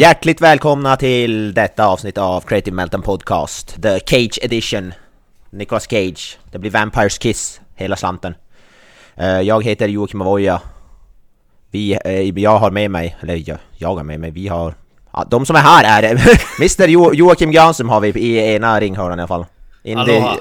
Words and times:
Hjärtligt 0.00 0.40
välkomna 0.40 0.96
till 0.96 1.54
detta 1.54 1.86
avsnitt 1.86 2.18
av 2.18 2.40
Creative 2.40 2.74
Meltdown 2.74 3.02
Podcast, 3.02 3.82
The 3.82 4.00
Cage 4.00 4.38
Edition. 4.42 4.92
Nicolas 5.50 5.86
Cage. 5.90 6.38
Det 6.52 6.58
blir 6.58 6.70
Vampires 6.70 7.18
Kiss, 7.18 7.60
hela 7.74 7.96
slanten. 7.96 8.34
Eh, 9.16 9.40
Jag 9.40 9.64
heter 9.64 9.88
Joakim 9.88 10.20
Avoya. 10.20 10.60
Vi, 11.70 11.98
eh, 12.04 12.38
jag 12.38 12.58
har 12.58 12.70
med 12.70 12.90
mig, 12.90 13.16
eller 13.20 13.42
jag, 13.48 13.58
jag 13.76 13.94
har 13.94 14.04
med 14.04 14.20
mig, 14.20 14.30
vi 14.30 14.48
har... 14.48 14.74
Ja, 15.12 15.24
de 15.30 15.46
som 15.46 15.56
är 15.56 15.60
här 15.60 15.84
är 16.02 16.12
Mr 16.60 16.88
jo, 16.88 17.14
Joakim 17.14 17.50
Granström 17.50 17.88
har 17.88 18.00
vi 18.00 18.08
i 18.08 18.54
ena 18.54 18.80
ringhörnan 18.80 19.18
i 19.18 19.22
alla 19.22 19.28
fall. 19.28 19.46
In 19.82 19.98
the- 19.98 20.00
Aloha. 20.16 20.36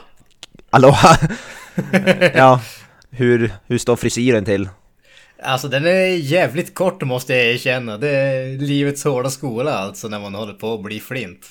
Aloha! 0.71 1.17
ja, 2.35 2.59
hur, 3.09 3.51
hur 3.67 3.77
står 3.77 3.95
frisyren 3.95 4.45
till? 4.45 4.69
Alltså 5.43 5.67
den 5.67 5.85
är 5.85 6.05
jävligt 6.15 6.75
kort 6.75 7.01
måste 7.03 7.33
jag 7.35 7.45
erkänna. 7.45 7.97
Det 7.97 8.09
är 8.09 8.57
livets 8.57 9.03
hårda 9.03 9.29
skola 9.29 9.73
alltså 9.73 10.07
när 10.07 10.19
man 10.19 10.35
håller 10.35 10.53
på 10.53 10.73
att 10.73 10.81
bli 10.83 10.99
flint. 10.99 11.45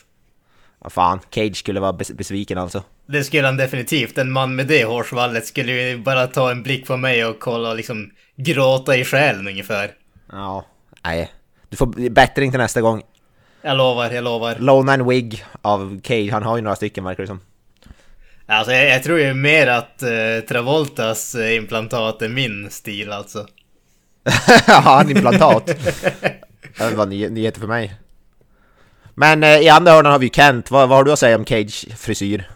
Vad 0.79 0.93
fan, 0.93 1.21
Cage 1.31 1.57
skulle 1.57 1.81
vara 1.81 1.93
bes- 1.93 2.15
besviken 2.17 2.59
alltså. 2.59 2.83
Det 3.07 3.25
skulle 3.25 3.47
han 3.47 3.57
definitivt. 3.57 4.19
En 4.19 4.33
man 4.33 4.55
med 4.57 4.67
det 4.67 4.85
hårsvallet 4.85 5.47
skulle 5.47 5.73
ju 5.73 5.99
bara 5.99 6.27
ta 6.27 6.51
en 6.51 6.63
blick 6.63 6.87
på 6.87 6.97
mig 6.97 7.25
och 7.25 7.39
kolla 7.41 7.71
och 7.71 7.77
liksom 7.77 8.11
gråta 8.37 8.97
i 8.97 9.05
själen 9.05 9.47
ungefär. 9.49 9.91
Ja, 10.33 10.67
nej. 11.05 11.33
Du 11.69 11.77
får 11.77 12.11
bättring 12.11 12.51
till 12.51 12.61
nästa 12.61 12.81
gång. 12.81 13.03
Jag 13.63 13.77
lovar, 13.77 14.11
jag 14.11 14.25
lovar. 14.25 14.57
Lone 14.59 14.93
and 14.93 15.09
Wig 15.09 15.45
av 15.63 16.01
Cage, 16.05 16.31
han 16.33 16.43
har 16.43 16.57
ju 16.57 16.63
några 16.63 16.77
stycken 16.77 17.05
verkar 17.05 17.23
det 17.23 17.27
som. 17.27 17.41
Alltså 18.47 18.73
jag, 18.73 18.89
jag 18.89 19.03
tror 19.03 19.21
ju 19.21 19.35
mer 19.35 19.67
att 19.67 20.03
eh, 20.03 20.09
Travoltas 20.49 21.35
eh, 21.35 21.57
implantat 21.57 22.23
är 22.23 22.29
min 22.29 22.71
stil 22.71 23.13
alltså. 23.13 23.47
Ja, 24.67 24.81
han 24.81 25.11
implantat. 25.11 25.67
Det 26.79 26.95
var 26.95 27.07
ny 27.07 27.29
nyheter 27.29 27.61
för 27.61 27.67
mig. 27.67 27.95
Men 29.15 29.43
eh, 29.43 29.59
i 29.59 29.69
andra 29.69 29.93
hörnan 29.93 30.13
har 30.13 30.19
vi 30.19 30.31
Kent, 30.31 30.71
vad, 30.71 30.89
vad 30.89 30.99
har 30.99 31.05
du 31.05 31.13
att 31.13 31.19
säga 31.19 31.37
om 31.37 31.45
Cage 31.45 31.87
frisyr? 31.97 32.51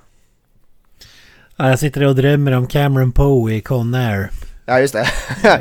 Ja, 1.57 1.69
jag 1.69 1.79
sitter 1.79 2.05
och 2.05 2.15
drömmer 2.15 2.53
om 2.53 2.67
Cameron 2.67 3.13
Poe 3.13 3.53
i 3.53 3.61
Con 3.61 3.95
Air. 3.95 4.31
Ja 4.65 4.81
just 4.81 4.95
det, 4.95 5.09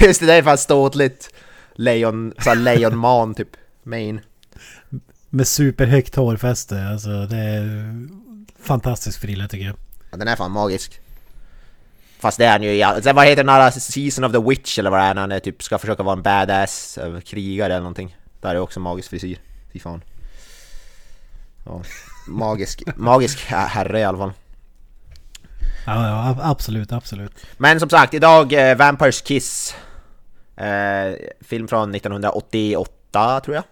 just 0.00 0.20
det, 0.20 0.26
det 0.26 0.34
är 0.34 0.42
fan 0.42 0.58
ståtligt 0.58 1.30
lejon, 1.74 2.34
såhär 2.38 2.56
lejonman 2.56 3.34
typ, 3.34 3.48
main. 3.82 4.20
Med 5.28 5.48
superhögt 5.48 6.16
hårfäste. 6.16 6.88
Alltså 6.92 7.26
det 7.26 7.36
är 7.36 7.92
fantastisk 8.62 9.20
frilla 9.20 9.48
tycker 9.48 9.66
jag. 9.66 9.76
Ja, 10.10 10.16
den 10.16 10.28
är 10.28 10.36
fan 10.36 10.50
magisk. 10.50 11.00
Fast 12.20 12.38
det 12.38 12.44
är 12.44 12.50
han 12.52 12.62
ju 12.62 12.70
i 12.74 12.82
all- 12.82 13.02
Sen 13.02 13.16
vad 13.16 13.26
heter 13.26 13.44
den 13.44 13.48
här 13.54 13.70
Season 13.70 14.24
of 14.24 14.32
the 14.32 14.38
Witch 14.38 14.78
eller 14.78 14.90
vad 14.90 15.00
det 15.00 15.04
är 15.04 15.14
när 15.14 15.20
han 15.20 15.32
är, 15.32 15.38
typ 15.40 15.62
ska 15.62 15.78
försöka 15.78 16.02
vara 16.02 16.16
en 16.16 16.22
badass 16.22 16.98
eh, 16.98 17.20
krigare 17.20 17.72
eller 17.72 17.80
någonting. 17.82 18.16
Där 18.40 18.54
är 18.54 18.58
också 18.58 18.80
magisk 18.80 19.10
frisyr. 19.10 19.38
Fy 19.72 19.78
fan. 19.80 20.02
Ja. 21.66 21.82
Magisk, 22.28 22.82
magisk 22.96 23.38
her- 23.46 23.66
herre 23.66 24.00
i 24.00 24.04
alla 24.04 24.18
fall. 24.18 24.32
Ja, 25.86 26.08
ja 26.08 26.28
ab- 26.30 26.40
absolut, 26.50 26.92
absolut. 26.92 27.32
Men 27.58 27.80
som 27.80 27.88
sagt, 27.90 28.14
idag 28.14 28.52
eh, 28.70 28.76
Vampires 28.76 29.22
Kiss. 29.22 29.74
Eh, 30.56 31.12
film 31.40 31.68
från 31.68 31.94
1988 31.94 33.40
tror 33.44 33.54
jag. 33.54 33.64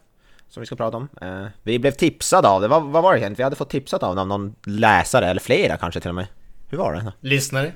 Som 0.50 0.60
vi 0.60 0.66
ska 0.66 0.76
prata 0.76 0.96
om. 0.96 1.08
Eh, 1.22 1.44
vi 1.62 1.78
blev 1.78 1.90
tipsade 1.90 2.48
av 2.48 2.60
det. 2.60 2.68
Vad, 2.68 2.82
vad 2.84 3.02
var 3.02 3.14
det 3.14 3.20
Kent? 3.20 3.38
Vi 3.38 3.42
hade 3.42 3.56
fått 3.56 3.70
tipsat 3.70 4.02
av 4.02 4.14
någon, 4.16 4.28
någon 4.28 4.54
läsare, 4.64 5.26
eller 5.30 5.40
flera 5.40 5.76
kanske 5.76 6.00
till 6.00 6.08
och 6.08 6.14
med. 6.14 6.26
Hur 6.68 6.78
var 6.78 6.92
det? 6.94 7.12
Lyssnare? 7.28 7.72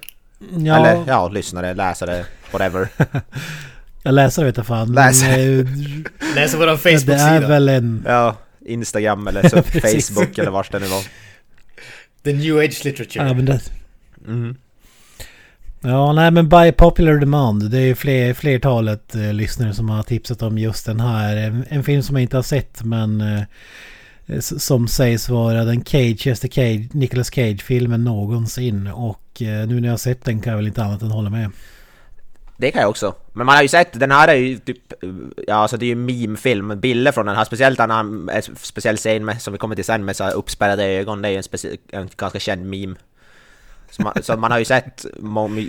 Ja, 0.51 0.77
Eller 0.77 1.05
ja, 1.09 1.29
lyssnare, 1.29 1.75
läsare, 1.75 2.25
whatever. 2.53 2.89
jag 4.03 4.15
läser 4.15 4.45
vet 4.45 4.57
jag 4.57 4.67
fan. 4.67 4.93
Läser. 4.95 5.39
Men, 5.65 6.07
eh, 6.21 6.35
Läser 6.35 6.59
våran 6.59 6.79
det 6.83 6.91
är 6.91 6.99
Facebook-sida. 6.99 7.49
väl 7.49 7.69
en... 7.69 8.05
Ja, 8.07 8.37
Instagram 8.67 9.27
eller 9.29 9.43
så. 9.49 9.63
Facebook 9.63 10.39
eller 10.39 10.51
vars 10.51 10.69
det 10.71 10.79
nu 10.79 10.87
var. 10.87 11.03
The 12.25 12.33
New 12.33 12.59
Age 12.59 12.85
Literature. 12.85 13.27
Ja, 13.29 13.35
men 13.35 13.45
det, 13.45 13.61
Mhm. 14.27 14.57
ja, 15.81 16.13
nej 16.13 16.31
men 16.31 16.49
by 16.49 16.73
popular 16.73 17.13
demand. 17.17 17.71
Det 17.71 17.79
är 17.79 17.87
ju 17.87 17.95
fler, 17.95 18.35
flertalet 18.35 19.15
eh, 19.15 19.33
lyssnare 19.33 19.75
som 19.75 19.91
har 19.91 20.03
tipsat 20.03 20.43
om 20.43 20.59
just 20.59 20.87
den 20.87 21.01
här. 21.01 21.37
En, 21.37 21.65
en 21.69 21.85
film 21.85 22.03
som 22.03 22.17
jag 22.17 22.23
inte 22.23 22.37
har 22.37 22.43
sett 22.43 22.83
men 22.85 23.21
eh, 23.21 23.43
som 24.41 24.89
sägs 24.89 25.29
vara 25.29 25.65
den 25.65 25.81
cageaste 25.81 26.49
Cage, 26.49 26.89
Nicolas 26.93 27.31
Cage-filmen 27.31 28.05
någonsin. 28.05 28.87
Och 28.87 29.43
eh, 29.43 29.69
nu 29.69 29.81
när 29.81 29.89
jag 29.89 29.93
har 29.93 29.99
sett 29.99 30.25
den 30.25 30.41
kan 30.41 30.51
jag 30.51 30.57
väl 30.57 30.67
inte 30.67 30.85
annat 30.85 31.03
än 31.03 31.11
hålla 31.11 31.31
med. 31.31 31.51
Det 32.57 32.71
kan 32.71 32.81
jag 32.81 32.91
också. 32.91 33.15
Men 33.33 33.47
man 33.47 33.55
har 33.55 33.63
ju 33.63 33.69
sett, 33.69 34.01
den 34.01 34.11
här 34.11 34.29
är 34.29 34.35
ju 34.35 34.59
typ, 34.59 34.93
ja 35.47 35.55
alltså 35.55 35.77
det 35.77 35.85
är 35.85 35.89
ju 35.89 35.95
meme-film, 35.95 36.81
bilder 36.81 37.13
från 37.13 37.27
den 37.27 37.37
här, 37.37 37.45
speciellt 37.45 37.79
den 37.79 37.91
här 37.91 38.31
en 38.31 38.43
speciell 38.57 38.97
scen 38.97 39.25
med, 39.25 39.43
som 39.43 39.53
vi 39.53 39.59
kommer 39.59 39.75
till 39.75 39.85
sen 39.85 40.05
med 40.05 40.17
så 40.17 40.25
här 40.25 40.35
uppspärrade 40.35 40.85
ögon, 40.85 41.23
det 41.23 41.29
är 41.29 41.31
ju 41.31 41.37
en, 41.37 41.43
speci- 41.43 41.79
en 41.89 42.09
ganska 42.17 42.39
känd 42.39 42.67
meme. 42.67 42.95
Så 43.91 44.03
man, 44.03 44.13
så 44.23 44.37
man 44.37 44.51
har 44.51 44.59
ju 44.59 44.65
sett 44.65 45.07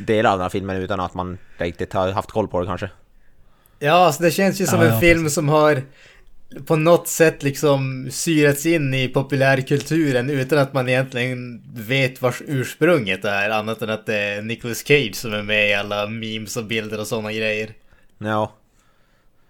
delar 0.05 0.31
av 0.31 0.37
den 0.37 0.43
här 0.43 0.49
filmen 0.49 0.77
utan 0.77 0.99
att 0.99 1.13
man 1.13 1.37
riktigt 1.57 1.93
har 1.93 2.11
haft 2.11 2.31
koll 2.31 2.47
på 2.47 2.61
det 2.61 2.67
kanske. 2.67 2.89
Ja, 3.79 3.93
alltså 3.93 4.23
det 4.23 4.31
känns 4.31 4.61
ju 4.61 4.65
som 4.65 4.79
Ja, 4.79 4.85
en 4.85 4.93
ja, 4.93 4.99
film 4.99 5.29
som 5.29 5.49
har 5.49 5.81
på 6.65 6.75
något 6.75 7.07
sätt 7.07 7.43
liksom 7.43 8.07
syrats 8.11 8.65
in 8.65 8.93
i 8.93 9.07
populärkulturen 9.07 10.29
utan 10.29 10.59
att 10.59 10.73
man 10.73 10.89
egentligen 10.89 11.61
vet 11.75 12.21
vars 12.21 12.41
ursprunget 12.47 13.25
är, 13.25 13.49
annat 13.49 13.81
än 13.81 13.89
att 13.89 14.05
det 14.05 14.15
är 14.15 14.41
Nicolas 14.41 14.87
Cage 14.87 15.15
som 15.15 15.33
är 15.33 15.41
med 15.41 15.69
i 15.69 15.73
alla 15.73 16.07
memes 16.07 16.57
och 16.57 16.65
bilder 16.65 16.99
och 16.99 17.07
sådana 17.07 17.31
grejer. 17.33 17.69
Ja. 18.17 18.53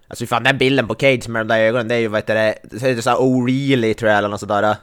Alltså 0.07 0.25
fan 0.25 0.43
den 0.43 0.57
bilden 0.57 0.87
på 0.87 0.95
Cage 0.95 1.27
med 1.27 1.41
de 1.41 1.47
där 1.47 1.59
ögonen, 1.59 1.87
det 1.87 1.95
är 1.95 1.99
ju 1.99 2.07
vad 2.07 2.17
heter 2.17 2.35
det, 2.35 2.55
det 2.63 2.89
är 2.89 3.01
såhär 3.01 3.17
oh 3.17 3.45
really 3.45 3.93
tror 3.93 4.11
jag 4.11 4.17
eller 4.17 4.29
något 4.29 4.39
sådär. 4.39 4.75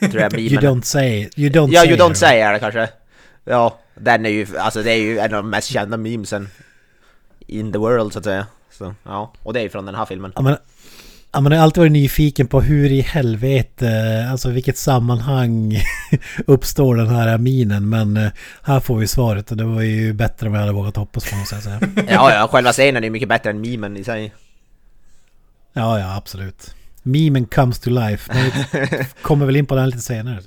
Tror 0.00 0.22
jag 0.22 0.34
You 0.40 0.60
don't 0.60 0.82
say. 0.82 1.28
You 1.36 1.50
don't 1.50 1.68
Ja, 1.72 1.80
say. 1.80 1.88
you 1.90 1.98
don't 1.98 2.14
say 2.14 2.38
är 2.40 2.52
det 2.52 2.58
kanske. 2.58 2.88
Ja, 3.44 3.78
den 3.94 4.26
är 4.26 4.30
ju, 4.30 4.46
alltså 4.58 4.82
det 4.82 4.92
är 4.92 4.96
ju 4.96 5.18
en 5.18 5.34
av 5.34 5.42
de 5.42 5.50
mest 5.50 5.68
kända 5.68 5.96
memesen 5.96 6.48
in 7.46 7.72
the 7.72 7.78
world 7.78 8.12
så 8.12 8.18
att 8.18 8.24
säga. 8.24 8.46
Så, 8.70 8.94
ja, 9.02 9.32
och 9.42 9.52
det 9.52 9.60
är 9.60 9.62
ju 9.62 9.68
från 9.68 9.86
den 9.86 9.94
här 9.94 10.06
filmen. 10.06 10.32
Ja, 10.34 10.42
men, 10.42 10.56
ja, 11.32 11.42
jag 11.42 11.50
har 11.50 11.56
alltid 11.56 11.80
varit 11.80 11.92
nyfiken 11.92 12.46
på 12.46 12.60
hur 12.60 12.92
i 12.92 13.00
helvete, 13.00 14.26
alltså 14.30 14.50
vilket 14.50 14.78
sammanhang 14.78 15.82
uppstår 16.46 16.96
den 16.96 17.08
här 17.08 17.38
minen. 17.38 17.88
Men 17.88 18.16
eh, 18.16 18.30
här 18.62 18.80
får 18.80 18.96
vi 18.98 19.06
svaret 19.06 19.50
och 19.50 19.56
det 19.56 19.64
var 19.64 19.82
ju 19.82 20.12
bättre 20.12 20.46
än 20.46 20.52
vad 20.52 20.60
jag 20.60 20.66
hade 20.66 20.76
vågat 20.76 20.96
hoppas 20.96 21.30
på 21.30 21.36
måste 21.36 21.54
jag 21.54 21.64
säga. 21.64 21.80
Ja, 22.08 22.34
ja, 22.34 22.48
själva 22.48 22.72
scenen 22.72 23.04
är 23.04 23.10
mycket 23.10 23.28
bättre 23.28 23.50
än 23.50 23.60
memen 23.60 23.96
i 23.96 24.04
sig. 24.04 24.34
Ja, 25.72 25.98
ja, 25.98 26.16
absolut. 26.16 26.74
Memen 27.02 27.46
comes 27.46 27.78
to 27.78 27.90
life. 27.90 28.32
Men 28.34 28.44
vi 28.44 29.04
kommer 29.22 29.46
väl 29.46 29.56
in 29.56 29.66
på 29.66 29.74
den 29.74 29.86
lite 29.86 30.02
senare. 30.02 30.40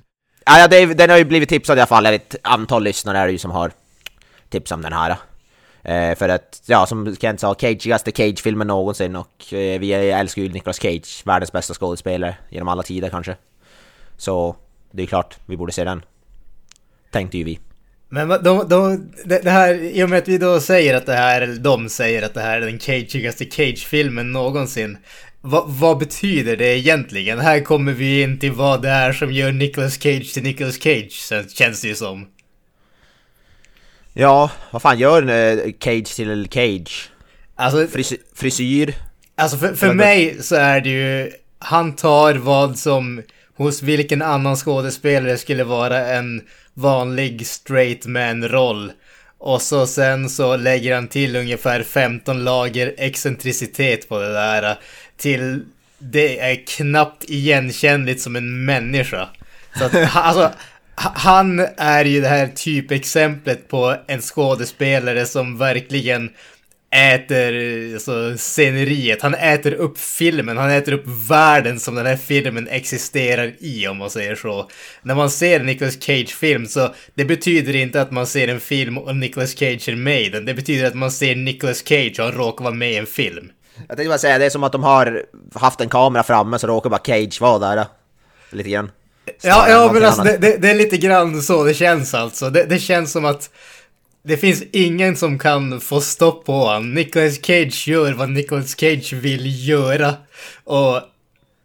Ja, 0.46 0.60
ja 0.60 0.68
det, 0.68 0.86
den 0.86 1.10
har 1.10 1.18
ju 1.18 1.26
blivit 1.26 1.50
tipsad 1.50 1.78
i 1.78 1.82
alla 1.82 1.88
fall, 1.88 2.06
ett 2.06 2.36
antal 2.44 2.84
lyssnare 2.84 3.18
är 3.18 3.26
det 3.26 3.32
ju 3.32 3.38
som 3.38 3.52
har 3.52 3.72
tipsat 4.50 4.76
om 4.76 4.82
den 4.82 4.94
här. 4.94 5.16
Eh, 5.84 6.16
för 6.16 6.30
att, 6.30 6.62
ja 6.66 6.86
som 6.86 7.16
Kent 7.16 7.40
sa, 7.40 7.54
'Cageigaste 7.54 8.12
Cage-filmen 8.12 8.68
någonsin 8.68 9.16
och 9.16 9.54
eh, 9.54 9.80
vi 9.80 9.94
älskar 9.94 10.42
ju 10.42 10.50
Nicolas 10.50 10.80
Cage, 10.82 11.22
världens 11.26 11.52
bästa 11.52 11.74
skådespelare 11.74 12.36
genom 12.50 12.68
alla 12.68 12.84
tider 12.84 13.10
kanske. 13.10 13.36
Så 14.18 14.56
det 14.92 15.04
är 15.04 15.08
klart, 15.08 15.38
vi 15.46 15.58
borde 15.58 15.72
se 15.72 15.84
den. 15.84 16.02
Tänkte 17.12 17.38
ju 17.38 17.44
vi. 17.44 17.60
Men 18.10 18.28
vad- 18.28 18.44
de, 18.44 18.68
de, 18.70 19.12
det, 19.26 19.50
här, 19.50 19.74
i 19.74 20.04
och 20.04 20.10
med 20.10 20.18
att 20.20 20.28
vi 20.28 20.38
då 20.38 20.60
säger 20.60 20.96
att 20.96 21.06
det 21.06 21.14
här, 21.14 21.42
eller 21.42 21.56
de 21.56 21.90
säger 21.90 22.22
att 22.22 22.34
det 22.34 22.42
här 22.42 22.62
är 22.62 22.66
den 22.66 22.80
'Cageigaste 22.80 23.46
Cage-filmen 23.46 24.32
någonsin. 24.32 24.98
Vad, 25.42 25.64
vad 25.68 25.98
betyder 25.98 26.58
det 26.58 26.78
egentligen? 26.78 27.40
Här 27.40 27.60
kommer 27.60 27.92
vi 27.92 28.22
in 28.22 28.40
till 28.40 28.52
vad 28.52 28.82
det 28.82 28.90
är 28.90 29.14
som 29.14 29.32
gör 29.32 29.52
Nicolas 29.52 29.94
Cage 30.02 30.34
till 30.34 30.44
Nicolas 30.44 30.76
Cage, 30.84 31.32
känns 31.56 31.82
det 31.82 31.88
ju 31.88 31.96
som. 31.96 32.28
Ja, 34.14 34.52
vad 34.72 34.82
fan 34.82 35.00
gör 35.00 35.30
eh, 35.30 35.72
Cage 35.80 36.16
till 36.16 36.48
Cage? 36.52 37.10
Alltså, 37.56 37.88
Frisy 37.88 38.18
frisyr? 38.36 38.96
Alltså 39.36 39.58
för, 39.58 39.74
för 39.74 39.94
mig 39.94 40.38
så 40.44 40.56
är 40.56 40.82
det 40.82 40.90
ju, 40.90 41.32
han 41.60 41.96
tar 41.96 42.34
vad 42.34 42.78
som 42.78 43.22
hos 43.58 43.82
vilken 43.82 44.22
annan 44.22 44.56
skådespelare 44.56 45.38
skulle 45.38 45.64
vara 45.64 46.08
en 46.08 46.42
vanlig 46.74 47.48
straight 47.48 48.06
man-roll. 48.06 48.92
Och 49.38 49.62
så 49.62 49.88
sen 49.88 50.30
så 50.30 50.58
lägger 50.58 50.96
han 50.96 51.08
till 51.08 51.36
ungefär 51.36 51.84
15 51.84 52.44
lager 52.44 52.94
excentricitet 52.98 54.10
på 54.10 54.20
det 54.20 54.34
där. 54.34 54.80
Till 55.18 55.66
det 55.98 56.40
är 56.40 56.68
knappt 56.68 57.24
igenkännligt 57.28 58.22
som 58.22 58.36
en 58.36 58.66
människa. 58.66 59.28
Så 59.78 59.86
att, 59.86 59.96
alltså, 60.16 60.52
han 61.02 61.68
är 61.78 62.06
ju 62.06 62.22
det 62.22 62.28
här 62.28 62.48
typexemplet 62.48 63.68
på 63.68 63.96
en 64.08 64.22
skådespelare 64.22 65.26
som 65.26 65.58
verkligen 65.58 66.30
äter 66.96 67.54
alltså, 67.94 68.38
sceneriet. 68.38 69.22
Han 69.22 69.34
äter 69.34 69.74
upp 69.74 69.98
filmen, 69.98 70.58
han 70.58 70.70
äter 70.70 70.94
upp 70.94 71.04
världen 71.30 71.80
som 71.80 71.96
den 71.96 72.06
här 72.06 72.16
filmen 72.16 72.68
existerar 72.68 73.54
i 73.60 73.88
om 73.88 73.98
man 73.98 74.10
säger 74.10 74.36
så. 74.36 74.70
När 75.02 75.16
man 75.16 75.30
ser 75.30 75.60
en 75.60 75.66
Nicolas 75.66 76.02
Cage-film 76.02 76.68
så 76.68 76.94
det 77.16 77.26
betyder 77.26 77.76
inte 77.76 78.02
att 78.02 78.12
man 78.12 78.28
ser 78.28 78.48
en 78.48 78.60
film 78.60 78.98
och 78.98 79.16
Nicolas 79.16 79.58
Cage 79.58 79.90
är 79.90 79.96
med 79.96 80.22
i 80.22 80.30
den. 80.30 80.46
Det 80.46 80.54
betyder 80.54 80.88
att 80.88 80.96
man 80.96 81.12
ser 81.12 81.36
Nicolas 81.36 81.88
Cage 81.88 82.20
och 82.20 82.26
han 82.26 82.34
råkar 82.34 82.64
vara 82.64 82.74
med 82.74 82.92
i 82.92 82.98
en 82.98 83.06
film. 83.06 83.52
Jag 83.88 83.98
tänkte 83.98 84.10
bara 84.10 84.18
säga, 84.18 84.38
det 84.38 84.46
är 84.46 84.50
som 84.50 84.64
att 84.64 84.72
de 84.72 84.84
har 84.84 85.26
haft 85.56 85.82
en 85.82 85.90
kamera 85.90 86.24
framme 86.24 86.60
så 86.60 86.68
råkar 86.68 86.90
bara 86.90 87.02
Cage 87.06 87.42
vara 87.42 87.60
där. 87.60 87.86
Lite 88.52 88.70
grann. 88.70 88.92
Ja, 89.42 89.70
ja 89.70 89.92
men 89.94 90.06
alltså 90.06 90.24
det, 90.24 90.38
det, 90.38 90.58
det 90.58 90.70
är 90.70 90.76
lite 90.76 90.98
grann 90.98 91.42
så 91.42 91.64
det 91.64 91.74
känns 91.74 92.14
alltså. 92.14 92.50
Det, 92.50 92.64
det 92.64 92.80
känns 92.80 93.12
som 93.12 93.26
att 93.26 93.50
det 94.24 94.38
finns 94.38 94.64
ingen 94.72 95.16
som 95.16 95.40
kan 95.40 95.82
få 95.82 96.02
stopp 96.02 96.46
på 96.46 96.54
honom. 96.54 96.94
Nicolas 96.94 97.46
Cage 97.46 97.88
gör 97.88 98.14
vad 98.14 98.30
Nicolas 98.30 98.80
Cage 98.80 99.14
vill 99.14 99.68
göra. 99.68 100.14
Och 100.64 101.02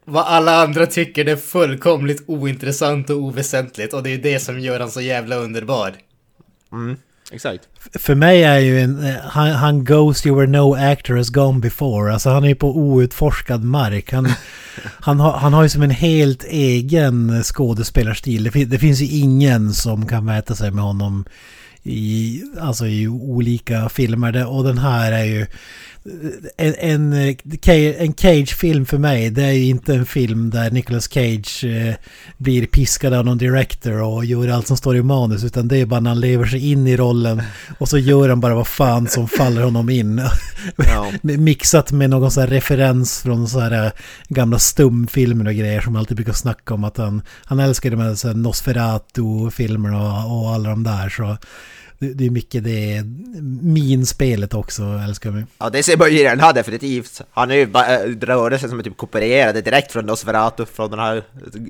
vad 0.05 0.25
alla 0.27 0.63
andra 0.63 0.87
tycker 0.87 1.25
det 1.25 1.33
är 1.33 1.37
fullkomligt 1.37 2.25
ointressant 2.27 3.11
och 3.11 3.17
oväsentligt. 3.17 3.95
Och 3.95 4.03
det 4.03 4.11
är 4.11 4.19
det 4.19 4.41
som 4.41 4.61
gör 4.61 4.73
honom 4.73 4.91
så 4.91 5.01
jävla 5.01 5.37
underbar. 5.37 5.95
Exakt. 7.33 7.69
För 7.95 8.15
mig 8.15 8.43
är 8.45 8.59
ju 8.59 8.81
en... 8.81 9.05
eh, 9.07 9.15
Han, 9.23 9.49
han 9.51 9.85
goes 9.85 10.27
you 10.27 10.37
where 10.37 10.47
no 10.51 10.75
actor 10.75 11.17
has 11.17 11.29
gone 11.31 11.61
before. 11.61 12.13
Alltså 12.13 12.31
han 12.31 12.45
är 12.45 12.49
ju 12.49 12.55
på 12.55 12.77
outforskad 12.77 13.65
mark. 13.65 14.13
Han, 14.13 14.29
han, 15.01 15.21
har, 15.21 15.33
han 15.33 15.53
har 15.53 15.63
ju 15.63 15.69
som 15.69 15.83
en 15.83 15.91
helt 15.91 16.45
egen 16.45 17.43
skådespelarstil. 17.45 18.51
Det, 18.53 18.65
det 18.65 18.79
finns 18.79 19.01
ju 19.01 19.07
ingen 19.07 19.75
som 19.75 20.07
kan 20.07 20.25
mäta 20.25 20.55
sig 20.55 20.71
med 20.71 20.85
honom 20.85 21.25
i, 21.83 22.43
alltså 22.61 22.87
i 22.87 23.09
olika 23.09 23.89
filmer. 23.89 24.33
Det- 24.33 24.45
Och 24.45 24.65
den 24.65 24.79
här 24.79 25.13
är 25.13 25.25
ju... 25.25 25.47
En, 26.57 26.75
en, 26.79 27.13
en 27.99 28.15
Cage-film 28.15 28.87
för 28.87 28.99
mig, 28.99 29.31
det 29.31 29.43
är 29.43 29.53
inte 29.53 29.95
en 29.95 30.07
film 30.07 30.51
där 30.51 30.71
Nicolas 30.71 31.09
Cage 31.09 31.65
eh, 31.65 31.95
blir 32.37 32.67
piskad 32.67 33.15
av 33.15 33.25
någon 33.25 33.39
director 33.39 34.03
och 34.03 34.25
gör 34.25 34.49
allt 34.49 34.67
som 34.67 34.77
står 34.77 34.97
i 34.97 35.03
manus. 35.03 35.45
Utan 35.45 35.69
det 35.69 35.79
är 35.79 35.87
bara 35.87 36.01
när 36.01 36.11
han 36.11 36.21
lever 36.21 36.47
sig 36.47 36.71
in 36.71 36.87
i 36.87 36.97
rollen 36.97 37.43
och 37.79 37.89
så 37.89 37.99
gör 37.99 38.29
han 38.29 38.41
bara 38.41 38.55
vad 38.55 38.67
fan 38.67 39.09
som 39.09 39.29
faller 39.29 39.63
honom 39.63 39.91
in. 39.91 40.23
Ja. 40.77 41.13
Mixat 41.23 41.93
med 41.93 42.11
någon 42.11 42.31
sån 42.31 42.41
här 42.41 42.51
referens 42.51 43.23
från 43.23 43.49
så 43.49 43.61
här 43.61 43.85
eh, 43.85 43.93
gamla 44.29 44.59
stumfilmer 44.59 45.47
och 45.47 45.55
grejer 45.55 45.81
som 45.81 45.97
alltid 45.97 46.17
brukar 46.17 46.33
snacka 46.33 46.75
om 46.75 46.85
att 46.85 46.97
han, 46.97 47.23
han 47.45 47.61
älskar 47.61 47.91
de 47.91 48.01
här, 48.01 48.15
så 48.15 48.29
här 48.29 48.35
Nosferatu-filmerna 48.35 50.25
och, 50.25 50.43
och 50.43 50.51
alla 50.55 50.69
de 50.69 50.83
där. 50.83 51.09
Så 51.09 51.37
det, 51.99 52.13
det 52.13 52.27
är 52.27 52.31
mycket 52.31 52.65
det, 52.65 53.03
minspelet 53.63 54.55
också 54.55 54.83
älskar 54.83 55.31
vi. 55.31 55.45
Ja, 55.59 55.71
det 55.71 55.83
ser 55.83 55.97
man 55.97 56.11
ju 56.11 56.21
i 56.21 56.23
den 56.23 56.41
här 56.41 56.53
definitivt. 56.53 57.21
Han 57.31 57.51
är 57.51 57.55
ju 57.55 57.67
bara 57.67 58.05
äh, 58.05 58.11
rörelsen 58.21 58.71
som 58.71 58.79
är 58.79 58.83
typ 58.83 58.97
kopierade 58.97 59.61
direkt 59.61 59.93
från 59.93 60.07
Nosferatu, 60.07 60.65
från 60.65 60.91
den 60.91 60.99
här 60.99 61.23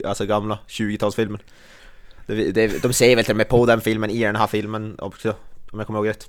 alltså 0.04 0.26
gamla 0.26 0.58
20-talsfilmen. 0.68 1.38
Det, 2.26 2.52
det, 2.52 2.82
de 2.82 2.92
ser 2.92 3.16
väl 3.16 3.24
till 3.24 3.32
och 3.32 3.36
med 3.36 3.48
på 3.48 3.66
den 3.66 3.80
filmen 3.80 4.10
i 4.10 4.18
den 4.18 4.36
här 4.36 4.46
filmen 4.46 4.94
också, 4.98 5.34
om 5.70 5.78
jag 5.78 5.86
kommer 5.86 5.98
ihåg 5.98 6.08
rätt. 6.08 6.28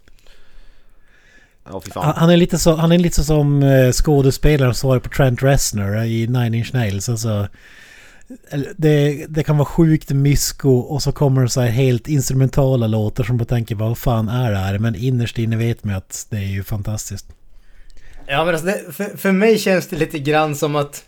Fy 1.83 1.91
Han, 1.93 2.29
är 2.29 2.37
lite 2.37 2.57
så, 2.57 2.75
han 2.75 2.91
är 2.91 2.97
lite 2.97 3.23
som 3.23 3.63
eh, 3.63 3.91
skådespelaren 3.91 4.73
som 4.73 4.79
svarar 4.79 4.99
på 4.99 5.09
Trent 5.09 5.43
Reznor 5.43 6.03
i 6.03 6.27
Nine 6.27 6.53
Inch 6.53 6.73
Nails. 6.73 7.09
Alltså, 7.09 7.47
det, 8.77 9.25
det 9.29 9.43
kan 9.43 9.57
vara 9.57 9.65
sjukt 9.65 10.09
mysko 10.09 10.69
och 10.69 11.03
så 11.03 11.11
kommer 11.11 11.41
det 11.41 11.49
så 11.49 11.61
här 11.61 11.67
helt 11.67 12.07
instrumentala 12.07 12.87
låtar 12.87 13.23
som 13.23 13.37
man 13.37 13.45
tänker 13.45 13.75
vad 13.75 13.97
fan 13.97 14.29
är 14.29 14.51
det 14.51 14.57
här? 14.57 14.79
Men 14.79 14.95
innerst 14.95 15.37
inne 15.37 15.57
vet 15.57 15.83
man 15.83 15.95
att 15.95 16.27
det 16.29 16.37
är 16.37 16.41
ju 16.41 16.63
fantastiskt. 16.63 17.25
Ja 18.27 18.45
men 18.45 18.53
alltså 18.53 18.67
det, 18.67 18.93
för, 18.93 19.17
för 19.17 19.31
mig 19.31 19.57
känns 19.57 19.87
det 19.87 19.95
lite 19.95 20.19
grann 20.19 20.55
som 20.55 20.75
att 20.75 21.03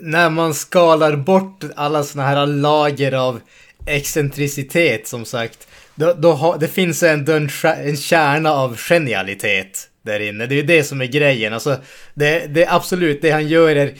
när 0.00 0.30
man 0.30 0.54
skalar 0.54 1.16
bort 1.16 1.64
alla 1.76 2.02
såna 2.02 2.26
här 2.26 2.46
lager 2.46 3.12
av 3.12 3.40
excentricitet 3.86 5.08
som 5.08 5.24
sagt. 5.24 5.68
Då, 5.94 6.12
då 6.12 6.32
ha, 6.32 6.56
det 6.56 6.68
finns 6.68 7.02
ändå 7.02 7.32
en, 7.32 7.50
en 7.64 7.96
kärna 7.96 8.50
av 8.50 8.76
genialitet 8.76 9.88
där 10.02 10.20
inne. 10.20 10.46
Det 10.46 10.54
är 10.54 10.56
ju 10.56 10.62
det 10.62 10.84
som 10.84 11.00
är 11.00 11.06
grejen. 11.06 11.52
Alltså, 11.52 11.76
det, 12.14 12.46
det 12.46 12.64
är 12.64 12.74
absolut, 12.74 13.22
det 13.22 13.30
han 13.30 13.48
gör 13.48 13.76
är 13.76 13.94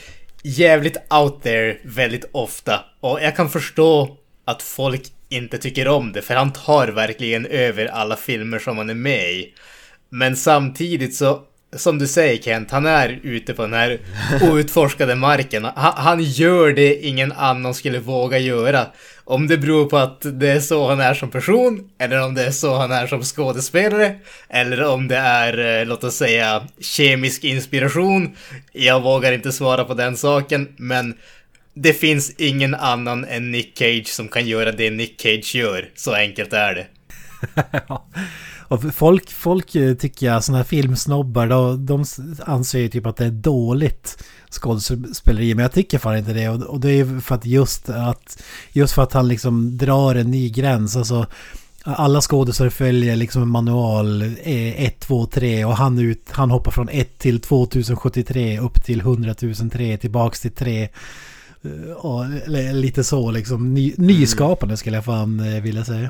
jävligt 0.47 0.97
out 1.09 1.43
there 1.43 1.77
väldigt 1.83 2.29
ofta. 2.31 2.85
Och 2.99 3.19
jag 3.21 3.35
kan 3.35 3.49
förstå 3.49 4.17
att 4.45 4.61
folk 4.61 5.01
inte 5.29 5.57
tycker 5.57 5.87
om 5.87 6.11
det, 6.11 6.21
för 6.21 6.35
han 6.35 6.53
tar 6.53 6.87
verkligen 6.87 7.45
över 7.45 7.85
alla 7.85 8.15
filmer 8.15 8.59
som 8.59 8.77
han 8.77 8.89
är 8.89 8.93
med 8.93 9.31
i. 9.31 9.53
Men 10.09 10.35
samtidigt 10.35 11.15
så, 11.15 11.43
som 11.75 11.99
du 11.99 12.07
säger 12.07 12.37
Kent, 12.41 12.71
han 12.71 12.85
är 12.85 13.19
ute 13.23 13.53
på 13.53 13.61
den 13.61 13.73
här 13.73 13.99
outforskade 14.41 15.15
marken. 15.15 15.65
Han, 15.65 15.93
han 15.95 16.23
gör 16.23 16.73
det 16.73 16.95
ingen 16.95 17.31
annan 17.31 17.73
skulle 17.73 17.99
våga 17.99 18.37
göra. 18.37 18.87
Om 19.23 19.47
det 19.47 19.57
beror 19.57 19.85
på 19.85 19.97
att 19.97 20.39
det 20.39 20.49
är 20.49 20.59
så 20.59 20.87
han 20.87 20.99
är 20.99 21.13
som 21.13 21.31
person, 21.31 21.89
eller 21.99 22.23
om 22.23 22.33
det 22.33 22.43
är 22.43 22.51
så 22.51 22.75
han 22.75 22.91
är 22.91 23.07
som 23.07 23.23
skådespelare, 23.23 24.15
eller 24.49 24.83
om 24.83 25.07
det 25.07 25.17
är, 25.17 25.79
eh, 25.79 25.85
låt 25.87 26.03
oss 26.03 26.15
säga, 26.15 26.67
kemisk 26.81 27.43
inspiration. 27.43 28.35
Jag 28.71 29.01
vågar 29.01 29.31
inte 29.31 29.51
svara 29.51 29.83
på 29.83 29.93
den 29.93 30.17
saken, 30.17 30.67
men 30.77 31.17
det 31.73 31.93
finns 31.93 32.35
ingen 32.37 32.75
annan 32.75 33.25
än 33.25 33.51
Nick 33.51 33.77
Cage 33.77 34.07
som 34.07 34.27
kan 34.27 34.47
göra 34.47 34.71
det 34.71 34.89
Nick 34.89 35.21
Cage 35.21 35.55
gör. 35.55 35.89
Så 35.95 36.13
enkelt 36.13 36.53
är 36.53 36.75
det. 36.75 36.87
Och 38.67 38.95
folk, 38.95 39.31
folk 39.31 39.75
eh, 39.75 39.93
tycker 39.93 40.25
jag, 40.25 40.43
sådana 40.43 40.57
här 40.57 40.65
filmsnobbar, 40.65 41.47
de, 41.47 41.85
de 41.85 42.05
anser 42.45 42.79
ju 42.79 42.89
typ 42.89 43.05
att 43.05 43.17
det 43.17 43.25
är 43.25 43.31
dåligt 43.31 44.23
skådespeleri. 44.51 45.55
Men 45.55 45.63
jag 45.63 45.71
tycker 45.71 45.99
fan 45.99 46.17
inte 46.17 46.33
det. 46.33 46.49
Och, 46.49 46.61
och 46.61 46.79
det 46.79 46.91
är 46.91 46.95
ju 46.95 47.21
för 47.21 47.35
att 47.35 47.45
just 47.45 47.89
att, 47.89 48.43
just 48.71 48.93
för 48.93 49.03
att 49.03 49.13
han 49.13 49.27
liksom 49.27 49.77
drar 49.77 50.15
en 50.15 50.31
ny 50.31 50.49
gräns. 50.49 50.95
Alltså, 50.95 51.25
alla 51.83 52.21
skådespelare 52.21 52.71
följer 52.71 53.15
liksom 53.15 53.41
en 53.41 53.47
manual 53.47 54.35
1, 54.43 54.99
2, 54.99 55.25
3 55.25 55.65
och 55.65 55.77
han, 55.77 55.99
ut, 55.99 56.29
han 56.29 56.51
hoppar 56.51 56.71
från 56.71 56.89
1 56.89 57.17
till 57.17 57.39
2073 57.39 58.59
upp 58.59 58.83
till 58.83 58.99
100 58.99 59.35
003 59.71 59.97
tillbaks 59.97 60.41
till 60.41 60.51
3. 60.51 60.83
Eh, 60.83 61.91
Och, 61.91 62.25
lite 62.73 63.03
så 63.03 63.31
liksom. 63.31 63.73
Ny, 63.73 63.93
nyskapande 63.97 64.77
skulle 64.77 64.97
jag 64.97 65.05
fan 65.05 65.39
eh, 65.39 65.61
vilja 65.61 65.85
säga. 65.85 66.09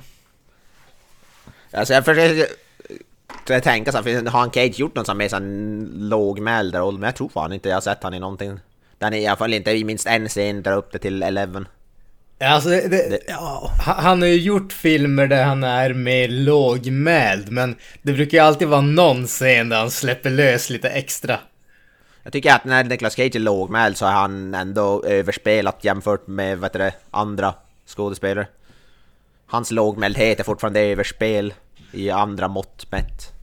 Alltså 1.77 1.93
jag 1.93 2.05
försöker 2.05 2.47
jag 3.47 3.63
tänka 3.63 3.91
så 3.91 4.01
här, 4.01 4.29
har 4.29 4.39
han 4.39 4.51
Cage 4.51 4.79
gjort 4.79 4.95
någon 4.95 5.05
sån 5.05 5.17
mer 5.17 5.29
sån 5.29 5.89
lågmäld 5.93 6.75
roll? 6.75 6.97
Men 6.97 7.07
jag 7.07 7.15
tror 7.15 7.29
fan 7.29 7.53
inte 7.53 7.69
jag 7.69 7.75
har 7.75 7.81
sett 7.81 8.03
han 8.03 8.13
i 8.13 8.19
någonting. 8.19 8.59
Den 8.97 9.13
är 9.13 9.17
i 9.17 9.27
alla 9.27 9.37
fall 9.37 9.53
inte 9.53 9.71
i 9.71 9.83
minst 9.83 10.07
en 10.07 10.27
scen 10.27 10.63
drar 10.63 10.77
upp 10.77 10.91
det 10.91 10.99
till 10.99 11.23
11. 11.23 11.65
Ja, 12.39 12.47
Alltså 12.47 12.69
det, 12.69 12.87
det, 12.87 13.19
Ja, 13.27 13.71
han 13.79 13.95
han 14.03 14.21
har 14.21 14.29
ju 14.29 14.39
gjort 14.39 14.73
filmer 14.73 15.27
där 15.27 15.43
han 15.43 15.63
är 15.63 15.93
mer 15.93 16.27
lågmäld, 16.27 17.51
men 17.51 17.75
det 18.01 18.13
brukar 18.13 18.37
ju 18.37 18.43
alltid 18.43 18.67
vara 18.67 18.81
någon 18.81 19.27
scen 19.27 19.69
där 19.69 19.77
han 19.77 19.91
släpper 19.91 20.29
lös 20.29 20.69
lite 20.69 20.89
extra. 20.89 21.39
Jag 22.23 22.33
tycker 22.33 22.53
att 22.53 22.65
när 22.65 22.83
Nicolas 22.83 23.15
Cage 23.15 23.35
är 23.35 23.39
lågmäld 23.39 23.97
så 23.97 24.05
är 24.05 24.11
han 24.11 24.53
ändå 24.53 25.03
överspelat 25.05 25.83
jämfört 25.83 26.27
med 26.27 26.57
vad 26.57 26.69
heter 26.69 26.79
det, 26.79 26.93
andra 27.11 27.53
skådespelare. 27.85 28.47
Hans 29.45 29.71
lågmäldhet 29.71 30.39
är 30.39 30.43
fortfarande 30.43 30.79
överspel 30.79 31.53
i 31.91 32.09
andra 32.09 32.47
mått 32.47 32.91
mätt. 32.91 33.33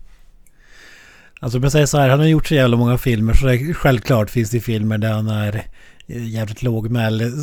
Alltså 1.41 1.59
om 1.59 1.63
jag 1.63 1.73
säger 1.73 1.87
så 1.87 1.99
här, 1.99 2.09
han 2.09 2.19
har 2.19 2.27
gjort 2.27 2.47
så 2.47 2.55
jävla 2.55 2.77
många 2.77 2.99
filmer 2.99 3.35
så 3.35 3.47
det, 3.47 3.75
självklart 3.75 4.31
finns 4.31 4.51
det 4.51 4.61
filmer 4.61 4.99
där 4.99 5.13
han 5.13 5.29
är 5.29 5.55
eh, 6.07 6.27
jävligt 6.29 6.63
lågmäld. 6.63 7.23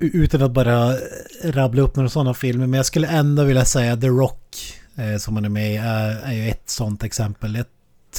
Utan 0.00 0.42
att 0.42 0.50
bara 0.52 0.96
rabbla 1.44 1.82
upp 1.82 1.96
några 1.96 2.08
sådana 2.08 2.34
filmer. 2.34 2.66
Men 2.66 2.76
jag 2.76 2.86
skulle 2.86 3.06
ändå 3.08 3.44
vilja 3.44 3.64
säga 3.64 3.96
The 3.96 4.06
Rock 4.08 4.56
eh, 4.96 5.16
som 5.18 5.34
han 5.36 5.44
är 5.44 5.48
med 5.48 5.72
i 5.72 5.76
är, 5.76 6.20
är 6.24 6.32
ju 6.32 6.48
ett 6.48 6.70
sånt 6.70 7.02
exempel. 7.04 7.54
Jag 7.56 7.66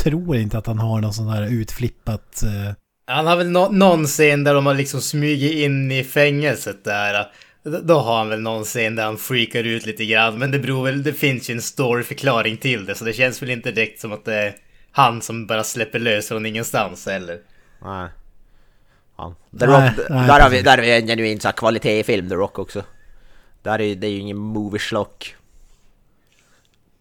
tror 0.03 0.35
inte 0.37 0.57
att 0.57 0.67
han 0.67 0.79
har 0.79 1.01
någon 1.01 1.13
sån 1.13 1.27
här 1.27 1.43
utflippat... 1.43 2.43
Eh, 2.43 2.73
Han 3.07 3.27
har 3.27 3.35
väl 3.35 3.49
nå- 3.49 3.71
någon 3.71 4.05
scen 4.05 4.43
där 4.43 4.53
de 4.53 4.65
har 4.65 4.73
liksom 4.73 5.01
smugit 5.01 5.51
in 5.53 5.91
i 5.91 6.03
fängelset 6.03 6.83
där. 6.83 7.25
Då- 7.63 7.99
har 7.99 8.17
han 8.17 8.29
väl 8.29 8.41
någon 8.41 8.63
scen 8.63 8.95
där 8.95 9.03
han 9.05 9.17
freakar 9.17 9.63
ut 9.63 9.85
lite 9.85 10.05
grann, 10.05 10.39
men 10.39 10.51
det 10.51 10.59
beror 10.59 10.85
väl, 10.85 11.03
det 11.03 11.13
finns 11.13 11.49
ju 11.49 11.53
en 11.53 11.61
storyförklaring 11.61 12.57
till 12.57 12.85
det, 12.85 12.95
så 12.95 13.05
det 13.05 13.13
känns 13.13 13.41
väl 13.41 13.49
inte 13.49 13.71
direkt 13.71 13.99
som 14.01 14.11
att 14.11 14.25
det 14.25 14.35
är 14.35 14.55
han 14.91 15.21
som 15.21 15.47
bara 15.47 15.63
släpper 15.63 15.99
lös 15.99 16.27
från 16.27 16.45
ingenstans 16.45 17.05
heller. 17.05 17.39
Nej. 17.81 18.09
Ja. 19.17 19.35
The 19.59 19.65
Nej, 19.67 19.75
Rock, 19.75 19.97
nej, 20.09 20.27
där, 20.27 20.39
har 20.39 20.49
vi, 20.49 20.61
där 20.61 20.77
har 20.77 20.83
vi 20.83 20.95
en 20.95 21.07
genuin 21.07 21.39
så 21.39 21.47
här 21.47 21.53
kvalitetsfilm, 21.53 22.29
The 22.29 22.35
Rock 22.35 22.59
också. 22.59 22.83
Där 23.61 23.81
är, 23.81 23.95
det 23.95 24.07
är 24.07 24.11
ju 24.11 24.19
ingen 24.19 24.37
movie 24.37 24.79
schlock. 24.79 25.35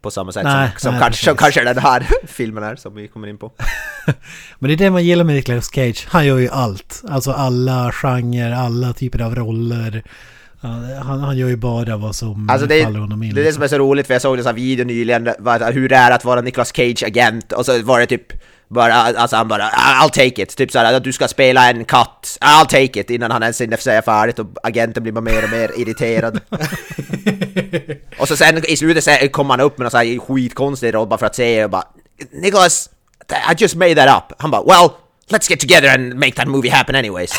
På 0.02 0.11
samma 0.11 0.33
sätt 0.33 0.45
Nej, 0.45 0.71
som, 0.71 0.78
som, 0.81 0.92
nej, 0.92 1.00
kanske, 1.00 1.25
som 1.25 1.37
kanske 1.37 1.64
den 1.64 1.78
här 1.78 2.07
filmen 2.26 2.64
är 2.64 2.76
som 2.76 2.95
vi 2.95 3.09
kommer 3.09 3.28
in 3.28 3.38
på. 3.38 3.52
Men 4.59 4.69
det 4.69 4.75
är 4.75 4.76
det 4.76 4.90
man 4.90 5.04
gillar 5.04 5.25
med 5.25 5.35
Nicolas 5.35 5.71
Cage. 5.75 6.07
Han 6.09 6.26
gör 6.26 6.38
ju 6.38 6.49
allt. 6.49 7.02
Alltså 7.09 7.33
alla 7.33 7.92
genrer, 7.92 8.52
alla 8.52 8.92
typer 8.92 9.23
av 9.23 9.35
roller. 9.35 10.02
Han, 10.62 11.21
han 11.21 11.37
gör 11.37 11.49
ju 11.49 11.57
bara 11.57 11.97
vad 11.97 12.16
som 12.16 12.50
Alltså 12.50 12.66
det, 12.66 12.83
faller 12.85 13.00
honom 13.00 13.23
in. 13.23 13.35
det 13.35 13.40
är 13.40 13.45
det 13.45 13.52
som 13.52 13.62
är 13.62 13.69
så 13.69 13.78
roligt 13.78 14.07
för 14.07 14.14
jag 14.14 14.23
såg 14.23 14.38
en 14.38 14.54
video 14.54 14.85
nyligen, 14.85 15.26
hur 15.73 15.88
det 15.88 15.97
är 15.97 16.11
att 16.11 16.25
vara 16.25 16.40
Nicolas 16.40 16.73
Cage 16.76 17.02
agent 17.07 17.52
och 17.52 17.66
så 17.66 17.83
var 17.83 18.00
det 18.00 18.07
typ 18.07 18.33
bara, 18.69 18.95
alltså 18.95 19.37
han 19.37 19.49
bara 19.49 19.71
I'll 19.71 20.09
take 20.11 20.42
it, 20.42 20.57
typ 20.57 20.71
såhär 20.73 20.95
att 20.95 21.04
du 21.04 21.12
ska 21.12 21.28
spela 21.28 21.71
en 21.71 21.85
katt, 21.85 22.38
I'll 22.40 22.64
take 22.64 23.00
it 23.00 23.11
innan 23.11 23.31
han 23.31 23.42
ens 23.42 23.61
hinner 23.61 23.76
säga 23.76 24.02
färdigt 24.02 24.38
och 24.38 24.47
agenten 24.62 25.02
blir 25.02 25.12
bara 25.12 25.21
mer 25.21 25.45
och 25.45 25.50
mer 25.50 25.71
irriterad. 25.81 26.40
och 28.19 28.28
så 28.28 28.37
sen 28.37 28.62
i 28.69 28.76
slutet 28.76 29.04
så 29.04 29.28
kom 29.31 29.50
han 29.50 29.61
upp 29.61 29.78
med 29.78 29.85
någon 29.85 29.90
sån 29.90 30.00
här 30.00 30.19
skitkonstig 30.19 30.95
roll 30.95 31.09
bara 31.09 31.19
för 31.19 31.26
att 31.26 31.37
säga 31.37 31.64
och 31.64 31.71
bara 31.71 31.85
Nicholas, 32.33 32.90
I 33.31 33.54
just 33.59 33.75
made 33.75 33.95
that 33.95 34.19
up. 34.19 34.37
Han 34.38 34.50
bara 34.50 34.62
well, 34.62 34.90
let's 35.31 35.50
get 35.50 35.61
together 35.61 35.95
and 35.95 36.14
make 36.14 36.33
that 36.33 36.49
movie 36.49 36.71
happen 36.71 36.95
anyways. 36.95 37.33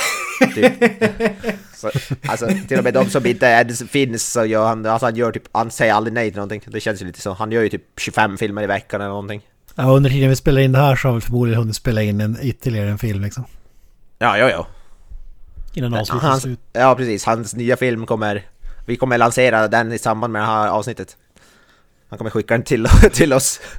typ. 0.56 0.74
Så, 1.92 2.16
alltså 2.28 2.48
till 2.68 2.78
och 2.78 2.84
med 2.84 2.94
de 2.94 3.10
som 3.10 3.26
inte 3.26 3.46
ens 3.46 3.84
finns 3.84 4.32
så 4.32 4.46
gör 4.46 4.68
han, 4.68 4.86
alltså 4.86 5.06
han 5.06 5.16
gör 5.16 5.32
typ, 5.32 5.44
han 5.52 5.72
säger 5.72 5.94
aldrig 5.94 6.14
nej 6.14 6.30
till 6.30 6.38
någonting. 6.38 6.62
Det 6.68 6.80
känns 6.80 7.02
ju 7.02 7.06
lite 7.06 7.22
så. 7.22 7.34
Han 7.34 7.52
gör 7.52 7.62
ju 7.62 7.70
typ 7.70 7.84
25 7.98 8.38
filmer 8.38 8.64
i 8.64 8.68
veckan 8.68 9.02
eller 9.02 9.10
någonting. 9.10 9.42
Ja, 9.76 9.84
under 9.84 10.10
tiden 10.10 10.30
vi 10.30 10.36
spelar 10.36 10.62
in 10.62 10.72
det 10.72 10.80
här 10.80 10.96
så 10.96 11.08
har 11.08 11.16
vi 11.16 11.22
förmodligen 11.22 11.60
hunnit 11.60 11.76
spela 11.76 12.02
in 12.02 12.22
en, 12.22 12.38
ytterligare 12.42 12.90
en 12.90 12.98
film 12.98 13.22
liksom. 13.22 13.44
Ja, 14.20 14.38
ja, 14.38 14.50
ja. 14.50 14.68
Innan 15.74 15.94
avsnittet 15.94 16.24
Hans, 16.30 16.42
slut. 16.42 16.60
ja 16.74 16.96
precis, 16.96 17.26
hans 17.26 17.56
nya 17.56 17.78
film 17.78 18.06
kommer, 18.06 18.46
vi 18.86 18.96
kommer 18.96 19.18
lansera 19.18 19.68
den 19.68 19.94
i 19.94 20.00
samband 20.00 20.34
med 20.34 20.42
det 20.42 20.46
här 20.46 20.68
avsnittet. 20.68 21.18
Han 22.10 22.18
kommer 22.18 22.32
skicka 22.32 22.54
den 22.54 22.64
till, 22.64 22.88
till 23.14 23.34
oss. 23.34 23.60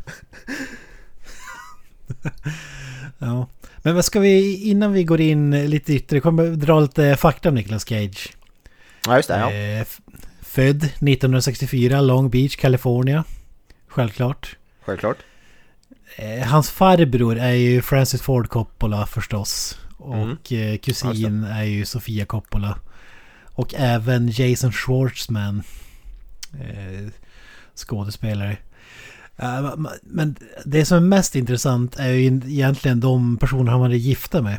Ja. 3.19 3.49
Men 3.87 3.95
vad 3.95 4.05
ska 4.05 4.21
vi, 4.21 4.57
innan 4.71 4.93
vi 4.93 5.05
går 5.05 5.21
in 5.21 5.51
lite 5.71 5.95
ytterligare, 5.95 6.23
kommer 6.23 6.47
dra 6.51 6.81
lite 6.81 7.17
fakta 7.17 7.49
om 7.49 7.55
Nicolas 7.55 7.85
Cage. 7.89 8.33
Ja 9.07 9.17
just 9.17 9.29
det, 9.29 9.39
ja. 9.39 9.53
Eh, 9.53 9.87
född 10.43 10.85
1964, 10.85 12.01
Long 12.01 12.31
Beach, 12.31 12.57
California. 12.57 13.25
Självklart. 13.89 14.57
Självklart. 14.85 15.17
Eh, 16.17 16.47
hans 16.47 16.71
farbror 16.71 17.39
är 17.39 17.53
ju 17.53 17.83
Francis 17.83 18.23
Ford 18.23 18.49
Coppola 18.49 19.07
förstås. 19.07 19.79
Och 19.97 20.15
Mm. 20.17 20.37
eh, 20.73 20.79
kusin 20.79 21.45
är 21.45 21.65
ju 21.65 21.85
Sofia 21.85 22.25
Coppola. 22.27 22.79
Och 23.45 23.75
även 23.77 24.29
Jason 24.29 24.73
Schwartzman. 24.73 25.63
Eh, 26.61 27.09
skådespelare. 27.75 28.57
Eh, 29.37 29.75
men 30.03 30.37
det 30.65 30.85
som 30.85 30.97
är 30.97 31.01
mest 31.01 31.37
intressant 31.37 31.97
är 31.97 32.09
ju 32.09 32.27
egentligen 32.27 33.01
de 33.01 33.37
personer 33.37 33.71
han 33.71 33.81
var 33.81 33.89
gifta 33.89 34.43
med. 34.43 34.59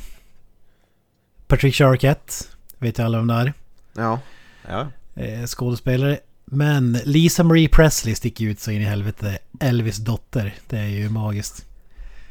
Patricia 1.47 1.87
Arquette. 1.87 2.33
Vet 2.77 2.99
ju 2.99 3.03
alla 3.03 3.17
vem 3.17 3.27
det 3.27 3.33
är. 3.33 3.53
Ja. 3.93 4.19
Ja. 4.67 4.87
Eh, 5.15 5.45
skådespelare. 5.45 6.19
Men 6.45 6.93
Lisa 7.03 7.43
Marie 7.43 7.69
Presley 7.69 8.15
sticker 8.15 8.45
ut 8.45 8.59
så 8.59 8.71
in 8.71 8.81
i 8.81 8.85
helvete. 8.85 9.37
Elvis 9.59 9.97
dotter. 9.97 10.55
Det 10.67 10.77
är 10.77 10.87
ju 10.87 11.09
magiskt. 11.09 11.65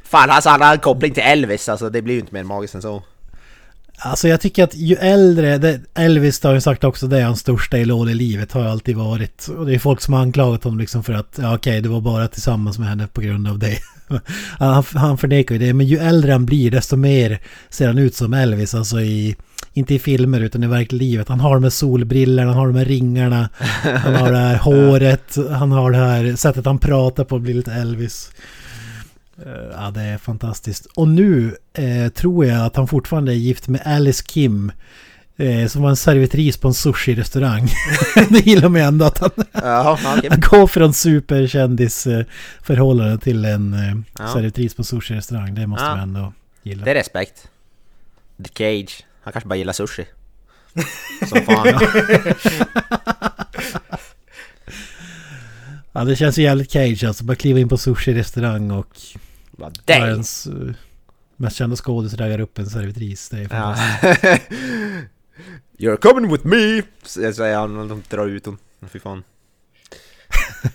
Fan 0.03 0.31
alltså 0.31 0.51
han 0.51 0.63
har 0.63 0.73
en 0.73 0.79
koppling 0.81 1.15
till 1.15 1.23
Elvis, 1.23 1.69
alltså 1.69 1.91
det 1.91 2.03
blir 2.03 2.15
ju 2.15 2.21
inte 2.21 2.35
mer 2.35 2.43
magiskt 2.43 2.75
än 2.75 2.83
så. 2.83 3.03
Alltså 3.99 4.29
jag 4.29 4.41
tycker 4.41 4.65
att 4.65 4.75
ju 4.75 4.97
äldre, 4.97 5.59
det, 5.59 5.81
Elvis 5.95 6.43
har 6.43 6.55
ju 6.55 6.61
sagt 6.61 6.85
också 6.85 7.07
det 7.07 7.23
hans 7.23 7.41
största 7.41 7.79
idol 7.79 8.11
i 8.11 8.15
livet 8.15 8.53
har 8.53 8.65
alltid 8.65 8.97
varit. 8.97 9.49
Och 9.49 9.67
det 9.67 9.75
är 9.75 9.79
folk 9.79 10.01
som 10.01 10.15
har 10.15 10.21
anklagat 10.21 10.65
honom 10.65 10.79
liksom 10.79 11.05
för 11.05 11.13
att, 11.13 11.39
ja 11.43 11.55
okej 11.55 11.81
det 11.81 11.89
var 11.89 12.01
bara 12.01 12.29
tillsammans 12.29 12.79
med 12.79 12.89
henne 12.89 13.07
på 13.07 13.21
grund 13.21 13.49
av 13.49 13.59
det. 13.59 13.79
han, 14.59 14.85
han 14.95 15.19
förnekar 15.19 15.55
ju 15.55 15.59
det, 15.59 15.75
men 15.75 15.87
ju 15.87 15.99
äldre 15.99 16.33
han 16.33 16.47
blir 16.47 16.71
desto 16.71 16.97
mer 16.97 17.39
ser 17.71 17.87
han 17.87 17.99
ut 17.99 18.15
som 18.15 18.35
Elvis. 18.35 18.75
Alltså 18.75 19.01
i, 19.01 19.37
inte 19.73 19.95
i 19.95 19.99
filmer 19.99 20.41
utan 20.41 20.65
i 20.65 20.67
verkliga 20.67 20.99
livet. 20.99 21.29
Han 21.29 21.41
har 21.41 21.55
de 21.55 21.63
här 21.63 21.71
solbrillorna, 21.71 22.49
han 22.49 22.59
har 22.59 22.67
de 22.67 22.77
här 22.77 22.85
ringarna, 22.85 23.49
han 23.83 24.15
har 24.15 24.33
det 24.33 24.39
här 24.39 24.57
håret, 24.63 25.37
han 25.51 25.73
har 25.73 25.91
det 25.91 25.99
här 25.99 26.37
sättet 26.37 26.67
han 26.67 26.79
pratar 26.79 27.25
på, 27.25 27.39
blir 27.39 27.55
lite 27.55 27.73
Elvis. 27.73 28.31
Eh, 29.47 29.53
Ja, 29.73 29.91
det 29.91 30.01
är 30.03 30.19
fantastiskt. 30.19 30.87
Och 30.87 31.09
nu 31.09 31.57
eh, 31.73 32.09
tror 32.13 32.47
jag 32.47 32.67
att 32.67 32.77
han 32.77 32.89
fortfarande 32.89 33.33
är 33.33 33.37
gift 33.37 33.69
med 33.69 33.83
Alice 33.85 34.25
Kim. 34.27 34.73
Eh, 35.37 35.67
som 35.69 35.83
var 35.83 35.91
en 35.91 35.97
servitris 35.97 36.57
på 36.57 36.69
en 36.69 36.75
sushi-restaurang. 36.75 37.69
det 38.31 38.47
gillar 38.47 38.69
mig 38.69 38.83
ändå 38.83 39.05
att 39.05 39.19
han, 39.19 39.31
ja, 39.53 39.99
okej. 40.17 40.31
han 40.31 40.41
går 40.41 40.67
från 40.67 40.95
superkändisförhållande 40.95 43.19
till 43.19 43.45
en 43.45 43.75
eh, 43.75 43.95
Ja. 44.19 44.33
servitris 44.33 44.75
på 44.75 44.81
en 44.81 44.85
sushi-restaurang. 44.85 45.55
Det 45.55 45.67
måste 45.67 45.85
Ja. 45.85 45.91
man 45.91 46.01
ändå 46.01 46.33
gilla. 46.63 46.85
Det 46.85 46.91
är 46.91 46.95
respekt. 46.95 47.49
The 48.45 48.51
Cage. 48.55 49.05
Han 49.23 49.33
kanske 49.33 49.49
bara 49.49 49.57
gillar 49.57 49.73
sushi. 49.73 50.05
Som 51.29 51.41
fan. 51.41 51.67
Ja, 55.93 56.05
det 56.05 56.17
känns 56.17 56.39
ju 56.39 56.43
jävligt 56.43 56.71
cage 56.71 57.05
alltså. 57.05 57.25
Bara 57.25 57.37
kliva 57.37 57.59
in 57.61 57.69
på 57.69 57.77
sushi-restaurang 57.77 58.71
och 58.79 58.97
Bara, 59.59 59.71
Dang! 59.85 60.01
världens 60.01 60.47
eh, 60.47 60.75
mest 61.37 61.57
kända 61.57 61.77
skådis 61.77 62.15
raggar 62.15 62.41
upp 62.41 62.59
en 62.59 62.67
servitris. 62.71 63.29
Det 63.29 63.37
är 63.39 63.43
Ja. 63.43 63.49
fantastiskt. 63.49 64.51
You're 65.79 65.97
coming 65.97 66.33
with 66.33 66.47
me! 66.47 66.83
Säger 67.03 67.57
han 67.57 67.77
och 67.79 67.89
de 67.89 68.03
drar 68.11 68.27
ut 68.27 68.45
honom. 68.47 68.59
Fy 68.93 68.99
fan. 69.01 69.23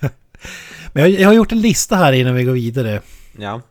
Men 0.94 1.04
jag, 1.04 1.10
jag 1.22 1.28
har 1.30 1.34
gjort 1.34 1.52
en 1.52 1.62
lista 1.62 1.96
här 1.96 2.14
innan 2.14 2.36
vi 2.36 2.44
går 2.44 2.54
vidare. 2.54 3.02
Ja. 3.38 3.62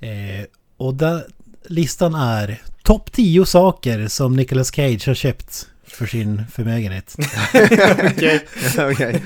Eh, 0.00 0.44
och 0.76 0.94
där, 0.94 1.26
listan 1.66 2.14
är 2.14 2.62
topp 2.82 3.12
10 3.12 3.46
saker 3.46 4.08
som 4.08 4.36
Nicolas 4.36 4.70
Cage 4.74 5.06
har 5.06 5.14
köpt 5.14 5.68
för 5.84 6.06
sin 6.06 6.42
förmögenhet. 6.52 7.16
Okej. 8.14 8.46
Okej. 8.78 9.22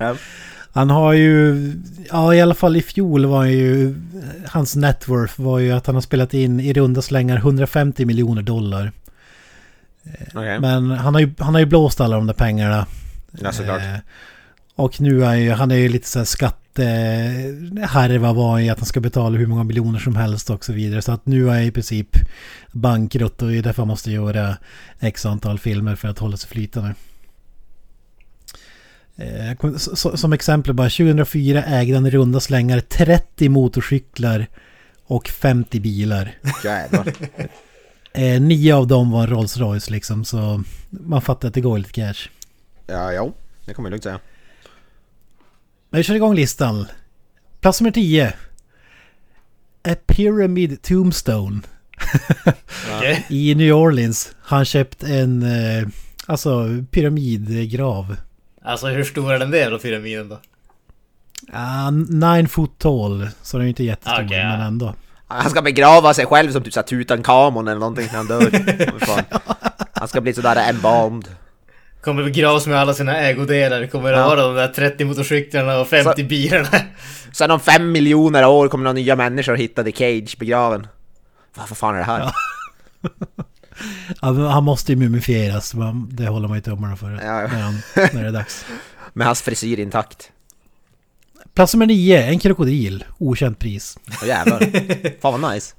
Ja. 0.00 0.16
Han 0.72 0.90
har 0.90 1.12
ju, 1.12 1.56
ja 2.10 2.34
i 2.34 2.40
alla 2.40 2.54
fall 2.54 2.76
i 2.76 2.82
fjol 2.82 3.26
var 3.26 3.38
han 3.38 3.52
ju, 3.52 3.94
hans 4.46 4.76
net 4.76 5.08
worth 5.08 5.40
var 5.40 5.58
ju 5.58 5.72
att 5.72 5.86
han 5.86 5.94
har 5.96 6.02
spelat 6.02 6.34
in 6.34 6.60
i 6.60 6.72
runda 6.72 7.02
slängar 7.02 7.36
150 7.36 8.04
miljoner 8.04 8.42
dollar. 8.42 8.92
Okej. 10.34 10.60
Men 10.60 10.90
han 10.90 11.14
har, 11.14 11.20
ju, 11.20 11.32
han 11.38 11.54
har 11.54 11.60
ju 11.60 11.66
blåst 11.66 12.00
alla 12.00 12.16
de 12.16 12.26
där 12.26 12.34
pengarna. 12.34 12.86
Ja, 13.42 13.52
såklart. 13.52 13.80
Eh, 13.82 13.96
och 14.74 15.00
nu 15.00 15.22
är 15.22 15.26
han 15.26 15.40
ju, 15.42 15.50
han 15.50 15.70
är 15.70 15.74
ju 15.76 15.88
lite 15.88 16.08
så 16.08 16.18
här 16.18 16.26
skattehärva 16.26 18.32
var 18.32 18.58
ju 18.58 18.68
att 18.68 18.78
han 18.78 18.86
ska 18.86 19.00
betala 19.00 19.38
hur 19.38 19.46
många 19.46 19.64
miljoner 19.64 19.98
som 19.98 20.16
helst 20.16 20.50
och 20.50 20.64
så 20.64 20.72
vidare. 20.72 21.02
Så 21.02 21.12
att 21.12 21.26
nu 21.26 21.46
är 21.48 21.52
han 21.52 21.62
i 21.62 21.70
princip 21.70 22.16
bankrutt 22.72 23.42
och 23.42 23.48
det 23.48 23.56
är 23.58 23.62
därför 23.62 23.82
han 23.82 23.88
måste 23.88 24.10
göra 24.10 24.56
x 25.00 25.26
antal 25.26 25.58
filmer 25.58 25.94
för 25.96 26.08
att 26.08 26.18
hålla 26.18 26.36
sig 26.36 26.50
flytande. 26.50 26.88
Eh, 26.88 26.88
jag 26.88 26.88
kom- 26.88 26.94
så- 28.54 28.60
så- 29.09 29.09
Som 29.94 30.32
exempel 30.32 30.74
bara 30.74 30.88
2004 30.88 31.64
ägde 31.64 31.94
han 31.94 32.06
i 32.06 32.10
runda 32.10 32.40
slängar 32.40 32.80
30 32.80 33.48
motorcyklar 33.48 34.46
och 35.06 35.28
50 35.28 35.80
bilar. 35.80 36.38
Jävlar. 36.64 37.12
Eh, 38.12 38.40
nio 38.40 38.74
av 38.74 38.86
dem 38.86 39.10
var 39.10 39.26
Rolls 39.26 39.56
Royce 39.56 39.90
liksom 39.90 40.24
så 40.24 40.62
man 40.90 41.22
fattar 41.22 41.48
att 41.48 41.54
det 41.54 41.60
går 41.60 41.78
lite 41.78 41.92
cash. 41.92 42.28
Ja, 42.86 43.12
jo. 43.12 43.34
Det 43.64 43.74
kommer 43.74 43.88
jag 43.88 43.90
lugnt 43.90 44.02
säga. 44.02 44.20
Men 45.90 45.98
vi 45.98 46.04
kör 46.04 46.14
igång 46.14 46.34
listan. 46.34 46.86
Plats 47.60 47.80
nummer 47.80 47.92
10. 47.92 48.32
A 49.88 49.94
Pyramid 50.06 50.82
Tombstone. 50.82 51.60
I 53.28 53.54
New 53.54 53.74
Orleans. 53.74 54.34
Han 54.42 54.64
köpt 54.64 55.02
en 55.02 55.42
eh, 55.42 55.88
alltså 56.26 56.84
pyramidgrav. 56.90 58.16
Alltså 58.64 58.86
hur 58.86 59.04
stor 59.04 59.32
är 59.32 59.38
den 59.38 59.50
där 59.50 59.70
då, 59.70 59.78
pyramiden 59.78 60.28
då? 60.28 60.34
Uh, 61.54 61.90
nine 62.08 62.48
foot 62.48 62.78
tall. 62.78 63.28
Så 63.42 63.56
den 63.56 63.60
är 63.62 63.66
ju 63.66 63.68
inte 63.68 63.84
jättestor 63.84 64.22
ja. 64.30 64.48
men 64.48 64.60
ändå. 64.60 64.94
Han 65.26 65.50
ska 65.50 65.62
begrava 65.62 66.14
sig 66.14 66.26
själv 66.26 66.52
som 66.52 66.62
typ 66.62 66.72
såhär 66.72 66.86
Tutankhamon 66.86 67.68
eller 67.68 67.80
någonting 67.80 68.06
när 68.06 68.16
han 68.16 68.26
dör. 68.26 68.50
Han 69.92 70.08
ska 70.08 70.20
bli 70.20 70.32
sådär 70.34 70.68
embalmed. 70.70 71.28
Kommer 72.02 72.24
begravas 72.24 72.66
med 72.66 72.78
alla 72.78 72.94
sina 72.94 73.16
ägodelar. 73.18 73.86
Kommer 73.86 74.12
Ja. 74.12 74.26
vara 74.28 74.42
de 74.42 74.54
där 74.54 74.68
30 74.68 75.04
motorcyklarna 75.04 75.78
och 75.80 75.88
50 75.88 76.22
Så- 76.22 76.28
bilarna. 76.28 76.68
Sen 77.32 77.50
om 77.50 77.60
fem 77.60 77.92
miljoner 77.92 78.46
år 78.46 78.68
kommer 78.68 78.84
några 78.84 78.92
nya 78.94 79.16
människor 79.16 79.56
hitta 79.56 79.84
The 79.84 79.92
Cage 79.92 80.36
begraven. 80.38 80.86
Vad 81.54 81.68
vad 81.68 81.78
fan 81.78 81.94
är 81.94 81.98
det 81.98 82.04
här? 82.04 82.20
Ja, 82.20 82.32
han 84.50 84.64
måste 84.64 84.92
ju 84.92 84.98
mumifieras. 84.98 85.74
men 85.74 86.08
Det 86.16 86.28
håller 86.28 86.48
man 86.48 86.56
ju 86.56 86.62
tummarna 86.62 86.96
för. 86.96 87.10
Ja, 87.10 87.42
ja. 87.42 87.48
När, 87.48 87.60
han, 87.60 87.80
när 87.94 88.22
det 88.22 88.28
är 88.28 88.32
dags. 88.32 88.64
Med 89.12 89.26
hans 89.26 89.42
frisyr 89.42 89.78
intakt. 89.78 90.30
Plats 91.54 91.74
nummer 91.74 91.86
9. 91.86 92.22
En 92.22 92.38
krokodil. 92.38 93.04
Okänt 93.18 93.58
pris. 93.58 93.98
Åh 94.22 94.28
jävlar. 94.28 94.60
Fan 95.20 95.40
vad 95.40 95.54
nice. 95.54 95.74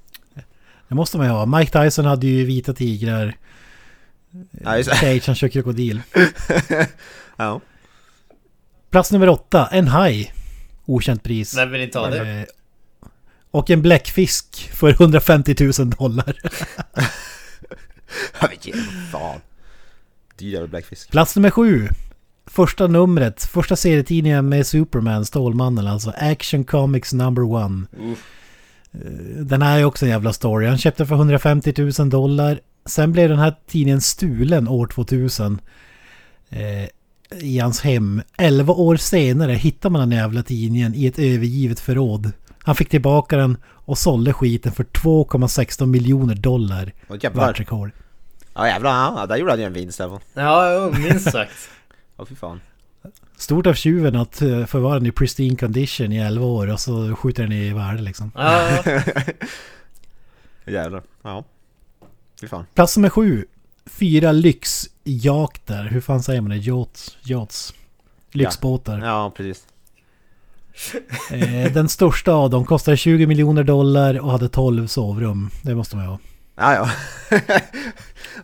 Det 0.87 0.95
måste 0.95 1.17
man 1.17 1.27
ju 1.27 1.31
ha. 1.33 1.45
Mike 1.45 1.83
Tyson 1.83 2.05
hade 2.05 2.27
ju 2.27 2.45
vita 2.45 2.73
tigrar. 2.73 3.35
Ja. 4.51 4.83
Cage 4.83 5.23
han 5.25 5.35
kör 5.35 5.47
krokodil. 5.47 6.01
Ja. 7.37 7.61
Plats 8.89 9.11
nummer 9.11 9.29
åtta, 9.29 9.67
en 9.71 9.87
haj. 9.87 10.33
Okänt 10.85 11.23
pris. 11.23 11.57
Vem 11.57 11.71
vill 11.71 11.81
inte 11.81 11.99
ha 11.99 12.09
det? 12.09 12.29
Eh, 12.29 12.43
och 13.51 13.69
en 13.69 13.81
bläckfisk 13.81 14.71
för 14.73 14.89
150 14.89 15.55
000 15.79 15.89
dollar. 15.89 16.35
Jag 18.41 18.49
vet 18.49 18.65
inte, 18.67 18.79
fan. 19.11 19.39
Dyr 20.37 20.53
jävla 20.53 20.67
bläckfisk. 20.67 21.11
Plats 21.11 21.35
nummer 21.35 21.49
sju. 21.49 21.87
Första 22.45 22.87
numret, 22.87 23.43
första 23.43 23.75
serietidningen 23.75 24.49
med 24.49 24.67
Superman, 24.67 25.25
Stålmannen 25.25 25.87
alltså. 25.87 26.13
Action 26.17 26.63
Comics 26.63 27.13
number 27.13 27.43
one. 27.43 27.85
Uff. 28.11 28.23
Eh, 28.93 28.99
Den 29.45 29.61
här 29.61 29.79
är 29.79 29.83
också 29.83 30.05
en 30.05 30.11
jävla 30.11 30.33
story. 30.33 30.67
Han 30.67 30.77
köpte 30.77 31.05
för 31.05 31.15
150 31.15 31.73
000 31.99 32.09
dollar. 32.09 32.59
Sen 32.85 33.11
blev 33.11 33.29
den 33.29 33.39
här 33.39 33.55
tidningen 33.67 34.01
stulen 34.01 34.67
år 34.67 34.87
2000. 34.87 35.61
Eh, 36.49 36.87
I 37.39 37.59
hans 37.59 37.81
hem. 37.81 38.21
11 38.37 38.73
år 38.73 38.95
senare 38.95 39.53
hittar 39.53 39.89
man 39.89 40.09
den 40.09 40.17
jävla 40.19 40.43
tidningen 40.43 40.95
i 40.95 41.05
ett 41.05 41.19
övergivet 41.19 41.79
förråd. 41.79 42.31
Han 42.63 42.75
fick 42.75 42.89
tillbaka 42.89 43.37
den 43.37 43.57
och 43.65 43.97
sålde 43.97 44.33
skiten 44.33 44.71
för 44.71 44.83
2,16 44.83 45.85
miljoner 45.85 46.35
dollar. 46.35 46.93
Världsrekord. 47.33 47.91
Ja 48.53 48.67
jävlar, 48.67 48.91
ja, 48.91 49.25
där 49.25 49.35
gjorde 49.37 49.51
han 49.51 49.59
ju 49.59 49.65
en 49.65 49.73
vinst 49.73 49.97
där. 49.97 50.19
Ja, 50.33 50.91
minst 50.97 51.31
sagt. 51.31 51.51
Åh 52.17 52.25
fy 52.25 52.35
fan. 52.35 52.61
Stort 53.37 53.67
av 53.67 53.73
tjuven 53.73 54.15
att 54.15 54.41
eh, 54.41 54.65
förvara 54.65 54.93
den 54.93 55.05
i 55.05 55.11
pristine 55.11 55.55
condition 55.57 56.11
i 56.11 56.17
11 56.17 56.45
år 56.45 56.71
och 56.71 56.79
så 56.79 57.15
skjuter 57.15 57.43
den 57.43 57.51
i 57.51 57.73
värde 57.73 58.01
liksom. 58.01 58.31
Ja, 58.35 58.83
Jävlar. 60.65 61.03
Ja. 61.21 61.43
Fy 62.41 62.47
fan. 62.47 62.65
Plats 62.73 62.97
nummer 62.97 63.09
sju. 63.09 63.45
Fyra 63.85 64.31
lyxjakter. 64.31 65.83
Hur 65.83 66.01
fan 66.01 66.23
säger 66.23 66.41
man 66.41 66.49
det? 66.51 66.57
Yachts. 66.57 67.17
Yachts. 67.23 67.73
Lyxbåtar. 68.31 68.99
Ja, 68.99 69.31
precis. 69.37 69.67
Eh, 71.31 71.71
den 71.73 71.89
största 71.89 72.33
av 72.33 72.49
dem 72.49 72.65
kostade 72.65 72.97
20 72.97 73.27
miljoner 73.27 73.63
dollar 73.63 74.19
och 74.19 74.31
hade 74.31 74.49
12 74.49 74.87
sovrum. 74.87 75.49
Det 75.61 75.75
måste 75.75 75.95
man 75.95 76.05
ju 76.05 76.11
ha. 76.11 76.19
Ja, 76.55 76.73
ja. 76.73 76.89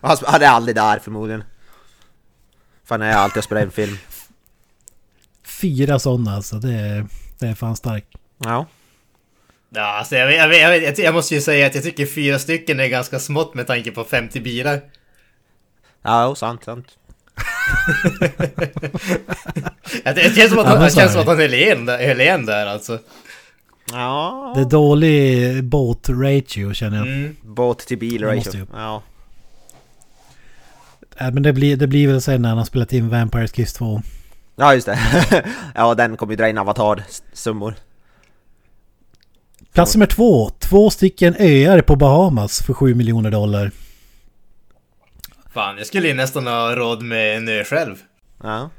Han 0.26 0.42
är 0.42 0.48
aldrig 0.48 0.76
där 0.76 0.98
förmodligen. 0.98 1.44
Fan, 2.84 3.00
jag 3.00 3.10
är 3.10 3.16
alltid 3.16 3.38
och 3.38 3.44
spelar 3.44 3.62
in 3.62 3.70
film. 3.70 3.98
Fyra 5.44 5.98
sådana 5.98 6.36
alltså. 6.36 6.56
Det 6.56 6.72
är, 6.72 7.06
det 7.38 7.46
är 7.46 7.54
fan 7.54 7.76
starkt. 7.76 8.08
Ja. 8.38 8.66
ja 9.70 9.82
alltså 9.82 10.16
jag, 10.16 10.26
vet, 10.26 10.36
jag, 10.36 10.48
vet, 10.48 10.60
jag, 10.60 10.82
jag, 10.82 10.98
jag 10.98 11.14
måste 11.14 11.34
ju 11.34 11.40
säga 11.40 11.66
att 11.66 11.74
jag 11.74 11.84
tycker 11.84 12.06
fyra 12.06 12.38
stycken 12.38 12.80
är 12.80 12.86
ganska 12.88 13.18
smått 13.18 13.54
med 13.54 13.66
tanke 13.66 13.90
på 13.90 14.04
50 14.04 14.40
bilar. 14.40 14.80
Ja, 16.02 16.34
sant, 16.34 16.64
sant. 16.64 16.86
Det 20.04 20.36
känns 20.36 20.50
som 20.50 20.58
att 20.58 20.66
Ja, 20.66 20.74
han, 20.74 20.82
är 20.82 20.90
känns 20.90 21.12
som 21.12 21.20
att 21.20 21.26
han 21.26 21.38
höll 21.38 21.54
igen 22.20 22.46
där, 22.46 22.66
alltså. 22.66 22.98
Ja. 23.92 24.52
Det 24.56 24.60
är 24.60 24.64
dålig 24.64 25.64
båt-ratio 25.64 26.74
känner 26.74 26.96
jag. 26.98 27.06
Mm. 27.06 27.36
Båt 27.42 27.78
till 27.78 27.98
bil 27.98 28.20
Det 28.20 28.34
måste 28.34 28.50
ratio. 28.50 28.58
ju. 28.58 28.66
Ja. 28.72 29.02
Äh, 31.16 31.30
men 31.30 31.42
det 31.42 31.52
blir, 31.52 31.76
det 31.76 31.86
blir 31.86 32.08
väl 32.08 32.20
sen 32.22 32.42
när 32.42 32.48
han 32.48 32.58
har 32.58 32.64
spelat 32.64 32.92
in 32.92 33.08
Vampires 33.08 33.52
Kiss 33.52 33.72
2. 33.72 34.02
Ja, 34.56 34.74
just 34.74 34.86
det. 34.86 34.98
ja, 35.74 35.94
den 35.94 36.16
kommer 36.16 36.32
ju 36.32 36.36
dra 36.36 36.48
in 36.48 36.58
avatar-summor. 36.58 37.74
Plats 39.72 39.94
nummer 39.94 40.06
två. 40.06 40.50
Två 40.58 40.90
stycken 40.90 41.34
öar 41.38 41.80
på 41.80 41.96
Bahamas 41.96 42.62
för 42.62 42.74
7 42.74 42.94
miljoner 42.94 43.30
dollar. 43.30 43.70
Fan, 45.52 45.78
jag 45.78 45.86
skulle 45.86 46.08
ju 46.08 46.14
nästan 46.14 46.46
ha 46.46 46.74
råd 46.76 47.02
med 47.02 47.36
en 47.36 47.48
ö 47.48 47.64
själv. 47.64 47.96
Ja. 48.42 48.70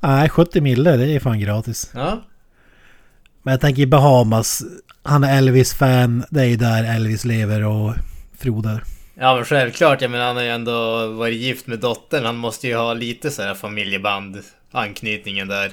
Nej, 0.00 0.28
70 0.28 0.60
mille 0.60 0.96
det 0.96 1.14
är 1.14 1.20
fan 1.20 1.40
gratis. 1.40 1.90
Ja. 1.94 2.22
Men 3.42 3.52
jag 3.52 3.60
tänker 3.60 3.82
i 3.82 3.86
Bahamas. 3.86 4.62
Han 5.02 5.24
är 5.24 5.38
Elvis-fan. 5.38 6.24
Det 6.30 6.40
är 6.40 6.44
ju 6.44 6.56
där 6.56 6.96
Elvis 6.96 7.24
lever 7.24 7.64
och 7.64 7.94
frodar. 8.38 8.82
Ja 9.14 9.34
men 9.34 9.44
självklart, 9.44 10.02
jag 10.02 10.10
menar 10.10 10.26
han 10.26 10.36
har 10.36 10.42
ju 10.42 10.50
ändå 10.50 11.06
varit 11.06 11.34
gift 11.34 11.66
med 11.66 11.78
dottern. 11.78 12.24
Han 12.24 12.36
måste 12.36 12.68
ju 12.68 12.76
ha 12.76 12.94
lite 12.94 13.30
så 13.30 13.42
här 13.42 13.54
familjeband, 13.54 14.42
anknytningen 14.72 15.48
där. 15.48 15.72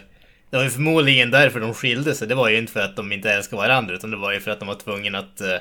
Det 0.50 0.58
var 0.58 0.64
ju 0.64 0.70
förmodligen 0.70 1.32
därför 1.32 1.60
de 1.60 1.74
skilde 1.74 2.16
sig. 2.16 2.28
Det 2.28 2.36
var 2.36 2.50
ju 2.50 2.58
inte 2.58 2.74
för 2.74 2.80
att 2.80 2.96
de 2.96 3.12
inte 3.12 3.32
älskar 3.32 3.58
varandra 3.58 3.96
utan 3.96 4.12
det 4.12 4.18
var 4.18 4.34
ju 4.34 4.40
för 4.40 4.52
att 4.52 4.60
de 4.60 4.68
var 4.68 4.76
tvungna 4.76 5.20
att 5.20 5.42
eh, 5.42 5.58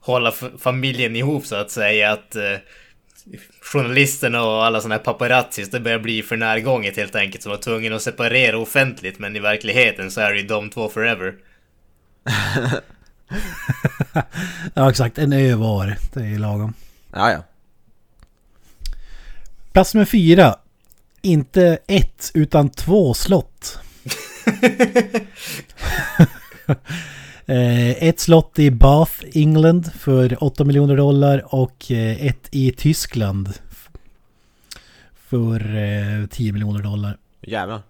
hålla 0.00 0.32
familjen 0.58 1.16
ihop 1.16 1.46
så 1.46 1.56
att 1.56 1.70
säga. 1.70 2.12
Att 2.12 2.36
eh, 2.36 2.42
journalisterna 3.60 4.42
och 4.42 4.64
alla 4.64 4.80
sådana 4.80 4.94
här 4.94 5.02
paparazzis, 5.02 5.70
det 5.70 5.80
börjar 5.80 5.98
bli 5.98 6.22
för 6.22 6.36
närgånget 6.36 6.96
helt 6.96 7.14
enkelt. 7.14 7.42
Så 7.42 7.48
de 7.48 7.56
var 7.56 7.62
tvungna 7.62 7.96
att 7.96 8.02
separera 8.02 8.58
offentligt 8.58 9.18
men 9.18 9.36
i 9.36 9.40
verkligheten 9.40 10.10
så 10.10 10.20
är 10.20 10.32
det 10.32 10.38
ju 10.40 10.46
de 10.46 10.70
två 10.70 10.88
forever. 10.88 11.34
Ja 14.74 14.90
exakt, 14.90 15.18
en 15.18 15.32
ö 15.32 15.54
var. 15.54 15.96
Det 16.12 16.20
är 16.20 16.38
lagom. 16.38 16.74
Ja, 17.12 17.30
ja. 17.30 17.44
Plats 19.72 19.94
nummer 19.94 20.04
fyra. 20.04 20.56
Inte 21.22 21.78
ett 21.86 22.30
utan 22.34 22.70
två 22.70 23.14
slott. 23.14 23.78
Eh, 27.46 27.90
ett 28.08 28.20
slott 28.20 28.58
i 28.58 28.70
Bath, 28.70 29.12
England 29.32 29.92
för 29.98 30.44
8 30.44 30.64
miljoner 30.64 30.96
dollar 30.96 31.54
och 31.54 31.90
eh, 31.90 32.26
ett 32.26 32.48
i 32.50 32.72
Tyskland 32.72 33.52
för 35.28 35.76
eh, 35.76 36.26
10 36.26 36.52
miljoner 36.52 36.82
dollar. 36.82 37.16
Jävlar. 37.42 37.82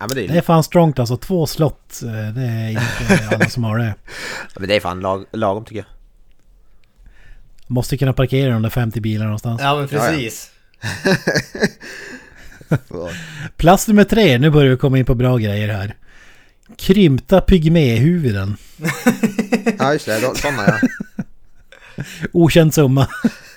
Ja, 0.00 0.06
men 0.06 0.08
det 0.08 0.26
Det 0.26 0.32
är 0.32 0.36
är, 0.36 0.40
fan 0.42 0.64
strongt 0.64 0.98
alltså. 0.98 1.16
Två 1.16 1.46
slott. 1.46 2.00
eh, 2.02 2.34
Det 2.34 2.42
är 2.42 2.68
inte 2.70 3.28
alla 3.34 3.48
som 3.48 3.64
har 3.64 3.78
det. 3.78 3.94
men 4.58 4.68
det 4.68 4.76
är 4.76 4.80
fan 4.80 5.00
lag, 5.00 5.24
lagom 5.32 5.64
tycker 5.64 5.76
jag. 5.76 5.86
Måste 7.66 7.96
kunna 7.96 8.12
parkera 8.12 8.52
de 8.52 8.62
där 8.62 8.70
50 8.70 9.00
bilarna 9.00 9.24
någonstans. 9.24 9.60
Ja 9.62 9.76
men 9.76 9.88
precis. 9.88 10.50
Plats 13.56 13.88
nummer 13.88 14.04
tre. 14.04 14.38
Nu 14.38 14.50
börjar 14.50 14.70
vi 14.70 14.76
komma 14.76 14.98
in 14.98 15.04
på 15.04 15.14
bra 15.14 15.36
grejer 15.36 15.68
här. 15.68 15.94
Krympta 16.76 17.40
pygméhuvuden. 17.40 18.56
Ja, 19.78 19.92
just 19.92 20.06
det. 20.06 20.20
Såna 20.20 20.64
ja. 20.66 20.78
Okänd 22.32 22.74
summa. 22.74 23.08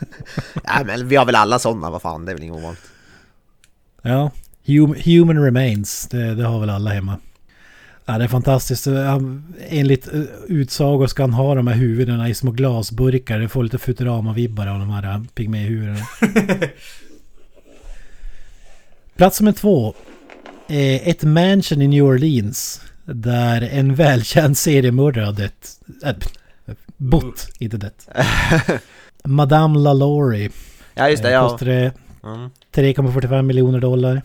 ja. 0.63 0.83
men 0.85 1.07
vi 1.07 1.15
har 1.15 1.25
väl 1.25 1.35
alla 1.35 1.59
såna, 1.59 1.89
vad 1.89 2.01
fan. 2.01 2.25
Det 2.25 2.31
är 2.31 2.33
väl 2.35 2.43
inget 2.43 2.55
ovanligt. 2.55 2.81
Ja. 4.01 4.31
Hum, 4.67 4.95
human 5.05 5.43
remains. 5.43 6.07
Det, 6.11 6.35
det 6.35 6.43
har 6.45 6.59
väl 6.59 6.69
alla 6.69 6.89
hemma. 6.89 7.17
Ja, 8.05 8.17
det 8.17 8.23
är 8.23 8.27
fantastiskt. 8.27 8.87
Enligt 9.69 10.13
eh, 10.13 10.21
utsagor 10.47 11.07
ska 11.07 11.23
han 11.23 11.33
ha 11.33 11.55
de 11.55 11.67
här 11.67 11.75
huvudena 11.75 12.29
i 12.29 12.33
små 12.33 12.51
glasburkar. 12.51 13.39
Det 13.39 13.49
får 13.49 13.63
lite 13.63 13.77
Futurama-vibbar 13.77 14.67
av 14.67 14.79
de 14.79 14.89
här 14.89 15.13
eh, 15.13 15.21
pygméhuvudena. 15.33 16.05
Plats 19.15 19.41
nummer 19.41 19.51
två. 19.51 19.93
Eh, 20.67 21.07
Ett 21.07 21.23
mansion 21.23 21.81
i 21.81 21.87
New 21.87 22.03
Orleans. 22.03 22.81
Där 23.13 23.61
en 23.61 23.95
välkänd 23.95 24.57
seriemördare 24.57 25.25
har 25.25 25.33
dött. 25.33 25.79
Äh, 26.05 26.15
bott, 26.97 27.49
inte 27.59 27.77
dött. 27.77 28.07
Madame 29.23 29.79
LaLaurie. 29.79 30.49
Ja, 30.93 31.09
just 31.09 31.23
det. 31.23 31.29
Eh, 31.29 31.33
Ja. 31.33 31.49
Kostade 31.49 31.91
Mm. 32.23 32.49
3,45 32.71 33.41
miljoner 33.41 33.79
dollar. 33.79 34.21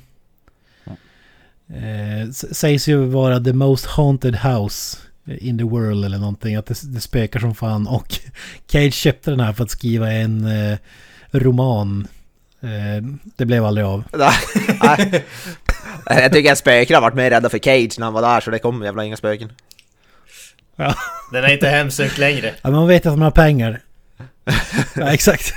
Eh, 1.68 2.30
sägs 2.30 2.88
ju 2.88 2.96
vara 3.04 3.40
the 3.40 3.52
most 3.52 3.86
haunted 3.86 4.36
house 4.36 4.98
in 5.38 5.58
the 5.58 5.64
world 5.64 6.04
eller 6.04 6.18
någonting. 6.18 6.56
Att 6.56 6.66
det, 6.66 6.82
det 6.94 7.00
spökar 7.00 7.40
som 7.40 7.54
fan. 7.54 7.86
Och 7.86 8.18
Cage 8.72 8.94
köpte 8.94 9.30
den 9.30 9.40
här 9.40 9.52
för 9.52 9.64
att 9.64 9.70
skriva 9.70 10.12
en 10.12 10.46
eh, 10.46 10.78
roman. 11.30 12.06
Eh, 12.60 13.04
det 13.36 13.44
blev 13.46 13.64
aldrig 13.64 13.86
av. 13.86 14.04
Nej. 14.82 15.24
Jag 16.06 16.32
tycker 16.32 16.52
att 16.52 16.58
spöken 16.58 16.94
har 16.94 17.00
varit 17.02 17.14
mer 17.14 17.30
rädda 17.30 17.48
för 17.48 17.58
Cage 17.58 17.98
när 17.98 18.04
han 18.06 18.14
var 18.14 18.22
där 18.22 18.40
så 18.40 18.50
det 18.50 18.58
kommer 18.58 18.86
jävla 18.86 19.04
inga 19.04 19.16
spöken. 19.16 19.52
Den 21.32 21.44
är 21.44 21.52
inte 21.52 21.68
hemsökt 21.68 22.18
längre. 22.18 22.54
Ja, 22.62 22.70
man 22.70 22.88
vet 22.88 23.06
att 23.06 23.12
man 23.12 23.22
har 23.22 23.30
pengar. 23.30 23.80
Ja, 24.94 25.12
exakt. 25.12 25.54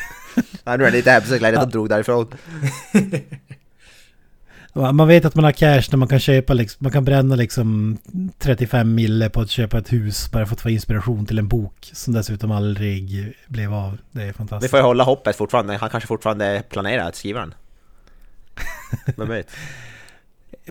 Nej, 0.64 0.78
nu 0.78 0.84
är 0.86 0.92
det 0.92 0.98
lite 0.98 1.12
hemskt 1.12 1.42
läget 1.42 1.60
att 1.60 1.66
de 1.66 1.72
drog 1.72 1.90
därifrån. 1.90 2.34
Ja, 4.74 4.92
Man 4.92 5.08
vet 5.08 5.26
att 5.26 5.36
man 5.36 5.44
har 5.44 5.52
cash 5.52 5.84
när 5.92 5.98
man 5.98 6.08
kan 6.08 6.20
köpa 6.20 6.54
liksom, 6.54 6.78
man 6.84 6.92
kan 6.92 7.06
bränna 7.06 7.36
liksom 7.36 7.98
35 8.40 8.96
mille 8.96 9.30
på 9.30 9.42
att 9.42 9.50
köpa 9.50 9.78
ett 9.78 9.94
hus 9.94 10.32
bara 10.32 10.46
för 10.46 10.54
att 10.56 10.62
få 10.62 10.70
inspiration 10.70 11.26
till 11.26 11.40
en 11.40 11.48
bok 11.48 11.90
som 11.94 12.14
dessutom 12.14 12.52
aldrig 12.52 13.34
blev 13.48 13.74
av. 13.74 13.98
Det 14.12 14.22
är 14.22 14.26
Vi 14.28 14.34
fantastiskt. 14.34 14.72
får 14.72 14.80
ju 14.80 14.84
hålla 14.86 15.04
hoppet 15.04 15.36
fortfarande. 15.36 15.78
Han 15.78 15.90
kanske 15.90 16.08
fortfarande 16.08 16.64
planerar 16.70 17.08
att 17.08 17.16
skriva 17.16 17.40
den. 17.40 17.54
Vem 19.18 19.30
vet? 19.30 19.48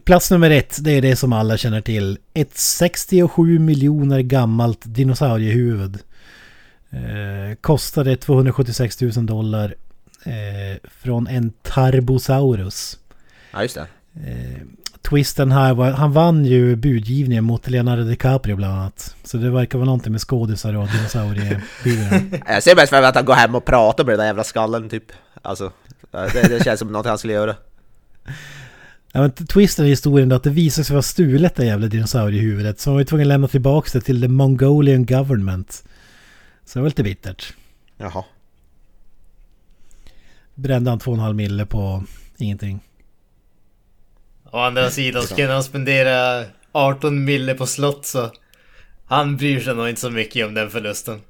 Plats 0.05 0.31
nummer 0.31 0.51
ett, 0.51 0.77
det 0.81 0.91
är 0.91 1.03
det 1.03 1.17
som 1.17 1.33
alla 1.33 1.57
känner 1.57 1.81
till. 1.81 2.19
Ett 2.35 2.59
67 2.59 3.59
miljoner 3.59 4.21
gammalt 4.21 4.81
dinosauriehuvud. 4.85 5.99
Eh, 6.91 7.57
kostade 7.61 8.17
276 8.17 9.01
000 9.01 9.27
dollar. 9.27 9.75
Eh, 10.25 10.91
från 10.91 11.27
en 11.27 11.53
Tarbosaurus. 11.63 12.99
Ja, 13.53 13.63
just 13.63 13.75
det. 13.75 13.87
Eh, 14.31 14.63
twisten 15.03 15.53
här 15.53 15.75
var, 15.75 15.91
han 15.91 16.13
vann 16.13 16.45
ju 16.45 16.77
budgivningen 16.77 17.45
mot 17.45 17.69
Leonardo 17.69 18.03
DiCaprio 18.03 18.57
bland 18.57 18.75
annat. 18.75 19.15
Så 19.25 19.37
det 19.37 19.51
verkar 19.51 19.79
vara 19.79 19.87
någonting 19.87 20.13
med 20.13 20.21
skådisar 20.21 20.75
och 20.77 20.89
dinosauriehuvuden. 20.89 22.43
Jag 22.47 22.63
ser 22.63 22.77
mest 22.77 22.91
för 22.91 23.01
mig 23.01 23.09
att 23.09 23.15
han 23.15 23.25
går 23.25 23.35
hem 23.35 23.55
och 23.55 23.65
pratar 23.65 24.05
med 24.05 24.13
den 24.13 24.19
där 24.19 24.27
jävla 24.27 24.45
skallen 24.45 24.89
typ. 24.89 25.05
Alltså, 25.43 25.73
det, 26.11 26.49
det 26.49 26.65
känns 26.65 26.79
som 26.79 26.93
något 26.93 27.07
han 27.07 27.19
skulle 27.19 27.33
göra. 27.33 27.55
Ja, 29.17 29.21
men 29.21 29.33
twisten 29.33 29.87
i 29.87 29.89
historien 29.89 30.29
då 30.29 30.37
att 30.37 30.43
det 30.43 30.51
visade 30.51 30.85
sig 30.85 30.95
vara 30.95 31.03
stulet 31.03 31.55
det 31.55 31.67
jävla 31.67 31.87
dinosauriehuvudet. 31.87 32.81
Så 32.81 32.91
han 32.91 32.97
var 32.97 33.05
tvungen 33.05 33.27
att 33.27 33.29
lämna 33.29 33.49
tillbaka 33.49 33.91
det 33.93 34.01
till 34.01 34.23
the 34.23 34.29
Mongolian 34.29 35.07
government. 35.07 35.85
Så 36.65 36.79
det 36.79 36.83
var 36.83 36.89
lite 36.89 37.03
bittert. 37.03 37.55
Jaha. 37.97 38.25
Brände 40.55 40.91
han 40.91 40.99
2,5 40.99 41.33
mille 41.33 41.67
på 41.67 42.05
ingenting. 42.39 42.81
Å 44.51 44.59
andra 44.59 44.91
sidan 44.91 45.23
så 45.23 45.35
kan 45.35 45.51
han 45.51 45.65
spendera 45.65 46.45
18 46.73 47.25
mille 47.25 47.55
på 47.55 47.67
slott 47.67 48.07
så... 48.07 48.31
Han 49.07 49.37
bryr 49.37 49.61
sig 49.61 49.75
nog 49.75 49.89
inte 49.89 50.01
så 50.01 50.11
mycket 50.11 50.47
om 50.47 50.55
den 50.55 50.71
förlusten. 50.71 51.21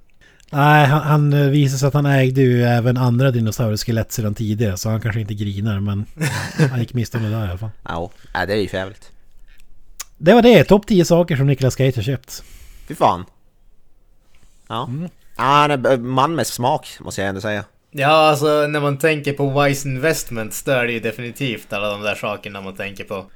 Nej, 0.55 0.87
han, 0.87 1.03
han 1.03 1.33
eh, 1.33 1.49
visade 1.49 1.79
sig 1.79 1.89
att 1.89 1.95
han 1.95 2.07
ägde 2.07 2.41
ju 2.41 2.63
även 2.63 2.97
andra 2.97 3.31
dinosaurieskelett 3.31 4.13
sedan 4.13 4.35
tidigare. 4.35 4.77
Så 4.77 4.91
han 4.91 5.01
kanske 5.01 5.21
inte 5.21 5.35
grinar 5.35 5.81
men 5.81 6.05
han 6.71 6.81
gick 6.81 6.95
miste 6.95 7.17
om 7.17 7.23
det 7.23 7.31
där 7.31 7.47
i 7.47 7.49
alla 7.49 7.59
fall. 7.59 7.71
Ja, 7.83 8.11
nej, 8.35 8.47
det 8.47 8.53
är 8.53 8.57
ju 8.57 8.69
jävligt. 8.73 9.11
Det 10.19 10.35
var 10.35 10.43
det. 10.43 10.65
Topp 10.65 10.87
10 10.87 11.05
saker 11.05 11.37
som 11.37 11.47
Niklas 11.47 11.77
Cage 11.77 11.97
har 11.97 12.03
köpt. 12.03 12.43
Fy 12.89 12.95
fan. 12.95 13.25
Ja. 14.69 14.89
ja 15.37 15.43
han 15.43 15.71
är 15.71 15.97
man 15.97 16.35
med 16.35 16.47
smak, 16.47 16.89
måste 17.01 17.21
jag 17.21 17.29
ändå 17.29 17.41
säga. 17.41 17.65
Ja, 17.91 18.29
alltså 18.29 18.67
när 18.67 18.81
man 18.81 18.99
tänker 18.99 19.33
på 19.33 19.63
Wise 19.63 19.89
Investments, 19.89 20.63
då 20.63 20.73
är 20.73 20.87
det 20.87 20.93
ju 20.93 21.01
definitivt 21.01 21.73
alla 21.73 21.91
de 21.91 22.03
där 22.03 22.15
sakerna 22.15 22.61
man 22.61 22.77
tänker 22.77 23.05
på. 23.05 23.27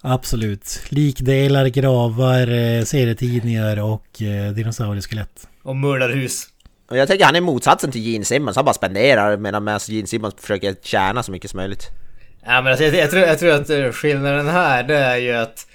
Absolut. 0.00 0.80
Likdelar, 0.88 1.66
gravar, 1.66 2.48
eh, 2.48 2.84
serietidningar 2.84 3.82
och 3.82 4.22
eh, 4.22 4.52
dinosaurieskelett. 4.52 5.48
Och 5.62 5.76
mördarhus. 5.76 6.48
Och 6.88 6.96
jag 6.96 7.08
tänker 7.08 7.24
han 7.24 7.36
är 7.36 7.40
motsatsen 7.40 7.92
till 7.92 8.00
Gene 8.00 8.24
Simmons, 8.24 8.56
han 8.56 8.64
bara 8.64 8.74
spenderar 8.74 9.36
medan 9.36 9.78
Gene 9.88 10.06
Simmons 10.06 10.34
försöker 10.38 10.74
tjäna 10.82 11.22
så 11.22 11.32
mycket 11.32 11.50
som 11.50 11.58
möjligt. 11.58 11.88
Ja 12.44 12.62
men 12.62 12.66
alltså, 12.66 12.84
jag, 12.84 12.94
jag, 12.94 13.10
tror, 13.10 13.22
jag 13.22 13.38
tror 13.38 13.52
att 13.52 13.70
eh, 13.70 13.92
skillnaden 13.92 14.48
här 14.48 14.82
det 14.82 14.96
är 14.96 15.16
ju 15.16 15.32
att 15.32 15.66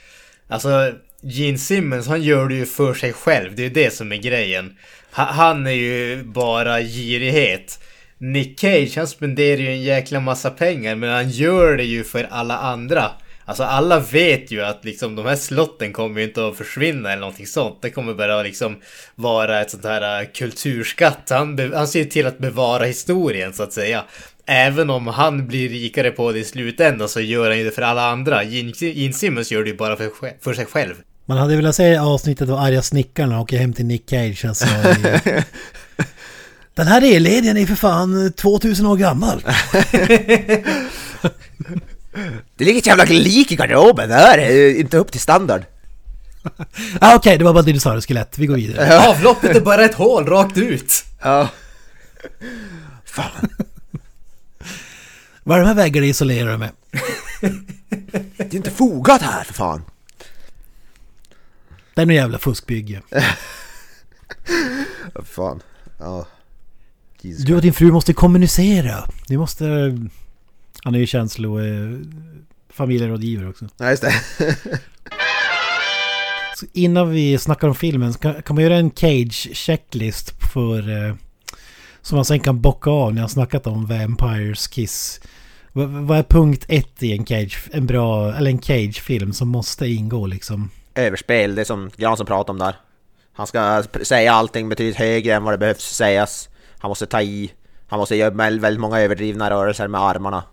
Alltså 0.47 0.91
Gene 1.21 1.57
Simmons 1.57 2.07
han 2.07 2.21
gör 2.21 2.49
det 2.49 2.55
ju 2.55 2.65
för 2.65 2.93
sig 2.93 3.13
själv, 3.13 3.55
det 3.55 3.61
är 3.61 3.63
ju 3.63 3.73
det 3.73 3.93
som 3.93 4.11
är 4.11 4.17
grejen. 4.17 4.77
Ha, 5.11 5.23
han 5.23 5.67
är 5.67 5.71
ju 5.71 6.23
bara 6.23 6.81
girighet. 6.81 7.79
Nick 8.17 8.59
Cage 8.59 8.97
han 8.97 9.07
spenderar 9.07 9.61
ju 9.61 9.67
en 9.67 9.81
jäkla 9.81 10.19
massa 10.19 10.49
pengar 10.49 10.95
men 10.95 11.09
han 11.09 11.29
gör 11.29 11.77
det 11.77 11.83
ju 11.83 12.03
för 12.03 12.27
alla 12.31 12.57
andra. 12.57 13.11
Alltså 13.45 13.63
alla 13.63 13.99
vet 13.99 14.51
ju 14.51 14.63
att 14.63 14.85
liksom 14.85 15.15
de 15.15 15.25
här 15.25 15.35
slotten 15.35 15.93
kommer 15.93 16.19
ju 16.19 16.27
inte 16.27 16.47
att 16.47 16.57
försvinna 16.57 17.11
eller 17.11 17.19
någonting 17.19 17.47
sånt. 17.47 17.81
Det 17.81 17.89
kommer 17.89 18.13
bara 18.13 18.43
liksom 18.43 18.81
vara 19.15 19.61
ett 19.61 19.71
sånt 19.71 19.85
här 19.85 20.21
uh, 20.21 20.27
kulturskatt. 20.33 21.29
Han, 21.29 21.73
han 21.73 21.87
ser 21.87 22.05
till 22.05 22.27
att 22.27 22.39
bevara 22.39 22.85
historien 22.85 23.53
så 23.53 23.63
att 23.63 23.73
säga. 23.73 24.03
Även 24.45 24.89
om 24.89 25.07
han 25.07 25.47
blir 25.47 25.69
rikare 25.69 26.11
på 26.11 26.31
det 26.31 26.39
i 26.39 26.43
slutändan 26.43 27.09
så 27.09 27.21
gör 27.21 27.49
han 27.49 27.57
ju 27.57 27.63
det 27.63 27.71
för 27.71 27.81
alla 27.81 28.09
andra. 28.09 28.43
Gene 28.43 29.13
Simmons 29.13 29.51
gör 29.51 29.63
det 29.63 29.69
ju 29.69 29.77
bara 29.77 29.95
för, 29.95 30.09
för 30.41 30.53
sig 30.53 30.65
själv. 30.65 30.95
Man 31.25 31.37
hade 31.37 31.55
velat 31.55 31.75
se 31.75 31.97
avsnittet 31.97 32.49
av 32.49 32.55
Arga 32.59 32.81
Snickarna 32.81 33.41
åker 33.41 33.57
hem 33.57 33.73
till 33.73 33.85
Nick 33.85 34.09
Cage 34.09 34.45
alltså. 34.45 34.65
Den 36.75 36.87
här 36.87 37.15
elledningen 37.15 37.57
är 37.57 37.65
för 37.65 37.75
fan 37.75 38.33
2000 38.33 38.85
år 38.85 38.97
gammal. 38.97 39.41
det 42.55 42.65
ligger 42.65 42.79
ett 42.79 42.85
jävla 42.85 43.03
lik 43.03 43.51
i 43.51 43.55
garderoben, 43.55 44.09
det 44.09 44.15
här 44.15 44.37
är 44.37 44.79
inte 44.79 44.97
upp 44.97 45.11
till 45.11 45.21
standard. 45.21 45.65
ah, 46.43 47.15
Okej, 47.15 47.15
okay, 47.15 47.37
det 47.37 47.43
var 47.43 47.53
bara 47.53 47.63
dinosaurieskelett. 47.63 48.37
Vi 48.37 48.45
går 48.45 48.55
vidare. 48.55 48.99
Avloppet 48.99 49.55
är 49.55 49.61
bara 49.61 49.85
ett 49.85 49.93
hål 49.93 50.25
rakt 50.25 50.57
ut. 50.57 51.05
Ja. 51.21 51.49
Fan. 53.05 53.49
Vad 55.43 55.57
är 55.57 55.61
de 55.61 55.67
här 55.67 55.75
väggarna 55.75 56.07
isolerade 56.07 56.57
med? 56.57 56.69
det 58.37 58.53
är 58.53 58.55
inte 58.55 58.71
fogat 58.71 59.21
här 59.21 59.43
för 59.43 59.53
fan. 59.53 59.83
Det 61.93 62.01
är 62.01 62.05
något 62.05 62.15
jävla 62.15 62.39
fuskbygge. 62.39 63.01
Fan. 65.25 65.61
Ja. 65.99 66.27
Jesus 67.21 67.45
du 67.45 67.55
och 67.55 67.61
din 67.61 67.73
fru 67.73 67.91
måste 67.91 68.13
kommunicera. 68.13 69.09
Ni 69.27 69.37
måste... 69.37 69.65
Han 70.83 70.95
är 70.95 70.99
ju 70.99 71.05
känslo... 71.05 71.59
Eh, 71.59 71.99
familjerådgivare 72.69 73.49
också. 73.49 73.65
Ja, 73.77 73.89
just 73.89 74.03
det. 74.03 74.13
Så 76.55 76.65
innan 76.73 77.09
vi 77.09 77.37
snackar 77.37 77.67
om 77.67 77.75
filmen 77.75 78.13
så 78.13 78.19
kan, 78.19 78.41
kan 78.41 78.55
man 78.55 78.63
göra 78.63 78.75
en 78.75 78.91
Cage-checklist 78.91 80.33
för... 80.53 81.07
Eh, 81.07 81.15
som 82.01 82.15
man 82.15 82.25
sen 82.25 82.39
kan 82.39 82.61
bocka 82.61 82.89
av 82.89 83.13
när 83.13 83.21
jag 83.21 83.31
snackat 83.31 83.67
om 83.67 83.85
Vampires 83.85 84.67
Kiss. 84.67 85.21
V 85.71 85.85
vad 85.85 86.17
är 86.17 86.23
punkt 86.23 86.65
ett 86.67 87.03
i 87.03 87.11
en 87.11 87.25
Cage, 87.25 87.69
en 87.71 87.85
bra, 87.85 88.33
eller 88.35 88.51
en 88.51 88.61
Cage-film 88.61 89.33
som 89.33 89.47
måste 89.47 89.87
ingå 89.87 90.27
liksom? 90.27 90.69
Överspel, 90.95 91.55
det 91.55 91.65
som 91.65 91.91
Jansson 91.95 92.25
pratade 92.25 92.51
om 92.51 92.59
där. 92.59 92.75
Han 93.33 93.47
ska 93.47 93.83
säga 94.03 94.33
allting 94.33 94.69
betydligt 94.69 94.95
högre 94.95 95.33
än 95.33 95.43
vad 95.43 95.53
det 95.53 95.57
behövs 95.57 95.95
sägas. 95.95 96.49
Han 96.79 96.89
måste 96.89 97.05
ta 97.05 97.21
i. 97.21 97.51
Han 97.87 97.99
måste 97.99 98.15
göra 98.15 98.29
väldigt 98.29 98.79
många 98.79 98.99
överdrivna 98.99 99.49
rörelser 99.49 99.87
med 99.87 100.01
armarna. 100.01 100.43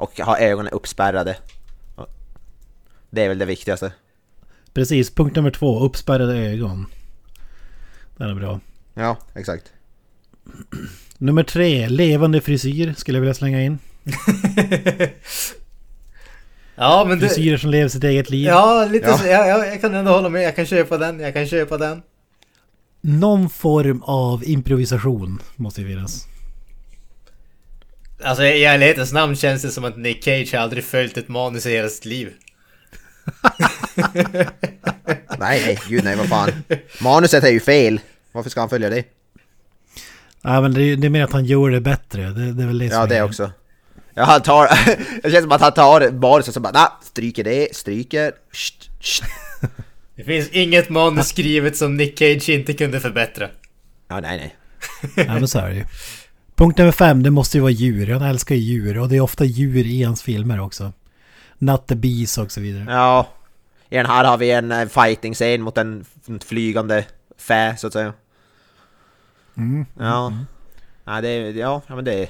Och 0.00 0.20
ha 0.20 0.38
ögonen 0.38 0.72
uppspärrade. 0.72 1.36
Det 3.10 3.24
är 3.24 3.28
väl 3.28 3.38
det 3.38 3.44
viktigaste. 3.44 3.92
Precis, 4.72 5.10
punkt 5.10 5.36
nummer 5.36 5.50
två. 5.50 5.80
Uppspärrade 5.80 6.36
ögon. 6.36 6.86
Den 8.16 8.30
är 8.30 8.34
bra. 8.34 8.60
Ja, 8.94 9.16
exakt. 9.34 9.72
Nummer 11.18 11.42
tre. 11.42 11.88
Levande 11.88 12.40
frisyr 12.40 12.94
skulle 12.96 13.18
jag 13.18 13.20
vilja 13.20 13.34
slänga 13.34 13.62
in. 13.62 13.78
ja, 16.74 17.04
men 17.08 17.20
Frisyrer 17.20 17.56
som 17.56 17.70
lever 17.70 17.88
sitt 17.88 18.04
eget 18.04 18.30
liv. 18.30 18.46
Ja, 18.46 18.88
lite 18.90 19.08
ja. 19.08 19.18
Så, 19.18 19.26
ja, 19.26 19.46
ja, 19.46 19.66
jag 19.66 19.80
kan 19.80 19.94
ändå 19.94 20.12
hålla 20.12 20.28
med. 20.28 20.42
Jag 20.42 20.56
kan 20.56 20.66
köpa 20.66 20.98
den. 20.98 21.20
Jag 21.20 21.34
kan 21.34 21.46
köpa 21.46 21.78
den. 21.78 22.02
Någon 23.00 23.50
form 23.50 24.02
av 24.02 24.44
improvisation 24.44 25.42
måste 25.56 25.80
ju 25.80 25.88
finnas. 25.88 26.26
Alltså 28.22 28.44
i 28.44 28.64
ärlighetens 28.64 29.12
namn 29.12 29.36
känns 29.36 29.62
det 29.62 29.70
som 29.70 29.84
att 29.84 29.96
Nick 29.96 30.24
Cage 30.24 30.52
har 30.52 30.60
aldrig 30.60 30.84
följt 30.84 31.16
ett 31.16 31.28
manus 31.28 31.66
i 31.66 31.70
hela 31.70 31.88
sitt 31.88 32.04
liv. 32.04 32.32
nej, 35.38 35.62
nej, 35.66 35.78
gud 35.88 36.04
nej, 36.04 36.16
vad 36.16 36.28
fan. 36.28 36.50
Manuset 37.00 37.44
är 37.44 37.50
ju 37.50 37.60
fel. 37.60 38.00
Varför 38.32 38.50
ska 38.50 38.60
han 38.60 38.68
följa 38.68 38.90
det? 38.90 39.04
Nej, 40.42 40.62
men 40.62 40.74
det 40.74 40.82
är, 40.82 40.96
det 40.96 41.06
är 41.06 41.10
mer 41.10 41.24
att 41.24 41.32
han 41.32 41.44
gör 41.44 41.70
det 41.70 41.80
bättre. 41.80 42.30
Det, 42.30 42.52
det 42.52 42.62
är 42.62 42.66
väl 42.66 42.78
det 42.78 42.84
Ja, 42.84 43.06
det 43.06 43.16
är... 43.16 43.22
också. 43.22 43.50
Ja, 44.14 44.24
han 44.24 44.42
tar... 44.42 44.66
det 45.22 45.30
känns 45.30 45.42
som 45.42 45.52
att 45.52 45.60
han 45.60 45.72
tar 45.72 46.10
manuset 46.10 46.48
och 46.48 46.54
så 46.54 46.60
bara, 46.60 46.72
nah, 46.72 46.90
stryker 47.02 47.44
det, 47.44 47.76
stryker... 47.76 48.32
Sht, 48.52 48.90
sht. 49.00 49.22
Det 50.16 50.24
finns 50.24 50.48
inget 50.48 50.88
manus 50.88 51.28
skrivet 51.28 51.76
som 51.76 51.96
Nick 51.96 52.18
Cage 52.18 52.48
inte 52.48 52.72
kunde 52.72 53.00
förbättra. 53.00 53.48
Ja, 54.08 54.20
nej, 54.20 54.36
nej. 54.38 54.56
ja, 55.26 55.34
men 55.34 55.48
så 55.48 55.58
är 55.58 55.68
det 55.68 55.74
ju. 55.74 55.84
Punkt 56.60 56.78
nummer 56.78 56.92
fem, 56.92 57.22
det 57.22 57.30
måste 57.30 57.56
ju 57.56 57.60
vara 57.60 57.70
djur. 57.70 58.12
Han 58.12 58.22
älskar 58.22 58.54
ju 58.54 58.60
djur 58.60 58.98
och 58.98 59.08
det 59.08 59.16
är 59.16 59.20
ofta 59.20 59.44
djur 59.44 59.86
i 59.86 60.02
hans 60.02 60.22
filmer 60.22 60.60
också. 60.60 60.92
Not 61.58 61.86
the 61.86 61.94
bees 61.94 62.38
och 62.38 62.52
så 62.52 62.60
vidare. 62.60 62.84
Ja. 62.88 63.28
I 63.88 63.96
den 63.96 64.06
här 64.06 64.24
har 64.24 64.38
vi 64.38 64.50
en 64.50 64.72
eh, 64.72 64.88
fighting-scen 64.88 65.62
mot 65.62 65.78
en 65.78 66.04
flygande 66.40 67.04
fä, 67.38 67.76
så 67.78 67.86
att 67.86 67.92
säga. 67.92 68.12
Mm. 69.56 69.86
Ja. 69.98 70.26
Mm. 70.26 70.46
Ja, 71.04 71.20
det 71.20 71.50
ja, 71.50 71.82
men 71.88 72.04
det 72.04 72.14
är... 72.14 72.28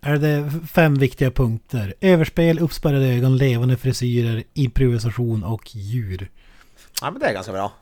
Är 0.00 0.16
det 0.16 0.50
fem 0.72 0.94
viktiga 0.94 1.30
punkter? 1.30 1.94
Överspel, 2.00 2.58
uppspärrade 2.58 3.06
ögon, 3.06 3.36
levande 3.36 3.76
frisyrer, 3.76 4.44
improvisation 4.54 5.44
och 5.44 5.76
djur. 5.76 6.30
Ja, 7.00 7.10
men 7.10 7.20
det 7.20 7.26
är 7.26 7.32
ganska 7.32 7.52
bra. 7.52 7.72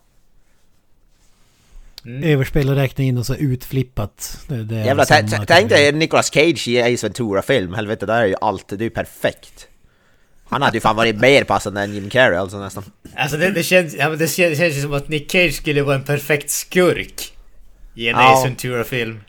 Mm. 2.07 2.23
Överspel 2.23 2.69
och 2.69 2.77
räkna 2.77 3.05
in 3.05 3.19
och 3.19 3.27
så 3.27 3.35
utflippat. 3.35 4.39
Det, 4.49 4.65
det 4.65 4.75
Jävla, 4.75 5.05
tänk 5.47 5.69
dig 5.69 5.93
Nicolas 5.93 6.31
Cage 6.35 6.69
i 6.69 6.83
Ace 6.83 7.07
Ventura-film. 7.07 7.75
Helvete, 7.75 8.07
där 8.07 8.23
är 8.23 8.27
ju 8.27 8.35
allt. 8.41 8.69
Det 8.69 8.75
är 8.75 8.83
ju 8.83 8.91
perfekt. 8.91 9.69
Han 10.49 10.63
hade 10.63 10.77
ju 10.77 10.81
fan 10.81 10.97
varit 10.97 11.21
mer 11.21 11.45
passande 11.45 11.81
än 11.81 11.95
Jim 11.95 12.11
Carrey 12.11 12.39
alltså 12.39 12.59
nästan. 12.59 12.85
Alltså 13.15 13.37
det, 13.37 13.51
det 13.51 13.63
känns, 13.63 13.95
ja, 13.95 14.09
men 14.09 14.19
det 14.19 14.29
känns, 14.29 14.59
det 14.59 14.73
känns 14.73 14.83
som 14.83 14.93
att 14.93 15.09
Nick 15.09 15.31
Cage 15.31 15.55
skulle 15.55 15.83
vara 15.83 15.95
en 15.97 16.05
perfekt 16.05 16.51
skurk. 16.51 17.33
I 17.95 18.09
en 18.09 18.17
Ja. 18.17 18.35
Ace 18.35 18.49
Ventura-film. 18.49 19.21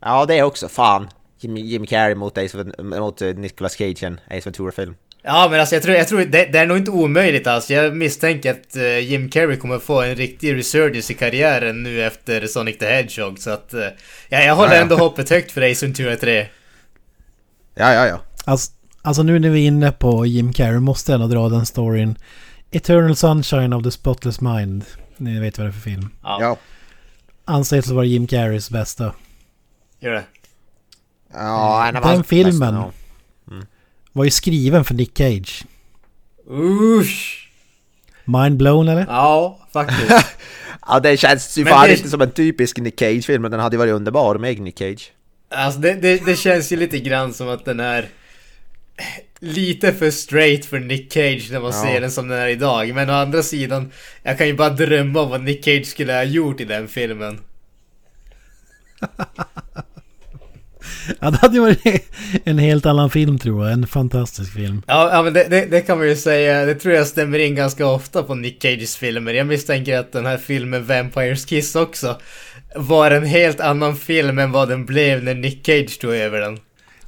Ja, 0.00 0.26
det 0.26 0.38
är 0.38 0.42
också. 0.42 0.68
Fan. 0.68 1.08
Jim, 1.40 1.56
Jim 1.56 1.86
Carrey 1.86 2.14
mot, 2.14 2.38
Ace, 2.38 2.64
mot 2.82 3.22
eh, 3.22 3.28
Nicolas 3.28 3.72
Cage 3.72 4.02
i 4.02 4.06
en 4.06 4.20
Ace 4.30 4.42
Ventura-film. 4.44 4.94
Ja 5.22 5.48
men 5.50 5.60
alltså 5.60 5.74
jag 5.74 5.82
tror, 5.82 5.96
jag 5.96 6.08
tror 6.08 6.18
det, 6.24 6.44
det 6.52 6.58
är 6.58 6.66
nog 6.66 6.76
inte 6.78 6.90
omöjligt 6.90 7.46
alltså. 7.46 7.72
Jag 7.72 7.96
misstänker 7.96 8.50
att 8.50 8.76
eh, 8.76 8.98
Jim 8.98 9.30
Carrey 9.30 9.56
kommer 9.56 9.78
få 9.78 10.02
en 10.02 10.14
riktig 10.14 10.54
resurgence 10.56 11.12
i 11.12 11.16
karriären 11.16 11.82
nu 11.82 12.02
efter 12.06 12.46
Sonic 12.46 12.78
the 12.78 12.86
Hedgehog. 12.86 13.38
Så 13.38 13.50
att... 13.50 13.70
Uh, 13.74 13.80
ja, 14.28 14.40
jag 14.40 14.56
håller 14.56 14.70
Ja, 14.70 14.76
ja. 14.76 14.82
ändå 14.82 14.96
hoppet 14.96 15.30
högt 15.30 15.52
för 15.52 15.70
Ace 15.72 15.86
Ventura 15.86 16.16
3. 16.16 16.46
Ja, 17.74 17.92
ja, 17.94 18.06
ja. 18.06 18.20
Alltså, 18.44 18.72
Alltså 19.02 19.22
nu 19.22 19.38
när 19.38 19.50
vi 19.50 19.62
är 19.62 19.66
inne 19.66 19.92
på 19.92 20.26
Jim 20.26 20.52
Carrey 20.52 20.78
måste 20.80 21.12
jag 21.12 21.20
ändå 21.22 21.34
dra 21.34 21.48
den 21.48 21.66
storyn. 21.66 22.18
Eternal 22.70 23.16
Sunshine 23.16 23.72
of 23.72 23.84
the 23.84 23.90
Spotless 23.90 24.40
Mind. 24.40 24.84
Ni 25.16 25.40
vet 25.40 25.58
vad 25.58 25.66
det 25.66 25.70
är 25.70 25.72
för 25.72 25.80
film. 25.80 26.08
Ja, 26.22 26.38
Ja. 26.40 26.56
Anses 27.44 27.88
vara 27.88 28.04
Jim 28.04 28.26
Carreys 28.26 28.70
bästa. 28.70 29.12
gör 30.00 30.12
det. 30.12 30.24
Ja, 31.32 31.86
en 31.88 31.96
av 31.96 32.02
Den 32.02 32.10
hans 32.12 32.26
filmen. 32.26 32.74
bästa. 32.74 32.92
Var 34.18 34.24
ju 34.24 34.30
skriven 34.30 34.84
för 34.84 34.94
Nick 34.94 35.18
Cage. 35.18 35.64
Usch! 36.50 37.48
Mind 38.24 38.56
blown 38.56 38.88
eller? 38.88 39.06
Ja, 39.08 39.68
faktiskt. 39.72 40.10
Ja, 40.90 41.00
det 41.00 41.16
känns 41.16 41.58
ju 41.58 41.64
fan 41.64 41.88
det- 41.88 41.96
inte 41.96 42.08
som 42.10 42.20
en 42.20 42.30
typisk 42.30 42.78
Nick 42.78 42.98
Cage-film, 43.00 43.42
men 43.42 43.50
den 43.50 43.60
hade 43.60 43.74
ju 43.74 43.78
varit 43.78 43.92
underbar 43.92 44.38
med 44.38 44.60
Nick 44.60 44.78
Cage. 44.78 45.12
Alltså 45.50 45.80
det, 45.80 45.94
det, 45.94 46.24
det 46.26 46.36
känns 46.36 46.72
ju 46.72 46.76
lite 46.76 46.98
grann 46.98 47.34
som 47.34 47.48
att 47.48 47.64
den 47.64 47.80
är 47.80 48.08
lite 49.40 49.92
för 49.92 50.10
straight 50.10 50.64
för 50.66 50.78
Nick 50.78 51.12
Cage 51.12 51.48
när 51.52 51.60
man 51.60 51.72
Ja. 51.72 51.82
ser 51.84 52.00
den 52.00 52.10
som 52.10 52.28
den 52.28 52.38
är 52.38 52.48
idag. 52.48 52.94
Men 52.94 53.10
å 53.10 53.12
andra 53.12 53.42
sidan, 53.42 53.92
jag 54.22 54.38
kan 54.38 54.46
ju 54.46 54.54
bara 54.54 54.70
drömma 54.70 55.20
om 55.20 55.30
vad 55.30 55.40
Nick 55.42 55.64
Cage 55.64 55.86
skulle 55.86 56.12
ha 56.12 56.24
gjort 56.24 56.60
i 56.60 56.64
den 56.64 56.88
filmen. 56.88 57.40
Ja, 61.20 61.30
det 61.30 61.36
hade 61.36 61.54
ju 61.54 61.60
varit 61.60 62.10
en 62.44 62.58
helt 62.58 62.86
annan 62.86 63.10
film 63.10 63.38
tror 63.38 63.64
jag. 63.64 63.72
En 63.72 63.86
fantastisk 63.86 64.52
film. 64.52 64.82
Ja, 64.86 65.10
ja 65.12 65.22
men 65.22 65.32
det, 65.32 65.46
det, 65.50 65.66
det 65.66 65.80
kan 65.80 65.98
man 65.98 66.08
ju 66.08 66.16
säga, 66.16 66.64
det 66.64 66.74
tror 66.74 66.94
jag 66.94 67.06
stämmer 67.06 67.38
in 67.38 67.54
ganska 67.54 67.86
ofta 67.86 68.22
på 68.22 68.34
Nick 68.34 68.62
Cages 68.62 68.96
filmer. 68.96 69.34
Jag 69.34 69.46
misstänker 69.46 69.98
att 69.98 70.12
den 70.12 70.26
här 70.26 70.36
filmen 70.36 70.84
Vampires 70.84 71.44
Kiss 71.44 71.76
också 71.76 72.20
var 72.76 73.10
en 73.10 73.24
helt 73.24 73.60
annan 73.60 73.96
film 73.96 74.38
än 74.38 74.52
vad 74.52 74.68
den 74.68 74.86
blev 74.86 75.24
när 75.24 75.34
Nick 75.34 75.66
Cage 75.66 76.00
tog 76.00 76.14
över 76.14 76.40
den. 76.40 76.58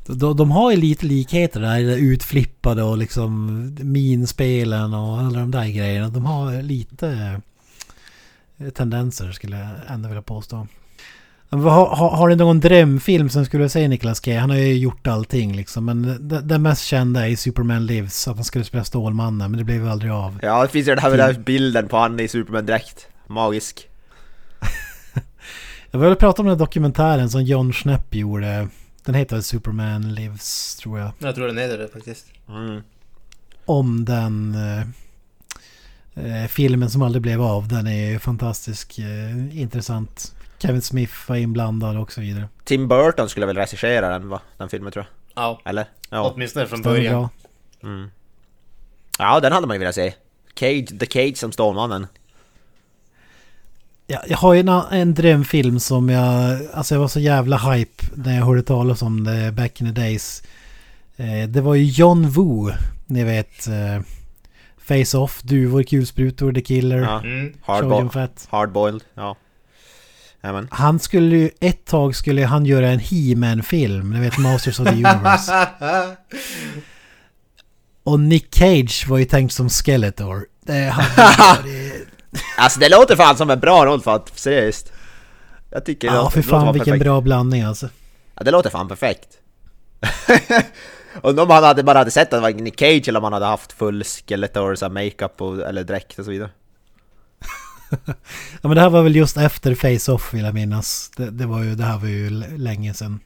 De, 0.07 0.37
de 0.37 0.51
har 0.51 0.71
ju 0.71 0.77
lite 0.77 1.07
likheter 1.07 1.61
där. 1.61 1.83
det 1.83 1.97
Utflippade 1.97 2.83
och 2.83 2.99
liksom 2.99 3.77
minspelen 3.81 4.95
och 4.95 5.19
alla 5.19 5.39
de 5.39 5.51
där 5.51 5.67
grejerna. 5.67 6.09
De 6.09 6.27
har 6.27 6.63
lite 6.63 7.41
eh, 8.59 8.71
tendenser 8.71 9.33
skulle 9.33 9.59
jag 9.59 9.69
ändå 9.89 10.09
vilja 10.09 10.23
påstå. 10.23 10.67
Har, 11.51 11.97
har, 11.97 12.11
har 12.11 12.29
du 12.29 12.37
någon 12.37 12.61
drömfilm 12.61 13.31
som 13.31 13.45
skulle 13.45 13.69
säga 13.69 13.89
Nicolas 13.89 14.25
Cage? 14.25 14.41
Han 14.41 14.51
har 14.51 14.57
ju 14.57 14.75
gjort 14.75 15.07
allting 15.07 15.57
liksom. 15.57 15.85
Men 15.85 16.29
det, 16.29 16.41
det 16.41 16.59
mest 16.59 16.85
kända 16.85 17.29
är 17.29 17.37
Superman 17.37 17.87
Lives. 17.87 18.29
Att 18.29 18.37
han 18.37 18.45
skulle 18.45 18.65
spela 18.65 18.85
Stålmannen. 18.85 19.51
Men 19.51 19.59
det 19.59 19.65
blev 19.65 19.83
ju 19.83 19.89
aldrig 19.89 20.13
av. 20.13 20.39
Ja, 20.43 20.63
det 20.63 20.69
finns 20.69 20.89
ju 20.89 20.95
den 20.95 21.03
här, 21.03 21.11
den 21.11 21.21
här 21.21 21.33
bilden 21.33 21.89
på 21.89 21.97
han 21.97 22.21
i 22.21 22.29
Superman-dräkt. 22.29 23.07
Magisk. 23.27 23.89
Jag 25.91 26.01
vill 26.01 26.17
prata 26.17 26.43
om 26.43 26.47
den 26.47 26.57
här 26.57 26.59
dokumentären 26.59 27.31
som 27.31 27.43
John 27.43 27.73
Schnepp 27.73 28.15
gjorde. 28.15 28.69
Den 29.05 29.15
heter 29.15 29.37
väl 29.37 29.43
Superman 29.43 30.15
Lives 30.15 30.77
tror 30.77 30.99
jag. 30.99 31.11
Jag 31.19 31.35
tror 31.35 31.47
den 31.47 31.59
heter 31.59 31.79
det 31.79 31.89
faktiskt. 31.89 32.27
Mm. 32.49 32.83
om 33.65 34.05
den 34.05 34.55
eh, 34.55 36.43
eh, 36.43 36.49
filmen 36.49 36.91
som 36.91 37.03
aldrig 37.03 37.23
blev 37.23 37.43
av. 37.43 37.69
Den 37.69 37.87
är 37.87 38.11
ju 38.11 38.19
fantastisk, 38.19 38.99
eh, 38.99 39.61
intressant. 39.61 40.35
Kevin 40.63 40.83
Smith 40.83 41.13
var 41.27 41.37
inblandad 41.37 41.97
och 41.99 42.13
så 42.13 42.21
vidare. 42.21 42.49
Tim 42.65 42.89
Burton 42.89 43.29
skulle 43.29 43.47
väl 43.47 43.57
regissera 43.57 44.09
den, 44.09 44.29
va? 44.29 44.41
Den 44.59 44.69
filmen 44.69 44.93
tror 44.93 45.05
jag. 45.35 45.43
Ja, 45.45 45.61
Eller? 45.65 45.85
Ja. 46.11 46.31
åtminstone 46.35 46.67
från 46.67 46.79
Stämmer 46.79 46.97
början. 46.97 47.15
bra. 47.21 47.31
Mm. 47.91 48.11
Ja, 49.19 49.41
den 49.41 49.53
hade 49.53 49.67
man 49.67 49.75
ju 49.77 49.79
velat 49.79 49.95
se. 49.95 50.15
Cage, 50.55 50.99
The 51.01 51.07
Cage 51.07 51.37
som 51.37 51.53
Stålmannen. 51.53 52.07
Ja, 54.07 54.23
jag 54.27 54.39
har 54.39 54.55
ju 54.55 54.61
en, 54.61 54.69
en 54.69 55.15
drömfilm 55.15 55.81
som 55.81 56.09
jag... 56.09 56.59
Alltså 56.75 56.95
jag 56.95 57.01
var 57.01 57.09
så 57.09 57.21
jävla 57.21 57.57
hype 57.57 58.05
när 58.15 58.37
jag 58.37 58.45
hörde 58.45 58.63
talas 58.63 59.03
om 59.03 59.25
det 59.25 59.53
back 59.53 59.81
in 59.81 59.95
the 59.95 60.01
days. 60.01 60.43
Eh, 61.17 61.49
det 61.49 61.61
var 61.61 61.75
ju 61.75 61.85
John 61.85 62.29
Woo. 62.29 62.71
Ni 63.07 63.25
vet... 63.25 63.67
Eh, 63.69 64.01
Face 64.79 65.19
Off, 65.19 65.43
Duvor, 65.43 65.83
Kulsprutor, 65.83 66.53
The 66.53 66.61
Killer, 66.61 66.99
Ja. 66.99 67.21
Mm. 67.23 67.53
Hardboiled, 68.51 69.03
ja. 69.15 69.37
Jajamän. 70.43 70.69
Han 70.71 70.99
skulle 70.99 71.37
ju... 71.37 71.51
Ett 71.61 71.85
tag 71.87 72.17
skulle 72.17 72.45
han 72.47 72.67
göra 72.67 72.89
en 72.89 72.99
He-Man-film. 72.99 74.11
Ni 74.11 74.21
vet 74.21 74.39
Masters 74.39 74.81
of 74.81 74.87
the 74.87 74.93
Universe. 74.95 75.67
Och 78.03 78.21
Nick 78.21 78.55
Cage 78.55 79.07
var 79.09 79.19
ju 79.19 79.25
tänkt 79.25 79.53
som 79.55 79.69
Skeletor. 79.69 80.47
Det 80.61 80.85
hade 80.89 81.17
varit... 81.39 82.07
Alltså 82.57 82.81
det 82.81 82.89
låter 82.89 83.17
fan 83.17 83.37
som 83.37 83.51
en 83.51 83.61
bra 83.61 83.87
roll 83.87 84.01
för 84.01 84.17
att, 84.17 84.39
seriöst. 84.39 84.93
Jag 85.71 85.85
tycker 85.85 86.09
det 86.09 86.15
Ja, 86.15 86.23
låter- 86.23 86.31
för 86.31 86.39
låter 86.39 86.51
fan 86.51 86.61
fan 86.65 86.75
vilken 86.75 86.93
perfekt. 86.93 87.05
bra 87.05 87.21
blandning 87.21 87.63
alltså. 87.63 87.89
Ja, 88.35 88.43
det 88.45 88.51
låter 88.51 88.71
fan 88.71 88.89
perfekt. 88.89 89.29
och 91.21 91.39
om 91.39 91.51
han 91.51 91.65
hade 91.65 91.83
bara 91.83 91.99
hade 91.99 92.11
sett 92.11 92.23
att 92.25 92.31
det 92.31 92.41
var 92.41 92.51
Nick 92.51 92.79
Cage 92.81 93.09
eller 93.09 93.19
om 93.19 93.25
han 93.25 93.33
hade 93.33 93.47
haft 93.47 93.73
full 93.73 94.05
Skeletor, 94.05 94.75
så 94.75 94.89
makeup 94.89 95.41
och, 95.43 95.61
eller 95.69 95.85
dräkt 95.85 96.19
och 96.19 96.25
så 96.25 96.31
vidare. 96.31 96.51
Ja 98.63 98.69
men 98.69 98.75
det 98.75 98.81
här 98.81 98.91
var 98.91 99.03
väl 99.03 99.17
just 99.17 99.37
efter 99.37 99.75
Face-Off 99.75 100.35
vill 100.35 100.45
jag 100.45 100.55
minnas. 100.55 101.11
Det, 101.17 101.31
det 101.31 101.47
var 101.47 101.63
ju, 101.63 101.75
det 101.75 101.85
här 101.85 101.99
var 101.99 102.09
ju 102.09 102.31
länge 102.57 102.95
sedan. 102.95 103.21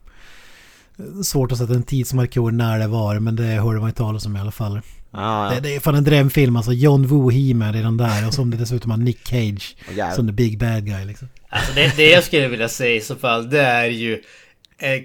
Svårt 1.25 1.53
att 1.53 1.59
sätta 1.59 1.75
en 1.75 1.83
tidsmarkör 1.83 2.51
när 2.51 2.79
det 2.79 2.87
var, 2.87 3.19
men 3.19 3.37
det 3.37 3.45
hörde 3.45 3.81
man 3.81 3.89
ju 3.89 3.95
talas 3.95 4.27
om 4.27 4.37
i 4.37 4.41
alla 4.41 4.51
fall. 4.53 4.81
Ja, 5.11 5.51
Det, 5.55 5.61
det 5.61 5.77
är 5.77 5.81
fan 5.81 5.95
en 5.95 6.05
drömfilm 6.05 6.57
alltså. 6.57 6.73
John 6.73 7.07
Woo 7.07 7.31
He-Man 7.31 7.73
redan 7.73 7.97
där 7.97 8.27
och 8.27 8.35
som 8.35 8.51
det 8.51 8.57
dessutom 8.57 8.91
har 8.91 8.99
Nick 8.99 9.29
Cage 9.29 9.77
jävlar. 9.89 10.11
som 10.11 10.27
the 10.27 10.33
big 10.33 10.59
bad 10.59 10.87
guy 10.87 11.05
liksom. 11.05 11.29
Alltså 11.49 11.73
det, 11.75 11.97
det 11.97 12.11
jag 12.11 12.25
skulle 12.25 12.49
vilja 12.49 12.69
säga 12.69 12.95
i 12.97 13.01
så 13.01 13.17
fall, 13.17 13.51
det 13.51 13.61
är 13.63 13.85
ju 13.87 14.21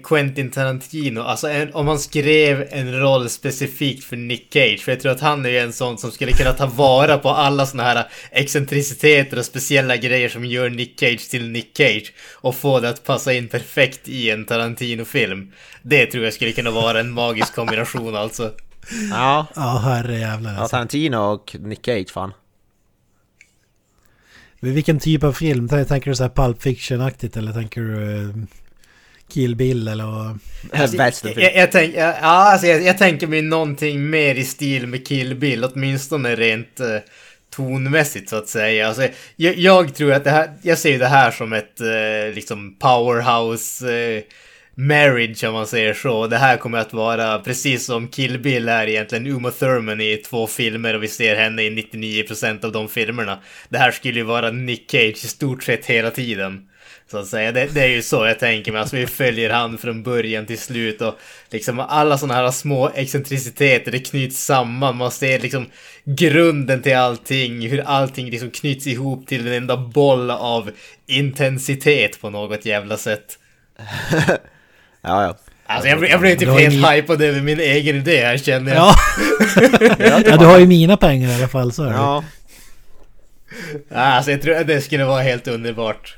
Quentin 0.04 0.50
Tarantino. 0.50 1.20
Alltså 1.20 1.48
en, 1.48 1.74
om 1.74 1.88
han 1.88 1.98
skrev 1.98 2.68
en 2.70 2.98
roll 3.00 3.28
specifikt 3.30 4.04
för 4.04 4.16
Nick 4.16 4.52
Cage. 4.52 4.80
För 4.84 4.92
jag 4.92 5.00
tror 5.00 5.12
att 5.12 5.20
han 5.20 5.44
är 5.46 5.50
ju 5.50 5.58
en 5.58 5.72
sån 5.72 5.98
som 5.98 6.10
skulle 6.10 6.32
kunna 6.32 6.52
ta 6.52 6.66
vara 6.66 7.18
på 7.18 7.28
alla 7.28 7.66
såna 7.66 7.82
här 7.82 8.08
excentriciteter 8.30 9.38
och 9.38 9.44
speciella 9.44 9.96
grejer 9.96 10.28
som 10.28 10.44
gör 10.44 10.70
Nick 10.70 11.00
Cage 11.00 11.30
till 11.30 11.48
Nick 11.50 11.76
Cage. 11.76 12.12
Och 12.34 12.54
få 12.54 12.80
det 12.80 12.88
att 12.88 13.04
passa 13.04 13.32
in 13.32 13.48
perfekt 13.48 14.08
i 14.08 14.30
en 14.30 14.44
Tarantino-film. 14.44 15.52
Det 15.82 16.06
tror 16.06 16.24
jag 16.24 16.32
skulle 16.34 16.52
kunna 16.52 16.70
vara 16.70 17.00
en 17.00 17.10
magisk 17.10 17.54
kombination 17.54 18.16
alltså. 18.16 18.52
ja. 19.10 19.46
Ja 19.54 19.78
herre 19.84 20.18
jävlar 20.18 20.52
ja 20.52 20.58
alltså. 20.60 20.76
Tarantino 20.76 21.16
och 21.16 21.56
Nick 21.60 21.86
Cage 21.86 22.10
fan. 22.10 22.32
Men 24.60 24.74
Vilken 24.74 24.98
typ 24.98 25.24
av 25.24 25.32
film? 25.32 25.68
Tän- 25.68 25.84
Tänker 25.84 26.10
du 26.10 26.16
så 26.16 26.22
här 26.22 26.30
Pulp 26.30 26.62
Fiction-aktigt 26.62 27.36
eller 27.38 27.52
tänker 27.52 27.80
du 27.80 28.20
eh, 28.20 28.34
Kill 29.30 29.56
Bill 29.56 29.88
eller? 29.88 30.04
Alltså, 30.72 30.96
Westernfilm. 30.96 31.44
jag, 31.44 31.56
jag, 31.56 31.72
tänk, 31.72 31.94
ja, 31.96 32.12
alltså 32.12 32.66
jag, 32.66 32.82
jag 32.82 32.98
tänker 32.98 33.26
mig 33.26 33.42
någonting 33.42 34.10
mer 34.10 34.34
i 34.34 34.44
stil 34.44 34.86
med 34.86 35.06
Kill 35.06 35.34
Bill, 35.34 35.64
åtminstone 35.64 36.36
rent 36.36 36.80
eh, 36.80 36.86
tonmässigt 37.50 38.28
så 38.28 38.36
att 38.36 38.48
säga. 38.48 38.88
Alltså, 38.88 39.08
jag, 39.36 39.58
jag 39.58 39.94
tror 39.94 40.12
att 40.12 40.24
det 40.24 40.30
här, 40.30 40.50
jag 40.62 40.78
ser 40.78 40.98
det 40.98 41.06
här 41.06 41.30
som 41.30 41.52
ett 41.52 41.80
eh, 41.80 42.34
liksom 42.34 42.76
powerhouse 42.78 43.94
eh, 43.94 44.22
marriage 44.74 45.44
om 45.44 45.52
man 45.52 45.66
säger 45.66 45.94
så. 45.94 46.26
Det 46.26 46.36
här 46.38 46.56
kommer 46.56 46.78
att 46.78 46.92
vara 46.92 47.38
precis 47.38 47.86
som 47.86 48.08
Kill 48.08 48.38
Bill 48.38 48.68
är 48.68 48.86
egentligen 48.86 49.26
Uma 49.26 49.50
Thurman 49.50 50.00
i 50.00 50.16
två 50.16 50.46
filmer 50.46 50.94
och 50.94 51.02
vi 51.02 51.08
ser 51.08 51.36
henne 51.36 51.62
i 51.62 51.70
99% 51.70 52.64
av 52.64 52.72
de 52.72 52.88
filmerna. 52.88 53.38
Det 53.68 53.78
här 53.78 53.90
skulle 53.90 54.18
ju 54.18 54.24
vara 54.24 54.50
Nick 54.50 54.90
Cage 54.90 55.24
i 55.24 55.28
stort 55.28 55.62
sett 55.62 55.86
hela 55.86 56.10
tiden. 56.10 56.66
Så 57.10 57.18
att 57.18 57.26
säga, 57.26 57.52
det, 57.52 57.66
det 57.74 57.80
är 57.82 57.88
ju 57.88 58.02
så 58.02 58.26
jag 58.26 58.38
tänker 58.38 58.72
mig. 58.72 58.80
Alltså 58.80 58.96
vi 58.96 59.06
följer 59.06 59.50
han 59.50 59.78
från 59.78 60.02
början 60.02 60.46
till 60.46 60.58
slut 60.58 61.00
och 61.00 61.18
liksom 61.50 61.80
alla 61.80 62.18
sådana 62.18 62.34
här 62.34 62.50
små 62.50 62.90
excentriciteter, 62.94 63.92
det 63.92 63.98
knyts 63.98 64.44
samman. 64.44 64.96
Man 64.96 65.10
ser 65.10 65.38
liksom 65.38 65.66
grunden 66.04 66.82
till 66.82 66.96
allting, 66.96 67.68
hur 67.68 67.80
allting 67.86 68.30
liksom 68.30 68.50
knyts 68.50 68.86
ihop 68.86 69.26
till 69.26 69.46
en 69.46 69.52
enda 69.52 69.76
boll 69.76 70.30
av 70.30 70.70
intensitet 71.06 72.20
på 72.20 72.30
något 72.30 72.64
jävla 72.66 72.96
sätt. 72.96 73.38
Ja, 75.02 75.22
ja. 75.22 75.36
Alltså 75.66 75.88
jag, 75.88 75.98
blev- 75.98 76.10
jag 76.10 76.20
blev 76.20 76.36
typ 76.38 76.48
helt 76.48 76.92
hypad 76.94 77.22
över 77.22 77.40
min 77.40 77.60
egen 77.60 77.96
idé 77.96 78.24
här 78.24 78.36
känner 78.38 78.74
jag. 78.74 78.94
Ja. 79.98 80.22
ja, 80.26 80.36
du 80.36 80.44
har 80.46 80.58
ju 80.58 80.66
mina 80.66 80.96
pengar 80.96 81.30
i 81.30 81.34
alla 81.34 81.48
fall 81.48 81.72
så 81.72 81.82
är 81.82 81.88
det. 81.88 81.94
Ja, 81.94 82.24
Alltså 83.94 84.30
jag 84.30 84.42
tror 84.42 84.54
att 84.56 84.66
det 84.66 84.80
skulle 84.80 85.04
vara 85.04 85.22
helt 85.22 85.48
underbart. 85.48 86.16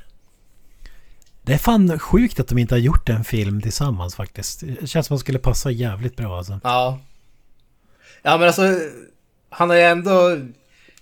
Det 1.42 1.52
är 1.52 1.58
fan 1.58 1.98
sjukt 1.98 2.40
att 2.40 2.48
de 2.48 2.58
inte 2.58 2.74
har 2.74 2.80
gjort 2.80 3.08
en 3.08 3.24
film 3.24 3.60
tillsammans 3.60 4.14
faktiskt. 4.14 4.60
Det 4.80 4.86
känns 4.86 5.06
som 5.06 5.14
att 5.14 5.20
de 5.20 5.24
skulle 5.24 5.38
passa 5.38 5.70
jävligt 5.70 6.16
bra 6.16 6.38
alltså. 6.38 6.60
Ja. 6.64 7.00
Ja 8.22 8.38
men 8.38 8.46
alltså, 8.46 8.62
han 9.50 9.70
har 9.70 9.76
ju 9.76 9.82
ändå... 9.82 10.38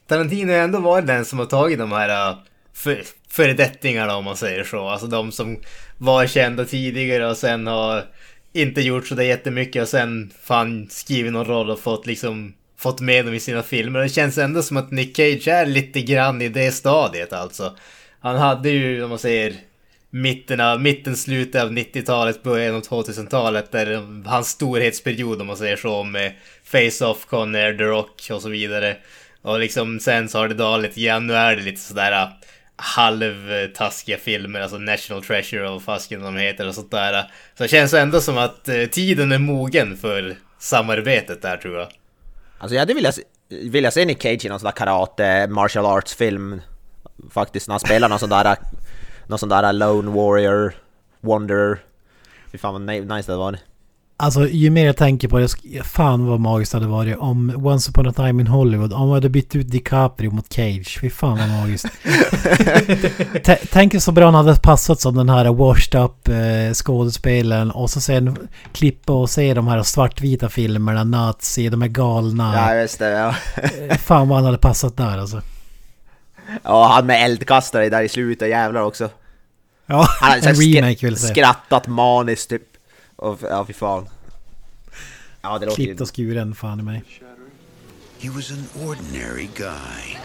Tarantino 0.07 0.49
har 0.49 0.57
ju 0.57 0.65
ändå 0.65 0.79
varit 0.79 1.07
den 1.07 1.25
som 1.25 1.39
har 1.39 1.47
tagit 1.47 1.79
de 1.79 1.93
här 1.93 2.31
äh, 2.31 2.37
för, 2.73 3.03
föredettingarna 3.29 4.17
om 4.17 4.25
man 4.25 4.37
säger 4.37 4.65
så. 4.65 4.89
Alltså 4.89 5.07
de 5.07 5.33
som 5.33 5.59
var 5.99 6.27
kända 6.27 6.65
tidigare 6.65 7.31
och 7.31 7.37
sen 7.37 7.67
har 7.67 8.05
inte 8.53 8.81
gjort 8.81 9.07
sådär 9.07 9.23
jättemycket 9.23 9.83
och 9.83 9.89
sen 9.89 10.33
fan 10.43 10.87
skrivit 10.91 11.33
någon 11.33 11.47
roll 11.47 11.71
och 11.71 11.81
fått 11.81 12.07
liksom 12.07 12.55
fått 12.77 13.01
med 13.01 13.25
dem 13.25 13.35
i 13.35 13.41
sina 13.41 13.63
filmer. 13.63 14.01
Det 14.01 14.09
känns 14.09 14.39
ändå 14.39 14.63
som 14.63 14.77
att 14.77 14.91
Nick 14.91 15.17
Cage 15.17 15.49
är 15.49 15.67
lite 15.67 16.03
grann 16.03 16.43
i 16.43 16.49
det 16.49 16.73
stadiet 16.73 17.33
alltså. 17.33 17.77
Han 18.21 18.37
hade 18.37 18.71
ju, 18.71 19.05
om 19.05 19.11
man 19.11 19.19
säger, 19.19 19.55
mitten, 20.11 20.61
av, 20.61 20.81
mitten 20.81 21.17
slutet 21.17 21.63
av 21.63 21.73
90-talet, 21.73 22.43
början 22.43 22.75
av 22.75 22.83
2000-talet. 22.83 23.73
Där 23.73 24.07
hans 24.29 24.49
storhetsperiod 24.49 25.41
om 25.41 25.47
man 25.47 25.57
säger 25.57 25.77
så 25.77 26.05
med 26.05 26.33
Face-Off, 26.65 27.27
Conner, 27.27 27.75
The 27.75 27.85
Rock 27.85 28.29
och 28.33 28.43
så 28.43 28.49
vidare. 28.49 28.97
Och 29.43 29.61
liksom 29.61 30.01
sen 30.01 30.29
så 30.29 30.39
har 30.39 30.49
det 30.49 30.55
dalat 30.55 30.83
lite 30.83 31.01
grann. 31.01 31.27
Nu 31.27 31.35
är 31.35 31.57
det 31.57 31.63
lite 31.63 31.81
sådär 31.81 32.13
äh, 32.13 32.29
halvtaskiga 32.77 34.19
filmer, 34.19 34.61
alltså 34.61 34.79
National 34.79 35.25
Treasure 35.25 35.69
och 35.69 35.83
fasken 35.83 36.23
de 36.23 36.37
heter 36.37 36.69
och 36.69 36.75
sånt 36.75 36.91
där. 36.91 37.23
Så 37.55 37.63
det 37.63 37.69
känns 37.69 37.95
ändå 37.95 38.21
som 38.21 38.39
att 38.39 38.69
äh, 38.69 38.85
tiden 38.85 39.33
är 39.33 39.39
mogen 39.39 39.97
för 39.97 40.37
samarbetet 40.59 41.43
där 41.43 41.57
tror 41.57 41.79
jag. 41.79 41.89
Alltså 42.59 42.75
jag 42.75 42.81
hade 42.81 42.95
velat, 42.95 43.19
vilja 43.49 43.91
se 43.91 44.05
Nick 44.05 44.23
Cage 44.23 44.45
i 44.45 44.49
någon 44.49 44.61
sån 44.61 44.65
där 44.65 44.73
karate, 44.73 45.47
martial 45.47 45.87
arts 45.87 46.15
film. 46.15 46.61
Faktiskt 47.31 47.69
när 47.69 47.73
han 47.73 47.81
spelar 47.81 48.09
någon 48.09 48.19
sån 48.19 48.31
där, 48.31 48.45
äh, 48.45 48.57
någon 49.31 49.39
sån 49.39 49.49
där 49.49 49.73
Lone 49.73 50.11
Warrior, 50.11 50.75
Wanderer. 51.21 51.79
Fy 52.53 52.59
fan 52.59 52.87
vad 52.87 53.17
nice 53.17 53.33
det 53.33 53.39
var. 53.39 53.59
Alltså 54.17 54.49
ju 54.49 54.71
mer 54.71 54.87
jag 54.87 54.97
tänker 54.97 55.29
på 55.29 55.39
det, 55.39 55.49
fan 55.85 56.27
vad 56.27 56.41
magiskt 56.41 56.73
det 56.73 56.79
hade 56.79 56.91
varit 56.91 57.19
om 57.19 57.67
Once 57.67 57.91
upon 57.91 58.09
a 58.09 58.13
time 58.13 58.43
in 58.43 58.47
Hollywood, 58.47 58.93
om 58.93 59.01
man 59.01 59.11
hade 59.11 59.29
bytt 59.29 59.57
ut 59.57 59.71
DiCaprio 59.71 60.31
mot 60.31 60.53
Cage. 60.53 60.99
Fy 61.01 61.11
fan 61.11 61.39
vad 61.39 61.49
magiskt. 61.49 61.87
Tänk 63.73 64.03
så 64.03 64.13
bra 64.13 64.25
han 64.25 64.35
hade 64.35 64.61
passat 64.61 65.01
som 65.01 65.17
den 65.17 65.29
här 65.29 65.53
washed 65.53 66.01
up 66.01 66.29
eh, 66.29 66.73
skådespelaren 66.75 67.71
och 67.71 67.91
så 67.91 68.01
sen 68.01 68.37
klippa 68.73 69.13
och 69.13 69.31
se 69.31 69.55
de 69.55 69.69
här 69.69 69.83
svartvita 69.83 70.49
filmerna, 70.49 71.05
Nazi, 71.05 71.69
de 71.69 71.83
är 71.83 71.89
galna. 71.89 72.55
Ja 72.55 72.75
just 72.75 72.99
det, 72.99 73.11
ja. 73.11 73.35
Eh, 73.89 73.97
fan 73.97 74.29
vad 74.29 74.39
han 74.39 74.45
hade 74.45 74.59
passat 74.59 74.97
där 74.97 75.19
alltså. 75.19 75.43
Ja, 76.63 76.89
han 76.95 77.07
med 77.07 77.25
eldkastare 77.25 77.89
där 77.89 78.03
i 78.03 78.09
slutet, 78.09 78.49
jävlar 78.49 78.83
också. 78.83 79.09
Ja, 79.91 80.09
han 80.21 80.31
hade 80.31 80.49
en 80.49 80.57
remake 80.57 81.07
vill 81.07 81.17
säga. 81.17 81.35
Skrattat 81.35 81.87
maniskt 81.87 82.51
typ. 82.51 82.63
Och, 83.17 83.39
ja, 83.43 83.65
fy 83.67 83.73
fan. 83.73 84.09
Ja, 85.43 85.59
det 85.59 85.67
låter 85.67 85.85
Klippt 85.85 86.01
och 86.01 86.17
skuren, 86.17 86.55
fan 86.55 86.81
i 86.81 86.83
mig. 86.83 87.05
He 88.19 88.31
was 88.31 88.51
an 88.51 88.87
ordinary 88.87 89.49
guy. 89.57 90.19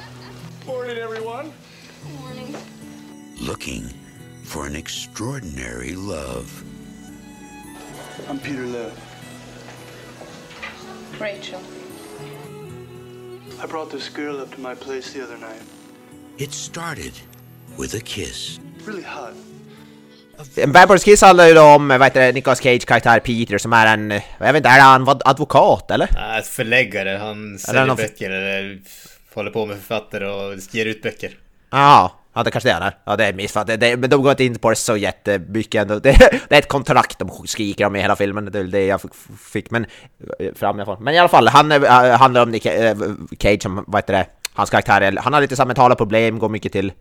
Morning, 0.67 0.97
everyone. 0.97 1.51
Morning. 2.21 2.55
Looking 3.39 3.83
for 4.43 4.65
an 4.65 4.75
extraordinary 4.75 5.95
love. 5.95 6.45
I'm 8.29 8.39
Peter 8.39 8.65
Liv. 8.65 8.91
Rachel. 11.19 11.59
I 13.63 13.67
brought 13.67 13.91
this 13.91 14.09
girl 14.09 14.41
up 14.41 14.55
to 14.55 14.61
my 14.61 14.75
place 14.75 15.13
the 15.13 15.23
other 15.23 15.37
night. 15.37 15.61
It 16.37 16.53
started 16.53 17.13
with 17.77 17.93
a 17.93 18.01
kiss. 18.01 18.59
Really 18.85 19.03
hot. 19.03 19.33
Bad 20.67 21.03
Kiss 21.03 21.21
handlar 21.21 21.47
ju 21.47 21.59
om, 21.59 21.87
vad 21.87 22.03
heter 22.03 22.21
det, 22.21 22.31
Nicolas 22.31 22.59
Cage 22.59 22.85
karaktär 22.85 23.19
Peter 23.19 23.57
som 23.57 23.73
är 23.73 23.93
en, 23.93 24.11
jag 24.11 24.53
vet 24.53 24.55
inte, 24.55 24.69
är 24.69 24.79
han 24.79 25.07
advokat 25.25 25.91
eller? 25.91 26.09
Ja, 26.15 26.41
förläggare, 26.43 27.17
han 27.21 27.59
säljer 27.59 27.85
någon... 27.85 27.95
böcker 27.95 28.31
eller 28.31 28.79
håller 29.33 29.51
på 29.51 29.65
med 29.65 29.77
författare 29.77 30.25
och 30.25 30.53
ger 30.71 30.85
ut 30.85 31.01
böcker. 31.01 31.31
Ja, 31.69 32.19
ja 32.33 32.43
det 32.43 32.51
kanske 32.51 32.69
det 32.69 32.73
är. 32.73 32.97
Ja 33.05 33.15
det 33.15 33.25
är 33.25 33.33
missfattat, 33.33 33.79
men 33.79 34.09
de 34.09 34.23
går 34.23 34.31
inte 34.31 34.43
in 34.43 34.55
på 34.55 34.69
det 34.69 34.75
så 34.75 34.97
jättemycket 34.97 35.81
ändå. 35.81 35.99
Det, 35.99 36.11
det 36.49 36.55
är 36.55 36.59
ett 36.59 36.67
kontrakt 36.67 37.19
de 37.19 37.47
skriker 37.47 37.85
om 37.85 37.95
i 37.95 38.01
hela 38.01 38.15
filmen, 38.15 38.45
det 38.45 38.59
är 38.59 38.63
det 38.63 38.85
jag 38.85 39.01
fick 39.51 39.71
men, 39.71 39.85
eh, 40.39 40.53
fram 40.55 40.79
i 40.79 40.81
alla 40.81 40.85
fall. 40.85 41.03
Men 41.03 41.13
i 41.13 41.17
alla 41.17 41.29
fall, 41.29 41.47
han 41.47 41.71
äh, 41.71 42.17
handlar 42.17 42.43
om 42.43 42.51
Nick, 42.51 42.65
äh, 42.65 42.97
Cage 43.39 43.61
som, 43.61 43.83
vad 43.87 44.03
heter 44.03 44.13
det, 44.13 44.25
hans 44.53 44.69
karaktär, 44.69 45.17
han 45.21 45.33
har 45.33 45.41
lite 45.41 45.65
mentala 45.65 45.95
problem, 45.95 46.39
går 46.39 46.49
mycket 46.49 46.71
till, 46.71 46.91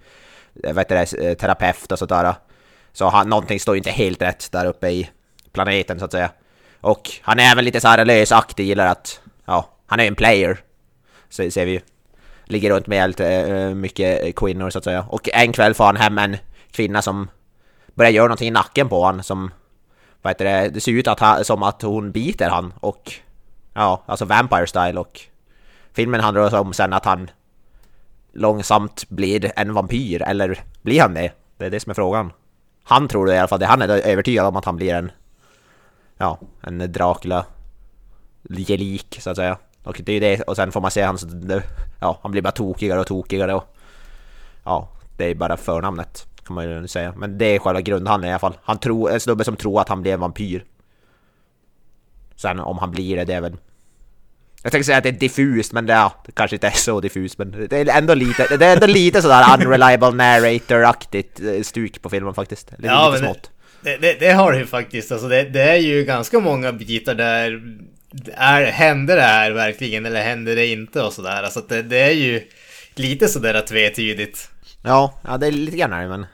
vad 0.52 0.78
heter 0.78 0.96
det, 0.96 1.34
terapeut 1.34 1.92
och 1.92 1.98
sådär. 1.98 2.34
Så 2.94 3.08
han, 3.08 3.28
någonting 3.28 3.60
står 3.60 3.74
ju 3.74 3.78
inte 3.78 3.90
helt 3.90 4.22
rätt 4.22 4.52
där 4.52 4.66
uppe 4.66 4.88
i 4.88 5.10
planeten 5.52 5.98
så 5.98 6.04
att 6.04 6.12
säga. 6.12 6.30
Och 6.80 7.10
han 7.22 7.38
är 7.38 7.52
även 7.52 7.64
lite 7.64 7.80
så 7.80 7.88
här 7.88 8.04
lösaktig, 8.04 8.66
gillar 8.66 8.86
att... 8.86 9.20
Ja, 9.44 9.68
han 9.86 10.00
är 10.00 10.06
en 10.06 10.14
player. 10.14 10.58
Så 11.28 11.50
ser 11.50 11.66
vi 11.66 11.72
ju. 11.72 11.80
Ligger 12.44 12.70
runt 12.70 12.86
med 12.86 13.00
helt 13.00 13.20
äh, 13.20 13.74
mycket 13.74 14.24
eh, 14.24 14.32
kvinnor 14.32 14.70
så 14.70 14.78
att 14.78 14.84
säga. 14.84 15.06
Och 15.08 15.28
en 15.32 15.52
kväll 15.52 15.74
får 15.74 15.84
han 15.84 15.96
hem 15.96 16.18
en 16.18 16.36
kvinna 16.70 17.02
som 17.02 17.28
börjar 17.94 18.10
göra 18.10 18.26
någonting 18.26 18.48
i 18.48 18.50
nacken 18.50 18.88
på 18.88 19.04
han 19.04 19.22
som... 19.22 19.50
Vad 20.22 20.30
heter 20.30 20.44
det? 20.44 20.68
Det 20.68 20.80
ser 20.80 20.92
ut 20.92 21.08
att 21.08 21.20
ha, 21.20 21.44
som 21.44 21.62
att 21.62 21.82
hon 21.82 22.12
biter 22.12 22.50
han 22.50 22.72
och... 22.80 23.12
Ja, 23.74 24.02
alltså 24.06 24.24
Vampire 24.24 24.66
Style 24.66 25.00
och... 25.00 25.20
Filmen 25.92 26.20
handlar 26.20 26.54
om 26.60 26.72
sen 26.72 26.92
att 26.92 27.04
han 27.04 27.30
långsamt 28.32 29.08
blir 29.08 29.52
en 29.56 29.74
vampyr, 29.74 30.22
eller 30.22 30.64
blir 30.82 31.00
han 31.00 31.14
det? 31.14 31.32
Det 31.58 31.66
är 31.66 31.70
det 31.70 31.80
som 31.80 31.90
är 31.90 31.94
frågan. 31.94 32.32
Han 32.84 33.08
tror 33.08 33.26
det 33.26 33.34
i 33.34 33.38
alla 33.38 33.48
fall, 33.48 33.62
han 33.62 33.82
är 33.82 33.88
övertygad 33.88 34.46
om 34.46 34.56
att 34.56 34.64
han 34.64 34.76
blir 34.76 34.94
en... 34.94 35.10
Ja, 36.18 36.38
en 36.60 36.92
Dracula 36.92 37.46
gelik 38.48 39.18
så 39.20 39.30
att 39.30 39.36
säga. 39.36 39.58
Och 39.82 40.00
det 40.04 40.12
är 40.12 40.20
det, 40.20 40.42
och 40.42 40.56
sen 40.56 40.72
får 40.72 40.80
man 40.80 40.90
se 40.90 41.02
hans... 41.02 41.26
Ja, 42.00 42.18
han 42.22 42.30
blir 42.32 42.42
bara 42.42 42.52
tokigare 42.52 43.00
och 43.00 43.06
tokigare 43.06 43.54
och... 43.54 43.76
Ja, 44.64 44.88
det 45.16 45.24
är 45.24 45.34
bara 45.34 45.56
förnamnet 45.56 46.26
kan 46.44 46.54
man 46.54 46.64
ju 46.64 46.88
säga. 46.88 47.14
Men 47.16 47.38
det 47.38 47.44
är 47.44 47.58
själva 47.58 47.80
grundhandlingen 47.80 48.30
i 48.30 48.34
alla 48.34 48.38
fall. 48.38 48.58
Han 48.62 48.78
tror, 48.78 49.10
en 49.10 49.20
snubbe 49.20 49.44
som 49.44 49.56
tror 49.56 49.80
att 49.80 49.88
han 49.88 50.02
blir 50.02 50.14
en 50.14 50.20
vampyr. 50.20 50.64
Sen 52.36 52.60
om 52.60 52.78
han 52.78 52.90
blir 52.90 53.16
det, 53.16 53.24
det 53.24 53.34
är 53.34 53.40
väl 53.40 53.56
jag 54.64 54.72
tänkte 54.72 54.86
säga 54.86 54.98
att 54.98 55.04
det 55.04 55.08
är 55.08 55.12
diffust, 55.12 55.72
men 55.72 55.86
det, 55.86 55.92
ja, 55.92 56.22
det 56.26 56.32
kanske 56.32 56.56
inte 56.56 56.66
är 56.66 56.70
så 56.70 57.00
diffust, 57.00 57.38
men 57.38 57.66
det 57.70 57.76
är 57.76 57.88
ändå 57.88 58.14
lite, 58.14 58.56
det 58.56 58.66
är 58.66 58.72
ändå 58.72 58.86
lite 58.86 59.22
sådär 59.22 59.44
unreliable 59.54 60.10
narrator-aktigt 60.10 61.56
eh, 61.56 61.62
stuk 61.62 62.02
på 62.02 62.10
filmen 62.10 62.34
faktiskt. 62.34 62.70
Lite, 62.70 62.86
ja, 62.86 63.10
lite 63.10 63.24
smått. 63.24 63.50
Det, 63.80 63.96
det, 63.96 64.16
det, 64.20 64.32
har 64.32 64.52
det 64.52 64.58
ju 64.58 64.66
faktiskt, 64.66 65.12
alltså 65.12 65.28
det, 65.28 65.42
det, 65.42 65.62
är 65.62 65.76
ju 65.76 66.04
ganska 66.04 66.40
många 66.40 66.72
bitar 66.72 67.14
där 67.14 67.62
är, 68.34 68.62
händer 68.62 69.16
det 69.16 69.22
här 69.22 69.50
verkligen 69.50 70.06
eller 70.06 70.22
händer 70.22 70.56
det 70.56 70.66
inte 70.66 71.02
och 71.02 71.12
sådär. 71.12 71.42
Alltså 71.42 71.60
det, 71.68 71.82
det 71.82 71.98
är 71.98 72.12
ju 72.12 72.42
lite 72.94 73.28
sådär 73.28 73.60
tvetydigt. 73.68 74.50
Ja, 74.82 75.20
ja 75.24 75.38
det 75.38 75.46
är 75.46 75.52
lite 75.52 75.76
grann 75.76 76.08
men... 76.08 76.26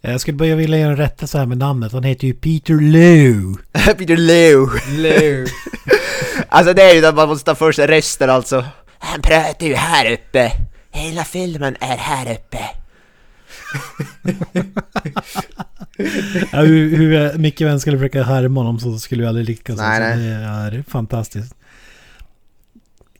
Jag 0.00 0.20
skulle 0.20 0.36
börja 0.36 0.56
vilja 0.56 0.78
göra 0.78 0.90
en 0.90 0.96
rättelse 0.96 1.38
här 1.38 1.46
med 1.46 1.58
namnet. 1.58 1.92
Han 1.92 2.02
heter 2.02 2.26
ju 2.26 2.34
Peter 2.34 2.80
Lew. 2.80 3.62
Peter 3.98 4.16
Lew. 4.16 4.80
Lew. 4.90 5.46
Alltså 6.48 6.74
det 6.74 6.82
är 6.82 6.94
ju 6.94 7.06
att 7.06 7.14
man 7.14 7.28
måste 7.28 7.44
ta 7.44 7.54
först 7.54 7.78
rösten 7.78 8.30
alltså. 8.30 8.64
Han 8.98 9.22
pratar 9.22 9.66
ju 9.66 9.74
här 9.74 10.12
uppe. 10.12 10.52
Hela 10.90 11.24
filmen 11.24 11.76
är 11.80 11.96
här 11.96 12.32
uppe. 12.32 12.58
ja, 16.52 16.60
hur, 16.60 16.96
hur 16.96 17.38
mycket 17.38 17.66
vi 17.66 17.70
än 17.70 17.80
skulle 17.80 17.98
försöka 17.98 18.22
härma 18.22 18.60
honom 18.60 18.80
så 18.80 18.98
skulle 18.98 19.22
vi 19.22 19.28
aldrig 19.28 19.46
lyckas. 19.46 19.76
Nej, 19.76 20.12
alltså, 20.12 20.18
nej. 20.18 20.70
Det 20.70 20.76
är 20.76 20.82
fantastiskt. 20.82 21.54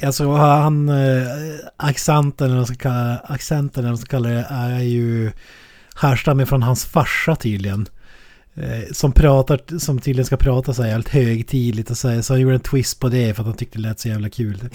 Alltså 0.02 0.32
han, 0.32 0.88
äh, 0.88 1.26
accenten, 1.76 2.52
eller 2.52 2.64
ska, 2.64 2.90
accenten 3.34 3.84
eller 3.84 3.90
vad 3.90 3.98
man 3.98 3.98
ska 3.98 4.10
kalla 4.10 4.28
det, 4.28 4.46
är 4.50 4.80
ju 4.80 5.32
härstammar 5.94 6.44
från 6.44 6.62
hans 6.62 6.84
farsa 6.84 7.36
tydligen. 7.36 7.88
Eh, 8.62 8.92
som 8.92 9.12
pratar, 9.12 9.78
som 9.78 9.98
tydligen 9.98 10.26
ska 10.26 10.36
prata 10.36 10.74
så 10.74 10.82
här 10.82 10.90
helt 10.90 11.08
högtidligt 11.08 11.90
och 11.90 11.98
så, 11.98 12.22
så 12.22 12.32
han 12.32 12.40
gjorde 12.40 12.54
en 12.54 12.60
twist 12.60 13.00
på 13.00 13.08
det 13.08 13.34
för 13.34 13.42
att 13.42 13.46
han 13.46 13.56
tyckte 13.56 13.78
det 13.78 13.82
lät 13.82 14.00
så 14.00 14.08
jävla 14.08 14.28
kul. 14.28 14.60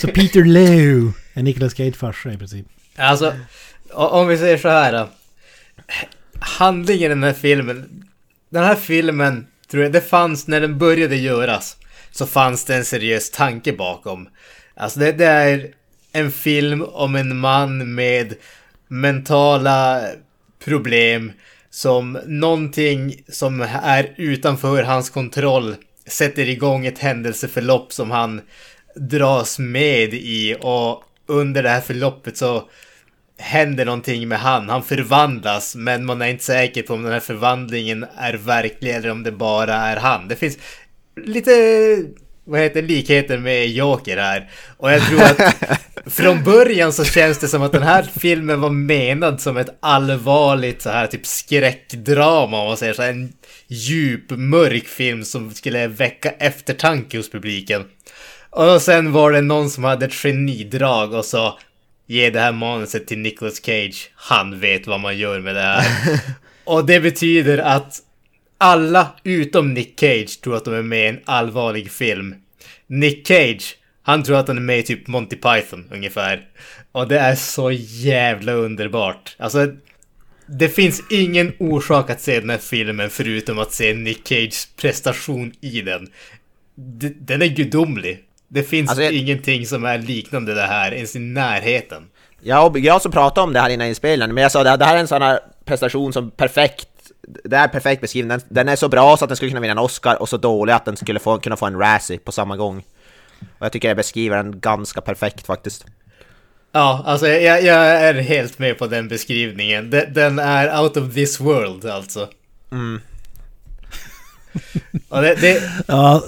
så 0.00 0.08
Peter 0.08 0.44
Lew 0.44 1.12
är 1.34 1.42
Nicolas 1.42 1.74
Cage 1.74 1.96
farsa 1.96 2.32
i 2.32 2.38
princip. 2.38 2.66
Alltså, 2.96 3.34
om 3.92 4.28
vi 4.28 4.38
säger 4.38 4.58
så 4.58 4.68
här 4.68 4.92
då. 4.92 5.08
Handlingen 6.40 7.04
i 7.04 7.14
den 7.14 7.22
här 7.22 7.32
filmen. 7.32 8.04
Den 8.50 8.64
här 8.64 8.74
filmen, 8.74 9.46
tror 9.70 9.82
jag, 9.82 9.92
det 9.92 10.00
fanns 10.00 10.46
när 10.46 10.60
den 10.60 10.78
började 10.78 11.16
göras. 11.16 11.76
Så 12.10 12.26
fanns 12.26 12.64
det 12.64 12.76
en 12.76 12.84
seriös 12.84 13.30
tanke 13.30 13.72
bakom. 13.72 14.28
Alltså 14.76 15.00
det, 15.00 15.12
det 15.12 15.26
är 15.26 15.66
en 16.12 16.32
film 16.32 16.82
om 16.82 17.16
en 17.16 17.38
man 17.38 17.94
med 17.94 18.34
mentala 18.88 20.02
problem 20.68 21.32
som 21.70 22.18
någonting 22.26 23.14
som 23.28 23.60
är 23.82 24.14
utanför 24.16 24.82
hans 24.82 25.10
kontroll 25.10 25.76
sätter 26.06 26.48
igång 26.48 26.86
ett 26.86 26.98
händelseförlopp 26.98 27.92
som 27.92 28.10
han 28.10 28.40
dras 28.94 29.58
med 29.58 30.14
i 30.14 30.56
och 30.60 31.02
under 31.26 31.62
det 31.62 31.68
här 31.68 31.80
förloppet 31.80 32.36
så 32.36 32.68
händer 33.38 33.84
någonting 33.84 34.28
med 34.28 34.38
han. 34.38 34.68
Han 34.68 34.82
förvandlas 34.82 35.76
men 35.76 36.04
man 36.04 36.22
är 36.22 36.28
inte 36.28 36.44
säker 36.44 36.82
på 36.82 36.94
om 36.94 37.02
den 37.02 37.12
här 37.12 37.20
förvandlingen 37.20 38.06
är 38.16 38.34
verklig 38.34 38.94
eller 38.94 39.10
om 39.10 39.22
det 39.22 39.32
bara 39.32 39.74
är 39.74 39.96
han. 39.96 40.28
Det 40.28 40.36
finns 40.36 40.58
lite 41.24 41.50
vad 42.48 42.60
heter 42.60 42.82
likheter 42.82 43.38
med 43.38 43.68
Joker 43.68 44.16
här. 44.16 44.50
Och 44.76 44.92
jag 44.92 45.02
tror 45.02 45.22
att 45.22 45.54
från 46.06 46.44
början 46.44 46.92
så 46.92 47.04
känns 47.04 47.38
det 47.38 47.48
som 47.48 47.62
att 47.62 47.72
den 47.72 47.82
här 47.82 48.06
filmen 48.20 48.60
var 48.60 48.70
menad 48.70 49.40
som 49.40 49.56
ett 49.56 49.78
allvarligt 49.80 50.82
så 50.82 50.90
här 50.90 51.06
typ 51.06 51.26
skräckdrama 51.26 52.60
om 52.60 52.68
man 52.68 52.76
säger 52.76 52.92
så 52.92 53.02
här, 53.02 53.10
en 53.10 53.32
djup 53.66 54.30
mörk 54.30 54.86
film 54.86 55.24
som 55.24 55.54
skulle 55.54 55.86
väcka 55.86 56.30
eftertanke 56.30 57.16
hos 57.16 57.30
publiken. 57.30 57.84
Och 58.50 58.82
sen 58.82 59.12
var 59.12 59.32
det 59.32 59.40
någon 59.40 59.70
som 59.70 59.84
hade 59.84 60.06
ett 60.06 60.14
genidrag 60.14 61.12
och 61.12 61.24
sa 61.24 61.58
ge 62.06 62.30
det 62.30 62.40
här 62.40 62.52
manuset 62.52 63.06
till 63.06 63.18
Nicolas 63.18 63.64
Cage. 63.64 64.10
Han 64.14 64.60
vet 64.60 64.86
vad 64.86 65.00
man 65.00 65.18
gör 65.18 65.40
med 65.40 65.54
det 65.54 65.60
här. 65.60 65.86
Och 66.64 66.86
det 66.86 67.00
betyder 67.00 67.58
att 67.58 68.02
alla 68.58 69.08
utom 69.24 69.74
Nick 69.74 70.00
Cage 70.00 70.40
tror 70.40 70.56
att 70.56 70.64
de 70.64 70.74
är 70.74 70.82
med 70.82 71.04
i 71.04 71.08
en 71.08 71.20
allvarlig 71.24 71.90
film. 71.90 72.34
Nick 72.86 73.26
Cage, 73.28 73.76
han 74.02 74.22
tror 74.22 74.36
att 74.36 74.48
han 74.48 74.56
är 74.56 74.60
med 74.62 74.78
i 74.78 74.82
typ 74.82 75.06
Monty 75.06 75.36
Python 75.36 75.88
ungefär. 75.92 76.46
Och 76.92 77.08
det 77.08 77.18
är 77.18 77.34
så 77.34 77.70
jävla 77.72 78.52
underbart. 78.52 79.36
Alltså, 79.38 79.66
det 80.46 80.68
finns 80.68 81.02
ingen 81.10 81.52
orsak 81.58 82.10
att 82.10 82.20
se 82.20 82.40
den 82.40 82.50
här 82.50 82.58
filmen 82.58 83.10
förutom 83.10 83.58
att 83.58 83.72
se 83.72 83.94
Nick 83.94 84.24
Cages 84.26 84.68
prestation 84.76 85.52
i 85.60 85.80
den. 85.80 86.08
D- 86.74 87.12
Den 87.20 87.42
är 87.42 87.46
gudomlig. 87.46 88.24
Det 88.48 88.62
finns 88.62 88.90
Alltså, 88.90 89.02
jag- 89.02 89.12
ingenting 89.12 89.66
som 89.66 89.84
är 89.84 89.98
liknande 89.98 90.54
det 90.54 90.66
här, 90.66 90.92
ens 90.94 91.16
i 91.16 91.18
närheten. 91.18 92.02
Jag 92.42 92.78
jag 92.78 93.02
som 93.02 93.12
pratade 93.12 93.44
om 93.44 93.52
det 93.52 93.60
här 93.60 93.70
innan 93.70 93.86
inspelningen, 93.86 94.34
men 94.34 94.42
jag 94.42 94.52
sa 94.52 94.64
det, 94.64 94.76
det 94.76 94.84
här 94.84 94.96
är 94.96 95.00
en 95.00 95.08
sån 95.08 95.22
här 95.22 95.40
prestation 95.64 96.12
som 96.12 96.30
perfekt, 96.30 96.88
det 97.44 97.56
är 97.56 97.68
perfekt 97.68 98.00
beskriven. 98.00 98.28
Den, 98.28 98.40
den 98.48 98.68
är 98.68 98.76
så 98.76 98.88
bra 98.88 99.16
så 99.16 99.24
att 99.24 99.28
den 99.28 99.36
skulle 99.36 99.50
kunna 99.50 99.60
vinna 99.60 99.72
en 99.72 99.78
Oscar 99.78 100.22
och 100.22 100.28
så 100.28 100.36
dålig 100.36 100.72
att 100.72 100.84
den 100.84 100.96
skulle 100.96 101.18
få, 101.18 101.38
kunna 101.38 101.56
få 101.56 101.66
en 101.66 101.78
Razzie 101.78 102.18
på 102.18 102.32
samma 102.32 102.56
gång. 102.56 102.84
Och 103.58 103.66
jag 103.66 103.72
tycker 103.72 103.88
jag 103.88 103.96
beskriver 103.96 104.36
den 104.36 104.60
ganska 104.60 105.00
perfekt 105.00 105.46
faktiskt. 105.46 105.86
Ja, 106.72 107.02
alltså 107.06 107.28
jag, 107.28 107.62
jag 107.62 107.86
är 107.86 108.14
helt 108.14 108.58
med 108.58 108.78
på 108.78 108.86
den 108.86 109.08
beskrivningen. 109.08 109.90
Den, 109.90 110.12
den 110.12 110.38
är 110.38 110.82
out 110.82 110.96
of 110.96 111.14
this 111.14 111.40
world 111.40 111.84
alltså. 111.86 112.28
Mm. 112.72 113.00
Och 115.08 115.22
det, 115.22 115.34
det, 115.34 115.62
Ja, 115.86 116.24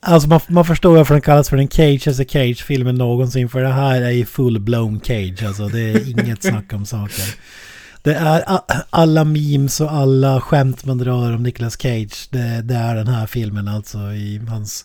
alltså 0.00 0.28
man, 0.28 0.40
man 0.48 0.64
förstår 0.64 0.96
varför 0.96 1.14
den 1.14 1.22
kallas 1.22 1.48
för 1.48 1.56
den 1.56 1.68
cageaste 1.68 2.24
Cage-filmen 2.24 2.94
någonsin. 2.94 3.48
För 3.48 3.62
det 3.62 3.72
här 3.72 4.02
är 4.02 4.10
ju 4.10 4.24
full-blown 4.24 5.00
Cage. 5.04 5.46
Alltså 5.46 5.68
det 5.68 5.80
är 5.80 6.10
inget 6.10 6.42
snack 6.48 6.72
om 6.72 6.86
saker. 6.86 7.24
Det 8.02 8.14
är 8.14 8.44
alla 8.90 9.24
memes 9.24 9.80
och 9.80 9.92
alla 9.92 10.40
skämt 10.40 10.84
man 10.84 10.98
drar 10.98 11.32
om 11.32 11.42
Nicolas 11.42 11.76
Cage. 11.82 12.28
Det, 12.30 12.62
det 12.62 12.74
är 12.74 12.94
den 12.94 13.08
här 13.08 13.26
filmen 13.26 13.68
alltså 13.68 13.98
i 13.98 14.40
hans... 14.48 14.84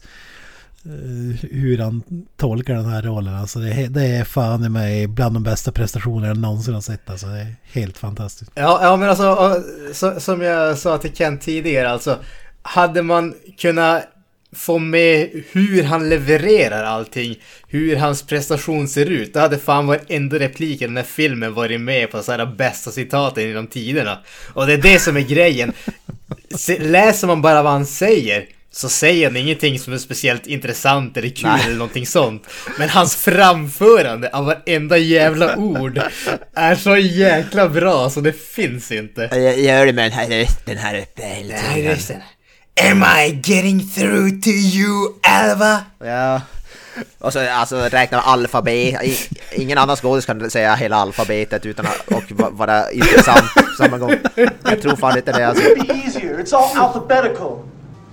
Eh, 0.85 1.47
hur 1.51 1.77
han 1.77 2.03
tolkar 2.37 2.73
den 2.73 2.85
här 2.85 3.01
rollen. 3.01 3.35
Alltså 3.35 3.59
det, 3.59 3.71
är- 3.73 3.87
det 3.89 4.03
är 4.05 4.23
fan 4.23 4.65
i 4.65 4.69
mig 4.69 5.07
bland 5.07 5.35
de 5.35 5.43
bästa 5.43 5.71
prestationerna 5.71 6.27
jag 6.27 6.37
någonsin 6.37 6.73
har 6.73 6.81
sett. 6.81 7.09
Alltså 7.09 7.27
det 7.27 7.39
är 7.39 7.55
helt 7.63 7.97
fantastiskt. 7.97 8.51
ja, 8.55 8.79
ja, 8.81 8.95
men 8.95 9.09
alltså 9.09 9.63
så, 9.93 10.19
som 10.19 10.41
jag 10.41 10.77
sa 10.77 10.97
till 10.97 11.15
Kent 11.15 11.41
tidigare, 11.41 11.89
alltså 11.89 12.19
hade 12.61 13.01
man 13.01 13.33
kunnat 13.57 14.03
få 14.55 14.77
med 14.77 15.29
hur 15.51 15.83
han 15.83 16.09
levererar 16.09 16.83
allting, 16.83 17.35
hur 17.67 17.95
hans 17.95 18.23
prestation 18.23 18.87
ser 18.87 19.05
ut, 19.05 19.33
då 19.33 19.39
hade 19.39 19.57
fan 19.57 19.87
varenda 19.87 20.39
replik 20.39 20.81
i 20.81 20.85
den 20.85 20.97
här 20.97 21.03
filmen 21.03 21.53
varit 21.53 21.81
med 21.81 22.11
på 22.11 22.23
så 22.23 22.31
här 22.31 22.45
bästa 22.45 22.91
citaten 22.91 23.47
genom 23.47 23.67
tiderna. 23.67 24.19
Och 24.53 24.67
det 24.67 24.73
är 24.73 24.77
det 24.77 24.99
som 24.99 25.17
är 25.17 25.21
grejen. 25.21 25.73
Se- 26.55 26.79
Läser 26.79 27.27
man 27.27 27.41
bara 27.41 27.63
vad 27.63 27.71
han 27.71 27.85
säger 27.85 28.45
så 28.71 28.89
säger 28.89 29.27
han 29.27 29.37
ingenting 29.37 29.79
som 29.79 29.93
är 29.93 29.97
speciellt 29.97 30.47
intressant 30.47 31.17
eller 31.17 31.29
kul 31.29 31.49
Nej. 31.49 31.61
eller 31.65 31.75
någonting 31.75 32.05
sånt. 32.05 32.43
Men 32.79 32.89
hans 32.89 33.15
framförande 33.15 34.29
av 34.29 34.45
varenda 34.45 34.97
jävla 34.97 35.55
ord 35.57 36.01
är 36.55 36.75
så 36.75 36.97
jäkla 36.97 37.69
bra 37.69 38.09
så 38.09 38.21
det 38.21 38.33
finns 38.33 38.91
inte. 38.91 39.29
Jag 39.31 39.59
gör 39.59 39.85
det 39.85 39.93
med 39.93 40.05
den 40.05 40.11
här 40.11 40.27
rösten 40.29 40.77
här 40.77 40.99
uppe 41.01 41.21
hela 41.25 41.57
tiden. 41.73 42.21
Am 42.81 43.03
I 43.03 43.31
getting 43.43 43.79
through 43.79 44.41
to 44.41 44.49
you, 44.49 45.13
Alva? 45.23 45.83
Ja. 46.03 46.41
Och 47.19 47.33
så 47.33 47.49
alltså 47.49 47.75
räkna 47.91 48.17
med 48.17 48.27
alfabet. 48.27 49.03
I- 49.03 49.29
Ingen 49.51 49.77
annan 49.77 49.95
skådis 49.95 50.25
kan 50.25 50.49
säga 50.49 50.75
hela 50.75 50.95
alfabetet 50.95 51.65
utan 51.65 51.85
att 51.85 52.07
och 52.07 52.23
va- 52.31 52.49
vara 52.51 52.91
intressant 52.91 53.53
på 53.55 53.83
samma 53.83 53.97
gång. 53.97 54.13
Jag 54.63 54.81
tror 54.81 54.95
fan 54.95 55.17
inte 55.17 55.31
det 55.31 55.47
alltså. 55.47 55.63
Be 55.63 55.93
easier. 55.93 56.37
It's 56.43 56.53
all 56.55 56.77
alphabetical. 56.85 57.59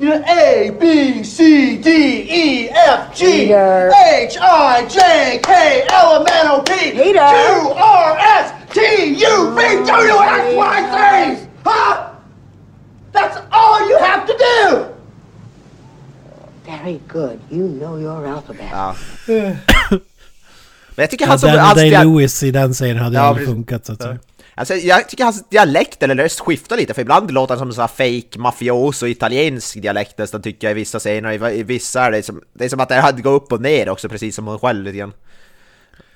You 0.01 0.11
know, 0.11 0.23
A, 0.27 0.73
B, 0.81 0.85
C, 1.25 1.43
D, 1.85 1.91
E, 2.29 2.69
F, 2.69 3.01
G. 3.19 3.55
H, 3.55 4.39
I, 4.41 4.87
J, 4.91 5.01
K, 5.43 5.53
L, 5.89 6.17
M, 6.17 6.27
N, 6.47 6.51
O, 6.51 6.63
P, 6.67 6.73
Peter. 6.91 7.31
Q, 7.31 7.71
R, 7.77 8.19
S, 8.41 8.51
T, 8.75 8.81
U, 9.07 9.55
V, 9.55 9.63
W, 9.87 10.13
X, 10.23 10.55
Y, 10.55 10.83
Z! 10.93 11.39
Huh? 11.65 12.12
That's 13.13 13.37
all 13.51 13.91
you 13.91 13.99
have 14.01 14.27
to 14.27 14.33
do! 14.33 14.85
Very 16.67 17.01
good. 17.09 17.39
You 17.51 17.69
know 17.69 18.01
your 18.01 18.27
alphabet. 18.27 18.67
Ja. 18.71 18.95
Men 20.95 21.03
jag 21.03 21.11
tycker 21.11 21.25
Ja, 21.25 21.31
han 21.31 21.39
som 21.39 21.49
Daniel 21.49 21.65
alltid... 21.65 21.93
Day-Lewis 21.93 22.43
i 22.43 22.51
den 22.51 22.75
serien 22.75 22.99
hade 22.99 23.17
Ja, 23.17 23.23
aldrig 23.23 23.47
funkat 23.47 23.87
så 23.87 23.93
att 23.93 24.03
säga. 24.03 24.19
Alltså, 24.55 24.75
jag 24.75 25.09
tycker 25.09 25.25
hans 25.25 25.49
dialekt 25.49 26.03
eller 26.03 26.15
röst 26.15 26.41
skiftar 26.41 26.77
lite, 26.77 26.95
för 26.95 27.03
ibland 27.03 27.31
låter 27.31 27.55
han 27.55 27.59
som 27.59 27.69
en 27.69 27.75
sån 27.75 27.83
här 27.83 28.21
fake 28.21 28.39
mafioso 28.39 29.07
italiensk 29.07 29.83
dialekt 29.83 30.19
nästan 30.19 30.43
tycker 30.43 30.67
jag 30.67 30.71
i 30.71 30.75
vissa 30.75 30.99
scener, 30.99 31.51
i, 31.51 31.63
vissa 31.63 32.03
är 32.03 32.11
det 32.11 32.23
som, 32.23 32.43
det 32.53 32.65
är 32.65 32.69
som 32.69 32.81
att 32.81 32.89
det 32.89 32.95
hade 32.95 33.23
gått 33.23 33.43
upp 33.43 33.53
och 33.53 33.61
ner 33.61 33.89
också 33.89 34.09
precis 34.09 34.37
som 34.37 34.47
hon 34.47 34.59
själv 34.59 34.85
lite 34.85 34.99
grann. 34.99 35.13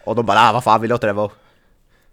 Och 0.05 0.17
de 0.17 0.27
bara 0.27 0.49
ah, 0.49 0.53
vad 0.53 0.65
fan 0.65 0.81
vi 0.81 0.89
låter 0.89 1.07
det 1.07 1.13
vara. 1.13 1.31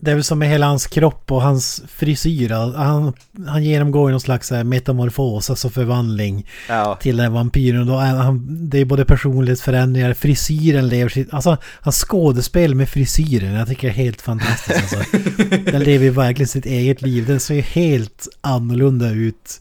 Det 0.03 0.11
är 0.11 0.15
väl 0.15 0.23
som 0.23 0.39
med 0.39 0.49
hela 0.49 0.65
hans 0.65 0.87
kropp 0.87 1.31
och 1.31 1.41
hans 1.41 1.81
frisyr. 1.87 2.49
Han, 2.49 3.13
han 3.47 3.63
genomgår 3.63 4.11
någon 4.11 4.19
slags 4.21 4.51
här 4.51 4.63
metamorfos, 4.63 5.49
alltså 5.49 5.69
förvandling 5.69 6.47
Ja. 6.69 6.97
till 7.01 7.17
den 7.17 7.23
här 7.23 7.31
vampyren. 7.31 7.79
Och 7.79 7.85
då 7.85 7.99
är 7.99 8.15
han, 8.15 8.69
det 8.69 8.79
är 8.79 8.85
både 8.85 9.05
personlighetsförändringar, 9.05 10.13
frisyren 10.13 10.87
lever 10.87 11.09
sitt... 11.09 11.33
Alltså, 11.33 11.57
hans 11.81 11.95
skådespel 12.05 12.75
med 12.75 12.89
frisyren, 12.89 13.53
jag 13.53 13.67
tycker 13.67 13.87
det 13.87 13.91
är 13.93 13.95
helt 14.03 14.21
fantastiskt. 14.21 14.95
Alltså. 14.95 15.17
Den 15.71 15.83
lever 15.83 16.05
ju 16.05 16.11
verkligen 16.11 16.47
sitt 16.47 16.65
eget 16.65 17.01
liv. 17.01 17.25
Den 17.25 17.39
ser 17.39 17.55
ju 17.55 17.61
helt 17.61 18.27
annorlunda 18.41 19.09
ut 19.09 19.59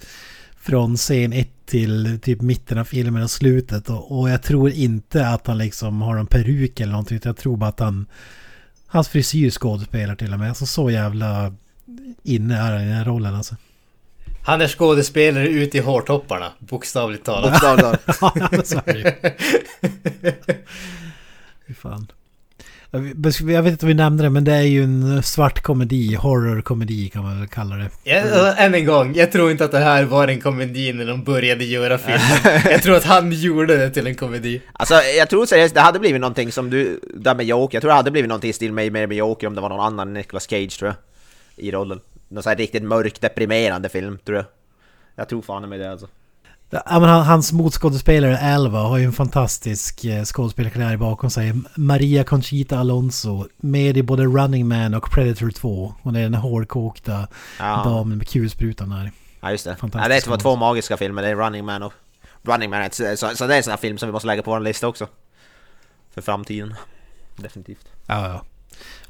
från 0.60 0.96
scen 0.96 1.32
1 1.32 1.48
till 1.66 2.18
typ 2.22 2.40
mitten 2.40 2.78
av 2.78 2.84
filmen 2.84 3.22
och 3.22 3.30
slutet. 3.30 3.90
Och, 3.90 4.18
och 4.20 4.30
jag 4.30 4.42
tror 4.42 4.70
inte 4.70 5.26
att 5.28 5.46
han 5.46 5.58
liksom 5.58 6.02
har 6.02 6.16
en 6.16 6.26
peruk 6.26 6.80
eller 6.80 6.92
någonting. 6.92 7.20
Jag 7.24 7.36
tror 7.36 7.56
bara 7.56 7.70
att 7.70 7.80
han... 7.80 8.06
Hans 8.92 9.08
frisyr 9.08 9.50
skådespelar 9.50 10.14
till 10.14 10.32
och 10.32 10.38
med. 10.38 10.48
Alltså 10.48 10.66
så 10.66 10.90
jävla 10.90 11.54
inne 12.22 12.56
är 12.56 12.72
han 12.72 12.82
i 12.82 12.84
den 12.84 12.96
här 12.96 13.04
rollen 13.04 13.34
alltså. 13.34 13.56
Han 14.42 14.60
är 14.60 14.68
skådespelare 14.68 15.48
ute 15.48 15.78
i 15.78 15.80
hårtopparna, 15.80 16.52
bokstavligt 16.58 17.24
talat. 17.24 17.52
Bokstavligt 17.52 18.02
Ja, 18.20 18.48
men 18.50 18.64
så 18.64 18.76
är 18.86 18.92
det 18.92 18.98
ju. 18.98 20.32
Fy 21.66 21.74
fan. 21.74 22.06
Jag 22.94 23.00
vet- 23.62 23.72
inte 23.72 23.84
om 23.86 23.88
vi 23.88 23.94
nämnde 23.94 24.22
det, 24.22 24.30
men 24.30 24.44
det 24.44 24.52
är 24.52 24.62
ju 24.62 24.82
en 24.82 25.22
svart 25.22 25.62
komedi, 25.62 26.14
horror-komedi 26.14 27.08
kan 27.08 27.22
man 27.22 27.38
väl 27.40 27.48
kalla 27.48 27.76
det. 27.76 27.90
Ja, 28.04 28.20
alltså, 28.22 28.62
än 28.62 28.74
en 28.74 28.84
gång, 28.84 29.14
jag 29.14 29.32
tror 29.32 29.50
inte 29.50 29.64
att 29.64 29.70
det 29.70 29.78
här 29.78 30.04
var 30.04 30.28
en 30.28 30.40
komedi 30.40 30.92
när 30.92 31.06
de 31.06 31.24
började 31.24 31.64
göra 31.64 31.98
filmen. 31.98 32.60
Jag 32.70 32.82
tror 32.82 32.96
att 32.96 33.04
han 33.04 33.32
gjorde 33.32 33.76
det 33.76 33.90
till 33.90 34.06
en 34.06 34.14
komedi. 34.14 34.62
Alltså 34.72 34.94
jag 34.94 35.30
tror 35.30 35.46
seriöst 35.46 35.74
det 35.74 35.80
hade 35.80 35.98
blivit 35.98 36.20
någonting 36.20 36.52
som 36.52 36.70
du, 36.70 37.00
där 37.16 37.34
med 37.34 37.46
Joker, 37.46 37.76
jag 37.76 37.80
tror 37.82 37.88
det 37.90 37.94
hade 37.96 38.10
blivit 38.10 38.28
någonting 38.28 38.50
i 38.50 38.52
stil 38.52 38.72
med, 38.72 38.92
med, 38.92 39.08
med 39.08 39.18
Joker 39.18 39.46
om 39.46 39.54
det 39.54 39.60
var 39.60 39.68
någon 39.68 39.80
annan 39.86 40.08
än 40.08 40.14
Nicolas 40.14 40.50
Cage 40.50 40.78
tror 40.78 40.88
jag. 40.88 40.96
I 41.66 41.70
rollen. 41.70 42.00
Någon 42.28 42.42
sån 42.42 42.50
här 42.50 42.56
riktigt 42.56 42.82
mörk, 42.82 43.20
deprimerande 43.20 43.88
film 43.88 44.18
tror 44.24 44.36
jag. 44.36 44.46
Jag 45.16 45.28
tror 45.28 45.42
fan 45.42 45.68
med 45.68 45.80
det 45.80 45.90
alltså. 45.90 46.06
Ja, 46.74 47.00
men 47.00 47.08
han, 47.08 47.22
hans 47.22 47.52
motskådespelare 47.52 48.38
Alva 48.38 48.78
har 48.78 48.98
ju 48.98 49.04
en 49.04 49.12
fantastisk 49.12 50.04
eh, 50.04 50.24
skådespelarkarriär 50.24 50.96
bakom 50.96 51.30
sig. 51.30 51.52
Maria 51.74 52.24
Conchita 52.24 52.78
Alonso, 52.78 53.46
med 53.56 53.96
i 53.96 54.02
både 54.02 54.24
Running 54.24 54.68
Man 54.68 54.94
och 54.94 55.10
Predator 55.10 55.50
2. 55.50 55.94
Hon 56.02 56.16
är 56.16 56.22
den 56.22 56.34
hårdkokta 56.34 57.28
Ja. 57.58 57.82
damen 57.84 58.18
med 58.18 58.28
kulsprutan 58.28 58.90
där. 58.90 59.10
Ja 59.40 59.50
just 59.50 59.64
det. 59.64 59.76
Ja, 59.92 60.08
det 60.08 60.26
var 60.26 60.36
två 60.36 60.56
magiska 60.56 60.96
filmer, 60.96 61.22
det 61.22 61.28
är 61.28 61.36
Running 61.36 61.64
Man 61.64 61.82
och... 61.82 61.92
Running 62.42 62.70
Man, 62.70 62.90
så, 62.90 63.16
så 63.16 63.46
det 63.46 63.54
är 63.54 63.58
en 63.58 63.62
sån 63.62 63.70
här 63.70 63.78
film 63.78 63.98
som 63.98 64.08
vi 64.08 64.12
måste 64.12 64.26
lägga 64.26 64.42
på 64.42 64.50
vår 64.50 64.60
lista 64.60 64.88
också. 64.88 65.06
För 66.14 66.22
framtiden. 66.22 66.74
Definitivt. 67.36 67.86
Ja, 68.06 68.28
ja. 68.28 68.44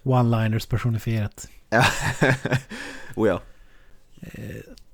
One-liners 0.03 0.69
personifierat. 0.69 1.49
Ja. 1.71 1.85
oh 3.15 3.29
ja. 3.29 3.41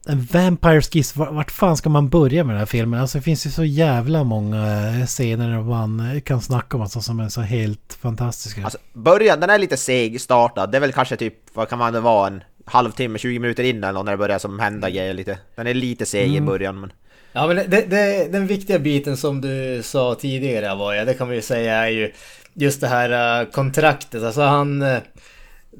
En 0.09 0.23
Vampires 0.33 0.89
Kiss, 0.89 1.17
var- 1.17 1.33
vart 1.33 1.51
fan 1.51 1.77
ska 1.77 1.89
man 1.89 2.09
börja 2.09 2.45
med 2.45 2.55
den 2.55 2.59
här 2.59 2.67
filmen? 2.67 3.01
Alltså 3.01 3.19
det 3.19 3.23
finns 3.23 3.47
ju 3.47 3.51
så 3.51 3.65
jävla 3.65 4.25
många 4.25 4.89
eh, 5.01 5.07
scener 5.07 5.63
man 5.63 6.01
eh, 6.01 6.21
kan 6.21 6.41
snacka 6.41 6.77
om 6.77 6.83
alltså, 6.83 7.01
som 7.01 7.21
är 7.21 7.29
så 7.29 7.41
helt 7.41 7.99
fantastiska. 8.01 8.65
Alltså 8.65 8.79
början, 8.93 9.41
den 9.41 9.51
är 9.51 9.59
lite 9.59 9.77
seg 9.77 10.21
startad. 10.21 10.71
Det 10.71 10.79
är 10.79 10.81
väl 10.81 10.93
kanske 10.93 11.17
typ, 11.17 11.35
vad 11.53 11.69
kan 11.69 11.79
man 11.79 11.93
det 11.93 12.01
vara, 12.01 12.27
en 12.27 12.43
halvtimme, 12.65 13.19
20 13.19 13.39
minuter 13.39 13.63
in 13.65 13.85
eller 13.85 13.93
något 13.93 14.05
när 14.05 14.13
det 14.13 14.19
börjar 14.19 14.39
som 14.39 14.59
hända 14.59 14.91
grejer 14.91 15.15
lite. 15.15 15.39
Den 15.55 15.67
är 15.67 15.75
lite 15.75 16.07
seg 16.07 16.35
i 16.35 16.41
början 16.41 16.81
men... 16.81 16.93
Ja 17.33 17.47
men 17.47 17.57
det, 17.57 17.65
det, 17.91 18.33
den 18.33 18.47
viktiga 18.47 18.79
biten 18.79 19.17
som 19.17 19.41
du 19.41 19.81
sa 19.85 20.15
tidigare 20.15 20.75
var 20.75 20.95
ja, 20.95 21.05
det 21.05 21.15
kan 21.15 21.29
vi 21.29 21.37
ju 21.37 21.43
säga 21.43 21.75
är 21.75 21.89
ju 21.91 22.13
just 22.55 22.81
det 22.81 22.89
här 22.89 23.41
eh, 23.41 23.47
kontraktet. 23.47 24.23
Alltså 24.23 24.41
han 24.43 24.83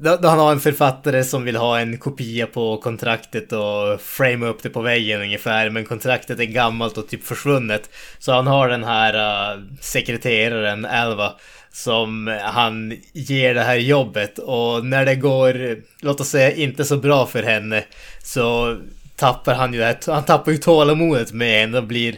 då, 0.01 0.17
då 0.21 0.27
han 0.27 0.39
har 0.39 0.51
en 0.51 0.59
författare 0.59 1.23
som 1.23 1.43
vill 1.43 1.55
ha 1.55 1.79
en 1.79 1.97
kopia 1.97 2.47
på 2.47 2.77
kontraktet 2.77 3.51
och 3.51 4.01
framea 4.01 4.49
upp 4.49 4.63
det 4.63 4.69
på 4.69 4.81
väggen 4.81 5.21
ungefär. 5.21 5.69
Men 5.69 5.85
kontraktet 5.85 6.39
är 6.39 6.43
gammalt 6.43 6.97
och 6.97 7.07
typ 7.07 7.23
försvunnet. 7.25 7.89
Så 8.19 8.33
han 8.33 8.47
har 8.47 8.69
den 8.69 8.83
här 8.83 9.15
uh, 9.55 9.63
sekreteraren, 9.81 10.85
Alva, 10.85 11.33
som 11.71 12.37
han 12.43 12.97
ger 13.13 13.53
det 13.53 13.63
här 13.63 13.75
jobbet. 13.75 14.39
Och 14.39 14.85
när 14.85 15.05
det 15.05 15.15
går, 15.15 15.77
låt 16.05 16.21
oss 16.21 16.29
säga, 16.29 16.51
inte 16.51 16.85
så 16.85 16.97
bra 16.97 17.25
för 17.25 17.43
henne 17.43 17.83
så 18.23 18.77
tappar 19.15 19.53
han 19.55 19.73
ju 19.73 19.79
det 19.79 19.85
här, 19.85 19.97
han 20.07 20.25
tappar 20.25 20.51
ju 20.51 20.57
tålamodet 20.57 21.33
med 21.33 21.59
henne 21.59 21.77
och 21.77 21.83
blir 21.83 22.15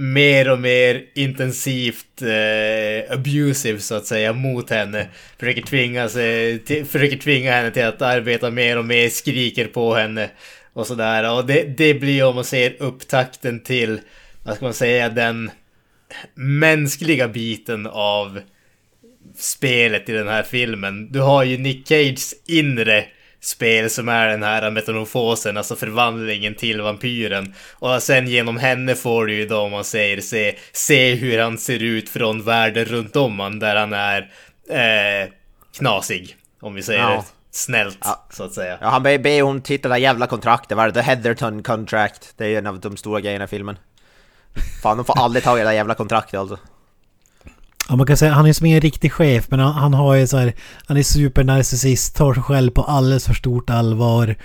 mer 0.00 0.50
och 0.50 0.58
mer 0.58 1.04
intensivt 1.14 2.22
eh, 2.22 3.12
abusive 3.12 3.80
så 3.80 3.94
att 3.94 4.06
säga 4.06 4.32
mot 4.32 4.70
henne. 4.70 5.08
Försöker 5.38 5.62
tvinga, 5.62 6.08
sig, 6.08 6.58
till, 6.58 6.84
försöker 6.84 7.16
tvinga 7.16 7.52
henne 7.52 7.70
till 7.70 7.84
att 7.84 8.02
arbeta 8.02 8.50
mer 8.50 8.78
och 8.78 8.84
mer, 8.84 9.08
skriker 9.08 9.66
på 9.66 9.94
henne 9.94 10.30
och 10.72 10.86
sådär. 10.86 11.32
Och 11.32 11.46
det, 11.46 11.62
det 11.62 11.94
blir 11.94 12.24
om 12.24 12.34
man 12.34 12.44
ser 12.44 12.76
upptakten 12.78 13.60
till, 13.60 14.00
vad 14.42 14.56
ska 14.56 14.64
man 14.64 14.74
säga, 14.74 15.08
den 15.08 15.50
mänskliga 16.34 17.28
biten 17.28 17.86
av 17.86 18.40
spelet 19.36 20.08
i 20.08 20.12
den 20.12 20.28
här 20.28 20.42
filmen. 20.42 21.12
Du 21.12 21.20
har 21.20 21.44
ju 21.44 21.58
Nick 21.58 21.88
Cages 21.88 22.34
inre 22.46 23.04
spel 23.40 23.90
som 23.90 24.08
är 24.08 24.26
den 24.28 24.42
här 24.42 24.70
metamorfosen, 24.70 25.56
alltså 25.56 25.76
förvandlingen 25.76 26.54
till 26.54 26.80
vampyren. 26.80 27.54
Och 27.72 28.02
sen 28.02 28.28
genom 28.28 28.56
henne 28.58 28.94
får 28.94 29.26
du 29.26 29.34
ju 29.34 29.46
då, 29.46 29.58
om 29.60 29.70
man 29.70 29.84
säger, 29.84 30.20
se, 30.20 30.56
se 30.72 31.14
hur 31.14 31.38
han 31.38 31.58
ser 31.58 31.82
ut 31.82 32.08
från 32.08 32.42
världen 32.42 32.84
runt 32.84 33.16
om 33.16 33.40
han, 33.40 33.58
där 33.58 33.76
han 33.76 33.92
är 33.92 34.20
eh, 34.70 35.28
knasig. 35.78 36.36
Om 36.60 36.74
vi 36.74 36.82
säger 36.82 37.00
Ja. 37.00 37.08
det 37.10 37.24
snällt, 37.50 37.98
Ja. 38.04 38.26
så 38.30 38.44
att 38.44 38.52
säga. 38.52 38.78
Ja, 38.80 38.88
han 38.88 39.02
ber, 39.02 39.18
ber 39.18 39.42
hon 39.42 39.62
titta 39.62 39.88
det 39.88 39.94
där 39.94 39.98
jävla 40.00 40.26
kontraktet, 40.26 40.76
vad 40.76 40.84
är 40.86 40.90
det? 40.90 40.94
The 40.94 41.06
Heatherton 41.06 41.62
Contract. 41.62 42.32
Det 42.36 42.46
är 42.46 42.58
en 42.58 42.66
av 42.66 42.80
de 42.80 42.96
stora 42.96 43.20
grejerna 43.20 43.44
i 43.44 43.48
filmen. 43.48 43.78
Fan, 44.82 44.96
de 44.96 45.06
får 45.06 45.18
aldrig 45.18 45.44
tag 45.44 45.56
i 45.58 45.60
det 45.60 45.66
där 45.66 45.72
jävla 45.72 45.94
kontraktet 45.94 46.40
alltså. 46.40 46.58
Ja, 47.90 47.96
man 47.96 48.06
kan 48.06 48.16
säga 48.16 48.32
han 48.32 48.46
är 48.46 48.52
som 48.52 48.66
ingen 48.66 48.80
riktig 48.80 49.12
chef 49.12 49.50
men 49.50 49.60
han, 49.60 49.72
han 49.72 49.94
har 49.94 50.14
ju 50.14 50.26
så 50.26 50.36
här, 50.36 50.52
han 50.86 50.96
är 50.96 51.02
supernarcissist, 51.02 52.16
tar 52.16 52.34
sig 52.34 52.42
själv 52.42 52.70
på 52.70 52.82
alldeles 52.82 53.26
för 53.26 53.34
stort 53.34 53.70
allvar. 53.70 54.36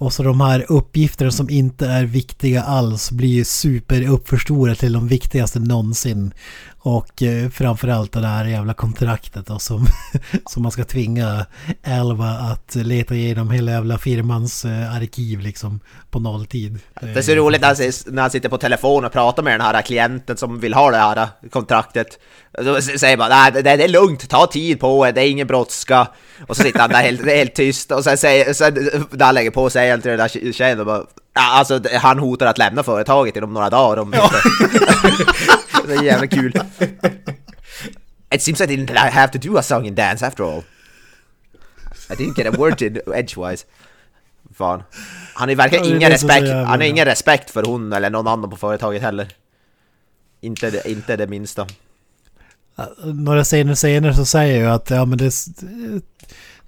Och 0.00 0.12
så 0.12 0.22
de 0.22 0.40
här 0.40 0.66
uppgifterna 0.68 1.30
som 1.30 1.50
inte 1.50 1.86
är 1.86 2.04
viktiga 2.04 2.62
alls 2.62 3.10
blir 3.10 3.28
ju 3.28 3.44
superuppförstorade 3.44 4.76
till 4.76 4.92
de 4.92 5.08
viktigaste 5.08 5.60
någonsin. 5.60 6.34
Och 6.80 7.22
eh, 7.22 7.50
framförallt 7.50 8.12
det 8.12 8.20
där 8.20 8.44
jävla 8.44 8.74
kontraktet 8.74 9.46
då, 9.46 9.58
som, 9.58 9.86
som 10.50 10.62
man 10.62 10.72
ska 10.72 10.84
tvinga 10.84 11.46
Elva 11.82 12.28
att 12.28 12.74
leta 12.74 13.14
igenom 13.14 13.50
hela 13.50 13.72
jävla 13.72 13.98
firmans 13.98 14.64
eh, 14.64 14.96
arkiv 14.96 15.40
liksom 15.40 15.80
på 16.10 16.20
nolltid. 16.20 16.78
Det 17.00 17.18
är 17.18 17.22
så 17.22 17.34
roligt 17.34 17.60
när 17.60 17.68
han, 17.68 17.92
när 18.14 18.22
han 18.22 18.30
sitter 18.30 18.48
på 18.48 18.58
telefon 18.58 19.04
och 19.04 19.12
pratar 19.12 19.42
med 19.42 19.52
den 19.52 19.60
här 19.60 19.82
klienten 19.82 20.36
som 20.36 20.60
vill 20.60 20.74
ha 20.74 20.90
det 20.90 20.96
här 20.96 21.16
eh, 21.16 21.48
kontraktet. 21.50 22.18
Då 22.64 22.80
säger 22.80 23.16
man 23.16 23.30
nej 23.30 23.52
det, 23.52 23.62
det 23.62 23.84
är 23.84 23.88
lugnt, 23.88 24.30
ta 24.30 24.46
tid 24.46 24.80
på 24.80 25.06
er, 25.06 25.12
det 25.12 25.20
är 25.20 25.30
ingen 25.30 25.46
brådska. 25.46 26.08
Och 26.46 26.56
så 26.56 26.62
sitter 26.62 26.80
han 26.80 26.90
där 26.90 27.02
helt, 27.02 27.24
helt 27.26 27.54
tyst 27.54 27.92
och 27.92 28.04
sen, 28.04 28.18
säger, 28.18 28.52
sen 28.52 28.76
eh, 28.76 29.00
när 29.10 29.26
han 29.26 29.34
lägger 29.34 29.50
på 29.50 29.70
säger 29.70 29.87
han 29.90 30.00
till 30.02 30.10
den 30.10 30.18
där 30.18 30.28
tje- 30.28 30.52
tjejen 30.52 30.80
och 30.80 30.86
bara 30.86 31.04
Ja, 31.34 31.50
alltså 31.50 31.80
han 32.00 32.18
hotar 32.18 32.46
att 32.46 32.58
lämna 32.58 32.82
företaget 32.82 33.36
inom 33.36 33.54
några 33.54 33.70
dagar 33.70 34.02
om 34.02 34.14
inte... 34.14 34.30
det 35.86 35.94
är 35.94 36.02
jävla 36.02 36.26
kul. 36.26 36.52
It 38.34 38.42
seems 38.42 38.60
I 38.60 38.64
didn't 38.64 38.96
have 39.10 39.32
to 39.32 39.48
do 39.48 39.58
a 39.58 39.62
song 39.62 39.86
and 39.86 39.96
dance 39.96 40.26
after 40.26 40.44
all. 40.44 40.62
I 42.10 42.14
didn't 42.14 42.38
get 42.38 42.54
a 42.54 42.56
word 42.58 42.82
in 42.82 43.00
edgewise. 43.14 43.66
Fan. 44.54 44.82
Han 45.34 45.56
verkligen 45.56 45.84
Ja, 45.84 45.96
ingen 45.96 46.10
respekt, 46.10 46.48
han 46.48 46.66
har 46.66 46.82
ingen 46.82 47.04
respekt 47.04 47.50
för 47.50 47.62
hon 47.62 47.92
eller 47.92 48.10
någon 48.10 48.26
annan 48.26 48.50
på 48.50 48.56
företaget 48.56 49.02
heller. 49.02 49.28
Inte 50.40 50.70
det, 50.70 50.90
inte 50.90 51.16
det 51.16 51.26
minsta. 51.26 51.66
Några 53.04 53.44
scener 53.44 53.74
senare 53.74 54.14
så 54.14 54.24
säger 54.24 54.64
jag 54.64 54.74
att 54.74 54.90
ja 54.90 55.04
men 55.04 55.18
det... 55.18 55.32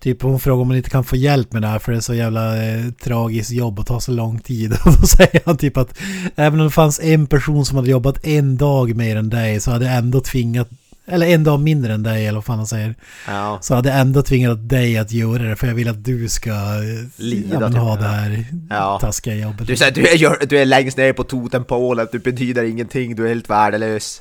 Typ 0.00 0.22
hon 0.22 0.40
frågar 0.40 0.62
om 0.62 0.68
man 0.68 0.76
inte 0.76 0.90
kan 0.90 1.04
få 1.04 1.16
hjälp 1.16 1.52
med 1.52 1.62
det 1.62 1.68
här 1.68 1.78
för 1.78 1.92
det 1.92 1.98
är 1.98 2.00
så 2.00 2.14
jävla 2.14 2.64
eh, 2.64 2.84
tragiskt 3.02 3.50
jobb 3.50 3.78
och 3.78 3.86
tar 3.86 4.00
så 4.00 4.12
lång 4.12 4.38
tid. 4.38 4.72
Och 4.84 4.92
då 5.00 5.06
säger 5.06 5.40
han 5.46 5.56
typ 5.56 5.76
att 5.76 5.98
även 6.36 6.60
om 6.60 6.66
det 6.66 6.72
fanns 6.72 7.00
en 7.00 7.26
person 7.26 7.64
som 7.64 7.76
hade 7.76 7.90
jobbat 7.90 8.26
en 8.26 8.56
dag 8.56 8.96
mer 8.96 9.16
än 9.16 9.30
dig 9.30 9.60
så 9.60 9.70
hade 9.70 9.84
jag 9.84 9.96
ändå 9.96 10.20
tvingat... 10.20 10.68
Eller 11.06 11.26
en 11.26 11.44
dag 11.44 11.60
mindre 11.60 11.92
än 11.94 12.02
dig 12.02 12.26
eller 12.26 12.36
vad 12.36 12.44
fan 12.44 12.58
han 12.58 12.66
säger. 12.66 12.94
Ja. 13.28 13.58
Så 13.62 13.74
hade 13.74 13.88
jag 13.88 14.00
ändå 14.00 14.22
tvingat 14.22 14.68
dig 14.68 14.98
att 14.98 15.12
göra 15.12 15.42
det 15.42 15.56
för 15.56 15.66
jag 15.66 15.74
vill 15.74 15.88
att 15.88 16.04
du 16.04 16.28
ska 16.28 16.50
eh, 16.50 17.06
Lida 17.16 17.60
ja, 17.60 17.68
typ, 17.68 17.78
ha 17.78 17.90
ja. 17.90 17.96
det 17.96 18.08
här 18.08 18.44
Ja. 18.70 18.98
taskiga 19.00 19.34
jobbet. 19.34 19.66
Du, 19.66 19.76
säger, 19.76 19.92
du, 19.92 20.08
är, 20.08 20.46
du 20.46 20.58
är 20.58 20.64
längst 20.64 20.96
ner 20.96 21.12
på 21.12 21.24
totempålen, 21.24 22.06
du 22.12 22.18
betyder 22.18 22.64
ingenting, 22.64 23.14
du 23.16 23.24
är 23.24 23.28
helt 23.28 23.50
värdelös. 23.50 24.20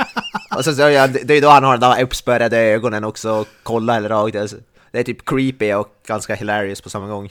och 0.56 0.64
så, 0.64 0.72
så 0.74 0.82
jag, 0.82 1.16
det 1.24 1.34
är 1.34 1.40
då 1.42 1.48
han 1.48 1.64
har 1.64 1.78
de 1.78 1.90
där 1.90 2.02
uppspärrade 2.02 2.58
ögonen 2.58 3.04
också 3.04 3.30
och 3.30 3.46
kollar 3.62 3.96
eller 3.96 4.08
rakt. 4.08 4.36
Alltså, 4.36 4.56
Det 4.90 4.98
är 4.98 5.04
typ 5.04 5.24
creepy 5.24 5.72
och 5.74 5.88
ganska 6.06 6.34
hilarious 6.34 6.80
på 6.80 6.90
samma 6.90 7.06
gång. 7.06 7.30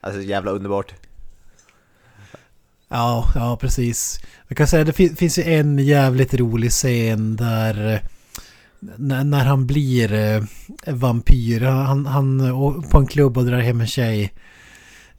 Alltså 0.00 0.22
jävla 0.22 0.50
underbart. 0.50 0.94
Ja, 2.88 3.32
ja 3.34 3.56
precis. 3.60 4.20
Jag 4.48 4.56
kan 4.56 4.66
säga 4.66 4.84
det 4.84 4.92
fin- 4.92 5.16
finns 5.16 5.38
ju 5.38 5.42
en 5.42 5.78
jävligt 5.78 6.34
rolig 6.34 6.70
scen 6.70 7.36
där 7.36 7.92
eh, 7.92 8.00
när, 9.24 9.44
han 9.44 9.66
blir 9.66 10.12
eh, 10.12 10.42
vampyr. 10.86 11.60
Han, 11.60 12.06
han 12.06 12.38
på 12.90 12.98
en 12.98 13.06
klubb 13.06 13.38
och 13.38 13.44
drar 13.44 13.58
hem 13.58 13.80
en 13.80 13.86
tjej. 13.86 14.32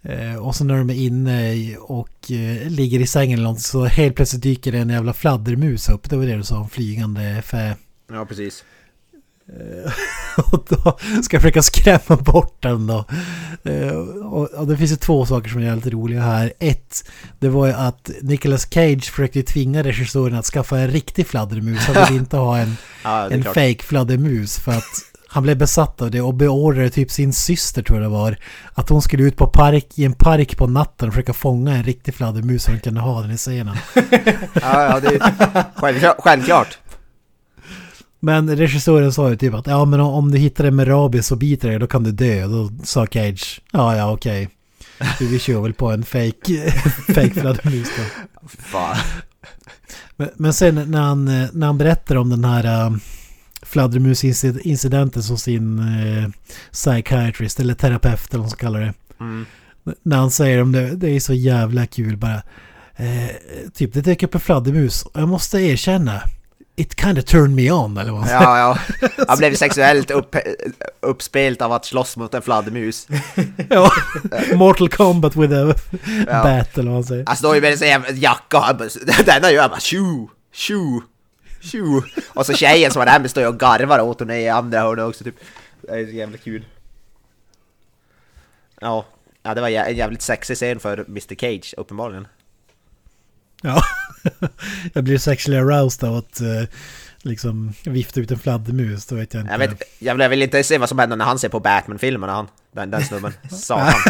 Eh, 0.01 0.35
och 0.35 0.55
så 0.55 0.63
när 0.63 0.77
de 0.77 0.89
är 0.89 0.93
inne 0.93 1.77
och 1.77 2.31
ligger 2.67 2.99
i 2.99 3.07
sängen 3.07 3.39
eller 3.39 3.49
något 3.49 3.61
så 3.61 3.85
helt 3.85 4.15
plötsligt 4.15 4.43
dyker 4.43 4.73
en 4.73 4.89
jävla 4.89 5.13
fladdermus 5.13 5.89
upp. 5.89 6.09
Det 6.09 6.17
var 6.17 6.25
det 6.25 6.35
du 6.35 6.43
sa, 6.43 6.63
en 6.63 6.69
flygande 6.69 7.41
fä. 7.41 7.75
Ja, 8.07 8.25
precis. 8.25 8.63
Och 10.51 10.65
då 10.69 10.97
ska 11.23 11.35
jag 11.35 11.41
försöka 11.41 11.61
skrämma 11.61 12.21
bort 12.21 12.57
den 12.63 12.87
då. 12.87 13.05
Eh, 13.63 13.87
Och, 14.57 14.67
det 14.67 14.77
finns 14.77 14.91
ju 14.91 14.95
två 14.95 15.25
saker 15.25 15.49
som 15.49 15.61
är 15.61 15.65
jävligt 15.65 15.93
roliga 15.93 16.21
här. 16.21 16.53
Ett, 16.59 17.03
det 17.39 17.49
var 17.49 17.67
ju 17.67 17.73
att 17.73 18.09
Nicolas 18.21 18.67
Cage 18.73 19.11
försökte 19.11 19.43
tvinga 19.43 19.83
regissören 19.83 20.35
att 20.35 20.45
skaffa 20.45 20.79
en 20.79 20.87
riktig 20.87 21.27
fladdermus. 21.27 21.79
Han 21.85 22.05
ville 22.05 22.19
inte 22.19 22.37
ha 22.37 22.57
en, 22.57 22.77
Ja, 23.03 23.29
en 23.29 23.41
klart. 23.41 23.53
fake 23.55 23.83
fladdermus 23.83 24.57
för 24.59 24.71
att 24.71 24.83
han 25.27 25.43
blev 25.43 25.57
besatt 25.57 26.01
av 26.01 26.11
det 26.11 26.21
och 26.21 26.33
beordrade 26.33 26.89
typ 26.89 27.11
sin 27.11 27.33
syster 27.33 27.81
tror 27.83 28.01
jag 28.01 28.11
det 28.11 28.17
var. 28.17 28.37
Att 28.73 28.89
hon 28.89 29.01
skulle 29.01 29.23
ut 29.23 29.37
på 29.37 29.47
park, 29.47 29.87
i 29.95 30.05
en 30.05 30.13
park 30.13 30.57
på 30.57 30.67
natten 30.67 31.07
och 31.07 31.13
försöka 31.13 31.33
fånga 31.33 31.75
en 31.75 31.83
riktig 31.83 32.15
fladdermus 32.15 32.63
så 32.63 32.71
de 32.71 32.79
kunde 32.79 33.01
ha 33.01 33.21
den 33.21 33.31
i 33.31 33.37
scenen. 33.37 33.77
Ja, 34.61 34.81
ja, 34.83 34.99
det 34.99 35.07
är 35.15 35.63
självklart. 35.75 36.15
självklart. 36.19 36.77
Men 38.25 38.57
regissören 38.57 39.13
sa 39.13 39.29
ju 39.29 39.35
typ 39.35 39.53
att 39.53 39.67
ja 39.67 39.85
men 39.85 39.99
om 39.99 40.31
du 40.31 40.37
hittar 40.37 40.63
en 40.63 40.75
med 40.75 40.87
rabies 40.87 41.31
och 41.31 41.37
biter 41.37 41.69
dig 41.69 41.79
då 41.79 41.87
kan 41.87 42.03
du 42.03 42.11
dö. 42.11 42.47
Då 42.47 42.71
sa 42.83 43.07
Cage 43.07 43.61
ja 43.71 43.95
ja 43.95 44.11
okej. 44.11 44.49
Du 45.19 45.27
vi 45.27 45.39
kör 45.39 45.61
väl 45.61 45.73
på 45.73 45.91
en 45.91 46.03
fake, 46.03 46.71
fake 47.07 47.29
fladdermus 47.29 47.89
då. 47.97 48.03
Fan. 48.47 48.97
Men, 50.15 50.29
men 50.35 50.53
sen 50.53 50.91
när 50.91 51.01
han, 51.01 51.27
eh, 51.27 51.49
när 51.53 51.67
han 51.67 51.77
berättar 51.77 52.15
om 52.15 52.29
den 52.29 52.45
här 52.45 52.89
uh, 52.89 52.97
fladdermusincidenten 53.61 55.23
som 55.23 55.37
sin 55.37 55.79
uh, 55.79 56.29
psychiatrist 56.71 57.59
eller 57.59 57.73
terapeut 57.73 58.29
eller 58.29 58.37
vad 58.37 58.39
man 58.39 58.49
ska 58.49 58.65
kalla 58.65 58.79
det. 58.79 58.93
Mm. 59.19 59.45
När 60.03 60.17
han 60.17 60.31
säger 60.31 60.61
om 60.61 60.71
det, 60.71 60.95
det 60.95 61.09
är 61.09 61.19
så 61.19 61.33
jävla 61.33 61.85
kul 61.85 62.17
bara. 62.17 62.41
Eh, 62.95 63.29
typ 63.73 63.93
det 63.93 64.01
dök 64.01 64.23
upp 64.23 64.35
en 64.35 64.41
fladdermus 64.41 65.03
och 65.03 65.21
jag 65.21 65.29
måste 65.29 65.57
erkänna. 65.57 66.21
It 66.77 66.95
kind 67.01 67.17
of 67.17 67.25
turned 67.25 67.55
me 67.55 67.71
on 67.71 67.97
eller 67.97 68.11
vad. 68.11 68.27
Ja, 68.29 68.59
ja. 68.59 68.77
Han 69.27 69.37
blev 69.37 69.55
sexuellt 69.55 70.11
upp, 70.11 70.35
uppspelt 70.99 71.61
av 71.61 71.71
att 71.71 71.85
slåss 71.85 72.17
mot 72.17 72.33
en 72.33 72.41
fladdermus. 72.41 73.07
Ja, 73.69 73.91
Mortal 74.55 74.89
Kombat 74.89 75.35
with 75.35 75.53
a 75.53 75.73
Ja. 76.27 76.43
bat 76.43 76.77
eller 76.77 76.83
vad 76.91 76.93
han 76.93 77.03
säger. 77.03 77.23
Han 77.27 77.37
står 77.37 77.55
ju 77.55 77.61
med 77.61 77.81
en 77.83 78.03
jacka 78.19 78.57
och 78.57 78.63
han 78.63 78.77
bara, 78.77 78.89
den 79.25 79.41
där 79.41 79.49
gör 79.49 79.69
bara 79.69 79.79
tjo, 79.79 80.29
tjo, 80.53 81.01
tjo. 81.61 82.01
Och 82.27 82.45
så 82.45 82.53
tjejen 82.53 82.91
som 82.91 82.99
var 82.99 83.05
där 83.05 83.19
med 83.19 83.29
står 83.29 83.43
ju 83.43 83.49
och 83.49 83.59
garvar 83.59 83.99
åt 83.99 84.19
honom 84.19 84.35
i 84.35 84.49
andra 84.49 84.79
hörnet 84.81 85.05
också 85.05 85.23
typ. 85.23 85.35
Det 85.81 85.91
är 85.91 86.05
så 86.05 86.11
jävla 86.11 86.37
kul. 86.37 86.65
Ja, 88.81 89.05
ja 89.43 89.53
det 89.53 89.61
var 89.61 89.69
en 89.69 89.95
jävligt 89.95 90.21
sexig 90.21 90.55
scen 90.57 90.79
för 90.79 90.97
Mr 91.07 91.35
Cage 91.35 91.73
uppenbarligen. 91.77 92.27
Ja, 93.65 93.83
jag 94.93 95.03
blir 95.03 95.17
sexually 95.17 95.59
aroused 95.59 96.09
av 96.09 96.15
att 96.15 96.41
eh, 96.41 96.63
liksom 97.21 97.73
vifta 97.83 98.19
ut 98.19 98.31
en 98.31 98.39
fladdermus. 98.39 99.05
Då 99.05 99.15
vet 99.15 99.33
jag 99.33 99.41
inte. 99.41 99.51
Jag, 99.51 99.59
vet, 99.59 99.81
jag, 99.99 100.29
vill, 100.29 100.41
inte 100.41 100.63
se 100.63 100.77
vad 100.77 100.89
som 100.89 100.99
händer 100.99 101.17
när 101.17 101.25
han 101.25 101.39
ser 101.39 101.49
på 101.49 101.59
Batman-filmerna 101.59 102.33
han. 102.33 102.47
Den, 102.71 102.91
den 102.91 103.03
snubben. 103.03 103.33
Satan. 103.51 103.93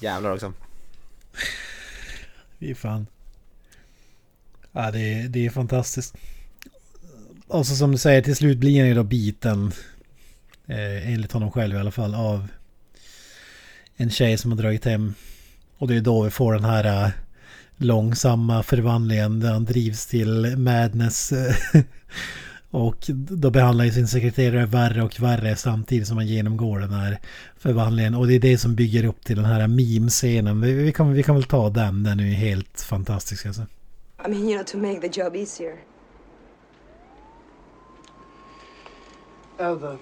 Jävlar 0.00 0.30
också. 0.30 0.52
Fy 2.58 2.74
fan. 2.74 3.06
Ja, 4.72 4.90
det 4.90 5.00
är, 5.00 5.28
det 5.28 5.46
är 5.46 5.50
fantastiskt. 5.50 6.14
Och 7.46 7.66
så 7.66 7.76
som 7.76 7.92
du 7.92 7.98
säger, 7.98 8.22
till 8.22 8.36
slut 8.36 8.58
blir 8.58 8.78
han 8.78 8.88
ju 8.88 8.94
då 8.94 9.02
biten. 9.02 9.72
Eh, 10.66 11.12
enligt 11.12 11.32
honom 11.32 11.50
själv 11.50 11.76
i 11.76 11.78
alla 11.78 11.90
fall. 11.90 12.14
Av 12.14 12.48
en 13.96 14.10
tjej 14.10 14.38
som 14.38 14.52
har 14.52 14.58
dragit 14.58 14.84
hem. 14.84 15.14
Och 15.78 15.88
det 15.88 15.96
är 15.96 16.00
då 16.00 16.22
vi 16.22 16.30
får 16.30 16.52
den 16.52 16.64
här 16.64 17.04
eh, 17.04 17.10
långsamma 17.78 18.62
förvandlingen 18.62 19.40
där 19.40 19.52
han 19.52 19.64
drivs 19.64 20.06
till 20.06 20.56
madness. 20.58 21.32
och 22.70 23.04
då 23.10 23.50
behandlar 23.50 23.84
ju 23.84 23.92
sin 23.92 24.08
sekreterare 24.08 24.66
värre 24.66 25.02
och 25.02 25.20
värre 25.20 25.56
samtidigt 25.56 26.08
som 26.08 26.16
han 26.16 26.26
genomgår 26.26 26.78
den 26.78 26.92
här 26.92 27.18
förvandlingen. 27.58 28.14
Och 28.14 28.26
det 28.26 28.34
är 28.34 28.40
det 28.40 28.58
som 28.58 28.74
bygger 28.74 29.04
upp 29.04 29.24
till 29.24 29.36
den 29.36 29.44
här 29.44 29.66
meme-scenen. 29.68 30.60
Vi, 30.60 30.72
vi, 30.72 30.92
kan, 30.92 31.12
vi 31.12 31.22
kan 31.22 31.34
väl 31.34 31.44
ta 31.44 31.70
den, 31.70 32.02
den 32.02 32.20
är 32.20 32.24
ju 32.24 32.32
helt 32.32 32.80
fantastisk 32.80 33.46
alltså. 33.46 33.62
I 34.26 34.28
mean, 34.28 34.48
you 34.48 34.54
know, 34.54 34.64
to 34.64 34.78
make 34.78 35.08
the 35.08 35.20
job 35.20 35.36
easier. 35.36 35.76
Alva, 39.58 39.98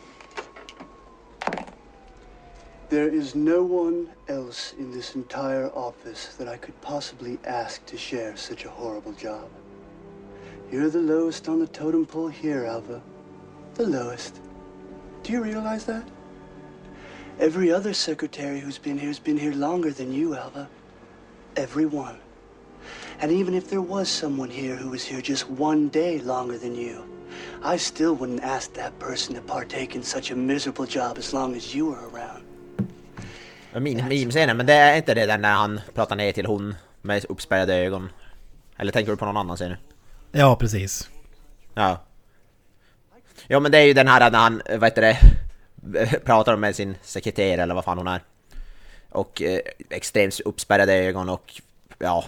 there 2.88 3.08
is 3.08 3.34
no 3.34 3.64
one 3.64 4.08
else 4.28 4.74
in 4.78 4.92
this 4.92 5.16
entire 5.16 5.70
office 5.70 6.36
that 6.36 6.46
I 6.46 6.56
could 6.56 6.80
possibly 6.80 7.38
ask 7.44 7.84
to 7.86 7.96
share 7.96 8.36
such 8.36 8.64
a 8.64 8.70
horrible 8.70 9.12
job. 9.12 9.48
You're 10.70 10.90
the 10.90 11.00
lowest 11.00 11.48
on 11.48 11.58
the 11.58 11.66
totem 11.66 12.06
pole 12.06 12.28
here, 12.28 12.64
Alva. 12.64 13.02
The 13.74 13.86
lowest. 13.86 14.40
Do 15.22 15.32
you 15.32 15.42
realize 15.42 15.84
that? 15.86 16.08
Every 17.40 17.72
other 17.72 17.92
secretary 17.92 18.60
who's 18.60 18.78
been 18.78 18.98
here 18.98 19.08
has 19.08 19.18
been 19.18 19.38
here 19.38 19.52
longer 19.52 19.90
than 19.90 20.12
you, 20.12 20.36
Alva. 20.36 20.68
Every 21.56 21.86
one. 21.86 22.18
And 23.20 23.32
even 23.32 23.54
if 23.54 23.68
there 23.68 23.82
was 23.82 24.08
someone 24.08 24.50
here 24.50 24.76
who 24.76 24.90
was 24.90 25.04
here 25.04 25.20
just 25.20 25.48
one 25.50 25.88
day 25.88 26.20
longer 26.20 26.58
than 26.58 26.74
you, 26.74 27.04
I 27.62 27.76
still 27.76 28.14
wouldn't 28.14 28.42
ask 28.42 28.72
that 28.74 28.98
person 28.98 29.34
to 29.34 29.40
partake 29.40 29.96
in 29.96 30.02
such 30.02 30.30
a 30.30 30.36
miserable 30.36 30.86
job 30.86 31.18
as 31.18 31.32
long 31.32 31.54
as 31.54 31.74
you 31.74 31.86
were 31.86 32.08
around. 32.08 32.35
Min 33.80 34.08
meme-scenen, 34.08 34.56
men 34.56 34.66
det 34.66 34.72
är 34.72 34.96
inte 34.96 35.14
det 35.14 35.26
där 35.26 35.38
när 35.38 35.54
han 35.54 35.80
pratar 35.94 36.16
ner 36.16 36.32
till 36.32 36.46
hon 36.46 36.74
med 37.02 37.24
uppspärrade 37.28 37.74
ögon? 37.74 38.08
Eller 38.76 38.92
tänker 38.92 39.12
du 39.12 39.16
på 39.16 39.24
någon 39.24 39.36
annan 39.36 39.56
scen 39.56 39.70
nu? 39.70 39.76
Ja, 40.32 40.56
precis. 40.56 41.10
Ja. 41.74 42.00
Ja 43.46 43.60
men 43.60 43.72
det 43.72 43.78
är 43.78 43.82
ju 43.82 43.92
den 43.92 44.08
här 44.08 44.30
när 44.30 44.38
han, 44.38 44.62
vad 44.70 44.84
heter 44.84 45.02
det, 45.02 45.18
pratar 46.24 46.56
med 46.56 46.76
sin 46.76 46.96
sekreterare 47.02 47.62
eller 47.62 47.74
vad 47.74 47.84
fan 47.84 47.98
hon 47.98 48.08
är. 48.08 48.20
Och 49.10 49.42
eh, 49.42 49.60
extremt 49.90 50.40
uppspärrade 50.40 50.94
ögon 50.94 51.28
och 51.28 51.62
ja... 51.98 52.24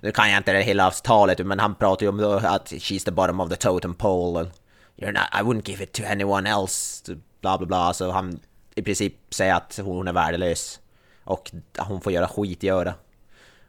Nu 0.00 0.12
kan 0.12 0.30
jag 0.30 0.36
inte 0.36 0.52
det 0.52 0.62
hela 0.62 0.90
talet 0.90 1.46
men 1.46 1.58
han 1.58 1.74
pratar 1.74 2.06
ju 2.06 2.08
om 2.08 2.40
att 2.44 2.72
she's 2.72 3.04
the 3.04 3.10
bottom 3.10 3.40
of 3.40 3.50
the 3.50 3.56
totem 3.56 3.94
pole. 3.94 4.40
And 4.40 4.50
You're 4.96 5.12
not, 5.12 5.28
I 5.32 5.42
wouldn't 5.42 5.68
give 5.68 5.82
it 5.84 5.92
to 5.92 6.02
anyone 6.06 6.50
else. 6.50 7.04
Bla 7.40 7.58
bla 7.58 7.66
bla. 7.66 7.94
Så 7.94 8.10
han 8.10 8.40
i 8.74 8.82
princip 8.82 9.14
säga 9.30 9.56
att 9.56 9.80
hon 9.82 10.08
är 10.08 10.12
värdelös. 10.12 10.80
Och 11.24 11.50
hon 11.78 12.00
får 12.00 12.12
göra 12.12 12.28
skit 12.28 12.64
i 12.64 12.68
öra. 12.68 12.94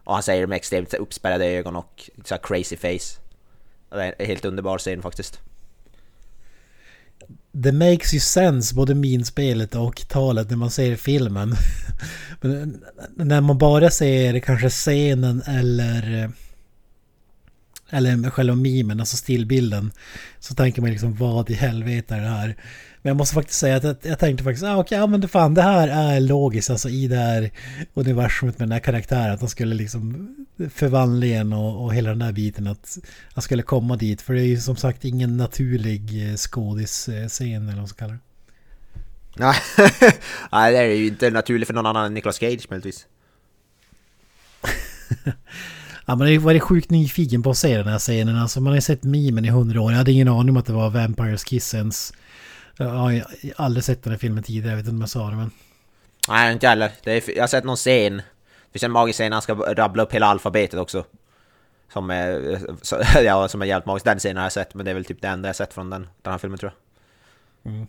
Och 0.04 0.14
han 0.14 0.24
säger 0.24 0.42
det 0.42 0.48
med 0.48 0.56
extremt 0.56 0.94
uppspärrade 0.94 1.46
ögon 1.46 1.76
och 1.76 2.10
så 2.26 2.38
crazy 2.38 2.78
face. 2.78 3.22
Det 3.90 4.04
är 4.04 4.16
en 4.18 4.26
helt 4.28 4.46
underbar 4.46 4.78
scen 4.78 5.02
faktiskt. 5.02 5.40
Det 7.52 7.72
makes 7.72 8.14
ju 8.14 8.20
sense, 8.20 8.76
både 8.76 8.96
minspelet 8.96 9.76
och 9.76 10.08
talet 10.10 10.50
när 10.50 10.58
man 10.58 10.72
ser 10.72 10.96
filmen. 10.96 11.56
Men 12.42 12.84
när 13.16 13.42
man 13.42 13.58
bara 13.58 13.90
ser 13.90 14.40
kanske 14.40 14.70
scenen 14.70 15.42
eller... 15.42 16.32
Eller 17.90 18.30
själva 18.30 18.56
mimen, 18.56 19.00
alltså 19.00 19.18
stillbilden. 19.18 19.92
Så 20.40 20.56
tänker 20.56 20.82
man 20.82 20.92
liksom 20.92 21.16
vad 21.16 21.50
i 21.50 21.54
helvete 21.54 22.16
är 22.16 22.22
det 22.22 22.28
här? 22.28 22.56
Men 23.02 23.10
jag 23.10 23.18
måste 23.18 23.36
faktiskt 23.36 23.60
säga 23.60 23.76
att 23.76 24.06
jag, 24.06 24.20
tänkte 24.20 24.44
faktiskt, 24.44 24.64
ah, 24.66 24.78
okej, 24.78 25.00
okay, 25.00 25.12
men 25.12 25.22
det 25.22 25.28
fan 25.28 25.54
det 25.54 25.62
här 25.62 25.88
är 25.88 26.20
logiskt 26.20 26.70
alltså 26.70 26.90
i 26.90 27.08
det 27.08 27.16
här 27.16 27.52
universumet 27.94 28.60
med 28.60 28.68
den 28.68 28.72
här 28.72 28.80
karaktären. 28.80 29.34
Att 29.34 29.40
han 29.40 29.50
skulle 29.50 29.76
liksom 29.76 30.30
förvandlingen 30.74 31.54
och, 31.54 31.86
och 31.86 31.94
hela 31.94 32.10
den 32.10 32.22
här 32.22 32.32
biten 32.32 32.68
att 32.68 32.98
han 33.34 33.42
skulle 33.42 33.64
komma 33.64 33.96
dit. 33.96 34.22
För 34.22 34.34
det 34.34 34.42
är 34.42 34.46
ju 34.46 34.60
som 34.60 34.76
sagt 34.76 35.06
ingen 35.06 35.38
naturlig 35.38 36.30
eh, 36.30 36.36
skådisscen 36.36 37.62
eller 37.62 37.66
vad 37.66 37.76
man 37.76 37.88
ska 37.88 37.98
kalla 37.98 38.14
det. 38.14 38.20
Nej, 39.38 39.56
det 40.72 40.78
är 40.78 40.84
ju 40.84 41.08
inte 41.08 41.30
naturligt 41.30 41.68
för 41.68 41.74
någon 41.74 41.86
annan 41.86 42.06
än 42.06 42.14
Nicolas 42.14 42.40
Cage 42.40 42.68
möjligtvis. 42.70 43.08
Ja, 46.06 46.16
man 46.16 46.28
har 46.28 46.40
varit 46.40 46.64
sjukt 46.64 46.90
nyfiken 46.90 47.44
på 47.44 47.50
att 47.50 47.58
se 47.58 47.78
den 47.78 47.88
här 47.88 48.00
scenen. 48.00 48.38
Alltså 48.38 48.62
man 48.62 48.72
har 48.72 48.76
ju 48.76 48.82
sett 48.82 49.04
mimen 49.04 49.46
i 49.46 49.50
hundra 49.50 49.82
år. 49.82 49.92
Jag 49.92 49.98
hade 49.98 50.12
ingen 50.12 50.28
aning 50.28 50.50
om 50.50 50.58
att 50.58 50.66
det 50.66 50.74
var 50.74 50.90
Vampires 50.90 51.44
Kissens 51.44 52.14
jag 52.78 52.86
har 52.86 53.26
aldrig 53.56 53.84
sett 53.84 54.04
den 54.04 54.12
här 54.12 54.18
filmen 54.18 54.44
tidigare, 54.44 54.70
jag 54.70 54.78
vet 54.78 54.86
inte 54.86 54.96
om 54.96 55.02
jag 55.02 55.10
sa 55.10 55.30
det 55.30 55.36
men... 55.36 55.52
Nej, 56.30 56.54
inte 56.54 56.68
heller. 56.68 56.92
Är, 57.04 57.36
jag 57.36 57.44
har 57.44 57.48
sett 57.48 57.64
någon 57.64 57.76
scen. 57.76 58.18
Det 58.18 58.72
finns 58.72 58.84
en 58.84 58.92
magisk 58.92 59.18
scen, 59.18 59.32
han 59.32 59.42
ska 59.42 59.54
rabbla 59.54 60.04
upp 60.04 60.12
hela 60.12 60.26
alfabetet 60.26 60.80
också. 60.80 61.06
Som 61.94 62.10
är, 62.10 62.60
så, 62.82 63.02
ja, 63.24 63.48
som 63.48 63.62
är 63.62 63.66
jävligt 63.66 63.86
magisk. 63.86 64.06
Den 64.06 64.20
scenen 64.20 64.38
har 64.38 64.44
jag 64.44 64.52
sett, 64.52 64.74
men 64.74 64.86
det 64.86 64.92
är 64.92 64.96
väl 64.96 65.06
typ 65.06 65.22
det 65.22 65.28
enda 65.28 65.50
jag 65.50 65.56
sett 65.56 65.74
från 65.74 65.90
den, 65.90 66.08
den 66.22 66.32
här 66.32 66.38
filmen 66.38 66.60
tror 66.60 66.72
jag. 67.64 67.74
Mm. 67.74 67.88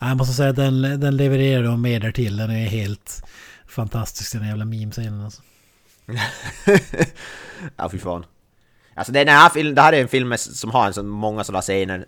Jag 0.00 0.16
måste 0.16 0.34
säga 0.34 0.50
att 0.50 0.56
den, 0.56 0.82
den 0.82 1.16
levererar 1.16 1.62
de 1.62 1.82
mer 1.82 2.00
där 2.00 2.12
till. 2.12 2.36
Den 2.36 2.50
är 2.50 2.66
helt 2.66 3.22
fantastisk 3.66 4.32
den 4.32 4.48
jävla 4.48 4.64
meme-scenen 4.64 5.24
alltså. 5.24 5.42
ja, 7.76 7.88
fy 7.88 7.98
fan. 7.98 8.24
Alltså 8.94 9.12
den 9.12 9.28
här 9.28 9.48
filmen, 9.48 9.74
det 9.74 9.82
här 9.82 9.92
är 9.92 10.00
en 10.00 10.08
film 10.08 10.34
som 10.38 10.70
har 10.70 10.86
en 10.86 10.94
så 10.94 11.02
många 11.02 11.44
sådana 11.44 11.62
scener 11.62 12.06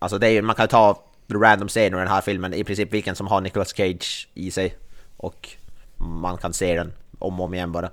Alltså 0.00 0.18
det 0.18 0.28
är 0.28 0.42
man 0.42 0.56
kan 0.56 0.68
ta 0.68 1.02
random 1.28 1.68
scener 1.68 1.98
i 1.98 2.00
den 2.00 2.08
här 2.08 2.20
filmen, 2.20 2.54
i 2.54 2.64
princip 2.64 2.92
vilken 2.92 3.16
som 3.16 3.26
har 3.26 3.40
Nicolas 3.40 3.76
Cage 3.76 4.28
i 4.34 4.50
sig. 4.50 4.76
Och 5.16 5.48
man 5.96 6.38
kan 6.38 6.52
se 6.52 6.76
den 6.76 6.92
om 7.18 7.40
och 7.40 7.46
om 7.46 7.54
igen 7.54 7.72
bara. 7.72 7.90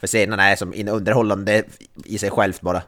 För 0.00 0.06
scenerna 0.06 0.48
är 0.48 0.56
som 0.56 0.74
underhållande 0.88 1.64
i 2.04 2.18
sig 2.18 2.30
självt 2.30 2.60
bara. 2.60 2.82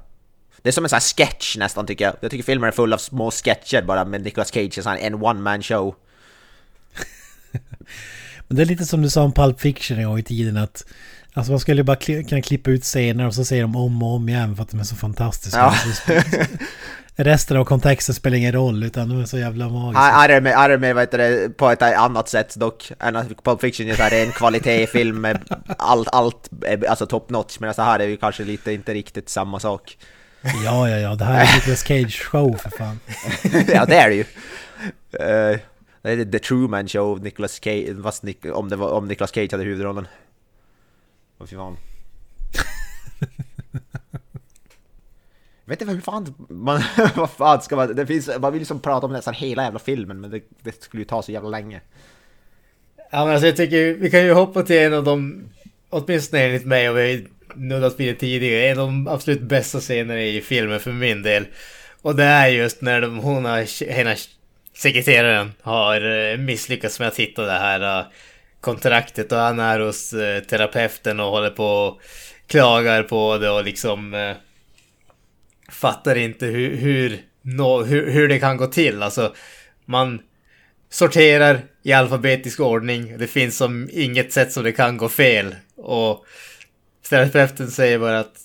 Det 0.63 0.69
är 0.69 0.73
som 0.73 0.85
en 0.85 0.89
sån 0.89 0.97
här 0.97 1.01
sketch 1.01 1.57
nästan 1.57 1.87
tycker 1.87 2.05
jag. 2.05 2.15
Jag 2.21 2.31
tycker 2.31 2.45
filmen 2.45 2.69
är 2.69 2.73
full 2.73 2.93
av 2.93 2.99
små 2.99 3.31
sketcher 3.31 3.83
bara 3.83 4.05
med 4.05 4.23
Nicolas 4.23 4.53
Cage, 4.53 4.79
en, 4.79 4.99
en 4.99 5.15
one 5.15 5.41
man 5.41 5.63
show. 5.63 5.95
Men 8.49 8.57
det 8.57 8.63
är 8.63 8.67
lite 8.67 8.87
som 8.87 9.03
du 9.03 9.11
sa 9.11 9.23
om 9.23 9.33
Pulp 9.33 9.61
Fiction 9.61 9.99
en 9.99 10.05
gång 10.05 10.19
i 10.19 10.23
tiden 10.23 10.57
att 10.57 10.87
Alltså 11.37 11.53
man 11.53 11.61
skulle 11.61 11.85
bara 11.85 11.97
kunna 11.97 12.43
klippa 12.43 12.71
ut 12.71 12.83
scener 12.83 13.27
och 13.27 13.35
så 13.35 13.45
ser 13.45 13.61
de 13.61 13.77
om 13.77 14.03
och 14.03 14.15
om 14.15 14.29
igen 14.29 14.57
för 14.57 14.63
att 14.63 14.71
de 14.71 14.81
är 14.81 14.85
så 14.85 14.97
fantastiska. 14.97 15.75
Ja. 16.09 16.23
resten 17.17 17.57
av 17.57 17.65
kontexten 17.65 18.15
spelar 18.15 18.37
ingen 18.37 18.53
roll 18.53 18.85
utan 18.85 19.09
de 19.09 19.21
är 19.21 19.25
så 19.25 19.39
jävla 19.39 19.69
magiska. 19.69 20.01
Arme, 20.03 20.53
Arme 20.53 20.93
vad 20.93 21.03
heter 21.03 21.19
det, 21.19 21.57
på 21.57 21.71
ett 21.71 21.83
annat 21.83 22.29
sätt 22.29 22.55
dock. 22.57 22.93
Än 23.01 23.17
att 23.17 23.45
Pulp 23.45 23.61
Fiction 23.61 23.89
är 23.89 24.25
en 24.27 24.33
kvalitetsfilm 24.33 25.21
med 25.21 25.39
allt, 25.79 26.09
allt 26.13 26.51
alltså 26.89 27.07
top 27.07 27.31
notch. 27.31 27.57
Men 27.61 27.75
så 27.75 27.83
här 27.83 27.99
är 27.99 28.07
ju 28.07 28.17
kanske 28.17 28.45
lite 28.45 28.73
inte 28.73 28.95
riktigt 28.95 29.29
samma 29.29 29.61
sak. 29.61 29.99
Ja, 30.65 30.89
ja, 30.89 30.97
ja. 30.97 31.15
Det 31.15 31.25
här 31.25 31.41
är 31.41 31.55
Nicolas 31.55 31.85
Cage 31.85 32.23
show 32.23 32.57
för 32.57 32.71
fan. 32.71 33.01
ja, 33.75 33.85
det 33.85 33.97
är 33.97 34.09
det 34.09 34.15
ju. 34.15 34.23
Uh, 34.23 35.59
det 36.03 36.11
är 36.11 36.25
The 36.25 36.39
Truman 36.39 36.89
Show, 36.89 37.23
Nicolas 37.23 37.61
Cage, 37.65 37.89
om, 38.53 38.69
det 38.69 38.77
var, 38.77 38.91
om 38.91 39.09
Nicolas 39.09 39.35
Cage 39.35 39.53
hade 39.53 39.65
huvudrollen. 39.65 40.07
Vad 41.45 41.51
fy 41.51 41.57
fan. 41.57 41.77
vet 45.65 45.81
inte 45.81 45.95
hur 45.95 46.01
fan 46.01 46.35
man, 46.49 46.83
vad 47.15 47.31
fan 47.31 47.63
ska 47.63 47.77
man, 47.77 47.97
det 47.97 48.07
finns, 48.07 48.31
man 48.41 48.53
vill 48.53 48.59
ju 48.59 48.59
liksom 48.59 48.81
prata 48.81 49.07
om 49.07 49.13
nästan 49.13 49.35
hela 49.35 49.63
jävla 49.65 49.79
filmen 49.79 50.21
men 50.21 50.31
det, 50.31 50.41
det 50.63 50.83
skulle 50.83 51.01
ju 51.01 51.05
ta 51.05 51.23
så 51.23 51.33
jävla 51.33 51.49
länge. 51.49 51.81
Ja 53.11 53.25
men 53.25 53.29
alltså 53.29 53.47
jag 53.47 53.57
tycker 53.57 53.95
vi 53.95 54.11
kan 54.11 54.25
ju 54.25 54.33
hoppa 54.33 54.63
till 54.63 54.79
en 54.79 54.95
av 54.95 55.05
de, 55.05 55.45
åtminstone 55.91 56.43
enligt 56.43 56.67
mig 56.67 56.91
och 56.91 56.97
vi 56.97 57.01
har 57.01 57.09
ju 57.09 57.29
nuddat 57.55 58.01
vid 58.01 58.15
det 58.15 58.19
tidigare, 58.19 58.69
en 58.69 58.79
av 58.79 58.87
de 58.87 59.09
absolut 59.09 59.43
bästa 59.43 59.81
scenerna 59.81 60.23
i 60.23 60.41
filmen 60.41 60.81
för 60.81 60.93
min 60.93 61.23
del. 61.23 61.47
Och 62.03 62.17
det 62.17 62.25
är 62.25 62.49
just 62.49 62.83
när 62.83 63.01
de, 63.01 63.19
hon 63.19 63.45
har, 63.45 63.91
hennes 63.93 64.29
sekreteraren 64.75 65.53
har 65.63 66.31
eh, 66.31 66.39
misslyckats 66.39 66.99
med 66.99 67.09
att 67.09 67.17
hitta 67.17 67.43
det 67.43 67.53
här 67.53 67.99
eh, 68.01 68.07
kontraktet 68.65 69.33
och 69.33 69.39
han 69.39 69.59
är 69.59 69.81
hos 69.81 70.13
eh, 70.13 70.43
terapeuten 70.43 71.21
och 71.21 71.31
håller 71.31 71.51
på 71.51 71.67
och 71.67 72.01
klagar 72.47 73.03
på 73.03 73.39
det 73.39 73.51
och 73.51 73.65
liksom 73.65 74.15
eh, 74.15 74.37
fattar 75.69 76.17
inte 76.17 76.47
hur, 76.47 76.77
hur, 76.77 77.23
no, 77.43 77.83
hur, 77.83 78.11
hur 78.11 78.29
det 78.29 78.39
kan 78.39 78.57
gå 78.57 78.67
till. 78.67 79.03
Alltså, 79.03 79.35
man 79.85 80.21
sorterar 80.91 81.61
i 81.83 81.93
alfabetisk 81.93 82.61
ordning. 82.61 83.19
Det 83.19 83.27
finns 83.27 83.57
som 83.57 83.89
inget 83.93 84.33
sätt 84.33 84.53
som 84.53 84.65
det 84.65 84.73
kan 84.73 84.97
gå 84.97 85.09
fel. 85.09 85.55
Och 85.77 86.25
terapeuten 87.11 87.71
säger 87.71 87.99
bara 87.99 88.21
att 88.21 88.37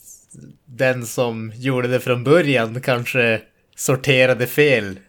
den 0.66 1.06
som 1.06 1.54
gjorde 1.56 1.88
det 1.88 2.00
från 2.00 2.24
början 2.24 2.82
kanske 2.82 3.42
sorterade 3.76 4.48
fel 4.48 5.00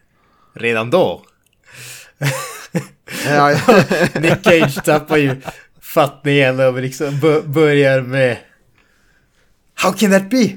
redan 0.53 0.89
då. 0.89 1.25
Ja, 3.25 3.51
ja. 3.51 3.83
Nick 4.19 4.43
Cage 4.43 4.83
tappar 4.85 5.17
ju 5.17 5.35
fattningen 5.81 6.59
och 6.59 6.81
liksom 6.81 7.19
börjar 7.45 8.01
med 8.01 8.37
How 9.75 9.91
can 9.93 10.11
that 10.11 10.29
be? 10.29 10.49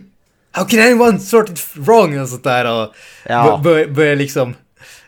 How 0.52 0.64
can 0.64 0.80
anyone 0.80 1.18
sort 1.20 1.50
it 1.50 1.66
wrong? 1.74 2.20
Och 2.20 2.28
sånt 2.28 2.44
där 2.44 2.72
och 2.82 2.94
ja. 3.28 3.60
börjar 3.88 4.16
liksom 4.16 4.54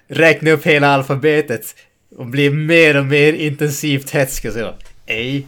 räkna 0.08 0.50
upp 0.50 0.66
hela 0.66 0.88
alfabetet 0.88 1.74
och 2.16 2.26
bli 2.26 2.50
mer 2.50 2.96
och 2.96 3.06
mer 3.06 3.32
intensivt 3.32 4.10
hätsk 4.10 4.44
och 4.44 4.52
säga 4.52 4.66
A, 5.08 5.42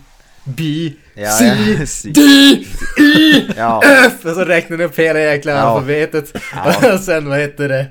B, 0.44 0.92
Ja, 1.14 1.30
C, 1.30 1.44
ja, 1.78 1.86
C. 1.86 2.08
D, 2.14 2.20
E, 3.00 3.42
Ja. 3.56 3.82
F! 4.06 4.12
Och 4.24 4.34
så 4.34 4.44
räknar 4.44 4.76
den 4.76 4.86
upp 4.86 4.98
hela 4.98 5.20
jäkla 5.20 5.52
Ja. 5.52 5.58
alfabetet. 5.58 6.32
Och 6.94 7.00
sen 7.00 7.28
vad 7.28 7.38
heter 7.38 7.68
det? 7.68 7.86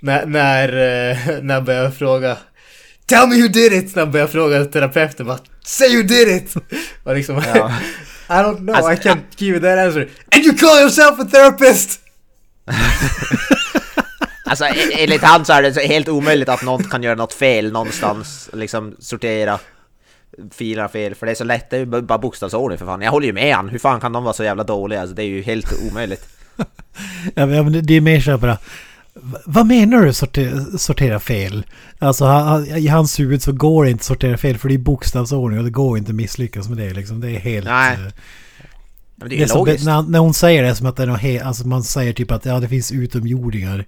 När, 0.00 0.26
när, 0.26 0.68
eh, 0.68 1.18
när 1.42 1.54
jag 1.54 1.64
börjar 1.64 1.90
fråga 1.90 2.36
Tell 3.06 3.26
me 3.28 3.36
who 3.42 3.48
did 3.48 3.72
it! 3.72 3.94
När 3.94 4.02
jag 4.02 4.10
börjar 4.10 4.26
fråga 4.26 4.64
terapeuten 4.64 5.26
bara 5.26 5.38
Say 5.64 5.88
you 5.88 6.02
did 6.02 6.28
it! 6.28 6.54
Och 7.02 7.14
liksom 7.14 7.42
Ja. 7.54 7.72
I 8.28 8.32
don't 8.32 8.56
know, 8.56 8.74
Alltså, 8.76 8.92
I 8.92 8.96
can't 8.96 9.22
give 9.36 9.56
you 9.58 9.60
that 9.60 9.78
answer. 9.86 10.08
And 10.34 10.44
you 10.44 10.56
call 10.56 10.80
yourself 10.80 11.20
a 11.20 11.24
therapist! 11.32 12.00
Alltså 14.48 14.64
e- 14.64 14.92
enligt 15.02 15.22
han 15.22 15.44
så 15.44 15.52
är 15.52 15.62
det 15.62 15.86
helt 15.86 16.08
omöjligt 16.08 16.48
att 16.48 16.62
någon 16.62 16.84
kan 16.84 17.02
göra 17.02 17.14
något 17.14 17.32
fel 17.32 17.72
någonstans, 17.72 18.50
liksom 18.52 18.96
sortera 18.98 19.58
filerna 20.54 20.88
fel, 20.88 21.14
för 21.14 21.26
det 21.26 21.32
är 21.32 21.36
så 21.36 21.44
lätt, 21.44 21.70
det 21.70 21.76
är 21.76 21.80
ju 21.80 21.86
bara 22.02 22.18
bokstavsordning 22.18 22.78
för 22.78 22.86
fan. 22.86 23.02
Jag 23.02 23.10
håller 23.10 23.26
ju 23.26 23.32
med 23.32 23.54
han, 23.54 23.68
hur 23.68 23.78
fan 23.78 24.00
kan 24.00 24.12
de 24.12 24.24
vara 24.24 24.34
så 24.34 24.44
jävla 24.44 24.64
dåliga? 24.64 25.00
Alltså 25.00 25.14
det 25.16 25.22
är 25.22 25.26
ju 25.26 25.42
helt 25.42 25.72
omöjligt. 25.90 26.26
Ja, 27.34 27.46
men 27.46 27.86
det- 27.86 27.96
är 27.96 28.00
mer 28.00 28.20
så 28.20 28.30
här 28.30 28.38
bara... 28.38 28.58
"Va- 29.22 29.38
Vad 29.46 29.66
menar 29.66 30.02
du 30.02 30.12
sortera, 30.12 30.78
sortera 30.78 31.20
fel? 31.20 31.66
Alltså 31.98 32.24
han, 32.24 32.66
i 32.66 32.86
hans 32.88 33.20
huvud 33.20 33.42
så 33.42 33.52
går 33.52 33.84
det 33.84 33.90
inte 33.90 34.00
att 34.00 34.04
sortera 34.04 34.36
fel 34.36 34.58
för 34.58 34.68
det 34.68 34.74
är 34.74 34.78
bokstavsordning 34.78 35.58
och 35.58 35.64
det 35.64 35.70
går 35.70 35.98
inte 35.98 36.10
att 36.10 36.14
misslyckas 36.16 36.68
med 36.68 36.78
det 36.78 36.94
liksom. 36.94 37.20
Det 37.20 37.30
är 37.30 37.38
helt... 37.40 37.66
Nej. 37.66 37.92
eh, 37.94 37.98
Men 39.16 39.28
det 39.28 39.34
är 39.34 39.38
Det 39.38 39.44
är 39.44 39.46
som, 39.46 39.58
logiskt. 39.58 39.84
när, 39.86 40.02
när 40.02 40.18
hon 40.18 40.34
säger 40.34 40.62
det 40.62 40.74
som 40.74 40.86
att 40.86 40.96
det 40.96 41.02
är 41.02 41.06
något 41.06 41.20
he, 41.20 41.40
alltså 41.44 41.66
man 41.66 41.82
säger 41.84 42.12
typ 42.12 42.30
att 42.30 42.44
ja, 42.44 42.60
det 42.60 42.68
finns 42.68 42.92
utomjordingar. 42.92 43.84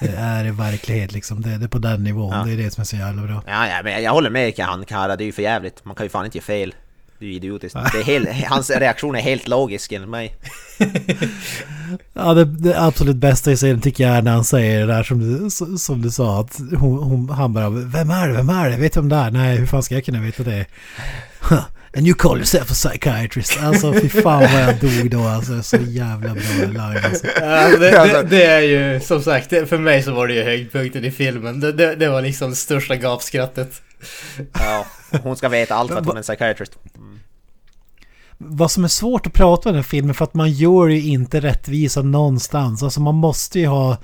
Det 0.00 0.08
är 0.16 0.44
verklighet 0.52 1.12
liksom. 1.12 1.42
Det, 1.42 1.58
det 1.58 1.64
är 1.64 1.68
på 1.68 1.78
den 1.78 2.04
nivån. 2.04 2.32
Ja. 2.36 2.44
Det 2.44 2.52
är 2.52 2.56
det 2.56 2.70
som 2.70 2.80
är 2.80 2.84
så 2.86 2.96
jävla 2.96 3.22
bra. 3.22 3.42
Ja, 3.46 3.66
ja, 3.68 3.80
men 3.84 4.02
jag 4.02 4.12
håller 4.12 4.30
med 4.30 4.54
han 4.58 4.84
Kara, 4.84 5.16
det 5.16 5.24
är 5.24 5.26
ju 5.26 5.32
för 5.32 5.42
jävligt. 5.42 5.84
Man 5.84 5.94
kan 5.94 6.06
ju 6.06 6.10
fan 6.10 6.24
inte 6.24 6.38
ge 6.38 6.42
fel. 6.42 6.74
Det 7.20 7.26
är 7.26 7.30
idiotiskt. 7.30 7.78
Det 7.92 7.98
är 7.98 8.02
helt, 8.04 8.28
hans 8.46 8.70
reaktion 8.70 9.16
är 9.16 9.20
helt 9.20 9.48
logisk 9.48 9.92
enligt 9.92 10.10
mig. 10.10 10.34
Ja, 12.12 12.34
det, 12.34 12.44
det 12.44 12.80
absolut 12.82 13.16
bästa 13.16 13.52
i 13.52 13.56
serien 13.56 13.80
tycker 13.80 14.06
jag 14.06 14.16
är 14.16 14.22
när 14.22 14.32
han 14.32 14.44
säger 14.44 14.80
det 14.80 14.86
där 14.86 15.02
som 15.02 15.18
du, 15.40 15.50
som- 15.78 16.02
du 16.02 16.10
sa. 16.10 16.40
Att 16.40 16.58
hon, 16.78 16.98
hon, 17.02 17.30
han 17.30 17.52
bara, 17.52 17.70
vem 17.70 18.10
är 18.10 18.28
det, 18.28 18.34
vem 18.34 18.48
är 18.48 18.70
det? 18.70 18.76
Vet 18.76 18.92
du 18.92 19.00
om 19.00 19.08
det 19.08 19.16
är? 19.16 19.30
Nej, 19.30 19.56
hur 19.56 19.66
fan 19.66 19.82
ska 19.82 19.94
jag 19.94 20.04
kunna 20.04 20.20
veta 20.20 20.42
det? 20.42 20.66
And 21.96 22.06
you 22.06 22.14
call 22.14 22.36
yourself 22.36 22.70
a 22.70 22.74
psychiatrist. 22.74 23.58
Alltså 23.62 23.92
fy 23.92 24.08
fan 24.08 24.40
vad 24.40 24.62
jag 24.62 24.78
dog 24.80 25.10
då 25.10 25.24
alltså. 25.24 25.62
Så 25.62 25.76
jävla 25.76 26.28
bra 26.34 26.66
line 26.66 26.80
alltså. 27.04 27.26
Alltså, 27.42 27.78
det, 27.80 27.90
det, 27.90 28.22
det 28.30 28.44
är 28.44 28.60
ju 28.60 29.00
som 29.00 29.22
sagt, 29.22 29.48
för 29.48 29.78
mig 29.78 30.02
så 30.02 30.12
var 30.12 30.26
det 30.26 30.34
ju 30.34 30.42
höjdpunkten 30.44 31.04
i 31.04 31.10
filmen. 31.10 31.60
Det, 31.60 31.72
det, 31.72 31.94
det 31.94 32.08
var 32.08 32.22
liksom 32.22 32.50
det 32.50 32.56
största 32.56 32.96
gapskrattet. 32.96 33.82
Ja, 34.52 34.86
hon 35.22 35.36
ska 35.36 35.48
veta 35.48 35.74
allt 35.74 35.90
för 35.90 35.98
att 35.98 36.06
hon 36.06 36.14
är 36.14 36.18
en 36.18 36.22
psychiatrist. 36.22 36.72
Vad 38.38 38.70
som 38.70 38.84
är 38.84 38.88
svårt 38.88 39.26
att 39.26 39.32
prata 39.32 39.68
om 39.68 39.74
den 39.74 39.82
här 39.82 39.88
filmen 39.88 40.14
för 40.14 40.24
att 40.24 40.34
man 40.34 40.52
gör 40.52 40.88
ju 40.88 41.02
inte 41.02 41.40
rättvisa 41.40 42.02
någonstans. 42.02 42.82
Alltså 42.82 43.00
man 43.00 43.14
måste 43.14 43.58
ju 43.58 43.66
ha... 43.66 43.96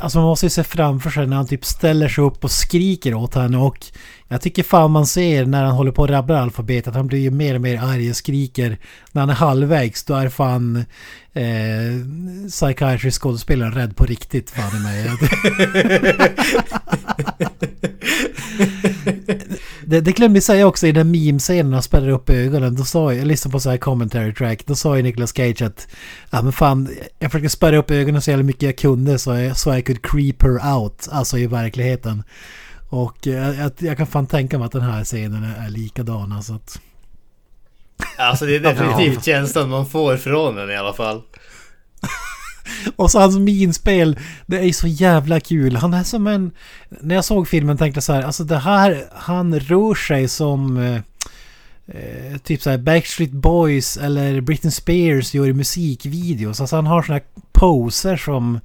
Alltså 0.00 0.18
man 0.18 0.26
måste 0.26 0.46
ju 0.46 0.50
se 0.50 0.64
framför 0.64 1.10
sig 1.10 1.26
när 1.26 1.36
han 1.36 1.46
typ 1.46 1.64
ställer 1.64 2.08
sig 2.08 2.24
upp 2.24 2.44
och 2.44 2.50
skriker 2.50 3.14
åt 3.14 3.34
henne 3.34 3.58
och 3.58 3.86
jag 4.28 4.40
tycker 4.40 4.62
fan 4.62 4.90
man 4.90 5.06
ser 5.06 5.46
när 5.46 5.64
han 5.64 5.74
håller 5.74 5.92
på 5.92 6.04
att 6.04 6.10
rabbla 6.10 6.40
alfabetet 6.40 6.94
han 6.94 7.06
blir 7.06 7.18
ju 7.18 7.30
mer 7.30 7.54
och 7.54 7.60
mer 7.60 7.82
arg 7.82 8.10
och 8.10 8.16
skriker. 8.16 8.78
När 9.12 9.22
han 9.22 9.30
är 9.30 9.34
halvvägs 9.34 10.04
då 10.04 10.14
är 10.14 10.28
fan 10.28 10.76
eh, 11.32 11.44
psychiatrisk 12.48 13.22
skådespelaren 13.22 13.74
rädd 13.74 13.96
på 13.96 14.04
riktigt 14.04 14.50
fan 14.50 14.76
i 14.76 14.80
mig. 14.80 15.10
Det, 19.88 20.00
det 20.00 20.12
glömde 20.12 20.36
jag 20.36 20.44
säga 20.44 20.66
också 20.66 20.86
i 20.86 20.92
den 20.92 21.10
meme-scenen 21.10 21.72
han 21.72 21.82
spärrar 21.82 22.08
upp 22.08 22.30
ögonen. 22.30 22.74
Då 22.74 22.84
sa 22.84 23.12
jag, 23.12 23.20
jag 23.20 23.26
lyssnade 23.26 23.52
på 23.52 23.60
så 23.60 23.70
här 23.70 23.76
commentary 23.76 24.34
track. 24.34 24.66
Då 24.66 24.74
sa 24.74 24.96
ju 24.96 25.02
Nicolas 25.02 25.32
Cage 25.36 25.62
att 25.62 25.88
ja 26.30 26.42
men 26.42 26.52
fan, 26.52 26.88
jag 27.18 27.32
försökte 27.32 27.50
spärra 27.50 27.76
upp 27.76 27.90
ögonen 27.90 28.22
så 28.22 28.30
jävla 28.30 28.44
mycket 28.44 28.62
jag 28.62 28.78
kunde 28.78 29.18
så 29.18 29.34
jag, 29.34 29.56
så 29.56 29.70
jag 29.70 29.86
could 29.86 30.02
creep 30.02 30.42
her 30.42 30.76
out. 30.76 31.08
Alltså 31.10 31.38
i 31.38 31.46
verkligheten. 31.46 32.22
Och 32.88 33.26
eh, 33.26 33.60
jag, 33.60 33.72
jag 33.78 33.96
kan 33.96 34.06
fan 34.06 34.26
tänka 34.26 34.58
mig 34.58 34.66
att 34.66 34.72
den 34.72 34.82
här 34.82 35.04
scenen 35.04 35.44
är, 35.44 35.66
är 35.66 35.70
likadan. 35.70 36.32
Alltså 36.32 36.52
att, 36.52 36.80
Alltså 38.18 38.46
det 38.46 38.56
är 38.56 38.60
definitivt 38.74 39.24
känslan 39.24 39.68
man 39.68 39.86
får 39.86 40.16
från 40.16 40.54
den 40.54 40.70
i 40.70 40.76
alla 40.76 40.92
fall. 40.92 41.22
Och 42.96 43.10
så 43.10 43.18
hans 43.20 43.38
minspel, 43.38 44.18
det 44.46 44.58
är 44.58 44.72
så 44.72 44.86
jävla 44.86 45.40
kul. 45.40 45.76
Han 45.76 45.94
är 45.94 46.02
som 46.04 46.26
en... 46.26 46.50
När 47.00 47.14
jag 47.14 47.24
såg 47.24 47.48
filmen 47.48 47.76
tänkte 47.76 47.96
jag 47.96 48.04
så 48.04 48.12
här, 48.12 48.22
alltså 48.22 48.44
det 48.44 48.58
här, 48.58 49.04
han 49.12 49.60
rör 49.60 49.94
sig 49.94 50.28
som... 50.28 50.76
Eh, 50.76 51.00
eh, 51.96 52.38
typ 52.38 52.62
så 52.62 52.70
här 52.70 52.78
Backstreet 52.78 53.30
Boys 53.32 53.96
eller 53.96 54.40
Britney 54.40 54.70
Spears 54.70 55.34
gör 55.34 55.46
i 55.48 55.52
musikvideos. 55.52 56.60
Alltså 56.60 56.76
han 56.76 56.86
har 56.86 57.02
såna 57.02 57.14
här 57.18 57.24
poser 57.52 58.16
som... 58.16 58.60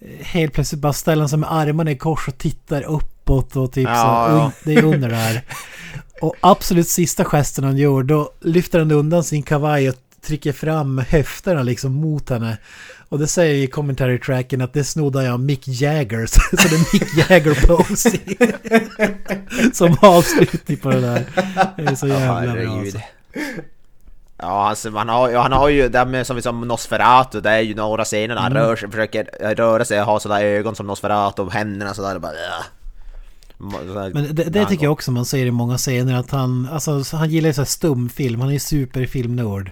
eh, 0.00 0.26
Helt 0.26 0.52
plötsligt 0.52 0.80
bara 0.80 0.92
ställer 0.92 1.26
sig 1.26 1.38
med 1.38 1.52
armarna 1.52 1.90
i 1.90 1.96
kors 1.96 2.28
och 2.28 2.38
tittar 2.38 2.82
uppåt 2.82 3.56
och 3.56 3.72
typ 3.72 3.88
Ja, 3.88 3.94
så. 3.94 4.36
ja. 4.36 4.52
Det 4.64 4.74
är 4.74 4.84
under 4.84 5.08
där. 5.08 5.42
Och 6.20 6.34
absolut 6.40 6.88
sista 6.88 7.24
gesten 7.24 7.64
han 7.64 7.76
gör, 7.76 8.02
då 8.02 8.30
lyfter 8.40 8.78
han 8.78 8.90
undan 8.90 9.24
sin 9.24 9.42
kavaj 9.42 9.88
och 9.88 9.94
trycker 10.26 10.52
fram 10.52 10.98
höfterna 11.08 11.62
liksom 11.62 11.92
mot 11.92 12.30
henne. 12.30 12.56
Och 13.08 13.18
det 13.18 13.26
säger 13.26 13.54
i 13.54 13.66
commentary 13.66 14.18
tracken 14.20 14.60
att 14.60 14.72
det 14.72 14.84
snoddar 14.84 15.22
jag 15.22 15.40
Mick 15.40 15.68
Jagger. 15.68 16.26
Så 16.56 16.68
det 16.68 16.74
är 16.74 16.92
Mick 16.92 17.30
Jagger 17.30 17.66
pose 17.66 18.10
Som 19.74 19.96
avslutning 20.00 20.76
på 20.76 20.90
det 20.90 21.00
där. 21.00 21.24
Det 21.76 21.82
är 21.82 21.94
så 21.94 22.06
jävla 22.06 22.52
bra 22.54 22.72
alltså. 22.78 22.98
Ja, 24.38 24.68
alltså, 24.68 24.90
han, 24.90 25.08
har, 25.08 25.34
han 25.34 25.52
har 25.52 25.68
ju 25.68 25.88
det 25.88 26.04
med 26.04 26.26
som 26.26 26.36
vi 26.36 26.42
sa 26.42 26.52
Nosferatu, 26.52 27.40
det 27.40 27.50
är 27.50 27.60
ju 27.60 27.74
några 27.74 28.04
scener 28.04 28.34
när 28.34 28.42
han 28.42 28.52
Mm. 28.52 28.62
rör 28.64 28.76
sig, 28.76 28.90
försöker 28.90 29.54
röra 29.54 29.84
sig 29.84 30.00
och 30.00 30.06
ha 30.06 30.20
sådär 30.20 30.40
ögon 30.44 30.76
som 30.76 30.86
Nosferatu 30.86 31.42
och 31.42 31.52
händerna 31.52 31.94
sådär 31.94 32.18
bara... 32.18 32.32
ja. 32.32 32.64
Sådär- 33.58 34.10
Men 34.14 34.34
det, 34.34 34.44
det 34.44 34.66
tycker 34.66 34.84
jag 34.84 34.92
också 34.92 35.10
man 35.12 35.24
ser 35.24 35.46
i 35.46 35.50
många 35.50 35.78
scener 35.78 36.14
att 36.18 36.30
han, 36.30 36.68
alltså 36.72 37.02
han 37.16 37.30
gillar 37.30 37.48
ju 37.48 37.52
så 37.54 37.60
här 37.60 37.66
stumfilm, 37.66 38.40
han 38.40 38.48
är 38.48 38.52
ju 38.52 38.58
superfilmnörd. 38.58 39.70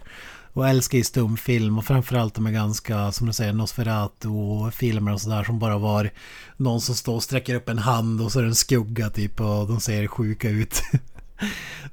Och 0.56 0.68
älskar 0.68 0.98
ju 0.98 1.04
stumfilm 1.04 1.78
och 1.78 1.84
framförallt 1.84 2.34
de 2.34 2.46
är 2.46 2.50
ganska, 2.50 3.12
som 3.12 3.26
du 3.26 3.32
säger, 3.32 3.52
Nosferatu-filmer 3.52 5.12
och 5.12 5.20
sådär 5.20 5.44
som 5.44 5.58
bara 5.58 5.78
var 5.78 6.10
någon 6.56 6.80
som 6.80 6.94
står 6.94 7.14
och 7.14 7.22
sträcker 7.22 7.54
upp 7.54 7.68
en 7.68 7.78
hand 7.78 8.20
och 8.20 8.32
så 8.32 8.38
är 8.38 8.42
det 8.42 8.48
en 8.48 8.54
skugga 8.54 9.10
typ 9.10 9.40
och 9.40 9.66
de 9.68 9.80
ser 9.80 10.06
sjuka 10.06 10.48
ut. 10.50 10.82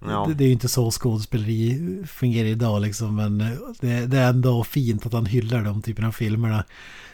Ja. 0.07 0.25
Det, 0.27 0.33
det 0.33 0.43
är 0.43 0.45
ju 0.45 0.53
inte 0.53 0.69
så 0.69 0.91
skådespeleri 0.91 1.79
fungerar 2.07 2.47
idag 2.47 2.81
liksom 2.81 3.15
men 3.15 3.37
det, 3.79 4.05
det 4.05 4.17
är 4.17 4.29
ändå 4.29 4.63
fint 4.63 5.05
att 5.05 5.13
han 5.13 5.25
hyllar 5.25 5.61
de 5.63 5.81
typerna 5.81 6.07
av 6.07 6.11
filmerna. 6.11 6.63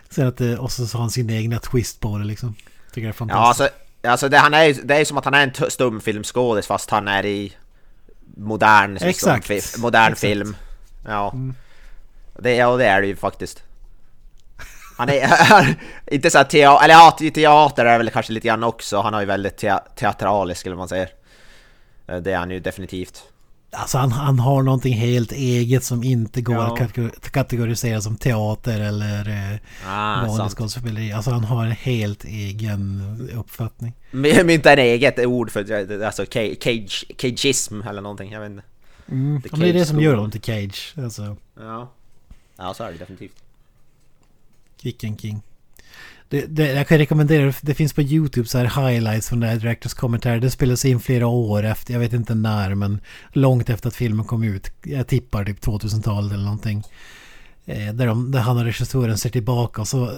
Sen 0.10 0.28
att 0.28 0.38
det, 0.38 0.58
och 0.58 0.72
så 0.72 0.84
har 0.98 1.00
han 1.02 1.12
sin 1.12 1.30
egna 1.30 1.60
twist 1.60 2.00
på 2.00 2.18
det 2.18 2.26
liksom. 2.26 2.56
Tycker 2.94 3.02
det 3.02 3.08
är 3.08 3.08
Ja, 3.08 3.14
fantastiskt. 3.14 3.62
alltså, 3.62 4.08
alltså 4.10 4.30
det, 4.30 4.38
han 4.38 4.54
är, 4.54 4.74
det 4.84 4.96
är 4.96 5.06
som 5.06 5.18
att 5.18 5.26
han 5.26 5.34
är 5.34 5.44
en 5.64 5.72
stumfilmskådis 5.72 6.68
fast 6.68 6.90
han 6.90 7.08
är 7.08 7.26
i 7.26 7.54
modern, 8.38 8.92
liksom, 8.94 9.10
Exakt. 9.10 9.48
fi- 9.48 9.80
modern 9.82 10.04
Exakt. 10.12 10.20
Film. 10.22 10.56
Ja. 11.08 11.34
Det, 12.40 12.56
ja, 12.56 12.78
det 12.78 12.86
är 12.86 13.02
det 13.02 13.08
ju 13.08 13.16
faktiskt. 13.16 13.64
Han 14.98 15.10
är 15.10 15.76
inte 16.12 16.30
så 16.30 16.44
teater, 16.44 16.84
eller 16.84 16.94
ja, 16.94 17.16
te- 17.20 17.32
teater 17.32 17.86
är 17.86 17.98
väl 17.98 18.10
kanske 18.10 18.34
lite 18.34 18.48
grann 18.48 18.64
också. 18.64 19.02
Han 19.02 19.14
har 19.14 19.22
ju 19.22 19.26
väldigt 19.28 19.58
te 19.58 19.80
teatralisk 19.96 20.66
eller 20.66 20.76
vad 20.76 20.82
man 20.82 20.90
säger. 20.90 21.10
Eh, 22.08 22.18
Det 22.18 22.32
är 22.32 22.38
han 22.38 22.52
ju 22.52 22.60
definitivt. 22.60 23.24
Alltså 23.72 23.98
han, 23.98 24.12
han 24.12 24.40
har 24.40 24.64
någonting 24.64 24.94
helt 24.94 25.32
eget 25.32 25.84
som 25.84 26.04
inte 26.04 26.42
går 26.42 26.56
Ja. 26.56 26.74
att 26.74 26.80
kategor- 26.80 27.30
kategorisera 27.32 28.02
som 28.02 28.18
teater 28.18 28.80
eller 28.82 29.30
eh, 29.30 29.58
Ah, 29.88 30.26
vanlig 30.28 30.52
skådespeleri. 30.52 31.12
Alltså 31.14 31.32
han 31.32 31.44
har 31.44 31.66
en 31.66 31.72
helt 31.72 32.24
egen 32.24 33.30
uppfattning. 33.36 33.94
My- 34.12 34.44
Mynta 34.44 34.74
en 34.74 34.80
eget 34.80 35.20
ord 35.26 35.52
för 35.52 35.60
alltså 36.06 36.24
ca- 36.24 36.56
cage, 36.64 37.06
cageism 37.18 37.82
eller 37.82 38.02
någonting, 38.02 38.32
jag 38.32 38.40
vet 38.42 38.50
inte. 38.52 38.64
Mm. 39.10 39.42
Det 39.52 39.70
är 39.70 39.74
det 39.74 39.86
som 39.86 40.02
gör 40.02 40.16
honom 40.16 40.32
till 40.32 40.42
Cage. 40.42 40.94
Alltså, 40.98 41.38
Ja. 41.60 41.92
Ja, 42.58 42.74
så 42.74 42.84
är 42.84 42.92
det 42.92 42.98
definitivt. 42.98 43.44
Kicken 44.82 45.18
King. 45.18 45.42
Det, 46.30 46.46
det, 46.46 46.72
jag 46.74 46.88
kan 46.88 46.98
rekommendera, 46.98 47.54
det 47.62 47.74
finns 47.74 47.94
på 47.94 48.02
YouTube 48.02 48.48
så 48.48 48.58
här 48.58 48.90
highlights 48.90 49.30
från 49.30 49.40
det 49.40 49.48
här 49.48 49.56
Directors 49.56 49.94
Commentary. 49.94 50.40
Det 50.40 50.50
spelas 50.50 50.86
in 50.86 51.00
flera 51.00 51.28
år 51.28 51.64
efter, 51.64 51.94
jag 51.94 52.00
vet 52.00 52.14
inte 52.14 52.36
när, 52.36 52.76
men 52.76 53.00
långt 53.34 53.70
efter 53.70 53.88
att 53.88 53.96
filmen 53.96 54.26
kom 54.26 54.44
ut. 54.44 54.72
Jag 54.84 55.08
tippar 55.08 55.46
typ 55.46 55.66
2000-talet 55.66 56.34
eller 56.34 56.44
någonting. 56.44 56.84
Eh, 57.66 57.94
där, 57.94 58.08
de, 58.08 58.32
där 58.32 58.40
han 58.40 58.58
och 58.58 58.64
regissören 58.64 59.18
ser 59.18 59.30
tillbaka 59.30 59.82
och 59.82 59.88
så 59.88 60.12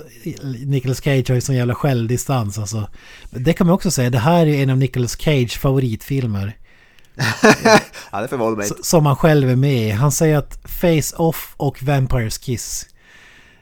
Nicolas 0.66 1.04
Cage 1.04 1.30
har 1.30 1.36
ju 1.36 1.42
sån 1.42 1.56
jävla 1.56 1.76
självdistans 1.76 2.58
alltså. 2.58 2.90
Det 3.30 3.54
kan 3.54 3.68
man 3.68 3.74
också 3.74 3.92
säga, 3.92 4.10
det 4.10 4.20
här 4.20 4.46
är 4.46 4.64
en 4.64 4.70
av 4.70 4.78
Nicolas 4.78 5.22
Cage 5.22 5.58
favoritfilmer. 5.58 6.58
Ja, 8.12 8.22
det 8.22 8.28
förvånar 8.28 8.57
mig 8.57 8.70
Som 8.82 9.05
han 9.05 9.16
själv 9.16 9.49
är 9.49 9.55
med 9.55 9.88
i. 9.88 9.89
Han 9.89 10.12
säger 10.12 10.38
att 10.38 10.60
Face 10.64 11.16
Off 11.16 11.53
och 11.57 11.84
Vampires 11.84 12.38
Kiss 12.38 12.86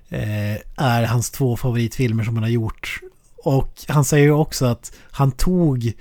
eh, 0.09 0.55
är 0.77 1.03
hans 1.03 1.29
två 1.29 1.57
favoritfilmer 1.57 2.23
som 2.23 2.35
han 2.35 2.43
har 2.43 2.49
gjort. 2.49 2.99
Och 3.43 3.73
han 3.87 4.05
säger 4.05 4.25
ju 4.25 4.31
också 4.31 4.65
att 4.65 4.91
han 5.11 5.31
tog 5.31 5.93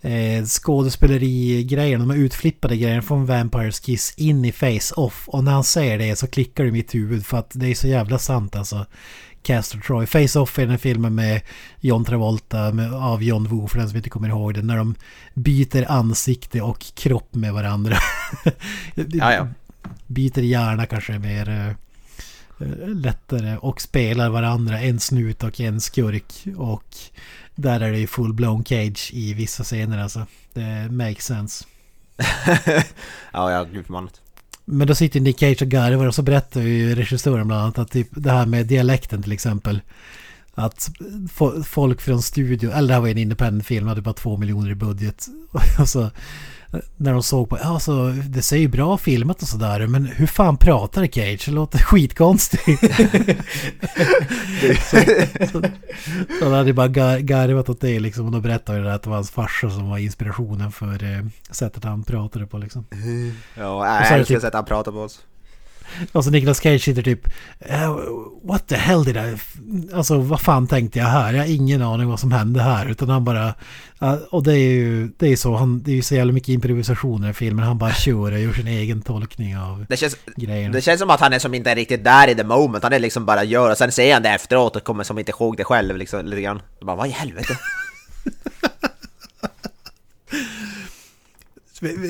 eh, 0.00 0.44
skådespeleri-grejerna, 0.44 2.04
de 2.04 2.10
här 2.10 2.18
utflippade 2.18 2.76
grejerna 2.76 3.02
från 3.02 3.26
Vampires 3.26 3.80
Kiss 3.80 4.14
in 4.16 4.44
i 4.44 4.52
Face-Off. 4.52 5.28
Och 5.28 5.44
när 5.44 5.52
han 5.52 5.64
säger 5.64 5.98
det 5.98 6.16
så 6.16 6.26
klickar 6.26 6.64
det 6.64 6.68
i 6.68 6.72
mitt 6.72 6.94
huvud 6.94 7.26
för 7.26 7.38
att 7.38 7.50
det 7.54 7.66
är 7.66 7.74
så 7.74 7.88
jävla 7.88 8.18
sant 8.18 8.56
alltså. 8.56 8.86
Castor 9.48 9.80
Troy. 9.80 10.06
Face-Off 10.06 10.58
är 10.58 10.66
den 10.66 10.78
filmen 10.78 11.14
med 11.14 11.40
John 11.80 12.04
Travolta 12.04 12.72
med, 12.72 12.94
av 12.94 13.22
John 13.22 13.48
Woo 13.48 13.68
för 13.68 13.78
den 13.78 13.88
som 13.88 13.96
inte 13.96 14.10
kommer 14.10 14.28
ihåg 14.28 14.54
det. 14.54 14.62
När 14.62 14.76
de 14.76 14.94
byter 15.34 15.90
ansikte 15.90 16.60
och 16.60 16.84
kropp 16.94 17.34
med 17.34 17.52
varandra. 17.52 17.96
Ja, 18.94 19.32
ja. 19.32 19.48
Byter 20.06 20.40
hjärna 20.40 20.86
kanske 20.86 21.18
mer 21.18 21.76
eh, 22.58 22.66
lättare 22.86 23.56
och 23.56 23.80
spelar 23.80 24.30
varandra. 24.30 24.80
En 24.80 25.00
snut 25.00 25.42
och 25.42 25.60
en 25.60 25.80
skurk. 25.80 26.46
Och 26.56 26.96
där 27.54 27.80
är 27.80 27.92
det 27.92 27.98
ju 27.98 28.06
full-blown 28.06 28.64
cage 28.64 29.10
i 29.12 29.34
vissa 29.34 29.64
scener 29.64 30.02
alltså. 30.02 30.26
Det 30.52 30.88
makes 30.90 31.24
sense. 31.24 31.64
ja, 33.32 33.52
ja, 33.52 33.64
gud 33.72 33.86
förbannat. 33.86 34.20
Men 34.70 34.86
då 34.86 34.94
sitter 34.94 35.20
Nick 35.20 35.38
Cage 35.38 35.62
och 35.62 35.68
garvar 35.68 36.06
och 36.06 36.14
så 36.14 36.22
berättar 36.22 36.60
ju 36.60 36.94
regissören 36.94 37.46
bland 37.46 37.62
annat 37.62 37.78
att 37.78 37.90
typ 37.90 38.08
det 38.10 38.30
här 38.30 38.46
med 38.46 38.66
dialekten 38.66 39.22
till 39.22 39.32
exempel. 39.32 39.80
Att 40.54 40.90
folk 41.64 42.00
från 42.00 42.22
studion, 42.22 42.72
eller 42.72 42.88
det 42.88 42.94
här 42.94 43.00
var 43.00 43.06
ju 43.06 43.12
en 43.12 43.18
independent 43.18 43.66
film, 43.66 43.86
hade 43.86 44.02
bara 44.02 44.14
två 44.14 44.36
miljoner 44.36 44.70
i 44.70 44.74
budget. 44.74 45.26
Och 45.78 45.88
så 45.88 46.10
när 46.96 47.12
de 47.12 47.22
såg 47.22 47.48
på, 47.48 47.58
ja 47.62 47.80
så 47.80 48.08
det 48.08 48.42
ser 48.42 48.56
ju 48.56 48.68
bra 48.68 48.98
filmat 48.98 49.42
och 49.42 49.48
sådär, 49.48 49.86
men 49.86 50.06
hur 50.06 50.26
fan 50.26 50.56
pratar 50.56 51.06
Cage? 51.06 51.42
Det 51.46 51.52
låter 51.52 51.78
skitkonstigt. 51.82 52.80
så, 54.90 54.96
så, 55.52 55.62
så 56.38 56.44
han 56.44 56.52
hade 56.52 56.72
bara 56.72 56.88
gar, 56.88 57.18
garvat 57.18 57.68
åt 57.68 57.80
det 57.80 58.00
liksom 58.00 58.26
och 58.26 58.32
då 58.32 58.40
berättade 58.40 58.82
det 58.82 58.94
att 58.94 59.02
det 59.02 59.08
var 59.10 59.16
hans 59.16 59.30
farsa 59.30 59.70
som 59.70 59.90
var 59.90 59.98
inspirationen 59.98 60.72
för 60.72 61.04
eh, 61.04 61.24
sättet 61.50 61.84
han 61.84 62.02
pratade 62.04 62.46
på 62.46 62.58
liksom. 62.58 62.86
Ja, 62.90 63.68
Och 63.74 64.06
så 64.06 64.12
jag 64.12 64.18
älskar 64.18 64.34
typ- 64.34 64.40
sättet 64.42 64.54
han 64.54 64.64
pratar 64.64 64.92
på 64.92 64.98
oss. 64.98 65.20
Och 66.12 66.24
så 66.24 66.30
Nicolas 66.30 66.60
Cage 66.62 66.84
sitter 66.84 67.02
typ 67.02 67.20
"Eh, 67.60 67.96
What 68.42 68.66
the 68.68 68.76
hell 68.76 69.04
did 69.04 69.16
I... 69.16 69.36
Alltså 69.94 70.18
vad 70.18 70.40
fan 70.40 70.66
tänkte 70.66 70.98
jag 70.98 71.06
här? 71.06 71.32
Jag 71.32 71.40
har 71.42 71.48
ingen 71.54 71.82
aning 71.82 72.08
vad 72.08 72.20
som 72.20 72.32
hände 72.32 72.62
här. 72.62 72.86
Utan 72.90 73.08
han 73.08 73.24
bara... 73.24 73.54
och 74.30 74.42
det 74.42 74.52
är 74.52 74.70
ju 74.70 75.10
det 75.18 75.28
är 75.28 75.36
så. 75.36 75.56
Han, 75.56 75.82
det 75.82 75.90
är 75.90 75.94
ju 75.94 76.02
så 76.02 76.14
jävla 76.14 76.32
mycket 76.32 76.48
improvisationer 76.48 77.30
i 77.30 77.32
filmen. 77.32 77.64
Han 77.64 77.78
bara 77.78 77.92
kör 77.92 78.32
och 78.32 78.38
gör 78.40 78.52
sin 78.52 78.66
egen 78.68 79.02
tolkning 79.02 79.56
av 79.58 79.86
Det 79.88 79.96
känns, 79.96 80.16
grejerna. 80.36 80.72
det 80.74 80.80
känns 80.80 81.00
som 81.00 81.10
att 81.10 81.20
han 81.20 81.32
är 81.32 81.38
som 81.38 81.54
inte 81.54 81.70
är 81.70 81.76
riktigt 81.76 82.04
där 82.04 82.28
i 82.28 82.34
the 82.34 82.44
moment, 82.44 82.82
han 82.84 82.92
är 82.92 82.98
liksom 82.98 83.26
bara 83.26 83.44
gör 83.44 83.70
och 83.70 83.78
sen 83.78 83.92
säger 83.92 84.14
han 84.14 84.22
det 84.22 84.28
efteråt 84.30 84.76
och 84.76 84.84
kommer 84.84 85.04
som 85.04 85.18
inte 85.18 85.30
ihåg 85.32 85.56
det 85.56 85.64
själv 85.64 85.96
liksom 85.96 86.26
lite 86.26 86.42
grann. 86.42 86.62
Bara 86.80 86.96
vad 86.96 87.06
i 87.08 87.10
helvete? 87.10 87.58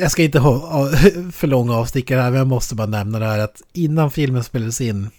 Jag 0.00 0.10
ska 0.10 0.22
inte 0.22 0.38
ha 0.38 0.90
för 1.32 1.46
långa 1.46 1.74
avstickare 1.74 2.20
här 2.20 2.30
men 2.30 2.38
jag 2.38 2.46
måste 2.46 2.74
bara 2.74 2.86
nämna 2.86 3.18
det 3.18 3.26
här 3.26 3.38
att 3.38 3.62
innan 3.72 4.10
filmen 4.10 4.44
spelades 4.44 4.80
in 4.80 5.10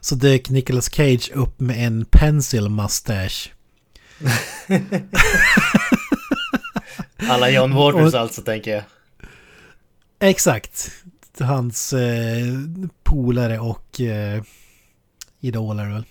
så 0.00 0.14
dök 0.14 0.50
Nicolas 0.50 0.90
Cage 0.94 1.30
upp 1.34 1.60
med 1.60 1.86
en 1.86 2.04
pencil 2.04 2.68
mustache. 2.68 3.50
Alla 7.28 7.50
John 7.50 7.74
Waters 7.74 8.14
Och- 8.14 8.20
alltså 8.20 8.42
tänker 8.42 8.70
jag. 8.74 8.84
Exakt. 10.30 10.90
Hans 11.40 11.92
eh, 11.92 12.46
polare 13.02 13.58
och 13.58 14.00
eh, 14.00 14.42
idoler 15.40 15.88
väl. 15.90 16.04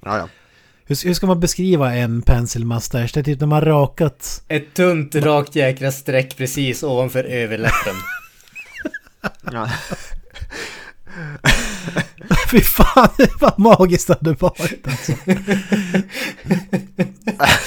Ja, 0.00 0.18
ja. 0.18 0.28
Hur, 0.86 1.06
hur 1.06 1.14
ska 1.14 1.26
man 1.26 1.40
beskriva 1.40 1.94
en 1.94 2.22
pencil 2.22 2.64
mustache? 2.64 3.08
Det 3.14 3.20
är 3.20 3.24
typ 3.24 3.40
när 3.40 3.46
man 3.46 3.60
rakat... 3.60 4.42
Ett 4.48 4.74
tunt 4.74 5.14
rakt 5.14 5.56
jäkla 5.56 5.92
streck 5.92 6.36
precis 6.36 6.82
ovanför 6.82 7.24
överläppen. 7.24 7.94
ja. 9.52 9.70
Fy 12.50 12.60
fan, 12.60 13.08
vad 13.40 13.58
magiskt 13.58 14.06
det 14.06 14.14
hade 14.14 14.32
varit 14.32 14.88
alltså. 14.88 15.12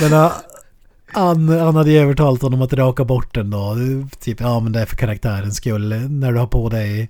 Men 0.02 0.14
uh, 0.14 0.32
han, 1.06 1.50
han 1.50 1.76
hade 1.76 1.92
ju 1.92 1.98
övertalat 1.98 2.42
honom 2.42 2.62
att 2.62 2.74
raka 2.74 3.06
bort 3.06 3.36
den 3.36 3.50
då. 3.50 3.76
Typ, 4.20 4.40
ja 4.40 4.60
men 4.60 4.72
det 4.72 4.80
är 4.80 4.86
för 4.86 4.96
karaktärens 4.96 5.56
skull. 5.56 5.90
När 6.10 6.32
du 6.32 6.40
har 6.40 6.48
på 6.48 6.70
dig 6.70 7.10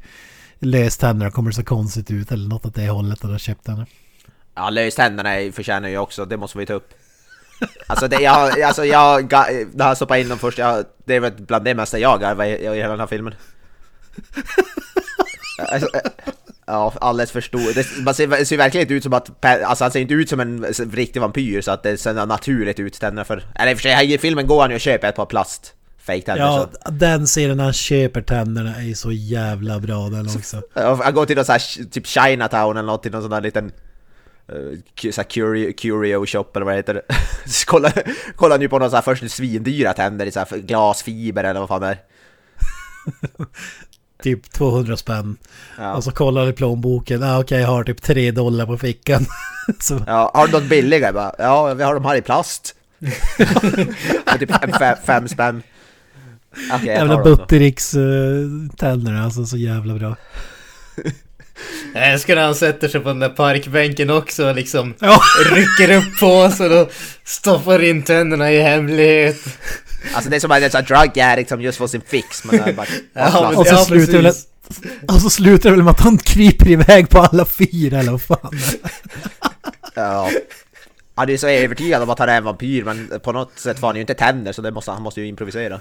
löständer 0.60 1.30
kommer 1.30 1.50
det 1.50 1.56
så 1.56 1.64
konstigt 1.64 2.12
ut. 2.12 2.32
Eller 2.32 2.50
något 2.50 2.66
åt 2.66 2.76
det 2.76 2.90
hållet. 2.90 3.24
Och 3.24 3.30
då 3.30 3.38
köpte 3.38 3.72
han 3.72 3.80
det. 3.80 3.86
Ja, 4.58 4.70
löständerna 4.70 5.52
förtjänar 5.52 5.90
ju 5.90 5.98
också, 5.98 6.26
det 6.26 6.38
måste 6.38 6.58
vi 6.58 6.66
ta 6.66 6.74
upp. 6.74 6.94
Alltså, 7.88 8.08
det, 8.08 8.22
jag, 8.22 8.62
alltså 8.62 8.86
jag, 8.86 9.32
när 9.32 9.88
jag 9.88 9.96
stoppade 9.96 10.22
in 10.22 10.30
dem 10.30 10.40
först, 10.40 10.58
jag, 10.58 10.86
det 11.06 11.16
är 11.16 11.20
väl 11.20 11.34
bland 11.38 11.66
det 11.66 11.76
mesta 11.76 12.00
jag 12.00 12.22
garvar 12.22 12.46
i, 12.46 12.50
i 12.50 12.76
hela 12.76 12.90
den 12.90 13.00
här 13.00 13.08
filmen. 13.08 13.36
Alltså, 15.72 15.90
eh, 15.96 16.02
ja, 16.66 16.94
alldeles 17.02 17.32
för 17.32 17.42
stor. 17.42 17.74
Det, 17.74 18.04
man 18.04 18.14
ser, 18.14 18.28
det 18.28 18.46
ser 18.46 18.58
verkligen 18.58 18.82
inte 18.82 18.94
ut 18.94 19.04
som 19.04 19.14
att, 19.14 19.46
alltså 19.46 19.84
han 19.84 19.92
ser 19.92 20.00
inte 20.00 20.14
ut 20.14 20.30
som 20.30 20.40
en 20.40 20.66
riktig 20.92 21.20
vampyr 21.20 21.62
så 21.62 21.72
att 21.72 21.84
det 21.84 21.98
ser 21.98 22.26
naturligt 22.26 22.80
ut 22.80 23.00
tänderna 23.00 23.26
för... 23.26 23.44
Eller 23.56 23.72
i 23.72 23.76
och 23.76 23.78
för 23.78 23.90
sig, 23.90 24.14
i 24.14 24.18
filmen 24.18 24.48
går 24.48 24.62
han 24.62 24.70
ju 24.70 24.76
och 24.76 24.82
köper 24.82 25.10
ett 25.10 25.16
par 25.16 25.26
plast 25.26 25.74
fake-tänder 25.98 26.44
Ja, 26.44 26.70
så... 26.86 26.92
den 26.92 27.26
scenen 27.26 27.58
när 27.58 27.64
han 27.64 27.74
köper 27.74 28.22
tänderna 28.22 28.76
är 28.84 28.94
så 28.94 29.12
jävla 29.12 29.80
bra 29.80 30.10
den 30.10 30.28
också. 30.28 30.62
Han 31.04 31.14
går 31.14 31.26
till 31.26 31.36
någon 31.36 31.46
sån 31.46 31.54
här, 31.54 31.90
typ 31.90 32.08
Chinatown 32.08 32.78
eller 32.78 32.88
något, 32.88 33.04
till 33.04 33.12
någon 33.12 33.22
sån 33.22 33.32
där 33.32 33.42
liten 33.42 33.72
så 35.14 35.22
här 35.22 35.30
curio, 35.30 35.74
curio 35.74 36.26
shop 36.26 36.46
eller 36.56 36.66
vad 36.66 36.74
det 36.74 36.78
heter. 36.78 37.02
Så 37.46 37.66
han 38.50 38.62
ju 38.62 38.70
på 38.70 38.80
någon 38.80 38.90
sån 38.90 38.98
här 38.98 39.02
först 39.02 39.32
svindyra 39.32 39.94
tänder 39.94 40.26
i 40.26 40.32
så 40.32 40.40
här 40.40 40.58
glasfiber 40.58 41.44
eller 41.44 41.60
vad 41.60 41.70
fan 41.70 41.82
det 41.82 41.88
är. 41.88 41.98
Typ 44.24 44.52
200 44.52 44.98
spänn. 44.98 45.38
Ja. 45.78 45.94
Och 45.96 46.04
så 46.04 46.12
kollar 46.12 46.50
i 46.50 46.54
plånboken. 46.54 47.24
Ah, 47.24 47.40
Okej, 47.40 47.62
jag 47.62 47.68
har 47.68 47.84
typ 47.84 48.02
3 48.02 48.32
dollar 48.32 48.66
på 48.66 48.78
fickan. 48.78 49.26
så, 49.80 50.04
Ja, 50.08 50.32
har 50.34 50.48
du 50.48 50.54
något 50.54 50.70
billigare? 50.70 51.14
Bara, 51.14 51.36
ja, 51.38 51.74
vi 51.74 51.84
har 51.84 51.94
de 51.94 52.06
här 52.06 52.16
i 52.16 52.22
plast. 52.22 52.76
Typ 54.40 54.52
fem, 54.52 54.72
fem, 54.80 54.98
fem 55.06 55.28
spänn. 55.28 55.64
Okej, 56.74 56.88
jag 56.88 56.96
jävla 56.96 57.16
tar 57.16 57.24
dem 57.24 57.32
då. 57.32 57.36
Buttericks-tänderna. 57.36 59.24
Alltså 59.24 59.46
så 59.46 59.58
jävla 59.58 59.94
bra. 59.94 60.16
Jag 61.94 62.12
älskar 62.12 62.36
när 62.36 62.44
han 62.46 62.56
sätter 62.56 62.88
sig 62.88 63.02
på 63.02 63.08
den 63.08 63.20
där 63.20 63.30
parkbänken 63.30 64.10
också 64.10 64.48
och 64.50 64.56
liksom 64.56 64.94
Ja. 65.00 65.20
rycker 65.52 65.98
upp 65.98 66.20
på 66.20 66.50
sig 66.50 66.80
och 66.82 66.92
stoppar 67.24 67.84
in 67.84 68.04
tänderna 68.04 68.52
i 68.52 68.62
hemlighet. 68.62 69.38
Alltså 70.14 70.30
det 70.30 70.36
är 70.36 70.40
som 70.40 70.52
att 70.52 70.76
en 70.76 70.86
drug 70.86 71.20
addict 71.20 71.50
som 71.50 71.62
just 71.62 71.78
får 71.78 71.88
sin 71.88 72.02
fix. 72.08 72.44
Men 72.44 72.76
bara, 72.76 72.86
Ja, 73.14 73.48
men- 73.50 73.56
Och 73.60 73.68
så, 73.68 73.74
Ja, 73.76 73.86
slutar 73.86 74.14
väl, 74.22 74.34
och 75.08 75.22
så 75.22 75.30
slutar 75.30 75.70
det 75.70 75.76
väl 75.76 75.84
med 75.84 75.92
att 75.92 76.00
han 76.00 76.18
kryper 76.18 76.70
iväg 76.70 77.10
på 77.10 77.20
alla 77.20 77.46
fyra 77.46 78.00
eller 78.00 78.12
vad 78.12 78.22
fan. 78.22 78.60
Ja. 79.96 80.30
Han 81.16 81.28
är 81.28 81.32
ju 81.32 81.38
så 81.38 81.48
övertygad 81.48 82.04
om 82.04 82.10
att 82.10 82.20
han 82.20 82.30
är 82.30 82.38
en 82.38 82.44
vampyr 82.44 82.84
men 82.84 83.12
på 83.24 83.32
något 83.32 83.60
sätt 83.60 83.80
får 83.80 83.88
han 83.88 83.96
ju 83.96 84.02
inte 84.02 84.14
tänder 84.14 84.52
så 84.54 84.62
det 84.62 84.72
måste, 84.72 84.92
han 84.92 85.02
måste 85.02 85.22
ju 85.22 85.28
improvisera. 85.28 85.80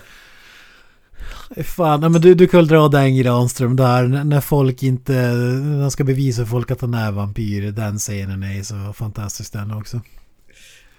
Fan, 1.64 2.01
men 2.01 2.20
du, 2.20 2.35
du 2.35 2.47
kan 2.49 2.66
dra 2.66 2.89
den 2.89 3.16
Granström 3.16 3.77
där 3.77 4.03
när- 4.24 4.41
folk 4.41 4.83
inte, 4.83 5.12
när 5.12 5.81
de 5.81 5.91
ska 5.91 6.05
bevisa 6.05 6.43
för 6.43 6.51
folk 6.51 6.70
att 6.70 6.81
han 6.81 6.95
är 6.95 7.11
vampyr. 7.12 7.70
Den 7.70 7.99
scenen 7.99 8.43
är 8.43 8.62
så 8.62 8.93
fantastisk 8.93 9.53
den 9.53 9.70
också. 9.70 10.01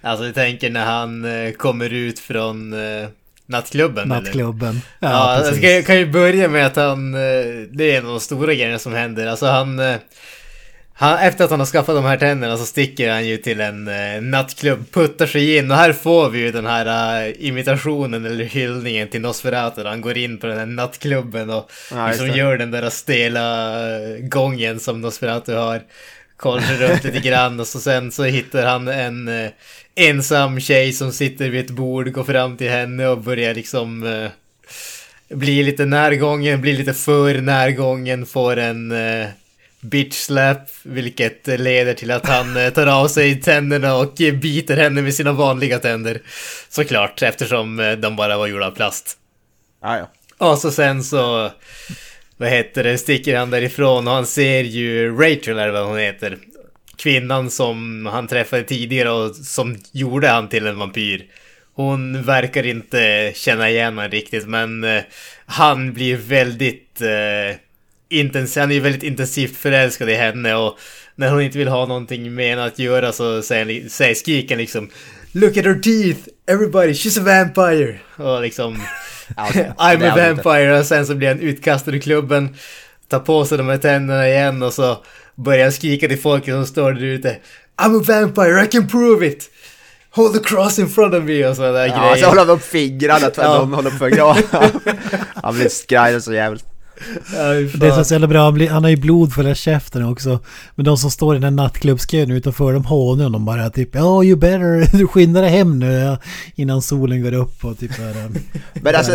Alltså 0.02 0.24
jag 0.26 0.34
tänker 0.34 0.70
när 0.70 0.84
han 0.84 1.24
eh, 1.24 1.52
kommer 1.52 1.92
ut 1.92 2.18
från 2.18 2.72
eh, 2.72 3.08
nattklubben 3.46 4.10
eller? 4.12 4.22
Nattklubben. 4.22 4.80
Ja, 5.00 5.08
Ja, 5.40 5.44
jag 5.46 5.56
ska, 5.56 5.82
kan 5.82 5.98
ju 5.98 6.12
börja 6.12 6.48
med 6.48 6.66
att 6.66 6.76
han, 6.76 7.14
eh, 7.14 7.20
det 7.72 7.94
är 7.94 7.98
en 7.98 8.06
av 8.06 8.10
de 8.12 8.20
stora 8.20 8.54
grejerna 8.54 8.78
som 8.78 8.92
händer. 8.92 9.26
Alltså 9.26 9.46
han, 9.46 9.78
han, 11.00 11.18
efter 11.18 11.44
att 11.44 11.50
han 11.50 11.60
har 11.60 11.66
skaffat 11.66 11.94
de 11.94 12.04
här 12.04 12.16
tänderna 12.16 12.56
så 12.56 12.66
sticker 12.66 13.10
han 13.10 13.26
ju 13.26 13.36
till 13.36 13.60
en 13.60 13.88
eh, 13.88 14.22
nattklubb, 14.22 14.92
puttar 14.92 15.26
sig 15.26 15.56
in 15.56 15.70
och 15.70 15.76
här 15.76 15.92
får 15.92 16.30
vi 16.30 16.38
ju 16.38 16.52
den 16.52 16.66
här 16.66 17.26
eh, 17.26 17.34
imitationen 17.38 18.24
eller 18.24 18.44
hyllningen 18.44 19.08
till 19.08 19.20
Nosferatu. 19.20 19.84
Han 19.84 20.00
går 20.00 20.18
in 20.18 20.38
på 20.38 20.46
den 20.46 20.58
här 20.58 20.66
nattklubben 20.66 21.50
och 21.50 21.70
Ja, 21.90 22.08
liksom 22.08 22.28
gör 22.28 22.58
den 22.58 22.70
där 22.70 22.90
stela 22.90 23.78
eh, 23.86 24.18
gången 24.18 24.80
som 24.80 25.00
Nosferatu 25.00 25.54
har. 25.54 25.82
Kollar 26.36 26.88
runt 26.88 27.04
lite 27.04 27.20
grann 27.20 27.60
och 27.60 27.66
så 27.66 27.80
sen 27.80 28.12
så 28.12 28.24
hittar 28.24 28.66
han 28.66 28.88
en 28.88 29.28
eh, 29.28 29.50
ensam 29.94 30.60
tjej 30.60 30.92
som 30.92 31.12
sitter 31.12 31.48
vid 31.48 31.64
ett 31.64 31.70
bord, 31.70 32.12
går 32.12 32.24
fram 32.24 32.56
till 32.56 32.70
henne 32.70 33.08
och 33.08 33.18
börjar 33.18 33.54
liksom 33.54 34.02
eh, 34.06 34.30
blir 35.36 35.64
lite 35.64 35.84
närgången, 35.84 36.60
blir 36.60 36.76
lite 36.76 36.94
för 36.94 37.40
närgången, 37.40 38.26
får 38.26 38.56
en 38.56 38.92
eh, 38.92 39.26
bitch 39.80 40.16
slap, 40.16 40.70
vilket 40.82 41.46
leder 41.46 41.94
till 41.94 42.10
att 42.10 42.26
han 42.26 42.56
eh, 42.56 42.70
tar 42.70 42.86
av 42.86 43.08
sig 43.08 43.40
tänderna 43.40 43.96
och 43.96 44.14
biter 44.16 44.76
henne 44.76 45.02
med 45.02 45.14
sina 45.14 45.32
vanliga 45.32 45.78
tänder. 45.78 46.22
Såklart, 46.68 47.22
eftersom 47.22 47.80
eh, 47.80 47.92
de 47.92 48.16
bara 48.16 48.38
var 48.38 48.46
gjorda 48.46 48.66
av 48.66 48.70
plast. 48.70 49.16
Ja, 49.82 49.98
ja. 49.98 50.10
Och 50.48 50.58
så 50.58 50.70
sen 50.70 51.04
så, 51.04 51.50
vad 52.36 52.48
heter 52.48 52.84
det, 52.84 52.98
sticker 52.98 53.36
han 53.36 53.50
därifrån 53.50 54.08
och 54.08 54.14
han 54.14 54.26
ser 54.26 54.62
ju 54.64 55.16
Rachel, 55.16 55.58
eller 55.58 55.70
vad 55.70 55.86
hon 55.86 55.98
heter. 55.98 56.38
kvinnan 56.96 57.50
som 57.50 58.06
han 58.06 58.28
träffade 58.28 58.62
tidigare 58.62 59.10
och 59.10 59.36
som 59.36 59.76
gjorde 59.92 60.28
han 60.28 60.48
till 60.48 60.66
en 60.66 60.78
vampyr. 60.78 61.26
Hon 61.74 62.22
verkar 62.22 62.66
inte 62.66 63.32
känna 63.34 63.70
igen 63.70 63.94
honom 63.98 64.10
riktigt 64.10 64.46
men 64.46 64.84
eh, 64.84 65.02
han 65.46 65.92
blir 65.92 66.16
väldigt 66.16 67.00
eh, 67.00 67.56
intens 68.10 68.56
han 68.56 68.72
är 68.72 68.80
väldigt 68.80 69.02
intensivt 69.02 69.56
förälskad 69.56 70.10
i 70.10 70.14
henne 70.14 70.54
och 70.54 70.78
när 71.14 71.30
hon 71.30 71.42
inte 71.42 71.58
vill 71.58 71.68
ha 71.68 71.86
någonting 71.86 72.34
med 72.34 72.50
henne 72.50 72.64
att 72.64 72.78
göra 72.78 73.12
så 73.12 73.42
säger, 73.42 73.88
säger 73.88 74.14
skriker 74.14 74.54
han 74.54 74.58
liksom 74.60 74.88
Look 75.32 75.56
at 75.56 75.64
her 75.64 75.74
teeth! 75.74 76.20
Everybody, 76.46 76.92
she's 76.92 77.20
a 77.20 77.22
vampire! 77.24 77.98
Och 78.16 78.42
liksom 78.42 78.82
Ja, 79.36 79.42
I'm 79.78 80.10
a 80.10 80.14
vampire 80.16 80.78
och 80.78 80.86
sen 80.86 81.06
så 81.06 81.14
blir 81.14 81.28
han 81.28 81.40
utkastad 81.40 81.90
ur 81.90 81.98
klubben 82.00 82.56
Tar 83.08 83.18
på 83.18 83.44
sig 83.44 83.58
de 83.58 83.68
här 83.68 83.76
tänderna 83.78 84.28
igen 84.28 84.62
och 84.62 84.72
så 84.72 85.04
börjar 85.34 85.62
han 85.62 85.72
skrika 85.72 86.08
till 86.08 86.18
folket 86.18 86.54
som 86.54 86.66
står 86.66 86.92
där 86.92 87.04
ute 87.04 87.36
I'm 87.76 88.00
a 88.00 88.04
vampire, 88.06 88.64
I 88.64 88.66
can 88.66 88.88
prove 88.88 89.26
it! 89.26 89.50
Hold 90.10 90.34
the 90.34 90.48
cross 90.48 90.78
in 90.78 90.88
front 90.88 91.14
of 91.14 91.24
me 91.24 91.46
och 91.46 91.56
sådana 91.56 91.72
där 91.72 91.86
Ja, 91.86 92.00
grejer. 92.02 92.16
så 92.16 92.28
håller 92.28 92.40
han 92.40 92.50
upp 92.50 92.62
fingrarna, 92.64 93.20
Ja. 93.22 93.30
tvärtom, 93.30 93.72
håller 93.72 93.90
upp 93.90 93.98
fingrarna. 93.98 94.42
Han 95.34 95.54
blir 95.54 95.68
skraj 95.68 96.20
så 96.20 96.32
jävligt. 96.34 96.64
Ja, 97.32 97.52
fy 97.72 97.78
Det 97.78 97.86
är 97.86 98.02
så 98.02 98.14
jävla 98.14 98.26
bra, 98.26 98.50
han, 98.70 98.84
har 98.84 98.90
ju 98.90 98.96
blod 98.96 99.32
för 99.32 99.42
hela 99.42 99.54
käften 99.54 100.04
också. 100.04 100.38
Men 100.74 100.84
de 100.84 100.96
som 100.96 101.10
står 101.10 101.36
i 101.36 101.38
den 101.38 101.56
nattklubbskön 101.56 102.30
utanför, 102.30 102.72
de 102.72 102.84
hånar 102.84 103.24
honom 103.24 103.44
bara 103.44 103.70
typ 103.70 103.96
Oh 103.96 104.26
you 104.26 104.36
better, 104.36 104.96
du 104.98 105.06
skyndar 105.06 105.42
dig 105.42 105.50
hem 105.50 105.78
nu 105.78 105.92
ja, 105.92 106.18
innan 106.54 106.82
solen 106.82 107.22
går 107.22 107.34
upp 107.34 107.64
och 107.64 107.78
typ 107.78 107.96
där. 107.96 108.14
Men 108.82 108.96
alltså, 108.96 109.12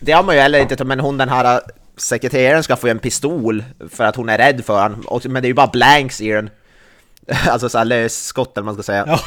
det 0.00 0.12
har 0.12 0.22
man 0.22 0.34
ju 0.34 0.40
heller 0.40 0.58
inte, 0.58 0.84
men 0.84 1.00
hon 1.00 1.18
den 1.18 1.28
här 1.28 1.54
äh, 1.54 1.60
sekreteraren 1.96 2.62
ska 2.62 2.76
få 2.76 2.88
en 2.88 2.98
pistol 2.98 3.64
för 3.90 4.04
att 4.04 4.16
hon 4.16 4.28
är 4.28 4.38
rädd 4.38 4.64
för 4.64 4.82
honom. 4.82 5.20
Men 5.24 5.42
det 5.42 5.46
är 5.46 5.50
ju 5.50 5.54
bara 5.54 5.66
blanks 5.66 6.20
i 6.20 6.28
den. 6.28 6.50
Alltså 7.48 7.68
såhär 7.68 7.84
lösskott 7.84 8.56
eller 8.56 8.64
man 8.64 8.74
ska 8.74 8.82
säga. 8.82 9.04
Ja. 9.06 9.20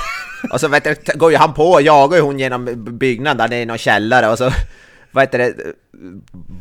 Och 0.52 0.60
så 0.60 0.68
vet 0.68 0.84
du, 0.84 0.96
går 1.16 1.32
ju 1.32 1.38
han 1.38 1.54
på 1.54 1.72
och 1.72 1.82
jagar 1.82 2.18
ju 2.18 2.24
hon 2.24 2.40
genom 2.40 2.86
byggnaden 2.98 3.38
där 3.38 3.48
det 3.48 3.56
är 3.56 3.66
någon 3.66 3.78
källare 3.78 4.28
och 4.30 4.38
så... 4.38 4.52
Vad 5.12 5.24
heter 5.24 5.38
det? 5.38 5.54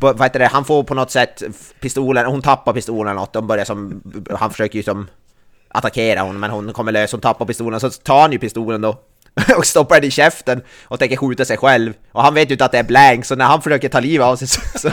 Vad 0.01 0.23
heter 0.23 0.39
det? 0.39 0.47
Han 0.47 0.65
får 0.65 0.85
på 0.85 0.95
något 0.95 1.11
sätt 1.11 1.43
pistolen, 1.81 2.27
hon 2.27 2.43
tappar 2.43 2.73
pistolen 2.73 3.11
eller 3.11 3.21
något, 3.21 3.33
de 3.33 3.47
börjar 3.47 3.65
som... 3.65 4.03
Han 4.31 4.51
försöker 4.51 4.77
ju 4.77 4.83
som 4.83 5.07
attackera 5.69 6.21
hon 6.21 6.41
men 6.41 6.51
hon 6.51 6.73
kommer 6.73 6.93
lös, 6.93 7.13
hon 7.13 7.21
tappar 7.21 7.47
pistolen, 7.47 7.81
så 7.81 7.91
tar 7.91 8.21
han 8.21 8.33
ju 8.33 8.39
pistolen 8.39 8.81
då 8.81 9.01
och 9.57 9.67
stoppar 9.67 9.95
den 9.95 10.05
i 10.05 10.11
käften 10.11 10.63
och 10.85 10.99
tänker 10.99 11.17
skjuta 11.17 11.45
sig 11.45 11.57
själv. 11.57 11.93
Och 12.13 12.23
han 12.23 12.35
vet 12.35 12.51
ju 12.51 12.55
inte 12.55 12.65
att 12.65 12.73
det 12.73 12.79
är 12.79 12.85
blank, 12.85 13.25
så 13.25 13.37
när 13.37 13.45
han 13.45 13.63
försöker 13.63 13.89
ta 13.89 14.01
livet 14.01 14.25
av 14.25 14.37
sig 14.37 14.49
så, 14.49 14.61
så, 14.79 14.91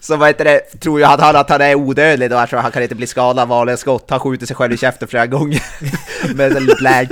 så 0.00 0.16
vad 0.16 0.28
heter 0.28 0.44
det, 0.44 0.60
tror 0.80 1.00
ju 1.00 1.06
han, 1.06 1.36
att 1.36 1.50
han 1.50 1.60
är 1.60 1.74
odödlig 1.74 2.30
då, 2.30 2.38
eftersom 2.38 2.62
han 2.62 2.72
kan 2.72 2.82
inte 2.82 2.94
bli 2.94 3.06
skadad 3.06 3.38
av 3.38 3.48
vanliga 3.48 3.76
skott. 3.76 4.10
Han 4.10 4.20
skjuter 4.20 4.46
sig 4.46 4.56
själv 4.56 4.72
i 4.72 4.76
käften 4.76 5.08
flera 5.08 5.26
gånger 5.26 5.62
med 6.34 6.56
en 6.56 6.66
blank. 6.78 7.10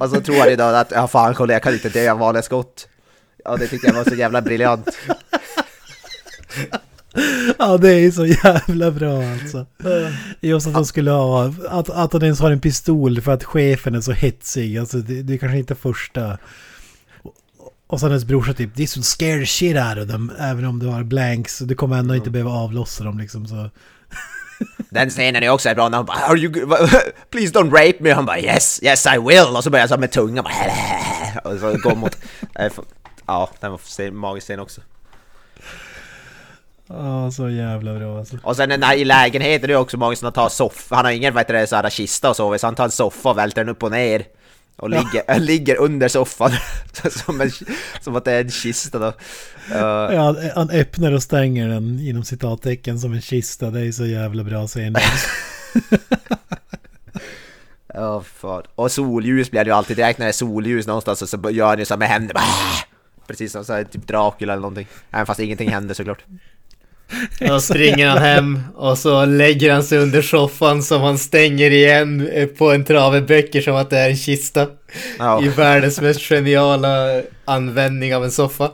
Och 0.00 0.10
så 0.10 0.20
tror 0.20 0.38
han 0.38 0.50
ju 0.50 0.56
då 0.56 0.64
att, 0.64 0.90
ja 0.90 1.08
fan 1.08 1.34
kolla 1.34 1.52
jag 1.52 1.62
kan 1.62 1.72
inte 1.72 1.88
dö 1.88 2.12
av 2.12 2.18
vanliga 2.18 2.42
skott. 2.42 2.86
Ja 3.44 3.56
det 3.56 3.66
tyckte 3.66 3.86
jag 3.86 3.94
var 3.94 4.04
så 4.04 4.14
jävla 4.14 4.42
briljant. 4.42 4.88
Ja 7.58 7.78
det 7.78 7.90
är 7.90 8.10
så 8.10 8.26
jävla 8.26 8.90
bra 8.90 9.22
alltså. 9.24 9.66
Just 10.40 10.66
att 10.66 10.74
de 10.74 10.84
skulle 10.84 11.10
ha, 11.10 11.52
att, 11.68 11.90
att 11.90 12.12
han 12.12 12.22
ens 12.22 12.40
har 12.40 12.50
en 12.50 12.60
pistol 12.60 13.20
för 13.20 13.32
att 13.32 13.44
chefen 13.44 13.94
är 13.94 14.00
så 14.00 14.12
hetsig. 14.12 14.78
Alltså 14.78 14.98
det, 14.98 15.22
det 15.22 15.34
är 15.34 15.38
kanske 15.38 15.58
inte 15.58 15.74
första. 15.74 16.38
Och 17.86 18.00
sen 18.00 18.08
hennes 18.08 18.24
brorsa 18.24 18.52
typ, 18.52 18.74
this 18.74 18.96
will 18.96 19.04
scare 19.04 19.46
shit 19.46 19.76
out 19.76 20.04
of 20.04 20.10
them. 20.10 20.32
Även 20.38 20.64
om 20.64 20.78
du 20.78 20.86
har 20.86 21.02
blanks, 21.02 21.58
du 21.58 21.74
kommer 21.74 21.96
ändå 21.96 22.14
inte 22.14 22.30
behöva 22.30 22.50
avlossa 22.50 23.04
dem 23.04 23.18
liksom 23.18 23.46
så. 23.46 23.70
Den 24.90 25.10
scenen 25.10 25.42
är 25.42 25.48
också 25.48 25.74
bra 25.74 25.88
när 25.88 25.96
han 25.96 26.06
bara 26.06 26.18
Are 26.18 26.38
you, 26.38 26.52
Please 27.30 27.52
don't 27.52 27.70
rape 27.70 27.96
me! 28.00 28.12
Han 28.12 28.26
bara 28.26 28.38
Yes, 28.38 28.80
yes 28.82 29.06
I 29.06 29.18
will! 29.18 29.56
Och 29.56 29.64
så 29.64 29.70
börjar 29.70 29.82
han 29.82 29.88
så 29.88 29.96
med 29.96 30.10
tungan 30.10 30.44
bara 30.44 30.54
Och 31.52 31.60
så 31.60 31.88
går 31.88 31.96
mot... 31.96 32.16
Ja, 33.30 33.50
den 33.60 33.70
var 33.70 34.10
magisk 34.10 34.44
scen 34.46 34.60
också. 34.60 34.80
Ja 36.88 37.30
så 37.30 37.50
jävla 37.50 37.98
bra 37.98 38.18
alltså. 38.18 38.36
Och 38.42 38.56
sen 38.56 38.68
den 38.68 38.82
här 38.82 38.96
i 38.96 39.04
lägenheten 39.04 39.64
är 39.64 39.68
det 39.68 39.76
också 39.76 39.96
magiskt 39.96 40.22
att 40.22 40.36
han 40.36 40.44
tar 40.44 40.48
soffa. 40.48 40.96
Han 40.96 41.04
har 41.04 41.12
ingen 41.12 41.34
vad 41.34 41.40
heter 41.40 41.54
det, 41.54 41.66
så 41.66 41.76
här 41.76 41.90
kista 41.90 42.30
och 42.30 42.36
sover 42.36 42.58
så 42.58 42.66
han 42.66 42.74
tar 42.74 42.84
en 42.84 42.90
soffa 42.90 43.30
och 43.30 43.38
välter 43.38 43.64
den 43.64 43.68
upp 43.68 43.82
och 43.82 43.90
ner. 43.90 44.24
Och 44.76 44.90
ligger, 44.90 45.38
ligger 45.38 45.76
under 45.80 46.08
soffan 46.08 46.50
som, 47.10 47.40
en, 47.40 47.50
som 48.00 48.16
att 48.16 48.24
det 48.24 48.32
är 48.32 48.40
en 48.44 48.50
kista 48.50 48.98
då. 48.98 49.06
Uh, 49.06 50.14
Ja, 50.14 50.36
han 50.54 50.70
öppnar 50.70 51.12
och 51.12 51.22
stänger 51.22 51.68
den 51.68 52.00
inom 52.00 52.24
citattecken 52.24 52.98
som 53.00 53.12
en 53.12 53.20
kista. 53.22 53.70
Det 53.70 53.80
är 53.86 53.92
så 53.92 54.06
jävla 54.06 54.44
bra 54.44 54.66
scen. 54.66 54.96
Ja, 57.94 58.22
fan. 58.22 58.62
Och 58.74 58.92
solljus 58.92 59.50
blir 59.50 59.64
det 59.64 59.68
ju 59.70 59.74
alltid 59.74 59.96
direkt 59.96 60.18
när 60.18 60.26
det 60.26 60.30
är 60.30 60.32
solljus 60.32 60.86
någonstans 60.86 61.18
så- 61.18 61.26
så 61.26 61.50
gör 61.50 61.66
han 61.66 61.78
ju 61.78 61.84
så 61.84 61.96
med 61.96 62.08
händerna 62.08 62.40
Precis 63.30 63.52
som 63.52 63.64
så 63.64 63.72
här, 63.72 63.84
typ 63.84 64.06
Dracula 64.06 64.52
eller 64.52 64.60
någonting. 64.60 64.86
Även 65.10 65.26
fast 65.26 65.40
ingenting 65.40 65.70
händer 65.70 65.94
såklart. 65.94 66.24
Då 67.40 67.60
springer 67.60 68.08
han 68.08 68.18
hem 68.18 68.60
och 68.74 68.98
så 68.98 69.24
lägger 69.24 69.72
han 69.72 69.84
sig 69.84 69.98
under 69.98 70.22
soffan 70.22 70.82
som 70.82 71.02
han 71.02 71.18
stänger 71.18 71.70
igen 71.70 72.28
eh, 72.28 72.46
på 72.46 72.72
en 72.72 72.84
trave 72.84 73.20
böcker 73.20 73.60
som 73.60 73.74
att 73.74 73.90
det 73.90 73.98
är 73.98 74.10
en 74.10 74.16
kista. 74.16 74.66
Ja. 75.18 75.42
I 75.42 75.48
världens 75.48 76.00
mest 76.00 76.20
geniala 76.20 77.22
användning 77.44 78.16
av 78.16 78.24
en 78.24 78.30
soffa. 78.30 78.70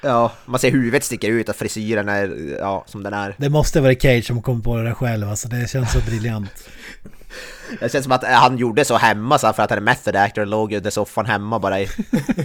Ja, 0.00 0.32
man 0.44 0.60
ser 0.60 0.70
huvudet 0.70 1.04
sticker 1.04 1.28
ut 1.28 1.48
och 1.48 1.56
frisyren 1.56 2.08
är 2.08 2.56
ja, 2.58 2.84
som 2.86 3.02
den 3.02 3.14
är. 3.14 3.34
Det 3.38 3.48
måste 3.48 3.80
vara 3.80 3.94
Cage 3.94 4.26
som 4.26 4.42
kom 4.42 4.62
på 4.62 4.76
det 4.76 4.84
där 4.84 4.94
själv. 4.94 5.30
Alltså 5.30 5.48
det 5.48 5.70
känns 5.70 5.92
så 5.92 5.98
briljant. 6.00 6.68
Det 7.80 7.92
känns 7.92 8.04
som 8.04 8.12
att 8.12 8.24
han 8.24 8.58
gjorde 8.58 8.84
så 8.84 8.96
hemma 8.96 9.38
så 9.38 9.52
för 9.52 9.62
att 9.62 9.70
han 9.70 9.78
är 9.78 9.82
method 9.82 10.16
actor 10.16 10.42
och 10.42 10.46
låg 10.46 10.72
under 10.72 10.90
soffan 10.90 11.26
hemma 11.26 11.58
bara 11.58 11.80
i 11.80 11.86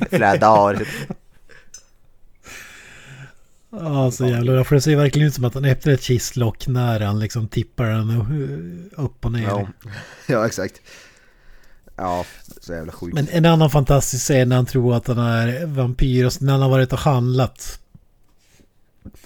flera 0.10 0.38
dagar. 0.38 0.88
Ja, 3.72 4.12
så 4.12 4.28
jävla 4.28 4.52
bra. 4.52 4.64
För 4.64 4.76
det 4.76 4.82
ser 4.82 4.96
verkligen 4.96 5.28
ut 5.28 5.34
som 5.34 5.46
att 5.46 5.54
han 5.54 5.66
öppnar 5.66 5.94
ett 5.94 6.02
kistlock 6.02 6.68
när 6.68 7.00
han 7.00 7.20
liksom 7.20 7.48
tippar 7.48 7.86
den 7.86 8.90
upp 8.98 9.26
och 9.26 9.32
ner. 9.32 9.44
Ja. 9.44 9.68
ja, 10.28 10.46
exakt. 10.46 10.82
Ja, 11.96 12.26
så 12.62 12.74
jävla 12.74 12.92
sjukt. 12.92 13.14
Men 13.14 13.28
en 13.30 13.46
annan 13.46 13.70
fantastisk 13.70 14.24
scen 14.24 14.50
när 14.50 14.56
han 14.56 14.66
tror 14.66 14.96
att 14.96 15.08
han 15.08 15.18
är 15.18 15.66
vampyr 15.66 16.26
och 16.26 16.42
när 16.42 16.52
han 16.52 16.62
har 16.62 16.70
varit 16.70 16.94
och 16.94 17.00
handlat. 17.00 17.80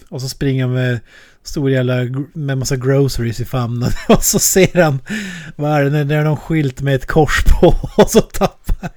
Och 0.10 0.22
så 0.22 0.30
springer 0.30 0.64
han 0.64 0.74
med 0.74 1.00
stor 1.46 1.72
jävla 1.72 1.94
med 2.34 2.58
massa 2.58 2.76
groceries 2.76 3.40
i 3.40 3.46
famnen. 3.46 3.92
Och 4.10 4.24
så 4.24 4.40
ser 4.40 4.82
han, 4.82 5.00
vad 5.56 5.72
är 5.72 5.84
det, 5.84 6.04
det 6.04 6.16
är 6.16 6.24
någon 6.24 6.38
skylt 6.38 6.82
med 6.82 6.96
ett 6.96 7.06
kors 7.06 7.44
på. 7.44 7.68
Och 7.98 8.10
så 8.10 8.22
tappar, 8.22 8.90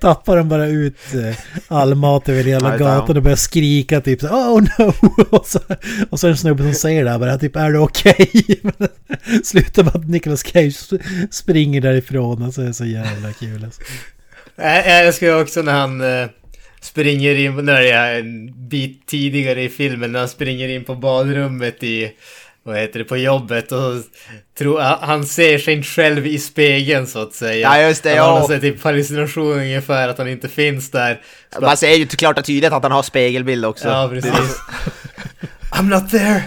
tappar 0.00 0.36
han 0.36 0.48
bara 0.48 0.66
ut 0.66 1.14
eh, 1.14 1.36
all 1.68 1.94
mat 1.94 2.28
över 2.28 2.42
hela 2.44 2.76
gatan 2.76 3.16
och 3.16 3.22
börjar 3.22 3.36
skrika 3.36 4.00
typ 4.00 4.20
så, 4.20 4.28
Oh 4.28 4.62
no! 4.78 4.92
Och 5.30 5.46
så, 5.46 5.60
och 6.10 6.20
så 6.20 6.26
är 6.26 6.28
det 6.28 6.34
en 6.34 6.38
snubbe 6.38 6.62
som 6.62 6.74
säger 6.74 7.04
det 7.04 7.10
här 7.10 7.18
bara 7.18 7.38
typ 7.38 7.56
är 7.56 7.72
det 7.72 7.78
okej? 7.78 8.60
Men 8.62 8.88
Slutar 9.44 9.84
med 9.84 9.96
att 9.96 10.08
Nicolas 10.08 10.46
Cage 10.46 11.00
springer 11.30 11.80
därifrån. 11.80 12.42
Alltså 12.42 12.60
det 12.60 12.68
är 12.68 12.72
så 12.72 12.84
jävla 12.84 13.32
kul 13.32 13.64
alltså. 13.64 13.82
Jag 14.56 14.86
älskar 14.86 15.26
ju 15.26 15.40
också 15.40 15.62
när 15.62 15.72
han 15.72 16.00
eh, 16.00 16.28
springer 16.80 17.34
in, 17.34 17.56
när 17.56 17.80
det 17.80 17.90
är 17.90 18.20
en 18.20 18.68
bit 18.68 19.06
tidigare 19.06 19.62
i 19.62 19.68
filmen, 19.68 20.12
när 20.12 20.18
han 20.18 20.28
springer 20.28 20.68
in 20.68 20.84
på 20.84 20.94
badrummet 20.94 21.82
i, 21.82 22.12
vad 22.62 22.78
heter 22.78 22.98
det, 22.98 23.04
på 23.04 23.16
jobbet 23.16 23.72
och 23.72 23.94
tror, 24.58 24.80
han 24.80 25.26
ser 25.26 25.58
sig 25.58 25.82
själv 25.82 26.26
i 26.26 26.38
spegeln 26.38 27.06
så 27.06 27.22
att 27.22 27.34
säga. 27.34 27.76
Ja, 27.76 27.88
just 27.88 28.02
det, 28.02 28.08
Han 28.08 28.18
ja. 28.18 28.24
har 28.24 28.48
någon 28.48 28.60
typ 28.60 28.84
hallucination 28.84 29.52
ungefär 29.52 30.08
att 30.08 30.18
han 30.18 30.28
inte 30.28 30.48
finns 30.48 30.90
där. 30.90 31.20
Så 31.54 31.60
Man 31.60 31.76
ser 31.76 31.94
ju 31.94 32.06
klart 32.06 32.38
och 32.38 32.44
tydligt 32.44 32.72
att 32.72 32.82
han 32.82 32.92
har 32.92 33.02
spegelbild 33.02 33.64
också. 33.64 33.88
Ja, 33.88 34.08
precis. 34.12 34.60
I'm 35.70 35.82
not 35.82 36.10
there! 36.10 36.42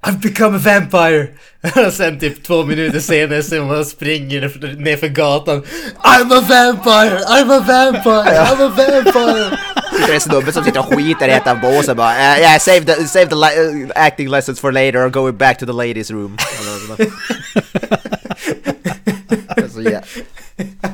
I've 0.00 0.20
become 0.20 0.54
a 0.54 0.58
vampire! 0.58 1.28
Och 1.86 1.92
sen 1.92 2.18
typ 2.18 2.44
två 2.44 2.64
minuter 2.64 3.00
senare 3.00 3.42
så 3.42 3.54
man 3.54 3.84
springer 3.84 4.40
nerför 4.76 5.08
gatan. 5.08 5.62
I'm 6.02 6.32
a 6.32 6.40
vampire! 6.48 7.18
I'm 7.26 7.52
a 7.52 7.60
vampire! 7.60 8.44
I'm 8.44 8.62
a 8.62 8.72
vampire! 8.76 9.58
Det 10.06 10.12
är 10.12 10.14
en 10.14 10.20
snubbe 10.20 10.52
som 10.52 10.64
sitter 10.64 10.80
och 10.80 10.86
skiter 10.86 11.28
i 11.28 11.30
ett 11.30 11.46
av 11.46 11.60
båsen 11.60 11.96
bara 11.96 12.12
uh, 12.12 12.40
Yeah, 12.40 12.58
save 12.58 12.80
the, 12.80 13.08
save 13.08 13.26
the 13.26 13.34
uh, 13.34 13.90
acting 13.94 14.28
lessons 14.28 14.60
for 14.60 14.72
later 14.72 15.06
or 15.06 15.08
going 15.08 15.36
back 15.36 15.58
to 15.58 15.66
the 15.66 15.72
ladies 15.72 16.10
room. 16.10 16.36
Eller 16.60 16.88
något 16.88 16.98
sånt 16.98 16.98
där. 19.56 19.68
Så 19.68 19.82
ja. 19.82 20.00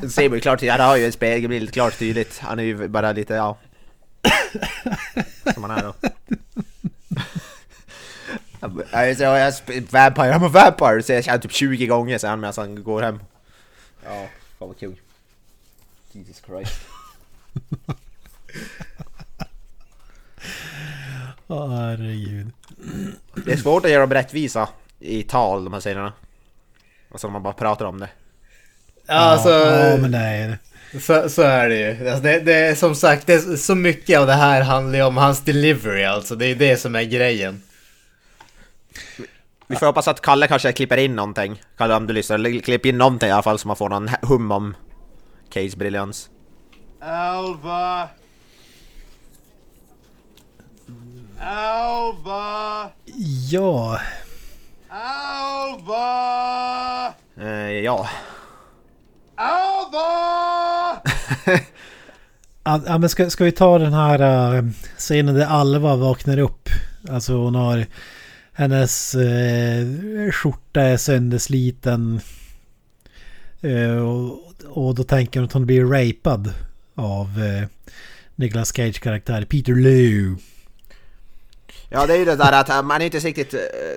Det 0.00 0.08
ser 0.08 0.28
man 0.28 0.36
ju 0.36 0.40
klart 0.40 0.60
tydligt, 0.60 0.72
han 0.72 0.88
har 0.88 0.96
ju 0.96 1.06
en 1.06 1.12
spegelbild 1.12 1.72
klart 1.72 1.98
tydligt. 1.98 2.38
Han 2.38 2.58
är 2.58 2.62
ju 2.62 2.88
bara 2.88 3.12
lite, 3.12 3.34
ja... 3.34 3.58
Som 5.54 5.64
han 5.64 5.78
är 5.78 5.82
då. 5.82 5.94
Jag 8.92 9.16
säger 9.16 9.36
jag 9.36 9.50
sp- 9.52 9.86
vampire, 9.90 10.32
I'm 10.32 10.46
a 10.46 10.48
vampire, 10.48 11.02
säger 11.02 11.24
jag 11.26 11.42
typ 11.42 11.52
20 11.52 11.86
gånger 11.86 12.18
sen 12.18 12.40
medan 12.40 12.54
han 12.56 12.84
går 12.84 13.02
hem. 13.02 13.20
Ja, 14.04 14.26
fan 14.58 14.68
vad 14.68 14.78
kul. 14.78 15.00
Jesus 16.12 16.42
Christ. 16.46 16.80
Åh 21.46 21.74
herregud. 21.74 22.50
Det 23.44 23.52
är 23.52 23.56
svårt 23.56 23.84
att 23.84 23.90
göra 23.90 24.00
dem 24.00 24.12
rättvisa 24.14 24.68
i 25.00 25.22
tal, 25.22 25.64
de 25.64 25.72
här 25.72 25.80
scenerna. 25.80 26.12
Alltså 27.10 27.26
när 27.26 27.32
man 27.32 27.42
bara 27.42 27.52
pratar 27.52 27.84
om 27.84 28.00
det. 28.00 28.08
Ja, 29.06 29.14
alltså, 29.14 29.50
ja, 29.50 29.96
men 29.96 30.12
det 30.12 30.18
är 30.18 30.48
det. 30.48 30.58
Så, 31.00 31.28
så 31.28 31.42
är 31.42 31.68
det 31.68 31.76
ju. 31.76 32.08
Alltså 32.08 32.22
det, 32.22 32.40
det 32.40 32.54
är 32.54 32.74
som 32.74 32.94
sagt, 32.94 33.26
det 33.26 33.34
är 33.34 33.56
så 33.56 33.74
mycket 33.74 34.18
av 34.18 34.26
det 34.26 34.32
här 34.32 34.60
handlar 34.62 34.98
ju 34.98 35.04
om 35.04 35.16
hans 35.16 35.40
delivery 35.40 36.04
alltså. 36.04 36.34
Det 36.34 36.46
är 36.46 36.54
det 36.54 36.76
som 36.76 36.94
är 36.94 37.02
grejen. 37.02 37.62
Vi 39.66 39.76
får 39.76 39.86
hoppas 39.86 40.08
att 40.08 40.20
Kalle 40.20 40.46
kanske 40.46 40.72
klipper 40.72 40.96
in 40.96 41.16
någonting. 41.16 41.62
Kalle 41.76 41.94
om 41.94 42.06
du 42.06 42.14
lyssnar, 42.14 42.60
klipp 42.60 42.86
in 42.86 42.98
någonting 42.98 43.28
i 43.28 43.32
alla 43.32 43.42
fall 43.42 43.58
så 43.58 43.68
man 43.68 43.76
får 43.76 43.88
någon 43.88 44.08
hum 44.22 44.50
om 44.50 44.74
Case 45.50 45.76
briljans. 45.76 46.30
Alva! 47.00 48.08
Alva! 51.40 52.90
Ja, 53.50 54.00
Alva! 54.88 56.04
Eh, 57.40 57.70
ja. 57.70 58.08
Alva! 59.36 60.02
Ja, 62.66 62.98
men 62.98 63.08
ska, 63.08 63.30
ska 63.30 63.44
vi 63.44 63.52
ta 63.52 63.78
den 63.78 63.92
här 63.92 64.54
uh, 64.56 64.70
scenen 64.96 65.34
där 65.34 65.46
Alva 65.46 65.96
vaknar 65.96 66.38
upp? 66.38 66.68
Alltså 67.10 67.32
hon 67.32 67.54
har... 67.54 67.86
Hennes 68.56 69.14
uh, 69.14 70.30
skjorta 70.30 70.80
är 70.80 70.96
söndersliten. 70.96 72.20
Uh, 73.64 73.98
och, 73.98 74.52
och 74.64 74.94
då 74.94 75.04
tänker 75.04 75.40
hon 75.40 75.46
att 75.46 75.52
hon 75.52 75.66
blir 75.66 75.84
rapad 75.84 76.52
av 76.94 77.26
uh, 77.38 77.66
Nicolas 78.34 78.72
Cage 78.76 79.00
karaktär 79.00 79.44
Peter 79.44 79.74
Lew. 79.74 80.42
Ja 81.88 82.06
det 82.06 82.14
är 82.14 82.18
ju 82.18 82.24
det 82.24 82.36
där 82.36 82.52
att 82.52 82.84
man 82.84 83.00
är 83.00 83.04
inte 83.04 83.18
riktigt, 83.18 83.50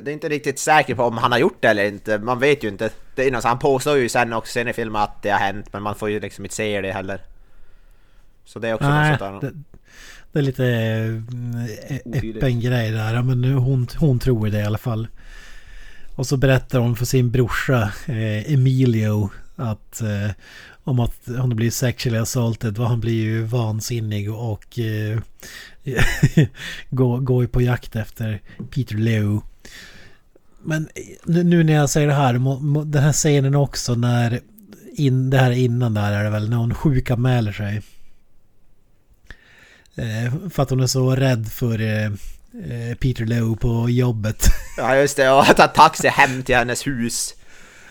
det 0.03 0.11
är 0.11 0.13
inte 0.13 0.29
riktigt 0.29 0.59
säker 0.59 0.95
på 0.95 1.03
om 1.03 1.17
han 1.17 1.31
har 1.31 1.39
gjort 1.39 1.57
det 1.61 1.67
eller 1.67 1.85
inte. 1.85 2.17
Man 2.17 2.39
vet 2.39 2.63
ju 2.63 2.67
inte. 2.67 2.89
Det 3.15 3.27
är, 3.27 3.33
alltså, 3.33 3.47
han 3.47 3.59
påstår 3.59 3.97
ju 3.97 4.09
sen 4.09 4.33
också 4.33 4.51
sen 4.51 4.67
i 4.67 4.73
filmen 4.73 5.01
att 5.01 5.21
det 5.21 5.29
har 5.29 5.39
hänt 5.39 5.73
men 5.73 5.83
man 5.83 5.95
får 5.95 6.09
ju 6.09 6.19
liksom 6.19 6.45
inte 6.45 6.55
se 6.55 6.81
det 6.81 6.91
heller. 6.91 7.21
Så 8.45 8.59
det 8.59 8.69
är 8.69 8.73
också 8.73 8.89
Nej, 8.89 9.11
något 9.11 9.19
sånt 9.19 9.41
där. 9.41 9.49
det, 9.49 9.76
det 10.37 10.41
är 10.41 10.43
lite 10.43 10.67
äh, 11.87 12.35
öppen 12.35 12.59
grej 12.59 12.91
där. 12.91 13.21
Men 13.21 13.43
hon, 13.43 13.87
hon 13.97 14.19
tror 14.19 14.47
det 14.47 14.59
i 14.59 14.63
alla 14.63 14.77
fall. 14.77 15.07
Och 16.15 16.27
så 16.27 16.37
berättar 16.37 16.79
hon 16.79 16.95
för 16.95 17.05
sin 17.05 17.31
brorsa 17.31 17.91
eh, 18.05 18.53
Emilio 18.53 19.29
att 19.55 20.01
eh, 20.01 20.31
om 20.83 20.99
att 20.99 21.21
hon 21.25 21.55
blir 21.55 21.71
sexually 21.71 22.17
assaulted. 22.17 22.77
Han 22.77 22.99
blir 22.99 23.13
ju 23.13 23.41
vansinnig 23.41 24.33
och 24.33 24.79
eh, 24.79 25.19
går, 26.89 27.19
går 27.19 27.47
på 27.47 27.61
jakt 27.61 27.95
efter 27.95 28.41
Peter 28.71 28.95
Leo. 28.95 29.43
Men 30.63 30.87
nu, 31.25 31.43
nu 31.43 31.63
när 31.63 31.73
jag 31.73 31.89
säger 31.89 32.07
det 32.07 32.13
här, 32.13 32.33
den 32.85 33.03
här 33.03 33.13
scenen 33.13 33.55
också 33.55 33.95
när 33.95 34.39
in, 34.93 35.29
det 35.29 35.37
här 35.37 35.51
innan 35.51 35.93
där 35.93 36.11
är 36.11 36.23
det 36.23 36.29
väl 36.29 36.49
när 36.49 36.57
hon 36.57 36.75
sjukanmäler 36.75 37.51
sig. 37.51 37.81
Eh, 39.97 40.49
för 40.49 40.63
att 40.63 40.69
hon 40.69 40.79
är 40.79 40.87
så 40.87 41.15
rädd 41.15 41.47
för 41.51 41.81
eh, 41.81 42.05
eh 42.05 42.95
Peter 42.99 43.25
Lowe 43.25 43.57
på 43.57 43.89
jobbet. 43.89 44.47
Ja 44.77 44.95
just 44.95 45.17
det, 45.17 45.29
och 45.29 45.49
att 45.49 45.57
ta 45.57 45.67
taxi 45.67 46.07
hem 46.07 46.43
till 46.43 46.55
hennes 46.55 46.87
hus. 46.87 47.33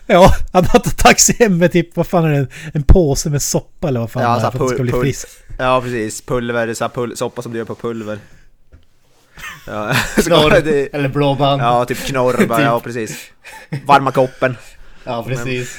Ja, 0.09 0.33
han 0.53 0.65
har 0.65 0.79
tagit 0.79 0.97
taxi 0.97 1.35
hem 1.39 1.57
med 1.57 1.71
typ, 1.71 1.95
vad 1.95 2.07
fan 2.07 2.25
är 2.25 2.29
det, 2.29 2.37
en, 2.37 2.47
en 2.73 2.83
påse 2.83 3.29
med 3.29 3.41
soppa 3.41 3.87
eller 3.87 3.99
vad 3.99 4.11
fan 4.11 4.23
Ja, 4.23 4.29
det 4.29 4.35
är 4.35 4.51
för 4.51 4.63
att 4.63 4.69
det 4.69 4.75
ska 4.75 4.83
bli 4.83 4.91
frisk. 4.91 5.27
Ja 5.57 5.81
precis, 5.81 6.21
pulver, 6.21 6.73
så 6.73 6.83
här 6.83 6.91
pul- 6.91 7.15
soppa 7.15 7.41
som 7.41 7.51
du 7.51 7.57
gör 7.57 7.65
på 7.65 7.75
pulver. 7.75 8.19
Ja, 9.67 9.93
Knorr, 10.15 10.61
det, 10.61 10.95
eller 10.95 11.09
blåband. 11.09 11.61
ja 11.61 11.85
typ 11.85 12.05
knorr 12.05 12.45
bara, 12.47 12.61
ja 12.63 12.79
precis. 12.79 13.17
Varma 13.85 14.11
koppen. 14.11 14.57
Ja, 15.03 15.23
precis. 15.23 15.77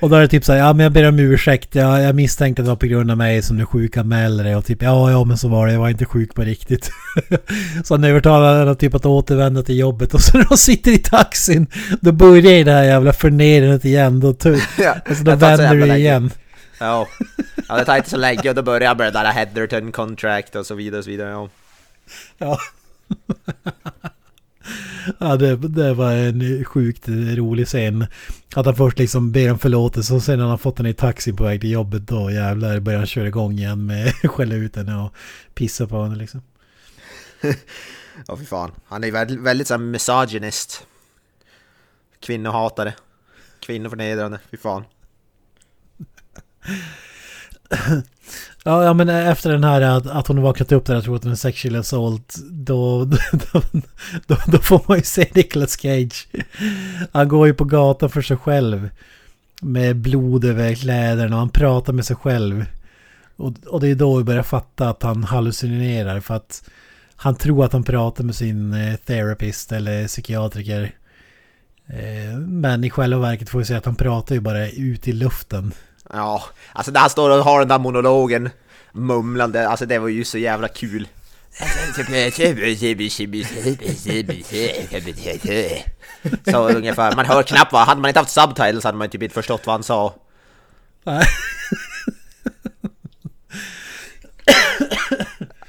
Och 0.00 0.10
då 0.10 0.16
är 0.16 0.20
det 0.20 0.28
typ 0.28 0.44
så 0.44 0.52
här, 0.52 0.58
ja 0.58 0.72
men 0.72 0.84
jag 0.84 0.92
ber 0.92 1.08
om 1.08 1.18
ursäkt, 1.18 1.74
jag, 1.74 2.02
jag 2.02 2.14
misstänkte 2.14 2.62
att 2.62 2.66
det 2.66 2.70
var 2.70 2.76
på 2.76 2.86
grund 2.86 3.10
av 3.10 3.16
mig 3.16 3.42
som 3.42 3.56
du 3.58 3.66
sjukanmälde 3.66 4.42
dig 4.42 4.56
och 4.56 4.64
typ 4.64 4.82
ja 4.82 5.10
ja 5.10 5.24
men 5.24 5.38
så 5.38 5.48
var 5.48 5.66
det, 5.66 5.72
jag 5.72 5.80
var 5.80 5.88
inte 5.88 6.04
sjuk 6.04 6.34
på 6.34 6.42
riktigt. 6.42 6.90
så 7.84 7.94
han 7.94 8.04
övertalar 8.04 8.58
henne 8.58 8.74
typ 8.74 8.94
att 8.94 9.06
återvända 9.06 9.62
till 9.62 9.78
jobbet 9.78 10.14
och 10.14 10.20
så 10.20 10.38
när 10.38 10.44
de 10.44 10.56
sitter 10.56 10.90
i 10.90 10.98
taxin 10.98 11.66
då 12.00 12.12
börjar 12.12 12.64
det 12.64 12.72
här 12.72 12.84
jävla 12.84 13.12
förnedrandet 13.12 13.84
igen. 13.84 14.20
Då, 14.20 14.34
Ja, 14.78 14.96
alltså, 15.06 15.24
då 15.24 15.34
vänder 15.34 15.74
det 15.74 15.86
länge. 15.86 15.96
igen. 15.96 16.30
Ja. 16.78 17.08
ja, 17.68 17.76
det 17.76 17.84
tar 17.84 17.96
inte 17.96 18.10
så 18.10 18.16
länge 18.16 18.48
och 18.48 18.54
då 18.54 18.62
börjar 18.62 18.80
jag 18.80 18.98
med 18.98 19.06
det 19.06 19.18
där 19.18 19.32
Heatherton 19.32 19.92
contract 19.92 20.56
och 20.56 20.66
så 20.66 20.74
vidare 20.74 20.98
och 20.98 21.04
så 21.04 21.10
vidare. 21.10 21.30
Ja. 21.30 21.48
Ja. 22.38 22.58
ja 25.18 25.36
det, 25.36 25.56
det 25.56 25.94
var 25.94 26.12
en 26.12 26.64
sjukt 26.64 27.08
rolig 27.08 27.66
scen. 27.66 28.06
Att 28.54 28.66
han 28.66 28.76
först 28.76 28.98
liksom 28.98 29.32
ber 29.32 29.52
om 29.52 29.58
förlåtelse 29.58 30.14
och 30.14 30.22
sen 30.22 30.36
när 30.38 30.44
han 30.44 30.50
har 30.50 30.58
fått 30.58 30.78
henne 30.78 30.90
i 30.90 30.94
taxin 30.94 31.36
på 31.36 31.44
väg 31.44 31.60
till 31.60 31.70
jobbet 31.70 32.08
då 32.08 32.30
jävlar 32.30 32.80
börjar 32.80 32.98
han 32.98 33.06
köra 33.06 33.28
igång 33.28 33.52
igen 33.52 33.86
med 33.86 34.12
skälla 34.24 34.54
ut 34.54 34.76
henne 34.76 34.96
och 34.96 35.14
pissa 35.54 35.86
på 35.86 36.02
henne 36.02 36.16
liksom. 36.16 36.42
Ja, 38.26 38.36
fy 38.36 38.44
fan. 38.44 38.70
Han 38.86 39.04
är 39.04 39.12
väldigt, 39.12 39.40
väldigt 39.40 39.66
så 39.66 39.74
här 39.74 39.78
misogynist. 39.78 40.86
Kvinnohatare. 42.20 42.94
Kvinnoförnedrande, 43.60 44.38
fy 44.50 44.56
fan. 44.56 44.84
Ja, 48.66 48.84
ja 48.84 48.94
men 48.94 49.08
eh, 49.08 49.28
efter 49.28 49.52
den 49.52 49.64
här 49.64 49.80
att, 49.80 50.06
att 50.06 50.26
hon 50.26 50.36
har 50.36 50.44
vaknat 50.44 50.72
upp 50.72 50.86
där 50.86 50.96
och 50.96 51.04
tror 51.04 51.16
att 51.16 51.22
hon 51.22 51.32
är 51.32 51.36
sexual 51.36 51.76
assault 51.76 52.36
då, 52.50 53.04
då, 53.04 53.16
då, 54.26 54.36
då 54.46 54.58
får 54.58 54.80
man 54.88 54.96
ju 54.96 55.02
se 55.04 55.28
Nicolas 55.34 55.80
Cage. 55.80 56.28
Han 57.12 57.28
går 57.28 57.46
ju 57.46 57.54
på 57.54 57.64
gatan 57.64 58.10
för 58.10 58.22
sig 58.22 58.36
själv. 58.36 58.90
Med 59.62 59.96
blod 59.96 60.44
över 60.44 60.74
kläderna 60.74 61.36
och 61.36 61.40
han 61.40 61.48
pratar 61.48 61.92
med 61.92 62.04
sig 62.04 62.16
själv. 62.16 62.64
Och, 63.36 63.52
och 63.66 63.80
det 63.80 63.88
är 63.88 63.94
då 63.94 64.16
vi 64.16 64.24
börjar 64.24 64.42
fatta 64.42 64.88
att 64.88 65.02
han 65.02 65.24
hallucinerar 65.24 66.20
för 66.20 66.34
att 66.34 66.70
han 67.16 67.34
tror 67.34 67.64
att 67.64 67.72
han 67.72 67.84
pratar 67.84 68.24
med 68.24 68.34
sin 68.34 68.72
eh, 68.72 68.96
therapist 68.96 69.72
eller 69.72 70.06
psykiatriker. 70.06 70.94
Eh, 71.86 72.38
men 72.38 72.84
i 72.84 72.90
själva 72.90 73.20
verket 73.20 73.48
får 73.48 73.58
vi 73.58 73.64
se 73.64 73.74
att 73.74 73.84
han 73.84 73.96
pratar 73.96 74.34
ju 74.34 74.40
bara 74.40 74.68
ut 74.68 75.08
i 75.08 75.12
luften. 75.12 75.72
Ja, 76.12 76.44
alltså 76.72 76.92
när 76.92 77.00
han 77.00 77.10
står 77.10 77.30
och 77.30 77.44
har 77.44 77.58
den 77.58 77.68
där 77.68 77.78
monologen 77.78 78.50
mumlande, 78.92 79.68
alltså 79.68 79.86
det 79.86 79.98
var 79.98 80.08
ju 80.08 80.24
så 80.24 80.38
jävla 80.38 80.68
kul. 80.68 81.08
Så 86.50 86.68
ungefär, 86.68 87.16
man 87.16 87.26
hör 87.26 87.42
knappt 87.42 87.72
vad, 87.72 87.86
hade 87.86 88.00
man 88.00 88.08
inte 88.08 88.20
haft 88.20 88.32
subtitles 88.32 88.84
hade 88.84 88.98
man 88.98 89.08
typ 89.08 89.22
inte 89.22 89.34
förstått 89.34 89.66
vad 89.66 89.74
han 89.74 89.82
sa. 89.82 90.14
Nej. 91.04 91.24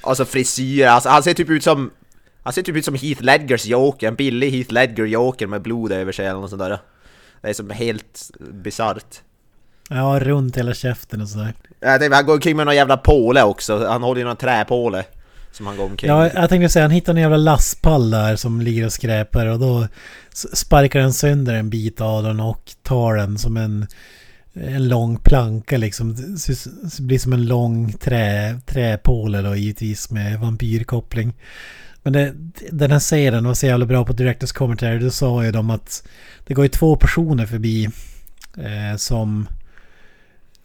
Och 0.01 0.17
så 0.17 0.25
frisyr, 0.25 0.85
alltså 0.85 1.09
han 1.09 1.23
ser 1.23 1.33
typ 1.33 1.49
ut 1.49 1.63
som... 1.63 1.91
Han 2.43 2.53
ser 2.53 2.61
typ 2.61 2.75
ut 2.75 2.85
som 2.85 2.95
Heath 2.95 3.23
Ledgers 3.23 3.65
Joker, 3.65 4.07
en 4.07 4.15
billig 4.15 4.51
Heath 4.51 4.73
Ledger 4.73 5.05
Joker 5.05 5.47
med 5.47 5.61
blod 5.61 5.91
över 5.91 6.11
sig 6.11 6.25
eller 6.25 6.39
något 6.39 6.49
sånt 6.49 6.59
där. 6.59 6.79
Det 7.41 7.49
är 7.49 7.53
som 7.53 7.69
helt 7.69 8.31
bisarrt. 8.37 9.21
Ja, 9.89 10.19
runt 10.21 10.57
hela 10.57 10.73
käften 10.73 11.21
och 11.21 11.29
sådär. 11.29 11.53
Jag 11.79 11.99
tänkte, 11.99 12.15
han 12.15 12.25
går 12.25 12.33
omkring 12.33 12.57
med 12.57 12.65
någon 12.65 12.75
jävla 12.75 12.97
påle 12.97 13.43
också, 13.43 13.87
han 13.87 14.03
håller 14.03 14.21
ju 14.21 14.27
någon 14.27 14.35
träpåle. 14.35 15.03
Som 15.51 15.67
han 15.67 15.77
går 15.77 15.85
omkring 15.85 16.09
Ja, 16.09 16.29
jag 16.33 16.49
tänkte 16.49 16.69
säga 16.69 16.85
han 16.85 16.91
hittar 16.91 17.13
en 17.13 17.21
jävla 17.21 17.37
lastpall 17.37 18.09
där 18.09 18.35
som 18.35 18.61
ligger 18.61 18.85
och 18.85 18.93
skräpar 18.93 19.45
och 19.45 19.59
då 19.59 19.87
sparkar 20.53 20.99
den 20.99 21.13
sönder 21.13 21.53
en 21.53 21.69
bit 21.69 22.01
av 22.01 22.23
den 22.23 22.39
och 22.39 22.71
tar 22.83 23.15
den 23.15 23.37
som 23.37 23.57
en, 23.57 23.87
en 24.53 24.87
lång 24.87 25.17
planka 25.17 25.77
liksom. 25.77 26.15
Det 26.15 27.01
blir 27.03 27.19
som 27.19 27.33
en 27.33 27.45
lång 27.45 27.93
trä, 27.93 28.59
träpåle 28.65 29.41
då 29.41 29.55
givetvis 29.55 30.11
med 30.11 30.39
vampyrkoppling. 30.39 31.33
Men 32.03 32.13
det, 32.13 32.33
den 32.71 32.91
här 32.91 32.99
serien 32.99 33.47
var 33.47 33.53
så 33.53 33.65
jävla 33.65 33.85
bra 33.85 34.05
på 34.05 34.13
Directors 34.13 34.51
Commentary. 34.51 34.99
Då 34.99 35.09
sa 35.09 35.45
ju 35.45 35.51
de 35.51 35.69
att 35.69 36.07
det 36.47 36.53
går 36.53 36.65
ju 36.65 36.69
två 36.69 36.95
personer 36.95 37.45
förbi 37.45 37.89
eh, 38.57 38.97
som... 38.97 39.47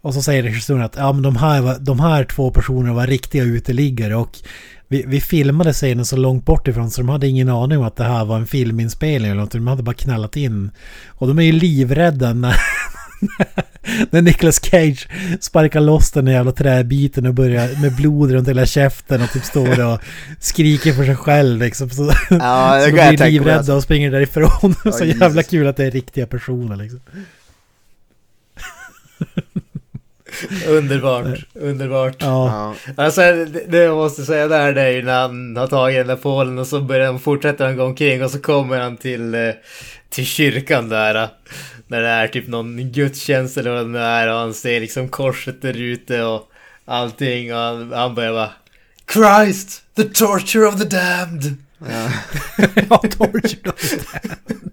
Och 0.03 0.15
så 0.15 0.23
säger 0.23 0.43
regissören 0.43 0.83
att 0.83 0.97
ja, 0.97 1.13
men 1.13 1.23
de, 1.23 1.37
här 1.37 1.61
var, 1.61 1.79
de 1.79 2.01
här 2.01 2.25
två 2.25 2.51
personerna 2.51 2.95
var 2.95 3.07
riktiga 3.07 3.43
uteliggare 3.43 4.17
och 4.17 4.39
vi, 4.89 5.05
vi 5.07 5.21
filmade 5.21 5.73
scenen 5.73 6.05
så 6.05 6.17
långt 6.17 6.45
bort 6.45 6.69
ifrån 6.69 6.91
så 6.91 7.01
de 7.01 7.09
hade 7.09 7.29
ingen 7.29 7.49
aning 7.49 7.79
om 7.79 7.85
att 7.85 7.97
det 7.97 8.05
här 8.05 8.25
var 8.25 8.37
en 8.37 8.47
filminspelning 8.47 9.31
eller 9.31 9.41
något. 9.41 9.51
De 9.51 9.67
hade 9.67 9.83
bara 9.83 9.95
knallat 9.95 10.37
in. 10.37 10.71
Och 11.09 11.29
de 11.29 11.39
är 11.39 11.43
ju 11.43 11.53
livrädda 11.53 12.33
när, 12.33 12.57
när 14.11 14.23
Nicolas 14.23 14.65
Cage 14.65 15.09
sparkar 15.41 15.81
loss 15.81 16.11
den 16.11 16.27
jävla 16.27 16.53
träbiten 16.53 17.27
och 17.27 17.35
börjar 17.35 17.81
med 17.83 17.97
blod 17.97 18.31
runt 18.31 18.49
hela 18.49 18.67
käften 18.67 19.23
och 19.23 19.31
typ 19.33 19.45
står 19.45 19.93
och 19.93 20.01
skriker 20.41 20.93
för 20.93 21.05
sig 21.05 21.17
själv 21.17 21.61
liksom. 21.61 21.91
Så, 21.91 22.13
Ja, 22.31 22.75
det 22.75 22.81
så 22.85 22.87
de 22.87 22.93
blir 22.93 23.19
mig, 23.19 23.31
livrädda 23.31 23.57
alltså. 23.57 23.75
och 23.75 23.83
springer 23.83 24.11
därifrån. 24.11 24.75
Ja, 24.85 24.93
så 24.93 25.05
jävla 25.05 25.29
Jesus. 25.29 25.51
kul 25.51 25.67
att 25.67 25.77
det 25.77 25.85
är 25.85 25.91
riktiga 25.91 26.27
personer 26.27 26.77
liksom. 26.77 27.01
Underbart, 30.69 31.39
underbart. 31.55 32.17
Ja. 32.19 32.75
Ja. 32.97 33.05
Alltså 33.05 33.21
det, 33.21 33.65
det 33.69 33.79
jag 33.79 33.97
måste 33.97 34.25
säga 34.25 34.49
där 34.49 34.73
det 34.73 34.81
är 34.83 34.91
ju 34.91 35.03
när 35.03 35.21
han 35.21 35.57
har 35.57 35.67
tagit 35.67 35.99
den 35.99 36.07
där 36.07 36.17
pålen 36.17 36.59
och 36.59 36.67
så 36.67 36.81
börjar 36.81 37.07
han, 37.07 37.21
fortsätter 37.21 37.65
han 37.67 37.77
gå 37.77 37.85
omkring 37.85 38.25
och 38.25 38.31
så 38.31 38.39
kommer 38.41 38.81
han 38.81 38.97
till, 38.97 39.35
eh, 39.35 39.51
till 40.11 40.27
kyrkan 40.27 40.89
där. 40.89 41.15
eh, 41.23 41.29
När 41.87 42.01
det 42.01 42.09
är 42.09 42.29
typ 42.29 42.49
någon 42.49 42.93
gudstjänst 42.93 43.57
eller 43.59 43.71
vad 43.71 43.93
det 43.93 43.99
är 44.01 44.29
och 44.33 44.39
han 44.39 44.55
ser 44.55 44.81
liksom 44.81 45.09
korset 45.09 45.63
där 45.63 45.77
ute 45.81 46.23
och 46.23 46.49
allting 46.85 47.55
och 47.55 47.61
han, 47.61 47.93
han 47.93 48.15
börjar 48.15 48.33
bara 48.33 48.51
Christ! 49.13 49.83
The 49.97 50.03
torture 50.05 50.67
of 50.67 50.79
the 50.81 50.85
damned! 50.89 51.57
ja, 52.91 52.99
torture 53.11 53.71
of 53.71 53.81
the 53.81 53.97
damned. 53.97 54.71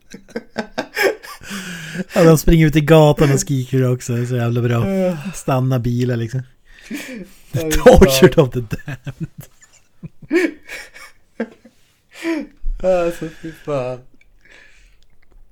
Ja, 2.20 2.26
de 2.26 2.38
springer 2.38 2.68
ut 2.68 2.76
i 2.76 2.82
gatan 2.82 3.34
och 3.34 3.40
skriker 3.40 3.91
också. 3.94 4.14
Det 4.14 4.22
är 4.22 4.26
så 4.26 4.36
jävla 4.36 4.62
bra. 4.62 4.86
Stanna 5.34 5.80
bilar 5.80 6.16
liksom. 6.16 6.41
The 7.52 7.72
torture 7.72 8.41
of 8.41 8.50
the 8.50 8.60
damned. 8.60 9.30
Alltså 12.84 13.26
fy 13.41 13.52
fan. 13.66 14.00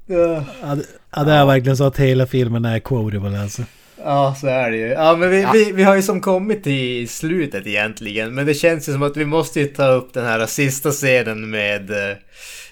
Ja. 0.06 0.46
Ja, 0.62 0.76
det, 0.76 0.84
ja, 1.16 1.24
det 1.24 1.34
är 1.34 1.46
verkligen 1.46 1.78
så 1.78 1.84
att 1.84 1.98
hela 1.98 2.28
filmen 2.28 2.66
är 2.66 2.80
quotable 2.80 3.42
alltså. 3.42 3.64
Ja, 4.04 4.36
så 4.42 4.48
är 4.48 4.72
det 4.72 4.78
ju. 4.78 4.88
Ja, 4.88 5.16
men 5.16 5.30
vi, 5.30 5.48
vi, 5.54 5.72
vi 5.72 5.84
har 5.84 5.96
ju 5.96 6.02
som 6.02 6.22
kommit 6.22 6.64
till 6.64 7.10
slutet 7.10 7.68
egentligen. 7.68 8.36
Men 8.36 8.46
det 8.46 8.54
känns 8.54 8.90
ju 8.90 8.94
som 8.94 9.04
att 9.04 9.18
vi 9.18 9.26
måste 9.26 9.60
ju 9.60 9.68
ta 9.68 9.88
upp 9.88 10.14
den 10.14 10.26
här 10.26 10.46
sista 10.46 10.92
scenen 10.92 11.50
med 11.50 11.92
eh, 11.92 12.18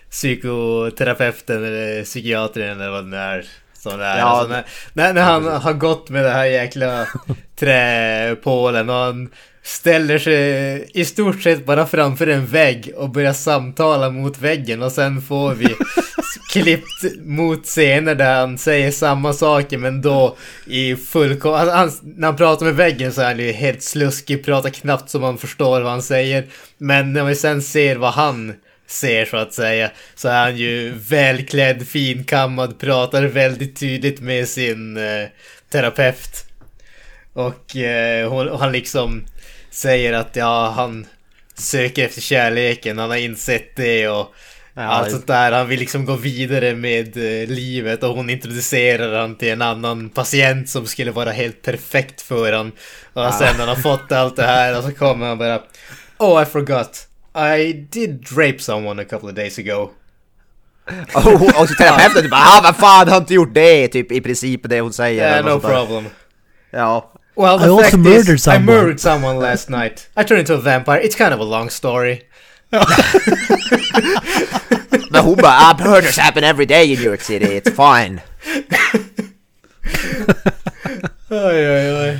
psykoterapeuten 0.09 1.63
eller 1.63 2.03
psykiatrin 2.03 2.69
eller 2.69 2.89
vad 2.89 3.11
det 3.11 3.17
är. 3.17 3.45
Sån 3.89 3.99
där. 3.99 4.17
Ja, 4.17 4.23
alltså, 4.23 4.53
när, 4.53 4.63
när, 4.93 5.13
när 5.13 5.21
han 5.21 5.61
har 5.61 5.73
gått 5.73 6.09
med 6.09 6.23
det 6.23 6.29
här 6.29 6.45
jäkla 6.45 7.07
träpålen 7.59 8.89
och 8.89 8.95
han 8.95 9.29
ställer 9.63 10.17
sig 10.17 10.89
i 10.93 11.05
stort 11.05 11.41
sett 11.41 11.65
bara 11.65 11.85
framför 11.85 12.27
en 12.27 12.45
vägg 12.45 12.91
och 12.95 13.09
börjar 13.09 13.33
samtala 13.33 14.09
mot 14.09 14.37
väggen 14.37 14.81
och 14.81 14.91
sen 14.91 15.21
får 15.21 15.53
vi 15.53 15.75
klippt 16.51 17.03
mot 17.25 17.65
scener 17.65 18.15
där 18.15 18.39
han 18.39 18.57
säger 18.57 18.91
samma 18.91 19.33
saker 19.33 19.77
men 19.77 20.01
då 20.01 20.37
i 20.65 20.95
full... 20.95 21.41
Alltså, 21.43 21.99
när 22.03 22.27
han 22.27 22.37
pratar 22.37 22.65
med 22.65 22.75
väggen 22.75 23.13
så 23.13 23.21
är 23.21 23.25
han 23.25 23.39
ju 23.39 23.51
helt 23.51 23.83
sluskig, 23.83 24.45
pratar 24.45 24.69
knappt 24.69 25.09
så 25.09 25.19
man 25.19 25.37
förstår 25.37 25.81
vad 25.81 25.91
han 25.91 26.01
säger. 26.01 26.45
Men 26.77 27.13
när 27.13 27.23
vi 27.23 27.35
sen 27.35 27.61
ser 27.61 27.95
vad 27.95 28.13
han 28.13 28.53
ser 28.87 29.25
så 29.25 29.37
att 29.37 29.53
säga 29.53 29.91
så 30.15 30.27
är 30.27 30.43
han 30.43 30.57
ju 30.57 30.91
välklädd, 30.91 31.87
finkammad, 31.87 32.79
pratar 32.79 33.23
väldigt 33.23 33.79
tydligt 33.79 34.19
med 34.21 34.47
sin 34.47 34.97
eh, 34.97 35.27
terapeut. 35.69 36.45
Och 37.33 37.75
eh, 37.75 38.29
hon, 38.29 38.59
han 38.59 38.71
liksom 38.71 39.25
säger 39.71 40.13
att 40.13 40.35
ja, 40.35 40.73
han 40.75 41.07
söker 41.55 42.05
efter 42.05 42.21
kärleken, 42.21 42.97
han 42.97 43.09
har 43.09 43.17
insett 43.17 43.75
det 43.75 44.07
och 44.09 44.35
Ja, 44.77 44.83
allt 44.83 45.11
sånt 45.11 45.27
där. 45.27 45.51
Han 45.51 45.67
vill 45.67 45.79
liksom 45.79 46.05
gå 46.05 46.15
vidare 46.15 46.75
med 46.75 47.17
eh, 47.17 47.47
livet 47.49 48.03
och 48.03 48.15
hon 48.15 48.29
introducerar 48.29 49.19
han 49.19 49.35
till 49.35 49.49
en 49.49 49.61
annan 49.61 50.09
patient 50.09 50.69
som 50.69 50.87
skulle 50.87 51.11
vara 51.11 51.31
helt 51.31 51.61
perfekt 51.61 52.21
för 52.21 52.53
han. 52.53 52.71
Och 53.13 53.33
sen 53.33 53.57
när 53.57 53.65
han 53.65 53.75
har 53.75 53.75
fått 53.75 54.11
allt 54.11 54.35
det 54.35 54.43
här 54.43 54.77
och 54.77 54.83
så 54.83 54.91
kommer 54.91 55.27
han 55.27 55.37
bara 55.37 55.61
Oh 56.17 56.41
I 56.41 56.45
forgot. 56.45 57.07
I 57.35 57.87
did 57.91 58.31
rape 58.31 58.61
someone 58.61 59.01
a 59.01 59.05
couple 59.05 59.29
of 59.29 59.35
days 59.35 59.59
ago. 59.59 59.91
Och, 61.13 61.61
och 61.61 61.69
så 61.69 61.75
terapeuten 61.75 62.23
typ 62.23 62.33
ah 62.33 62.59
vad 62.63 62.75
fan 62.75 63.07
har 63.07 63.17
inte 63.17 63.33
gjort 63.33 63.53
det? 63.53 63.87
Typ 63.87 64.11
i 64.11 64.21
princip 64.21 64.69
det 64.69 64.81
hon 64.81 64.93
säger. 64.93 65.23
Yeah, 65.23 65.37
eller 65.37 65.49
no 65.49 65.53
något 65.53 65.61
sånt 65.61 65.73
där. 65.73 65.85
problem. 65.85 66.05
Ja. 66.71 67.11
Well, 67.37 67.59
the 67.59 67.65
I 67.65 67.69
also 67.69 67.83
fact 67.83 67.97
murdered 67.97 68.35
is, 68.35 68.43
someone. 68.43 68.63
I 68.63 68.65
murdered 68.65 68.99
someone 68.99 69.39
last 69.39 69.69
night. 69.69 70.09
I 70.15 70.23
turned 70.23 70.39
into 70.39 70.53
a 70.53 70.61
vampire. 70.61 71.01
It's 71.01 71.15
kind 71.15 71.33
of 71.33 71.39
a 71.39 71.43
long 71.43 71.69
story. 71.69 72.21
Men 75.11 75.23
hon 75.23 75.35
bara 75.35 75.53
ah, 75.53 75.75
murders 75.79 76.17
happen 76.17 76.43
every 76.43 76.65
day 76.65 76.91
in 76.91 76.99
New 76.99 77.05
York 77.05 77.21
City, 77.21 77.45
it's 77.45 77.69
fine. 77.69 78.21
Oj, 81.29 81.67
oj, 81.67 81.91
oj. 81.91 82.19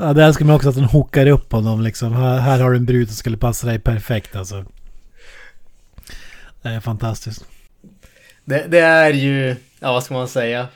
Ja, 0.00 0.12
det 0.12 0.24
älskar 0.24 0.44
man 0.44 0.56
också 0.56 0.68
att 0.68 0.74
hon 0.74 0.84
hookar 0.84 1.26
upp 1.26 1.52
honom 1.52 1.82
liksom. 1.82 2.12
Här, 2.12 2.38
här 2.38 2.60
har 2.60 2.70
du 2.70 2.76
en 2.76 2.84
brud 2.84 3.08
som 3.08 3.16
skulle 3.16 3.36
passa 3.36 3.66
dig 3.66 3.78
perfekt 3.78 4.36
alltså. 4.36 4.64
Det 6.62 6.68
är 6.68 6.80
fantastiskt. 6.80 7.44
Det, 8.44 8.64
det 8.68 8.78
är 8.78 9.12
ju, 9.12 9.56
ja 9.80 9.92
vad 9.92 10.04
ska 10.04 10.14
man 10.14 10.28
säga? 10.28 10.68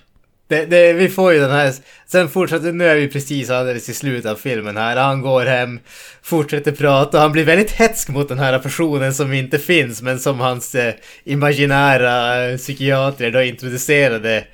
Det, 0.49 0.65
det, 0.65 0.93
vi 0.93 1.09
får 1.09 1.33
ju 1.33 1.41
den 1.41 1.51
här, 1.51 1.75
sen 2.07 2.29
fortsätter, 2.29 2.73
nu 2.73 2.87
är 2.89 2.95
vi 2.95 3.09
precis 3.09 3.51
alldeles 3.51 3.89
i 3.89 3.95
slutet 3.95 4.31
av 4.31 4.37
filmen 4.37 4.77
här. 4.77 4.97
Han 4.97 5.23
går 5.23 5.47
hem, 5.47 5.81
fortsätter 6.23 6.73
prata 6.73 7.17
och 7.17 7.23
han 7.23 7.33
blir 7.33 7.45
väldigt 7.45 7.71
hetsk 7.71 8.09
mot 8.09 8.29
den 8.29 8.39
här 8.39 8.59
personen 8.59 9.15
som 9.15 9.33
inte 9.33 9.59
finns 9.59 10.03
men 10.03 10.19
som 10.19 10.41
hans 10.41 10.75
eh, 10.75 10.95
imaginära 11.25 12.45
eh, 12.45 12.57
psykiater 12.57 13.31
då 13.31 13.43
introducerade 13.43 14.45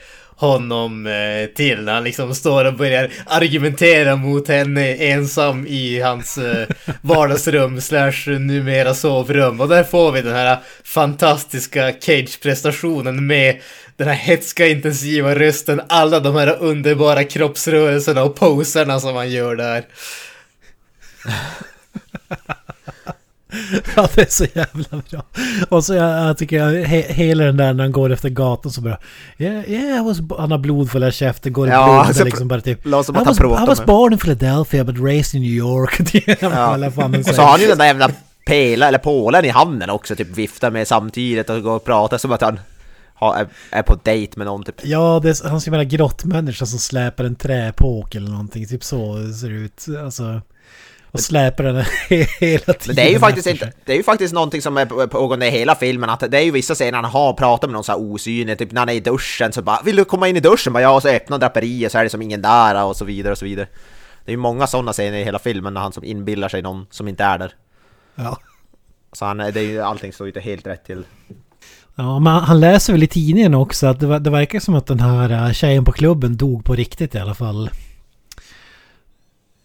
honom 0.40 1.06
eh, 1.06 1.46
till 1.54 1.82
när 1.82 1.94
han 1.94 2.04
liksom 2.04 2.34
står 2.34 2.64
och 2.64 2.74
börjar 2.74 3.10
argumentera 3.26 4.16
mot 4.16 4.48
henne 4.48 4.94
ensam 4.94 5.66
i 5.66 6.00
hans 6.00 6.38
eh, 6.38 6.68
vardagsrum 7.00 7.80
slash 7.80 8.26
numera 8.26 8.94
sovrum 8.94 9.60
och 9.60 9.68
där 9.68 9.84
får 9.84 10.12
vi 10.12 10.22
den 10.22 10.34
här 10.34 10.58
fantastiska 10.84 11.92
Cage-prestationen 12.00 13.26
med 13.26 13.60
den 13.96 14.08
här 14.08 14.14
hetska 14.14 14.66
intensiva 14.66 15.34
rösten, 15.34 15.80
alla 15.88 16.20
de 16.20 16.36
här 16.36 16.56
underbara 16.60 17.24
kroppsrörelserna 17.24 18.22
och 18.22 18.36
poserna 18.36 19.00
som 19.00 19.16
han 19.16 19.30
gör 19.30 19.56
där. 19.56 19.84
Ja, 23.96 24.08
det 24.14 24.22
är 24.22 24.30
så 24.30 24.44
jävla 24.54 25.02
bra. 25.10 25.22
Och 25.68 25.84
så 25.84 25.94
jag, 25.94 26.28
jag 26.28 26.38
tycker 26.38 26.56
jag, 26.56 26.84
he, 26.84 27.00
hela 27.12 27.44
den 27.44 27.56
där 27.56 27.72
när 27.72 27.84
han 27.84 27.92
går 27.92 28.12
efter 28.12 28.28
gatan 28.28 28.72
så 28.72 28.80
bara... 28.80 28.98
Yeah, 29.38 29.70
yeah, 29.70 29.96
I 29.96 30.04
was, 30.04 30.20
bo-" 30.20 30.38
han 30.38 30.50
har 30.50 30.58
blod 30.58 30.90
fulla 30.90 31.10
käften, 31.10 31.52
går 31.52 31.68
i 31.68 31.70
Ja, 31.70 31.84
blod 31.84 32.06
alltså, 32.06 32.24
liksom 32.24 32.48
bara 32.48 32.60
typ... 32.60 32.82
som 32.82 33.16
I 33.16 33.24
was, 33.24 33.38
I 33.40 33.66
was 33.66 33.84
born 33.84 34.12
in 34.12 34.18
Philadelphia 34.18 34.84
but 34.84 34.98
raised 34.98 35.34
in 35.34 35.42
New 35.42 35.56
York. 35.56 36.00
Ja. 36.40 36.90
fan 36.90 37.14
Och 37.14 37.34
så 37.34 37.42
har 37.42 37.50
han 37.50 37.60
ju 37.60 37.66
den 37.66 37.78
där 37.78 37.86
jävla 37.86 38.10
pela, 38.46 38.88
eller 38.88 38.98
pålen 38.98 39.44
i 39.44 39.48
handen 39.48 39.90
också, 39.90 40.16
typ 40.16 40.28
viftar 40.28 40.70
med 40.70 40.88
samtidigt 40.88 41.50
och 41.50 41.62
går 41.62 41.76
och 41.76 41.84
pratar 41.84 42.18
som 42.18 42.32
att 42.32 42.40
han 42.40 42.60
är 43.70 43.82
på 43.82 43.98
dejt 44.02 44.32
med 44.36 44.46
någon 44.46 44.64
typ. 44.64 44.74
Ja, 44.82 45.20
det 45.22 45.28
är, 45.28 45.48
han 45.48 45.60
ska 45.60 45.70
vara 45.70 45.84
grottmänniska 45.84 46.66
som 46.66 46.78
släpar 46.78 47.24
en 47.24 47.34
träpåk 47.34 48.14
eller 48.14 48.30
någonting. 48.30 48.66
Typ 48.66 48.84
så 48.84 49.32
ser 49.40 49.48
det 49.48 49.54
ut. 49.54 49.86
Alltså... 50.04 50.40
Och 51.12 51.20
släpar 51.20 51.64
den 51.64 51.76
hela 52.40 52.58
tiden. 52.72 52.76
Men 52.86 52.96
det 52.96 53.02
är 53.02 53.10
ju 53.10 53.18
faktiskt 53.18 53.46
inte, 53.46 53.72
det 53.84 53.92
är 53.92 53.96
ju 53.96 54.02
faktiskt 54.02 54.34
någonting 54.34 54.62
som 54.62 54.76
är 54.76 54.86
på- 54.86 55.08
pågående 55.08 55.46
i 55.46 55.50
hela 55.50 55.74
filmen, 55.74 56.10
att 56.10 56.20
det 56.30 56.38
är 56.38 56.42
ju 56.42 56.50
vissa 56.50 56.74
scener 56.74 56.92
han 56.92 57.04
har 57.04 57.32
pratat 57.32 57.70
med 57.70 57.74
någon 57.74 57.84
så 57.84 57.92
här 57.92 58.00
osynlig, 58.00 58.58
typ 58.58 58.72
när 58.72 58.80
han 58.80 58.88
är 58.88 58.92
i 58.92 59.00
duschen 59.00 59.52
så 59.52 59.62
bara 59.62 59.80
'Vill 59.84 59.96
du 59.96 60.04
komma 60.04 60.28
in 60.28 60.36
i 60.36 60.40
duschen?' 60.40 60.72
Bara, 60.72 60.82
ja, 60.82 60.90
och 60.90 61.02
så 61.02 61.08
öppnar 61.08 61.38
draperiet 61.38 61.92
så 61.92 61.98
är 61.98 62.04
det 62.04 62.10
som 62.10 62.22
ingen 62.22 62.42
där 62.42 62.84
och 62.84 62.96
så 62.96 63.04
vidare 63.04 63.32
och 63.32 63.38
så 63.38 63.44
vidare. 63.44 63.66
Det 64.24 64.30
är 64.30 64.32
ju 64.32 64.36
många 64.36 64.66
sådana 64.66 64.92
scener 64.92 65.18
i 65.18 65.24
hela 65.24 65.38
filmen 65.38 65.74
när 65.74 65.80
han 65.80 65.92
som 65.92 66.04
inbillar 66.04 66.48
sig 66.48 66.62
någon 66.62 66.86
som 66.90 67.08
inte 67.08 67.24
är 67.24 67.38
där. 67.38 67.52
Ja. 68.14 68.38
Så 69.12 69.24
han, 69.24 69.36
det 69.36 69.56
är 69.56 69.60
ju, 69.60 69.80
allting 69.80 70.12
står 70.12 70.26
ju 70.26 70.28
inte 70.28 70.40
helt 70.40 70.66
rätt 70.66 70.84
till. 70.84 71.04
Ja, 71.94 72.18
men 72.18 72.32
han- 72.32 72.60
läser 72.60 72.92
väl 72.92 73.02
i 73.02 73.06
tidningen 73.06 73.54
också 73.54 73.86
att 73.86 74.00
det, 74.00 74.18
det 74.18 74.30
verkar 74.30 74.60
som 74.60 74.74
att 74.74 74.86
den 74.86 75.00
här 75.00 75.46
äh, 75.46 75.52
tjejen 75.52 75.84
på 75.84 75.92
klubben 75.92 76.36
dog 76.36 76.64
på 76.64 76.74
riktigt 76.74 77.14
i 77.14 77.18
alla 77.18 77.34
fall. 77.34 77.70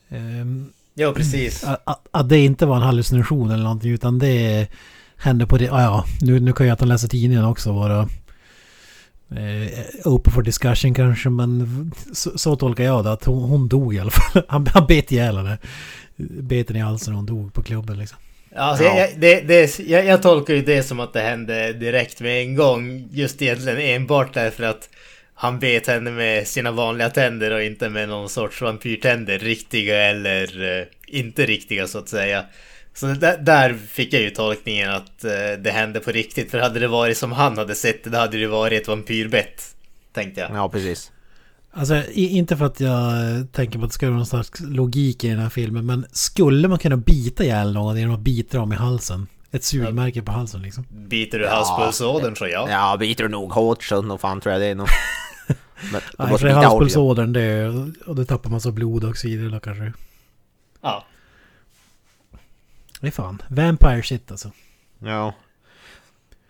Ehm, 0.09 0.69
Ja, 0.97 1.13
precis. 1.13 1.63
att, 1.63 1.81
att- 1.85 2.07
att 2.11 2.30
det 2.30 2.39
inte 2.39 2.65
var 2.65 2.76
en 2.76 2.81
hallucination 2.81 3.51
eller 3.51 3.63
någonting 3.63 3.91
utan 3.91 4.19
det 4.19 4.67
hände 5.17 5.47
på 5.47 5.57
det. 5.57 5.65
Ja, 5.65 5.81
ja 5.81 6.05
nu, 6.22 6.39
nu 6.39 6.53
kan 6.53 6.65
jag 6.67 6.73
att 6.73 6.80
han 6.80 6.89
läser 6.89 7.07
tidningen 7.07 7.45
också 7.45 7.72
vara 7.73 8.09
eh, 9.31 9.69
open 10.05 10.34
for 10.34 10.41
discussion 10.41 10.93
kanske 10.93 11.30
men 11.30 11.91
så, 12.13 12.38
så 12.38 12.55
tolkar 12.55 12.84
jag 12.84 13.03
det 13.03 13.11
att 13.11 13.26
hon, 13.26 13.49
hon 13.49 13.67
dog 13.67 13.95
i 13.95 13.99
alla 13.99 14.11
fall. 14.11 14.43
Han, 14.47 14.67
han 14.73 14.85
bet 14.88 15.11
ihjäl 15.11 15.38
henne. 15.38 15.57
Bet 16.17 16.67
henne 16.69 16.80
i 16.80 16.81
halsen 16.81 17.13
och 17.13 17.17
hon 17.17 17.26
dog 17.26 17.53
på 17.53 17.63
klubben 17.63 17.97
liksom. 17.97 18.17
Alltså, 18.55 18.84
Ja. 18.84 18.97
jag, 18.99 19.09
det, 19.17 19.41
det, 19.41 19.80
jag, 19.80 20.05
jag 20.05 20.22
tolkar 20.22 20.53
ju 20.53 20.61
det 20.61 20.84
som 20.84 20.99
att 20.99 21.13
det 21.13 21.22
hände 21.22 21.73
direkt 21.73 22.22
med 22.22 22.41
en 22.41 22.55
gång. 22.55 23.07
Just 23.11 23.41
egentligen 23.41 23.80
enbart 23.80 24.34
därför 24.34 24.63
att 24.63 24.89
han 25.36 25.60
bet 25.60 25.88
henne 25.88 26.12
med 26.12 26.48
sina 26.48 26.72
vanliga 26.72 27.10
tänder 27.10 27.52
och 27.52 27.64
inte 27.64 27.90
med 27.90 28.10
någon 28.10 28.30
sorts 28.30 28.62
vampyrtänder. 28.62 29.40
Riktiga 29.40 30.03
eller 30.03 30.80
eh, 30.80 30.86
inte 31.07 31.45
riktiga 31.45 31.88
så 31.88 31.98
att 31.98 32.10
säga. 32.10 32.45
Så 32.94 33.06
där, 33.06 33.38
där 33.38 33.74
fick 33.74 34.14
jag 34.14 34.22
ju 34.22 34.30
tolkningen 34.30 34.90
att 34.91 35.24
eh, 35.24 35.32
det 35.60 35.72
hände 35.72 35.99
på 35.99 36.12
riktigt. 36.12 36.52
För 36.52 36.60
hade 36.60 36.80
det 36.80 36.88
varit 36.88 37.18
som 37.18 37.32
han 37.32 37.57
hade 37.57 37.76
sett 37.76 38.03
det, 38.03 38.10
då 38.10 38.18
hade 38.18 38.38
det 38.38 38.48
varit 38.48 38.82
ett 38.82 38.88
vampyrbett. 38.88 39.76
Tänkte 40.14 40.41
jag. 40.41 40.52
Ja, 40.53 40.70
precis. 40.70 41.12
Alltså 41.78 41.95
i, 41.95 42.28
inte 42.28 42.57
för 42.57 42.66
att 42.66 42.80
jag 42.80 43.03
tänker 43.52 43.80
på 43.80 43.86
att 43.86 43.91
det 43.91 43.95
ska 43.95 44.06
vara 44.06 44.18
någon 44.18 44.26
slags 44.26 44.60
logik 44.60 45.24
i 45.24 45.30
den 45.30 45.40
här 45.40 45.49
filmen 45.49 45.86
men 45.86 46.06
skulle 46.12 46.68
man 46.68 46.80
kunna 46.80 46.98
bita 46.98 47.44
ihjäl 47.44 47.74
någon 47.74 47.98
genom 47.98 48.16
att 48.16 48.22
bita 48.22 48.57
dem 48.57 48.74
i 48.74 48.76
halsen? 48.76 49.28
Ett 49.52 49.64
sugmärke 49.64 50.22
på 50.22 50.32
halsen 50.32 50.62
liksom. 50.62 50.86
Biter 50.90 51.40
du 51.40 51.48
halspulsådern 51.48 52.36
så 52.36 52.48
ja. 52.48 52.68
Ja, 52.70 52.98
biter 52.98 53.24
du 53.24 53.30
nog 53.30 53.53
hårt 53.53 53.84
så 53.84 54.02
nog 54.02 54.22
fan 54.22 54.41
tror 54.41 54.53
jag 54.53 54.62
det 54.62 54.68
är 54.68 54.76
nog... 54.76 54.88
Men 55.91 56.02
du 56.02 56.15
Nej, 56.19 56.30
måste 56.31 56.53
hårt. 56.53 56.64
halspulsådern 56.64 57.34
det 57.34 57.68
och 58.06 58.15
det 58.15 58.26
tappar 58.26 58.49
och 59.10 59.18
så 59.18 59.27
vidare 59.27 59.49
då 59.49 59.60
kanske. 59.60 59.93
Ja. 60.81 61.06
Det 63.02 63.07
är 63.07 63.11
fan. 63.11 63.41
Vampire 63.47 64.03
shit 64.03 64.31
alltså. 64.31 64.52
Ja. 64.99 65.34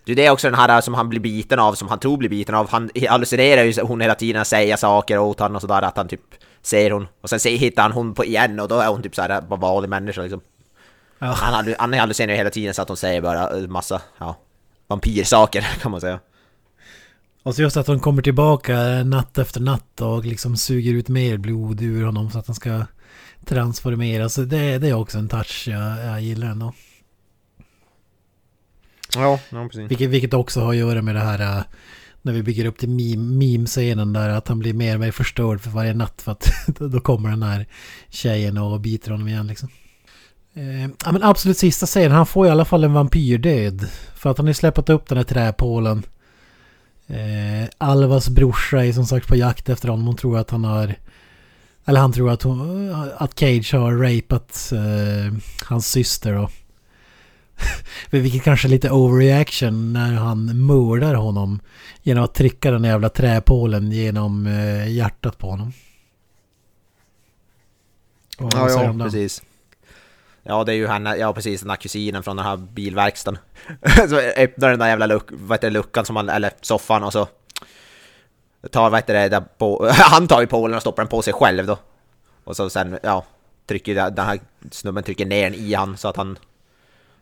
Det 0.05 0.25
är 0.25 0.31
också 0.31 0.49
den 0.49 0.59
här 0.59 0.81
som 0.81 0.93
han 0.93 1.09
blir 1.09 1.19
biten 1.19 1.59
av, 1.59 1.73
som 1.73 1.87
han 1.87 1.99
tror 1.99 2.17
blir 2.17 2.29
biten 2.29 2.55
av. 2.55 2.69
Han 2.69 2.89
hallucinerar 3.09 3.63
ju 3.63 3.81
hon 3.81 4.01
hela 4.01 4.15
tiden, 4.15 4.45
säger 4.45 4.75
saker 4.75 5.17
åt 5.17 5.39
honom 5.39 5.55
och 5.55 5.61
sådär, 5.61 5.81
att 5.81 5.97
han 5.97 6.07
typ 6.07 6.21
ser 6.61 6.91
hon. 6.91 7.07
Och 7.21 7.29
sen 7.29 7.39
ser, 7.39 7.57
hittar 7.57 7.83
han 7.83 7.91
hon 7.91 8.13
på 8.13 8.25
igen 8.25 8.59
och 8.59 8.67
då 8.67 8.79
är 8.79 8.87
hon 8.87 9.03
typ 9.03 9.15
såhär, 9.15 9.41
bara 9.41 9.59
vanlig 9.59 9.89
människa 9.89 10.21
liksom. 10.21 10.41
Ja. 11.19 11.35
Han 11.79 11.93
hallucinerar 11.93 12.31
ju 12.33 12.37
hela 12.37 12.49
tiden 12.49 12.73
så 12.73 12.81
att 12.81 12.87
hon 12.87 12.97
säger 12.97 13.21
bara 13.21 13.57
eh, 13.57 13.67
massa, 13.67 14.01
ja, 14.17 14.35
vampyrsaker 14.87 15.61
kan 15.81 15.91
man 15.91 16.01
säga. 16.01 16.19
Och 17.45 17.55
så 17.55 17.61
just 17.61 17.77
att 17.77 17.87
hon 17.87 17.99
kommer 17.99 18.21
tillbaka 18.21 19.03
natt 19.03 19.37
efter 19.37 19.59
natt 19.59 20.01
och 20.01 20.25
liksom 20.25 20.57
suger 20.57 20.93
ut 20.93 21.07
mer 21.07 21.37
blod 21.37 21.81
ur 21.81 22.05
honom 22.05 22.31
så 22.31 22.39
att 22.39 22.47
han 22.47 22.55
ska 22.55 22.85
transformeras. 23.45 24.35
Det, 24.35 24.77
det 24.77 24.89
är 24.89 24.93
också 24.93 25.17
en 25.17 25.29
touch 25.29 25.67
jag, 25.67 26.05
jag 26.05 26.21
gillar 26.21 26.47
ändå. 26.47 26.73
Ja, 29.15 29.39
ja 29.49 29.67
precis. 29.67 29.91
Vilket, 29.91 30.09
vilket 30.09 30.33
också 30.33 30.61
har 30.61 30.69
att 30.69 30.75
göra 30.75 31.01
med 31.01 31.15
det 31.15 31.21
här 31.21 31.57
äh, 31.57 31.63
när 32.21 32.33
vi 32.33 32.43
bygger 32.43 32.65
upp 32.65 32.77
till 32.77 32.89
meme- 32.89 33.37
meme-scenen 33.37 34.13
där 34.13 34.29
att 34.29 34.47
han 34.47 34.59
blir 34.59 34.73
mer 34.73 34.93
och 34.93 34.99
mer 34.99 35.11
förstörd 35.11 35.61
för 35.61 35.69
varje 35.69 35.93
natt 35.93 36.21
för 36.21 36.31
att 36.31 36.51
då 36.79 36.99
kommer 36.99 37.29
den 37.29 37.43
här 37.43 37.67
tjejen 38.09 38.57
och 38.57 38.79
biter 38.79 39.11
honom 39.11 39.27
igen 39.27 39.47
liksom. 39.47 39.69
Eh, 40.53 40.89
ja 41.05 41.11
men 41.11 41.23
absolut 41.23 41.57
sista 41.57 41.85
scenen, 41.85 42.11
han 42.11 42.25
får 42.25 42.47
i 42.47 42.49
alla 42.49 42.65
fall 42.65 42.83
en 42.83 42.93
vampyrdöd. 42.93 43.89
För 44.15 44.31
att 44.31 44.37
han 44.37 44.47
har 44.47 44.53
släppt 44.53 44.89
upp 44.89 45.07
den 45.07 45.17
här 45.17 45.25
träpålen. 45.25 46.03
Eh, 47.07 47.69
Alvas 47.77 48.29
brorsa 48.29 48.85
är 48.85 48.93
som 48.93 49.05
sagt 49.05 49.27
på 49.27 49.35
jakt 49.35 49.69
efter 49.69 49.89
honom. 49.89 50.05
Hon 50.05 50.15
tror 50.15 50.37
att 50.37 50.49
han 50.49 50.63
har... 50.63 50.95
Eller 51.85 51.99
han 51.99 52.13
tror 52.13 52.31
att, 52.31 52.43
hon, 52.43 52.91
att 53.17 53.39
Cage 53.39 53.73
har 53.73 53.93
rapat 53.93 54.71
eh, 54.73 55.37
hans 55.65 55.87
syster 55.87 56.33
då. 56.33 56.49
Vilket 58.17 58.43
kanske 58.43 58.67
är 58.67 58.69
lite 58.69 58.91
overreaction 58.91 59.93
när 59.93 60.13
han 60.13 60.65
mördar 60.65 61.13
honom 61.13 61.59
genom 62.03 62.23
att 62.23 62.33
trycka 62.33 62.71
den 62.71 62.83
jävla 62.83 63.09
träpålen 63.09 63.91
genom 63.91 64.47
eh, 64.47 64.91
hjärtat 64.91 65.37
på 65.37 65.49
honom. 65.49 65.73
Och 68.37 68.53
Ja, 68.53 68.69
ja, 68.69 68.93
precis. 69.03 69.43
Ja, 70.47 70.63
det 70.63 70.71
är 70.71 70.75
ju 70.75 70.87
henne, 70.87 71.15
ja 71.15 71.33
precis, 71.33 71.61
den 71.61 71.69
här 71.69 71.77
kusinen 71.77 72.23
från 72.23 72.35
den 72.35 72.45
här 72.45 72.57
bilverkstaden. 72.57 73.39
så 74.09 74.15
öppnar 74.19 74.69
den 74.69 74.79
där 74.79 74.87
jävla 74.87 75.05
luck, 75.05 75.27
vad 75.29 75.57
heter 75.57 75.67
det, 75.67 75.73
luckan 75.73 76.05
som 76.05 76.15
han, 76.15 76.29
eller 76.29 76.51
soffan 76.61 77.03
och 77.03 77.13
så 77.13 77.27
tar, 78.71 78.89
vad 78.89 78.99
heter 78.99 79.13
det, 79.13 79.29
där 79.29 79.41
på, 79.57 79.89
han 79.93 80.27
tar 80.27 80.41
ju 80.41 80.47
pålen 80.47 80.75
och 80.75 80.81
stoppar 80.81 81.03
den 81.03 81.09
på 81.09 81.21
sig 81.21 81.33
själv 81.33 81.65
då. 81.65 81.77
Och 82.43 82.55
så 82.55 82.69
sen, 82.69 82.99
ja, 83.03 83.25
trycker 83.67 83.95
den 83.95 84.25
här 84.25 84.39
snubben 84.71 85.03
trycker 85.03 85.25
ner 85.25 85.43
den 85.43 85.53
i 85.53 85.73
han 85.73 85.97
så 85.97 86.07
att 86.07 86.17
han... 86.17 86.37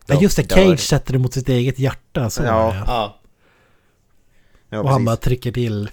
Ja 0.05 0.21
just 0.21 0.37
det, 0.37 0.49
dör. 0.49 0.55
Cage 0.55 0.79
sätter 0.79 1.13
det 1.13 1.19
mot 1.19 1.33
sitt 1.33 1.49
eget 1.49 1.79
hjärta. 1.79 2.29
Så 2.29 2.43
Ja. 2.43 2.75
Ja. 2.87 3.19
Ja, 4.69 4.79
och 4.79 4.89
han 4.89 5.05
bara 5.05 5.15
trycker 5.15 5.51
till. 5.51 5.89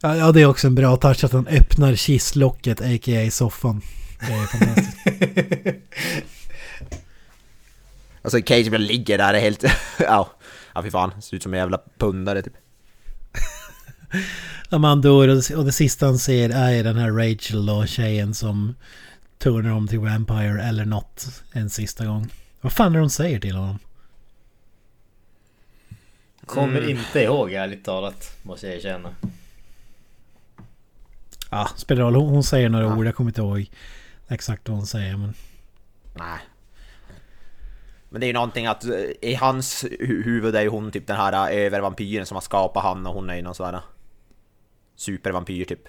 Ja, 0.00 0.32
det 0.32 0.40
är 0.42 0.46
också 0.46 0.66
en 0.66 0.74
bra 0.74 0.96
touch 0.96 1.24
att 1.24 1.32
han 1.32 1.46
öppnar 1.46 1.94
kistlocket, 1.94 2.80
a.k.a. 2.80 3.30
soffan. 3.30 3.82
Det 4.20 4.32
är 4.32 4.46
fantastiskt. 4.46 4.96
Alltså 8.28 8.54
Cage 8.54 8.70
bara 8.70 8.78
ligger 8.78 9.18
där, 9.18 9.34
helt... 9.34 9.64
ja, 9.98 10.30
ja 10.74 10.82
fy 10.82 10.90
fan, 10.90 11.22
ser 11.22 11.36
ut 11.36 11.42
som 11.42 11.54
en 11.54 11.60
jävla 11.60 11.80
pundare 11.98 12.42
typ. 12.42 12.52
Ja, 14.70 14.78
man 14.78 15.00
dör 15.00 15.28
och 15.28 15.36
det, 15.36 15.56
och 15.56 15.64
det 15.64 15.72
sista 15.72 16.06
han 16.06 16.18
ser 16.18 16.50
är 16.50 16.84
den 16.84 16.96
här 16.96 17.10
Rachel 17.10 17.66
då, 17.66 17.86
tjejen 17.86 18.34
som 18.34 18.74
turnar 19.38 19.70
om 19.70 19.88
till 19.88 19.98
Vampire 19.98 20.62
eller 20.62 20.84
något 20.84 21.42
en 21.52 21.70
sista 21.70 22.06
gång. 22.06 22.28
Vad 22.60 22.72
fan 22.72 22.92
är 22.92 22.96
det 22.96 23.00
hon 23.00 23.10
säger 23.10 23.40
till 23.40 23.56
honom? 23.56 23.78
Kommer 26.46 26.90
inte 26.90 27.20
ihåg 27.20 27.52
ärligt 27.52 27.84
talat, 27.84 28.36
måste 28.42 28.66
jag 28.66 28.76
erkänna. 28.76 29.14
Ja, 31.50 31.68
spelar 31.76 32.02
roll. 32.02 32.14
Hon, 32.14 32.28
hon 32.28 32.44
säger 32.44 32.68
några 32.68 32.96
ord, 32.96 33.06
jag 33.06 33.14
kommer 33.14 33.30
inte 33.30 33.40
ihåg 33.40 33.70
exakt 34.28 34.68
vad 34.68 34.78
hon 34.78 34.86
säger 34.86 35.16
men... 35.16 35.34
Nej. 36.14 36.38
Men 38.08 38.20
det 38.20 38.26
är 38.26 38.28
ju 38.28 38.32
någonting 38.32 38.66
att 38.66 38.84
eh, 38.84 38.90
i 39.20 39.34
hans 39.34 39.84
huvud 40.00 40.56
är 40.56 40.62
ju 40.62 40.68
hon 40.68 40.90
typ 40.90 41.06
den 41.06 41.16
här 41.16 41.32
eh, 41.32 41.66
övervampyren 41.66 42.26
som 42.26 42.36
har 42.36 42.42
skapat 42.42 42.82
han 42.82 43.06
och 43.06 43.14
hon 43.14 43.30
är 43.30 43.34
ju 43.34 43.42
någon 43.42 43.54
sån 43.54 43.66
här 43.66 43.74
eh, 43.74 43.80
supervampyr 44.96 45.64
typ. 45.64 45.88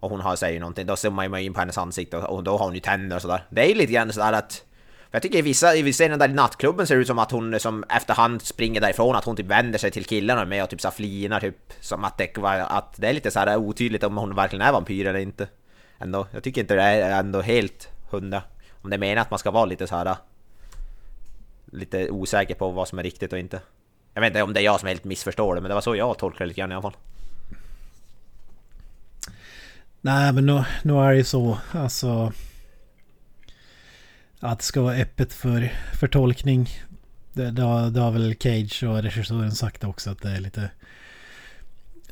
Och 0.00 0.10
hon 0.10 0.20
har 0.20 0.36
säger 0.36 0.54
ju 0.54 0.60
någonting, 0.60 0.86
då 0.86 0.96
ser 0.96 1.10
man 1.10 1.32
ju 1.32 1.44
in 1.44 1.54
på 1.54 1.60
hennes 1.60 1.78
ansikte 1.78 2.16
och, 2.16 2.42
då 2.42 2.56
har 2.56 2.64
hon 2.64 2.74
ju 2.74 2.80
tänder 2.80 3.16
och 3.16 3.22
sådär. 3.22 3.44
Det 3.50 3.64
är 3.64 3.68
ju 3.68 3.74
lite 3.74 3.92
grann 3.92 4.12
sådär 4.12 4.32
att 4.32 4.64
jag 5.10 5.22
tycker 5.22 5.38
i 5.38 5.42
vissa, 5.42 5.76
i 5.76 5.82
vissa 5.82 6.08
där 6.08 6.28
i 6.28 6.32
nattklubben 6.32 6.86
ser 6.86 6.94
det 6.94 7.00
ut 7.00 7.06
som 7.06 7.18
att 7.18 7.30
hon 7.30 7.60
som 7.60 7.84
efterhand 7.88 8.42
springer 8.42 8.80
därifrån, 8.80 9.16
att 9.16 9.24
hon 9.24 9.36
typ 9.36 9.46
vänder 9.46 9.78
sig 9.78 9.90
till 9.90 10.04
killarna 10.04 10.44
med 10.44 10.62
och 10.62 10.70
typ 10.70 10.80
så 10.80 10.90
flinar 10.90 11.40
typ 11.40 11.72
som 11.80 12.04
att 12.04 12.18
det, 12.18 12.38
att 12.68 12.94
det 12.96 13.08
är 13.08 13.12
lite 13.12 13.30
så 13.30 13.38
här 13.38 13.56
otydligt 13.56 14.04
om 14.04 14.16
hon 14.16 14.34
verkligen 14.34 14.66
är 14.66 14.72
vampyr 14.72 15.06
eller 15.06 15.18
inte. 15.18 15.48
Ändå, 15.98 16.26
jag 16.30 16.42
tycker 16.42 16.60
inte 16.60 16.74
det 16.74 16.82
är 16.82 17.20
ändå 17.20 17.40
helt 17.40 17.88
hundra. 18.10 18.42
Om 18.70 18.90
det 18.90 18.96
är 18.96 18.98
meningen 18.98 19.18
att 19.18 19.30
man 19.30 19.38
ska 19.38 19.50
vara 19.50 19.64
lite 19.64 19.86
så 19.86 19.96
här 19.96 20.16
lite 21.72 22.10
osäker 22.10 22.54
på 22.54 22.70
vad 22.70 22.88
som 22.88 22.98
är 22.98 23.02
riktigt 23.02 23.32
och 23.32 23.38
inte. 23.38 23.60
Jag 24.14 24.20
vet 24.20 24.30
inte 24.30 24.42
om 24.42 24.52
det 24.52 24.60
är 24.60 24.64
jag 24.64 24.80
som 24.80 24.88
helt 24.88 25.04
missförstår 25.04 25.54
det, 25.54 25.60
men 25.60 25.68
det 25.68 25.74
var 25.74 25.80
så 25.80 25.96
jag 25.96 26.18
tolkade 26.18 26.44
det 26.44 26.48
lite 26.48 26.60
grann 26.60 26.72
i 26.72 26.74
alla 26.74 26.82
fall. 26.82 26.96
Nej 30.00 30.32
men 30.32 30.46
nu, 30.46 30.64
nu 30.82 30.94
är 30.94 31.10
det 31.10 31.16
ju 31.16 31.24
så 31.24 31.58
alltså... 31.72 32.32
Att 34.40 34.58
det 34.58 34.64
ska 34.64 34.82
vara 34.82 34.94
öppet 34.94 35.32
för, 35.32 35.72
för 35.94 36.08
tolkning. 36.08 36.68
Det, 37.32 37.50
det, 37.50 37.62
har, 37.62 37.90
det 37.90 38.00
har 38.00 38.10
väl 38.10 38.34
Cage 38.40 38.82
och 38.82 39.02
regissören 39.02 39.52
sagt 39.52 39.84
också 39.84 40.10
att 40.10 40.22
det 40.22 40.30
är 40.30 40.40
lite... 40.40 40.70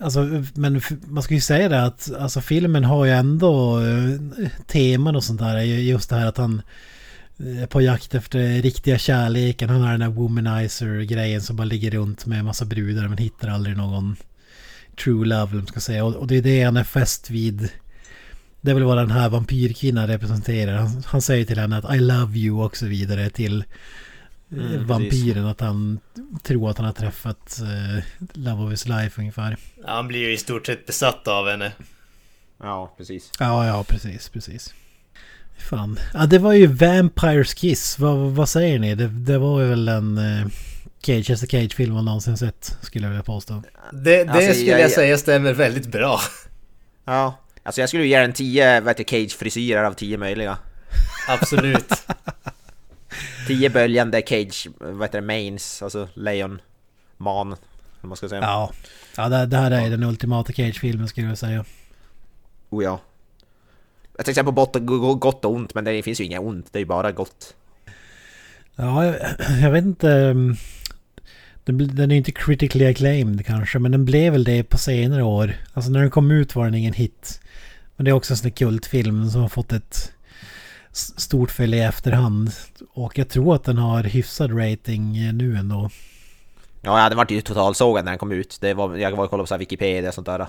Alltså 0.01 0.43
men 0.55 0.81
man 1.07 1.23
ska 1.23 1.35
ju 1.35 1.41
säga 1.41 1.69
det 1.69 1.83
att 1.83 2.13
alltså 2.19 2.41
filmen 2.41 2.85
har 2.85 3.05
ju 3.05 3.11
ändå 3.11 3.81
eh, 3.81 4.49
teman 4.67 5.17
och 5.17 5.25
sånt 5.25 5.41
där. 5.41 5.61
Just 5.61 6.11
det 6.11 6.17
här 6.17 6.27
att 6.27 6.37
han 6.37 6.63
på 7.69 7.81
jakt 7.81 8.15
efter 8.15 8.63
riktiga 8.63 8.99
kärleken. 8.99 9.71
Han 9.71 9.81
har 9.81 9.93
den 9.93 10.03
här 10.03 10.09
womanizer-grejen 10.09 11.43
som 11.43 11.57
bara 11.57 11.65
ligger 11.65 11.91
runt 11.91 12.27
med 12.27 12.39
en 12.39 12.45
massa 12.45 12.65
brudar 12.65 13.09
men 13.09 13.19
hittar 13.19 13.49
aldrig 13.49 13.77
någon 13.77 14.17
true 15.05 15.27
love, 15.27 15.51
eller 15.51 15.55
man 15.55 15.67
ska 15.67 15.81
säga. 15.81 16.05
Och, 16.05 16.27
det 16.27 16.37
är 16.37 16.43
det 16.43 16.63
han 16.63 16.77
är 16.77 16.85
fäst 16.85 17.31
vid. 17.31 17.69
Det 18.61 18.71
är 18.71 18.75
väl 18.75 18.85
vad 18.85 18.99
den 18.99 19.11
här 19.11 19.29
vampyrkvinnan 19.29 20.07
representerar. 20.07 20.77
Han, 20.77 21.03
han 21.07 21.23
säger 21.23 21.45
till 21.45 21.59
henne 21.59 21.77
att 21.77 21.95
I 21.95 21.99
love 21.99 22.39
you 22.39 22.65
och 22.65 22.77
så 22.77 22.87
vidare 22.87 23.31
till 23.31 23.61
eh, 23.61 23.65
Mm, 24.53 24.87
vampyren. 24.87 25.47
Att 25.47 25.61
han 25.61 26.01
tror 26.43 26.71
att 26.71 26.79
han 26.79 26.87
har 26.87 26.93
träffat 26.93 27.61
eh, 27.61 28.05
love 28.33 28.63
of 28.63 28.73
his 28.73 28.87
life 28.89 29.21
ungefär. 29.21 29.57
Ja, 29.77 29.95
Han 29.95 30.09
blir 30.09 30.21
ju 30.21 30.33
i 30.33 30.37
stort 30.37 30.67
sett 30.67 30.87
besatt 30.87 31.29
av 31.29 31.49
henne. 31.49 31.73
Ja, 32.59 32.95
precis. 32.97 33.31
Ja, 33.39 33.67
ja, 33.67 33.85
precis, 33.85 34.29
precis. 34.29 34.75
Fan. 35.59 35.99
Ja, 36.15 36.27
det 36.27 36.39
var 36.39 36.53
ju 36.53 36.67
Vampires 36.67 37.55
Kiss. 37.55 37.99
Vad, 37.99 38.17
vad 38.19 38.49
säger 38.49 38.79
ni? 38.79 38.95
Det, 38.95 39.07
det 39.09 39.39
var 39.39 39.61
ju 39.61 39.67
väl 39.69 39.89
en 39.89 40.19
eh, 40.19 40.47
Cage, 41.03 41.27
Chester 41.27 41.47
Cage-film 41.47 41.95
man 41.95 42.05
någonsin 42.05 42.37
sett, 42.37 42.77
skulle 42.83 43.05
jag 43.05 43.11
vilja 43.11 43.23
påstå. 43.25 43.63
Det, 43.93 44.25
det 44.25 44.31
Alltså, 44.31 44.53
skulle 44.53 44.71
jag- 44.71 44.81
jag 44.81 44.91
säga 44.91 45.19
stämmer 45.19 45.53
väldigt 45.53 45.87
bra. 45.87 46.21
Ja, 47.05 47.35
alltså 47.63 47.81
jag 47.81 47.89
skulle 47.89 48.07
ge 48.07 48.19
den 48.19 48.33
10 48.33 48.81
vad 48.81 48.89
heter 48.91 49.05
Cage-frisyrer 49.05 49.85
av 49.85 49.93
10 49.93 50.19
möjliga. 50.19 50.59
Absolut. 51.29 51.93
10 53.47 53.71
böljande 53.71 54.23
Cage, 54.27 54.69
vad 54.79 55.03
heter 55.03 55.21
det, 55.21 55.27
mains, 55.27 55.83
alltså 55.83 56.09
lejon, 56.15 56.61
man, 57.17 57.57
man 58.01 58.17
ska 58.17 58.29
säga. 58.29 58.41
Ja, 58.41 58.71
ja 59.17 59.29
det, 59.29 59.47
det 59.47 59.57
här 59.57 59.71
är 59.71 59.91
den 59.91 60.03
ultimata 60.03 60.53
Cage-filmen 60.53 61.09
skulle 61.09 61.27
jag 61.27 61.39
säga. 61.39 61.65
Oh 62.71 62.85
ja. 62.85 63.01
Jag 64.17 64.25
tänkte 64.25 64.35
säga 64.35 64.45
på 64.45 64.53
bot, 64.53 64.77
gott 65.21 65.45
och 65.45 65.53
ont, 65.53 65.75
men 65.75 65.85
det 65.85 66.03
finns 66.03 66.21
ju 66.21 66.25
inget 66.25 66.41
ont, 66.41 66.73
det 66.73 66.79
är 66.79 66.81
ju 66.81 66.87
bara 66.87 67.13
gott. 67.13 67.55
Ja, 68.77 69.05
jag, 69.05 69.17
jag 69.63 69.71
vet 69.71 69.85
inte. 69.85 70.11
mm, 70.13 70.57
Den, 71.65 71.97
den 71.97 72.11
är 72.11 72.17
inte 72.17 72.33
critically 72.33 72.87
acclaimed 72.87 73.47
kanske, 73.47 73.79
men 73.79 73.93
den 73.93 74.05
blev 74.05 74.33
väl 74.33 74.45
det 74.45 74.63
på 74.65 74.79
senare 74.79 75.23
år. 75.23 75.55
Alltså 75.75 75.91
när 75.91 76.01
den 76.01 76.11
kom 76.11 76.31
ut 76.31 76.55
var 76.55 76.65
den 76.65 76.75
ingen 76.75 76.93
hit. 76.93 77.41
Men 77.97 78.05
det 78.05 78.11
är 78.11 78.13
också 78.13 78.33
en 78.33 78.37
sån 78.37 78.51
där 78.51 78.57
kultfilm 78.57 79.31
som 79.31 79.41
har 79.41 79.49
fått 79.49 79.73
ett 79.73 80.13
stort 80.93 81.51
följe 81.51 81.79
i 81.79 81.87
efterhand. 81.87 82.51
Och 82.95 83.19
jag 83.19 83.29
tror 83.29 83.55
att 83.55 83.65
den 83.65 83.79
har 83.79 84.03
hyfsad 84.03 84.59
rating 84.59 85.17
eh, 85.17 85.33
nu 85.35 85.57
ändå. 85.57 85.91
Ja, 86.83 86.97
hade 86.97 87.17
varit 87.17 87.31
ju 87.31 87.41
totalsågad 87.41 88.05
när 88.05 88.13
den 88.13 88.19
kom 88.19 88.33
ut. 88.33 88.59
Det 88.61 88.75
var, 88.75 88.97
jag 88.97 89.17
var 89.17 89.25
och 89.25 89.31
kollade 89.31 89.43
på 89.45 89.47
så 89.47 89.57
Wikipedia 89.57 90.09
och 90.09 90.15
sånt 90.15 90.27
där. 90.27 90.47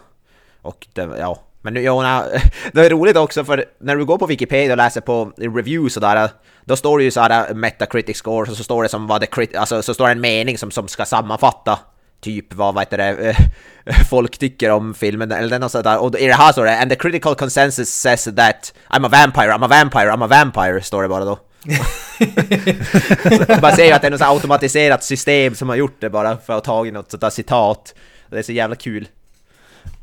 Och 0.62 0.88
det, 0.94 1.02
ja. 1.20 1.40
Men 1.62 1.74
nu, 1.74 1.82
nej, 1.82 2.52
det 2.74 2.86
är 2.86 2.90
roligt 2.90 3.18
också 3.18 3.44
för 3.44 3.66
när 3.80 3.96
du 3.96 4.06
går 4.06 4.18
på 4.18 4.26
Wikipedia 4.26 4.74
och 4.74 4.78
läser 4.78 5.02
på 5.02 5.32
reviews 5.38 5.96
och 5.96 6.02
där, 6.02 6.30
då 6.66 6.76
står 6.76 6.98
det 6.98 7.04
ju 7.04 7.12
så 7.12 7.22
här 7.22 7.54
Metacritic 7.54 8.18
score 8.18 8.52
och 8.52 8.58
så 8.58 8.64
står 8.64 8.84
det 8.84 8.90
som 8.90 9.08
vad 9.08 9.22
det 9.22 9.56
alltså 9.56 9.82
så 9.82 9.94
står 9.94 10.06
det 10.06 10.12
en 10.12 10.22
mening 10.22 10.58
som, 10.58 10.72
som 10.72 10.88
ska 10.88 11.06
sammanfatta 11.06 11.80
typ 12.22 12.54
vad, 12.54 12.74
vad 12.74 12.82
heter 12.82 12.98
det, 12.98 13.36
folk 14.10 14.38
tycker 14.38 14.70
om 14.70 14.94
filmen 14.94 15.32
eller 15.32 15.60
något 15.60 15.72
sånt 15.72 15.84
där. 15.84 15.98
Och 15.98 16.20
i 16.20 16.28
det 16.28 16.34
här 16.34 16.52
står 16.52 16.66
det 16.66 16.78
And 16.80 16.90
the 16.90 16.96
critical 16.96 17.36
consensus 17.36 17.90
says 17.90 18.24
that 18.24 18.74
I'm 18.90 19.06
a 19.06 19.10
vampire, 19.10 19.52
I'm 19.52 19.66
a 19.66 19.68
vampire, 19.68 20.12
I'm 20.12 20.24
a 20.24 20.28
vampire, 20.28 20.82
står 20.82 21.02
det 21.04 21.10
bara 21.10 21.26
då. 21.26 21.40
Man 23.62 23.76
ser 23.76 23.86
ju 23.86 23.92
att 23.92 24.02
det 24.02 24.08
är 24.08 24.12
något 24.12 24.22
automatiserat 24.22 25.04
system 25.04 25.56
som 25.56 25.70
har 25.70 25.76
gjort 25.76 26.02
det 26.02 26.10
bara 26.10 26.38
för 26.38 26.58
att 26.58 26.66
ha 26.66 26.76
tagit 26.76 26.94
något 26.94 27.12
sånt 27.12 27.22
där 27.22 27.30
citat. 27.30 27.96
Det 28.30 28.38
är 28.40 28.44
så 28.44 28.52
jävla 28.52 28.76
kul. 28.76 29.08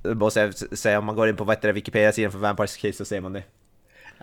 Bara 0.02 0.30
jag 0.40 0.54
säga 0.54 0.98
om 0.98 1.04
man 1.04 1.14
går 1.16 1.28
in 1.28 1.36
på 1.36 1.44
vad 1.44 1.64
Wikipedia-sidan 1.64 2.32
för 2.32 2.38
Vampires 2.38 2.76
Kiss 2.76 2.96
så 2.96 3.04
ser 3.04 3.20
man 3.20 3.32
det. 3.32 3.42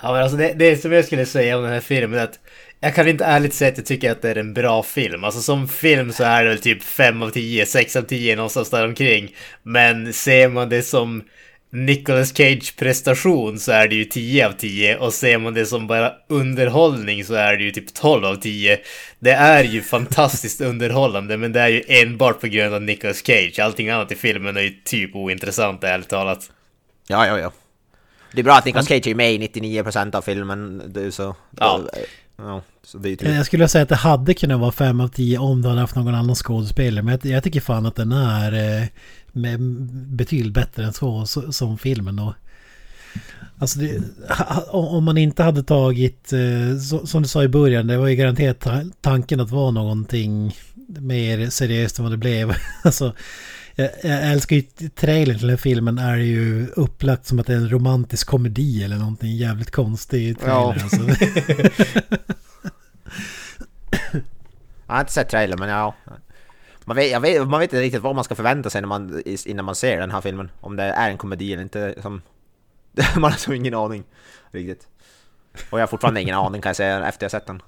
Ja 0.01 0.11
men 0.13 0.21
alltså 0.21 0.37
det, 0.37 0.53
det 0.53 0.77
som 0.77 0.91
jag 0.91 1.05
skulle 1.05 1.25
säga 1.25 1.57
om 1.57 1.63
den 1.63 1.71
här 1.71 1.79
filmen 1.79 2.19
är 2.19 2.23
att 2.23 2.39
jag 2.79 2.95
kan 2.95 3.07
inte 3.07 3.25
ärligt 3.25 3.53
säga 3.53 3.71
att 3.71 3.77
jag 3.77 3.85
tycker 3.85 4.11
att 4.11 4.21
det 4.21 4.29
är 4.29 4.37
en 4.37 4.53
bra 4.53 4.83
film. 4.83 5.23
Alltså 5.23 5.41
som 5.41 5.67
film 5.67 6.11
så 6.11 6.23
är 6.23 6.43
det 6.43 6.49
väl 6.49 6.59
typ 6.59 6.83
5 6.83 7.23
av 7.23 7.29
10, 7.29 7.65
6 7.65 7.95
av 7.95 8.01
10 8.01 8.35
någonstans 8.35 8.69
där 8.69 8.85
omkring. 8.85 9.35
Men 9.63 10.13
ser 10.13 10.49
man 10.49 10.69
det 10.69 10.83
som 10.83 11.23
Nicolas 11.73 12.33
Cage 12.37 12.75
prestation 12.77 13.59
så 13.59 13.71
är 13.71 13.87
det 13.87 13.95
ju 13.95 14.05
10 14.05 14.47
av 14.47 14.51
10 14.51 14.97
och 14.97 15.13
ser 15.13 15.37
man 15.37 15.53
det 15.53 15.65
som 15.65 15.87
bara 15.87 16.13
underhållning 16.27 17.25
så 17.25 17.33
är 17.33 17.57
det 17.57 17.63
ju 17.63 17.71
typ 17.71 17.93
12 17.93 18.25
av 18.25 18.35
10. 18.35 18.79
Det 19.19 19.31
är 19.31 19.63
ju 19.63 19.81
fantastiskt 19.81 20.61
underhållande 20.71 21.37
men 21.37 21.51
det 21.51 21.59
är 21.59 21.67
ju 21.67 21.83
enbart 21.87 22.41
på 22.41 22.47
grund 22.47 22.73
av 22.73 22.81
Nicolas 22.81 23.25
Cage. 23.25 23.59
Allting 23.59 23.89
annat 23.89 24.11
i 24.11 24.15
filmen 24.15 24.57
är 24.57 24.61
ju 24.61 24.73
typ 24.85 25.15
ointressant 25.15 25.83
ärligt 25.83 26.09
talat. 26.09 26.51
Ja, 27.07 27.27
ja, 27.27 27.39
ja. 27.39 27.51
Det 28.33 28.39
är 28.39 28.43
bra 28.43 28.53
att 28.53 28.65
Nicolas 28.65 28.87
Cage 28.87 29.07
är 29.07 29.15
med 29.15 29.33
i 29.33 29.37
99% 29.37 30.15
av 30.15 30.21
filmen, 30.21 30.83
det 30.93 31.03
är 31.03 31.11
så... 31.11 31.35
Ja. 31.59 31.81
ja 32.37 32.61
så 32.83 32.97
det 32.97 33.07
är 33.07 33.09
ju 33.09 33.15
typ- 33.15 33.27
Jag 33.27 33.45
skulle 33.45 33.67
säga 33.67 33.83
att 33.83 33.89
det 33.89 33.95
hade 33.95 34.33
kunnat 34.33 34.59
vara 34.59 34.71
5 34.71 35.01
av 35.01 35.07
10 35.07 35.37
om 35.37 35.61
du 35.61 35.69
hade 35.69 35.81
haft 35.81 35.95
någon 35.95 36.15
annan 36.15 36.35
skådespelare. 36.35 37.03
Men 37.03 37.19
jag, 37.23 37.31
jag 37.33 37.43
tycker 37.43 37.61
fan 37.61 37.85
att 37.85 37.95
den 37.95 38.11
är 38.11 38.53
eh, 38.53 38.87
med, 39.31 39.61
betydligt 39.91 40.53
bättre 40.53 40.85
än 40.85 40.93
så, 40.93 41.25
så 41.25 41.51
som 41.53 41.77
filmen 41.77 42.15
då. 42.15 42.35
Alltså 43.57 43.79
det, 43.79 44.01
om 44.69 45.03
man 45.03 45.17
inte 45.17 45.43
hade 45.43 45.63
tagit, 45.63 46.33
eh, 46.33 46.77
så, 46.89 47.07
som 47.07 47.21
du 47.21 47.27
sa 47.27 47.43
i 47.43 47.47
början, 47.47 47.87
det 47.87 47.97
var 47.97 48.07
ju 48.07 48.15
garanterat 48.15 48.59
ta- 48.59 48.83
tanken 49.01 49.39
att 49.39 49.51
vara 49.51 49.71
någonting 49.71 50.55
mer 50.87 51.49
seriöst 51.49 51.99
än 51.99 52.03
vad 52.05 52.13
det 52.13 52.17
blev. 52.17 52.55
Alltså, 52.83 53.13
jag, 53.75 53.89
jag 54.03 54.31
älskar 54.31 54.55
ju 54.55 54.61
trailern 54.89 55.37
till 55.37 55.47
den 55.47 55.49
här 55.49 55.57
filmen 55.57 55.97
är 55.97 56.17
ju 56.17 56.67
upplagt 56.67 57.25
som 57.25 57.39
att 57.39 57.47
det 57.47 57.53
är 57.53 57.57
en 57.57 57.69
romantisk 57.69 58.27
komedi 58.27 58.83
eller 58.83 58.97
någonting 58.97 59.37
jävligt 59.37 59.71
konstigt. 59.71 60.37
Ja. 60.45 60.75
Alltså. 60.83 60.97
Jag 64.87 64.95
har 64.95 64.99
inte 64.99 65.13
sett 65.13 65.29
trailern 65.29 65.59
men 65.59 65.69
ja. 65.69 65.95
Man 66.85 66.95
vet, 66.95 67.11
jag 67.11 67.19
vet, 67.19 67.47
man 67.47 67.59
vet 67.59 67.73
inte 67.73 67.81
riktigt 67.81 68.01
vad 68.01 68.15
man 68.15 68.23
ska 68.23 68.35
förvänta 68.35 68.69
sig 68.69 68.81
när 68.81 68.87
man, 68.87 69.23
innan 69.45 69.65
man 69.65 69.75
ser 69.75 69.99
den 69.99 70.11
här 70.11 70.21
filmen. 70.21 70.51
Om 70.61 70.75
det 70.75 70.83
är 70.83 71.09
en 71.09 71.17
komedi 71.17 71.53
eller 71.53 71.63
inte. 71.63 71.95
Som, 72.01 72.21
liksom. 72.93 73.21
man 73.21 73.31
har 73.31 73.37
så 73.37 73.53
ingen 73.53 73.73
aning 73.73 74.03
riktigt. 74.51 74.87
Och 75.69 75.79
jag 75.79 75.83
har 75.83 75.87
fortfarande 75.87 76.21
ingen 76.21 76.35
aning 76.35 76.61
kan 76.61 76.69
jag 76.69 76.75
säga 76.75 77.07
efter 77.07 77.23
jag 77.23 77.31
sett 77.31 77.47
den. 77.47 77.61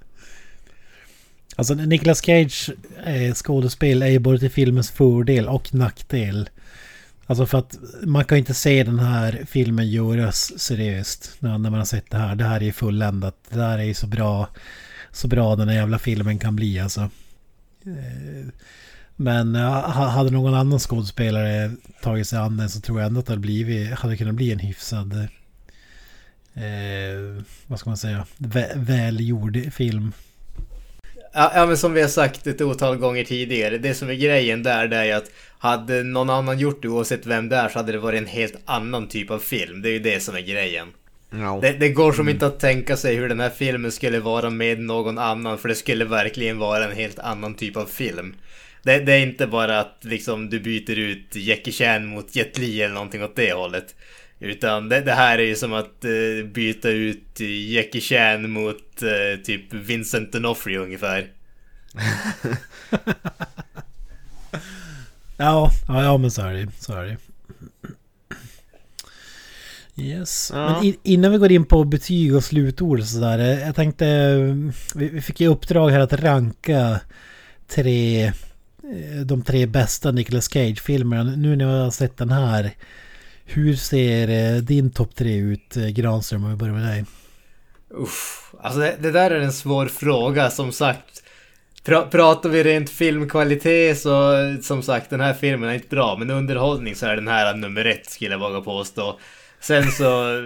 Alltså 1.56 1.74
Nicolas 1.74 2.22
Cage 2.22 2.70
eh, 3.06 3.34
skådespel 3.34 4.02
är 4.02 4.08
ju 4.08 4.20
både 4.20 4.40
till 4.40 4.52
filmens 4.52 4.92
fördel 4.92 5.48
och 5.48 5.74
nackdel. 5.74 6.50
Alltså 7.26 7.46
för 7.46 7.58
att 7.58 7.78
man 8.02 8.26
kan 8.26 8.38
ju 8.38 8.40
inte 8.40 8.54
se 8.54 8.84
den 8.84 9.00
här 9.00 9.46
filmen 9.48 9.90
göras 9.90 10.60
seriöst 10.60 11.36
när, 11.40 11.58
när 11.58 11.70
man 11.70 11.80
har 11.80 11.86
sett 11.86 12.12
det 12.12 12.18
här. 12.18 12.36
Det 12.36 12.44
här 12.44 12.62
är 12.62 12.66
ju 12.66 12.72
fulländat. 12.72 13.36
Det 13.50 13.62
här 13.62 13.80
är 13.80 13.84
ju 13.84 13.94
så 13.94 14.08
bra, 14.08 14.48
så 15.12 15.28
bra 15.28 15.56
den 15.56 15.68
här 15.68 15.76
jävla 15.76 16.00
filmen 16.00 16.40
kan 16.40 16.56
bli 16.56 16.80
alltså. 16.80 17.02
Eh, 17.86 18.48
men 19.24 19.56
ha- 19.56 20.08
hade 20.08 20.32
någon 20.32 20.54
annan 20.54 20.80
skådespelare 20.80 21.72
tagit 22.02 22.28
sig 22.28 22.40
an 22.40 22.58
den 22.58 22.70
så 22.70 22.82
tror 22.82 23.00
jag 23.00 23.08
ändå 23.08 23.20
att 23.20 23.26
det 23.26 23.32
hade, 23.32 23.42
blivit, 23.42 23.92
hade 23.92 24.18
kunnat 24.18 24.36
bli 24.36 24.52
en 24.52 24.60
hyfsad... 24.60 25.14
Eh, 26.54 27.44
vad 27.68 27.80
ska 27.80 27.90
man 27.90 27.98
säga? 27.98 28.26
Vä, 28.38 28.72
välgjord 28.76 29.74
film. 29.74 30.12
Ja, 31.34 31.66
men 31.68 31.78
som 31.78 31.94
vi 31.94 32.02
har 32.02 32.10
sagt 32.10 32.48
ett 32.48 32.62
otal 32.62 32.98
gånger 32.98 33.24
tidigare, 33.24 33.78
det 33.78 33.94
som 33.94 34.10
är 34.10 34.14
grejen 34.14 34.64
där 34.64 34.88
det 34.88 34.98
är 34.98 35.16
att 35.16 35.32
hade 35.58 36.04
någon 36.04 36.30
annan 36.30 36.60
gjort 36.60 36.82
det 36.82 36.88
oavsett 36.88 37.26
vem 37.26 37.50
det 37.50 37.56
är 37.56 37.70
så 37.70 37.80
hade 37.80 37.92
det 37.92 38.00
varit 38.00 38.22
en 38.22 38.28
helt 38.28 38.58
annan 38.66 39.08
typ 39.08 39.32
av 39.32 39.40
film. 39.40 39.82
Det 39.82 39.90
är 39.90 39.94
ju 39.94 40.00
det 40.00 40.20
som 40.24 40.36
är 40.36 40.42
grejen. 40.42 40.88
Ja. 41.32 41.60
Det, 41.62 41.72
det 41.72 41.90
går 41.90 42.14
som 42.14 42.30
inte 42.30 42.48
att 42.48 42.60
tänka 42.60 42.98
sig 42.98 43.16
hur 43.16 43.30
den 43.30 43.40
här 43.40 43.50
filmen 43.50 43.92
skulle 43.92 44.20
vara 44.20 44.50
med 44.50 44.80
någon 44.80 45.18
annan 45.18 45.58
för 45.58 45.70
det 45.70 45.76
skulle 45.76 46.06
verkligen 46.06 46.58
vara 46.58 46.86
en 46.86 46.96
helt 46.96 47.20
annan 47.20 47.54
typ 47.54 47.78
av 47.78 47.86
film. 47.86 48.36
Det, 48.84 49.00
det 49.00 49.14
är 49.14 49.20
inte 49.20 49.48
bara 49.48 49.80
att 49.80 49.98
liksom 50.02 50.50
du 50.50 50.60
byter 50.60 50.98
ut 51.00 51.36
Jackie 51.36 51.74
Chan 51.74 52.06
mot 52.06 52.36
Jet 52.36 52.58
Li 52.58 52.82
eller 52.82 52.94
någonting 52.94 53.24
åt 53.24 53.36
det 53.36 53.54
hållet. 53.54 53.96
Utan 54.40 54.90
det, 54.90 55.02
det 55.02 55.14
här 55.14 55.38
är 55.38 55.44
ju 55.44 55.56
som 55.56 55.74
att 55.74 56.06
eh, 56.06 56.46
byta 56.46 56.90
ut 56.90 57.40
Jackie 57.70 58.02
Chan 58.02 58.50
mot 58.52 59.02
eh, 59.04 59.42
typ 59.44 59.74
Vincent 59.74 60.36
D'Onofrio 60.36 60.78
ungefär. 60.78 61.28
Ja, 65.38 65.72
ja, 65.88 66.04
ja 66.04 66.18
men 66.18 66.32
så 66.32 66.42
är 66.42 66.54
det. 66.54 66.68
Så 66.80 66.94
är 66.94 67.06
det. 67.06 67.18
Yes. 70.04 70.52
Ja. 70.54 70.82
Men 70.82 70.94
innan 71.04 71.32
vi 71.32 71.38
går 71.38 71.52
in 71.52 71.66
på 71.66 71.84
betyg 71.84 72.36
och 72.36 72.44
slutord 72.44 73.00
och 73.00 73.06
sådär. 73.08 73.40
eh, 73.40 73.60
Jag 73.62 73.76
tänkte... 73.76 74.06
Vi, 74.96 75.10
vi 75.10 75.22
fick 75.22 75.40
ju 75.42 75.48
uppdrag 75.48 75.90
här 75.90 76.00
att 76.00 76.14
ranka 76.14 77.00
tre... 77.68 78.32
Eh, 78.84 79.22
de 79.26 79.44
tre 79.44 79.66
bästa 79.66 80.12
Nicolas 80.12 80.50
Cage-filmerna. 80.50 81.24
Nu 81.24 81.56
när 81.56 81.66
jag 81.66 81.84
har 81.84 81.92
sett 81.92 82.18
den 82.18 82.30
här. 82.30 82.72
Hur 83.46 83.76
ser 83.76 84.28
eh, 84.28 84.62
din 84.62 84.92
topp 84.92 85.16
tre 85.16 85.36
ut, 85.36 85.78
eh, 85.78 85.88
Granström? 85.88 86.44
Om 86.44 86.50
vi 86.50 86.56
börjar 86.56 86.74
med 86.74 86.88
dig. 86.88 87.06
Uff, 87.90 88.54
alltså 88.62 88.80
det, 88.80 88.96
det 89.00 89.12
där 89.12 89.32
är 89.32 89.40
en 89.40 89.54
svår 89.54 89.86
fråga 89.86 90.50
som 90.50 90.72
sagt. 90.72 91.24
Pra, 91.84 92.02
pratar 92.02 92.50
vi 92.50 92.64
rent 92.64 92.90
filmkvalitet 92.90 94.00
så 94.00 94.34
som 94.62 94.84
sagt 94.84 95.10
den 95.10 95.20
här 95.20 95.34
filmen 95.34 95.70
är 95.70 95.74
inte 95.74 95.88
bra 95.88 96.18
men 96.18 96.30
underhållning 96.30 96.96
så 96.96 97.06
är 97.06 97.16
den 97.16 97.28
här 97.28 97.54
nummer 97.56 97.86
ett 97.86 98.10
skulle 98.10 98.32
jag 98.32 98.40
våga 98.40 98.62
påstå. 98.62 99.20
Sen 99.60 99.92
så, 99.92 100.42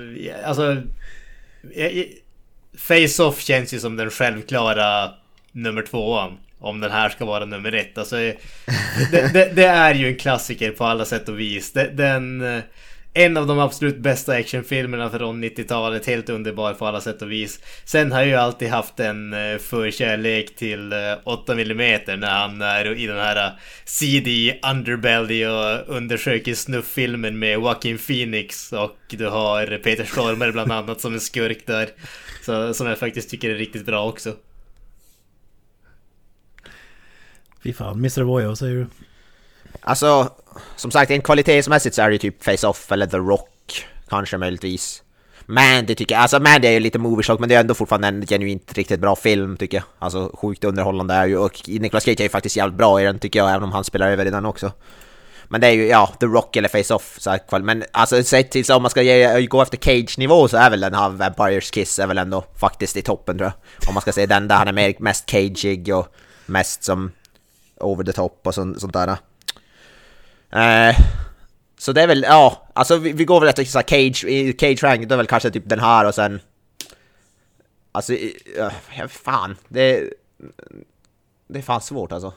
alltså... 0.45 0.77
Face-Off 2.77 3.39
känns 3.39 3.73
ju 3.73 3.79
som 3.79 3.95
den 3.95 4.09
självklara 4.09 5.11
nummer 5.51 5.81
tvåan. 5.81 6.37
Om 6.59 6.79
den 6.79 6.91
här 6.91 7.09
ska 7.09 7.25
vara 7.25 7.45
nummer 7.45 7.71
ett. 7.71 7.97
Alltså, 7.97 8.15
det, 8.15 9.33
det, 9.33 9.51
det 9.55 9.65
är 9.65 9.93
ju 9.93 10.07
en 10.07 10.15
klassiker 10.15 10.71
på 10.71 10.85
alla 10.85 11.05
sätt 11.05 11.29
och 11.29 11.39
vis. 11.39 11.71
Den... 11.73 12.41
Eh, 12.41 12.63
en 13.17 13.37
av 13.37 13.47
de 13.47 13.59
absolut 13.59 13.97
bästa 13.97 14.33
actionfilmerna 14.33 15.09
från 15.09 15.43
90-talet. 15.43 16.05
Helt 16.05 16.29
underbar 16.29 16.73
på 16.73 16.85
alla 16.87 17.01
sätt 17.01 17.21
och 17.21 17.31
vis. 17.31 17.59
Sen 17.85 18.11
har 18.11 18.19
jag 18.19 18.27
ju 18.27 18.35
alltid 18.35 18.69
haft 18.69 18.99
en 18.99 19.33
eh, 19.33 19.57
förkärlek 19.57 20.55
till 20.55 20.93
eh, 20.93 20.97
8mm 20.97 22.17
när 22.17 22.39
han 22.39 22.61
är 22.61 22.97
i 22.97 23.07
den 23.07 23.17
här 23.17 23.51
CD 23.85 24.59
Underbelly 24.71 25.45
och 25.45 25.95
undersöker 25.95 26.53
snufffilmen 26.53 27.39
med 27.39 27.53
Joaquin 27.53 27.97
Phoenix 27.97 28.73
och 28.73 28.97
du 29.09 29.27
har 29.27 29.77
Peter 29.77 30.05
Stormare 30.05 30.51
bland 30.51 30.71
annat 30.71 31.01
som 31.01 31.13
en 31.13 31.19
skurk 31.19 31.67
där. 31.67 31.89
Så, 32.45 32.73
som 32.73 32.87
jag 32.87 32.97
faktiskt 32.97 33.29
tycker 33.29 33.49
är 33.49 33.55
riktigt 33.55 33.85
bra 33.85 34.09
också. 34.09 34.33
Fy 37.67 37.73
fan, 37.73 37.97
Mr. 37.97 38.21
Voyo, 38.21 38.47
vad 38.47 38.57
säger 38.57 38.75
du? 38.75 38.87
Alltså, 39.81 40.31
som 40.75 40.91
sagt, 40.91 41.11
en 41.11 41.21
kvalitetsmässigt 41.21 41.95
så 41.95 42.01
är 42.01 42.07
det 42.07 42.13
ju 42.13 42.17
typ 42.17 42.43
Face-Off 42.43 42.91
eller 42.91 43.07
The 43.07 43.17
Rock, 43.17 43.85
kanske 44.09 44.37
möjligtvis. 44.37 45.03
Men 45.45 45.85
det 45.85 45.95
tycker 45.95 46.15
jag, 46.15 46.21
alltså 46.21 46.39
Mandy 46.39 46.67
är 46.67 46.71
ju 46.71 46.79
lite 46.79 46.99
movieshock 46.99 47.39
men 47.39 47.49
det 47.49 47.55
är 47.55 47.59
ändå 47.59 47.73
fortfarande 47.73 48.07
en 48.07 48.27
genuint 48.27 48.73
riktigt 48.73 48.99
bra 48.99 49.15
film 49.15 49.57
tycker 49.57 49.77
jag. 49.77 49.83
Alltså 49.99 50.31
sjukt 50.33 50.63
underhållande 50.63 51.13
är 51.13 51.25
ju, 51.25 51.37
och 51.37 51.61
Nicolas 51.67 52.03
Cage 52.03 52.19
är 52.19 52.23
ju 52.23 52.29
faktiskt 52.29 52.55
jävligt 52.55 52.77
bra 52.77 53.01
i 53.01 53.03
den 53.03 53.19
tycker 53.19 53.39
jag, 53.39 53.49
även 53.49 53.63
om 53.63 53.71
han 53.71 53.83
spelar 53.83 54.11
över 54.11 54.25
i 54.25 54.29
den 54.29 54.45
också. 54.45 54.71
Men 55.47 55.61
det 55.61 55.67
är 55.67 55.71
ju, 55.71 55.87
ja, 55.87 56.13
The 56.19 56.25
Rock 56.25 56.55
eller 56.55 56.69
Face-Off, 56.69 57.19
så 57.19 57.59
men 57.59 57.83
alltså 57.91 58.23
sett 58.23 58.51
till 58.51 58.65
så 58.65 58.75
om 58.75 58.81
man 58.81 58.91
ska 58.91 59.01
ge, 59.01 59.45
gå 59.47 59.61
efter 59.61 59.77
Cage-nivå 59.77 60.47
så 60.47 60.57
är 60.57 60.69
väl 60.69 60.79
den 60.79 60.93
här 60.93 61.09
Vampires 61.09 61.71
Kiss 61.71 61.99
är 61.99 62.07
väl 62.07 62.17
ändå 62.17 62.45
faktiskt 62.59 62.97
i 62.97 63.01
toppen 63.01 63.37
tror 63.37 63.51
jag. 63.51 63.89
Om 63.89 63.93
man 63.93 64.01
ska 64.01 64.11
säga 64.11 64.27
den 64.27 64.47
där 64.47 64.55
han 64.55 64.67
är 64.67 64.73
mer, 64.73 64.93
mest 64.99 65.25
cageig 65.25 65.95
och 65.95 66.07
mest 66.45 66.83
som 66.83 67.11
over 67.79 68.03
the 68.03 68.13
top 68.13 68.41
och 68.47 68.53
sånt, 68.55 68.81
sånt 68.81 68.93
där. 68.93 69.07
Eh, 70.51 70.95
så 71.79 71.91
det 71.91 72.01
är 72.01 72.07
väl, 72.07 72.23
ja, 72.29 72.67
alltså 72.73 72.97
vi, 72.97 73.11
vi 73.11 73.25
går 73.25 73.39
väl 73.39 73.49
efter 73.49 73.63
så 73.63 73.77
här 73.77 73.85
cage, 73.87 74.25
cage 74.59 74.83
rank, 74.83 75.07
då 75.07 75.13
är 75.15 75.17
väl 75.17 75.27
kanske 75.27 75.49
typ 75.51 75.69
den 75.69 75.79
här 75.79 76.05
och 76.05 76.15
sen... 76.15 76.39
Alltså, 77.91 78.13
i- 78.13 78.37
ja, 78.97 79.07
fan, 79.07 79.55
det... 79.67 80.09
Det 81.49 81.59
är 81.59 81.63
fan 81.63 81.81
svårt 81.81 82.11
alltså. 82.11 82.33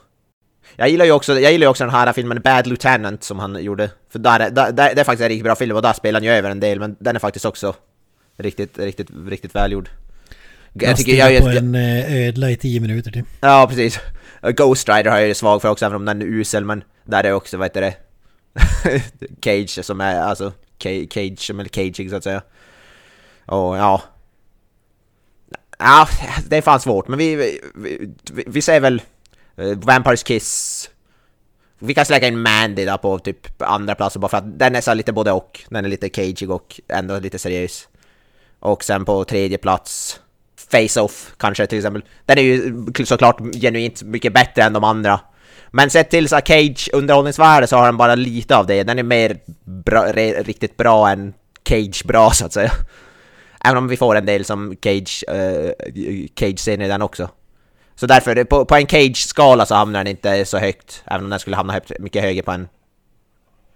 Jag 0.75 0.89
gillar 0.89 1.05
ju 1.05 1.11
också, 1.11 1.39
jag 1.39 1.51
gillar 1.51 1.67
också 1.67 1.83
den 1.83 1.93
här 1.93 2.13
filmen 2.13 2.41
Bad 2.41 2.67
Lieutenant 2.67 3.23
som 3.23 3.39
han 3.39 3.63
gjorde. 3.63 3.89
För 4.09 4.19
där, 4.19 4.39
är- 4.39 4.49
där, 4.49 4.71
där, 4.71 4.95
det 4.95 5.01
är 5.01 5.05
faktiskt 5.05 5.23
en 5.23 5.29
riktigt 5.29 5.43
bra 5.43 5.55
film 5.55 5.75
och 5.75 5.81
där 5.81 5.93
spelar 5.93 6.19
han 6.19 6.23
ju 6.25 6.31
över 6.31 6.49
en 6.49 6.59
del, 6.59 6.79
men 6.79 6.95
den 6.99 7.15
är 7.15 7.19
faktiskt 7.19 7.45
också 7.45 7.75
riktigt, 8.37 8.77
riktigt, 8.79 9.07
riktigt 9.27 9.55
välgjord. 9.55 9.89
Jag 10.73 10.97
tycker 10.97 11.15
jag, 11.15 11.41
på 11.41 11.49
en 11.49 11.75
eh, 11.75 12.27
ödla 12.27 12.51
i 12.51 12.55
tio 12.55 12.79
minuter 12.79 13.11
typ. 13.11 13.25
Ja, 13.41 13.65
precis. 13.69 13.99
Ghost 14.41 14.89
Rider 14.89 15.11
har 15.11 15.17
jag 15.17 15.27
ju 15.27 15.33
svag 15.33 15.61
för 15.61 15.69
också, 15.69 15.85
även 15.85 15.95
om 15.95 16.05
den 16.05 16.21
är 16.21 16.25
usel, 16.25 16.65
men 16.65 16.83
där 17.03 17.23
är 17.23 17.33
också, 17.33 17.57
vad 17.57 17.65
heter 17.65 17.81
det? 17.81 17.95
Cage 19.41 19.85
som 19.85 20.01
är, 20.01 20.21
alltså, 20.21 20.51
Cage, 20.79 21.49
eller 21.49 21.65
caging 21.65 22.09
så 22.09 22.15
att 22.15 22.23
säga. 22.23 22.41
Och 23.45 23.77
ja. 23.77 24.01
Ja, 25.79 26.07
det 26.47 26.57
är 26.57 26.61
fan 26.61 26.79
svårt, 26.79 27.07
men 27.07 27.19
vi, 27.19 27.35
vi, 27.35 27.61
vi, 27.75 28.13
vi 28.47 28.61
säger 28.61 28.79
väl 28.79 29.01
eh, 29.55 29.77
Vampires 29.77 30.23
Kiss. 30.23 30.89
Vi 31.79 31.93
kan 31.93 32.05
släcka 32.05 32.27
in 32.27 32.41
Mandy 32.41 32.85
då 32.85 32.97
på 32.97 33.19
typ 33.19 33.61
andra 33.61 33.95
plats 33.95 34.17
bara 34.17 34.29
för 34.29 34.37
att 34.37 34.59
den 34.59 34.75
är 34.75 34.81
så 34.81 34.93
lite 34.93 35.13
både 35.13 35.31
och. 35.31 35.59
Den 35.69 35.85
är 35.85 35.89
lite 35.89 36.09
cageig 36.09 36.51
och 36.51 36.81
ändå 36.87 37.19
lite 37.19 37.39
seriös. 37.39 37.87
Och 38.59 38.83
sen 38.83 39.05
på 39.05 39.23
tredje 39.23 39.57
plats 39.57 40.19
Face-Off 40.69 41.33
kanske 41.37 41.67
till 41.67 41.77
exempel. 41.77 42.03
Den 42.25 42.37
är 42.37 42.41
ju 42.41 42.85
såklart 43.05 43.39
genuint 43.61 44.03
mycket 44.03 44.33
bättre 44.33 44.63
än 44.63 44.73
de 44.73 44.83
andra. 44.83 45.19
Men 45.71 45.89
sett 45.89 46.09
till 46.09 46.29
så 46.29 46.39
Cage 46.45 46.89
underhållningsvärde 46.93 47.67
så 47.67 47.77
har 47.77 47.85
den 47.85 47.97
bara 47.97 48.15
lite 48.15 48.57
av 48.57 48.67
det. 48.67 48.83
Den 48.83 48.99
är 48.99 49.03
mer 49.03 49.37
bra, 49.65 50.03
riktigt 50.43 50.77
bra 50.77 51.09
än 51.09 51.33
Cage 51.69 52.05
bra 52.05 52.31
så 52.31 52.45
att 52.45 52.53
säga. 52.53 52.71
Även 53.65 53.77
om 53.77 53.87
vi 53.87 53.97
får 53.97 54.15
en 54.15 54.25
del 54.25 54.45
som 54.45 54.75
Cage, 54.83 55.23
eh, 55.27 55.35
uh, 55.35 56.27
Cage-scener 56.35 56.85
i 56.85 56.87
den 56.87 57.01
också. 57.01 57.29
Så 57.95 58.07
därför, 58.07 58.43
på, 58.43 58.65
på 58.65 58.75
en 58.75 58.87
Cage-skala 58.87 59.65
så 59.65 59.75
hamnar 59.75 59.99
den 59.99 60.07
inte 60.07 60.45
så 60.45 60.57
högt. 60.57 61.03
Även 61.05 61.23
om 61.23 61.29
den 61.29 61.39
skulle 61.39 61.55
hamna 61.55 61.73
högt, 61.73 61.91
mycket 61.99 62.23
högre 62.23 62.43
på 62.43 62.51
en... 62.51 62.67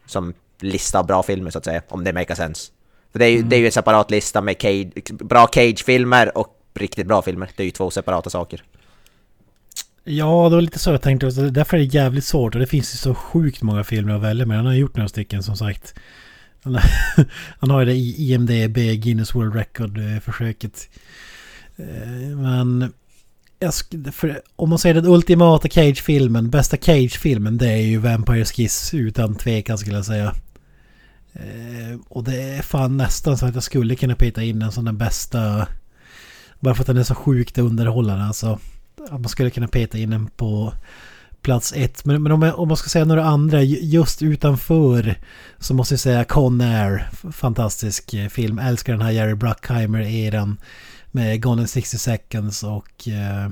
Som 0.06 0.34
lista 0.62 1.00
av 1.00 1.06
bra 1.08 1.24
filmer 1.24 1.52
så 1.52 1.58
att 1.58 1.66
säga, 1.66 1.82
om 1.90 2.04
det 2.04 2.14
makes 2.14 2.38
sense. 2.38 2.72
För 3.12 3.20
det 3.20 3.26
är 3.26 3.30
ju, 3.30 3.38
mm. 3.38 3.50
det 3.50 3.56
är 3.56 3.60
ju 3.60 3.66
en 3.66 3.72
separat 3.72 4.12
lista 4.12 4.42
med 4.42 4.62
Cage, 4.62 5.12
bra 5.12 5.48
Cage-filmer 5.48 6.38
och 6.38 6.55
riktigt 6.80 7.08
bra 7.08 7.22
filmer. 7.22 7.50
Det 7.56 7.64
är 7.64 7.66
ju 7.66 7.72
två 7.72 7.92
separata 7.92 8.30
saker. 8.30 8.64
Ja, 10.04 10.50
det 10.50 10.56
var 10.56 10.62
lite 10.62 10.80
så 10.80 10.92
jag 10.92 11.02
tänkte. 11.02 11.26
Därför 11.30 11.78
är 11.78 11.82
det 11.82 11.94
jävligt 11.94 12.26
svårt. 12.26 12.56
Och 12.56 12.60
det 12.60 12.68
finns 12.68 12.94
ju 12.94 12.98
så 12.98 13.16
sjukt 13.16 13.62
många 13.62 13.84
filmer 13.84 14.16
att 14.16 14.22
välja 14.22 14.46
med. 14.46 14.58
Han 14.58 14.66
har 14.66 14.74
gjort 14.74 14.96
några 14.96 15.10
stycken 15.10 15.44
som 15.44 15.58
sagt. 15.58 15.94
Han 17.60 17.70
har 17.70 17.80
ju 17.82 17.86
det 17.86 17.94
i 17.94 18.34
IMDB, 18.34 18.76
Guinness 18.76 19.36
World 19.36 19.56
Record-försöket. 19.56 20.90
Eh, 21.78 22.38
men 22.38 22.94
för, 24.12 24.42
om 24.56 24.70
man 24.70 24.80
säger 24.80 24.96
den 24.96 25.06
ultimata 25.06 25.68
Cage-filmen, 25.68 26.50
bästa 26.50 26.78
Cage-filmen, 26.78 27.58
det 27.58 27.70
är 27.70 27.82
ju 27.82 27.98
Vampire 27.98 28.46
Kiss 28.46 28.94
utan 28.94 29.36
tvekan 29.36 29.78
skulle 29.78 29.96
jag 29.96 30.06
säga. 30.06 30.36
Eh, 31.34 32.00
och 32.10 32.24
det 32.24 32.42
är 32.42 32.62
fan 32.62 32.98
nästan 32.98 33.38
så 33.38 33.46
att 33.46 33.54
jag 33.54 33.64
skulle 33.64 33.96
kunna 33.96 34.16
peta 34.16 34.44
in 34.44 34.60
den 34.60 34.72
som 34.72 34.86
den 34.86 34.98
bästa. 34.98 35.68
Bara 36.66 36.76
för 36.76 36.84
att 36.84 36.88
den 36.88 36.98
är 36.98 37.04
så 37.04 37.16
sjukt 37.16 37.58
underhållande 37.58 38.26
alltså. 38.26 38.60
Att 39.10 39.22
man 39.22 39.30
skulle 39.30 39.50
kunna 39.50 39.68
peta 39.68 39.98
in 39.98 40.10
den 40.10 40.28
på 40.28 40.74
plats 41.42 41.74
ett. 41.76 42.06
Men, 42.06 42.24
men 42.24 42.32
om, 42.32 42.42
jag, 42.42 42.60
om 42.60 42.68
man 42.68 42.78
ska 42.78 42.90
säga 42.90 43.06
några 43.06 43.24
andra 43.24 43.62
just 43.64 44.22
utanför 44.22 45.16
så 45.60 45.74
måste 45.74 45.94
jag 45.94 46.00
säga 46.00 46.24
Con 46.24 46.62
Air. 46.62 47.10
Fantastisk 47.32 48.14
eh, 48.14 48.28
film. 48.28 48.60
Älskar 48.60 48.94
den 48.94 49.02
här 49.02 49.12
Jerry 49.12 49.34
Bruckheimer-eran 49.34 50.58
med 51.12 51.42
Gone 51.42 51.62
in 51.62 51.68
60 51.68 51.98
seconds 51.98 52.64
och... 52.64 53.08
Eh, 53.08 53.50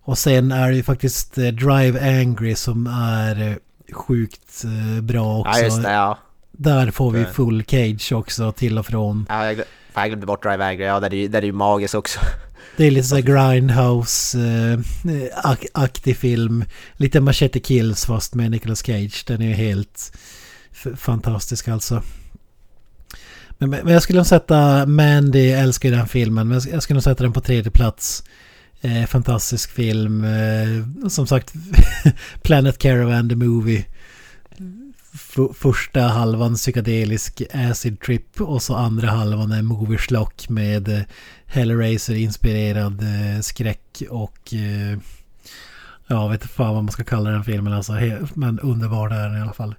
och 0.00 0.18
sen 0.18 0.52
är 0.52 0.70
det 0.70 0.76
ju 0.76 0.82
faktiskt 0.82 1.38
eh, 1.38 1.46
Drive 1.46 2.20
Angry 2.20 2.54
som 2.54 2.86
är 2.86 3.58
sjukt 3.92 4.64
bra 5.02 5.38
också. 5.38 5.58
Ja, 5.58 5.64
just 5.64 5.82
det, 5.82 5.92
ja. 5.92 6.18
Där 6.52 6.90
får 6.90 7.10
vi 7.10 7.24
full 7.24 7.64
cage 7.64 8.12
också 8.12 8.52
till 8.52 8.78
och 8.78 8.86
från. 8.86 9.26
Ja, 9.28 9.52
jag, 9.52 9.64
jag 10.00 10.08
glömde 10.08 10.26
bort 10.26 10.42
Drive 10.42 10.64
Angry. 10.64 10.84
Ja, 10.84 11.00
där 11.00 11.14
är, 11.14 11.28
där 11.28 11.42
är 11.42 11.46
ju 11.46 11.52
magiskt 11.52 11.94
också. 11.94 12.20
Det 12.76 12.86
är 12.86 12.90
lite 12.90 13.08
såhär 13.08 13.22
Grindhouse-aktig 13.22 16.10
eh, 16.10 16.16
film. 16.16 16.64
Lite 16.92 17.20
Machete 17.20 17.60
Kills 17.60 18.06
fast 18.06 18.34
med 18.34 18.50
Nicolas 18.50 18.86
Cage. 18.86 19.24
Den 19.26 19.42
är 19.42 19.46
ju 19.46 19.54
helt 19.54 20.12
fantastisk 20.96 21.68
alltså. 21.68 22.02
Men, 23.58 23.70
men 23.70 23.88
jag 23.88 24.02
skulle 24.02 24.18
nog 24.18 24.26
sätta 24.26 24.86
Mandy, 24.86 25.50
jag 25.50 25.60
älskar 25.60 25.88
ju 25.88 25.94
den 25.94 26.08
filmen, 26.08 26.48
men 26.48 26.60
jag 26.72 26.82
skulle 26.82 26.94
nog 26.94 27.04
sätta 27.04 27.22
den 27.22 27.32
på 27.32 27.40
tredje 27.40 27.70
plats. 27.70 28.24
Eh, 28.80 29.06
fantastisk 29.06 29.70
film. 29.70 30.24
Eh, 30.24 31.08
som 31.08 31.26
sagt, 31.26 31.52
Planet 32.42 32.78
Caravan, 32.78 33.28
the 33.28 33.36
movie 33.36 33.84
första 35.54 36.00
halvan 36.00 36.54
psykedelisk 36.54 37.42
acid 37.52 38.00
trip 38.00 38.40
och 38.40 38.62
så 38.62 38.74
andra 38.74 39.10
halvan 39.10 39.52
är 39.52 39.62
movie 39.62 39.98
slock 39.98 40.48
med 40.48 40.88
eh, 40.88 41.00
Hellraiser-inspirerad 41.46 43.02
eh, 43.02 43.40
skräck 43.40 44.02
och 44.10 44.54
eh, 44.54 44.98
ja, 46.06 46.28
vet 46.28 46.42
inte 46.42 46.54
fan 46.54 46.74
vad 46.74 46.84
man 46.84 46.92
ska 46.92 47.04
kalla 47.04 47.30
den 47.30 47.44
filmen 47.44 47.72
alltså. 47.72 47.92
Men 48.34 48.58
underbar 48.58 49.10
är 49.10 49.28
den 49.28 49.38
i 49.38 49.40
alla 49.40 49.52
fall. 49.52 49.74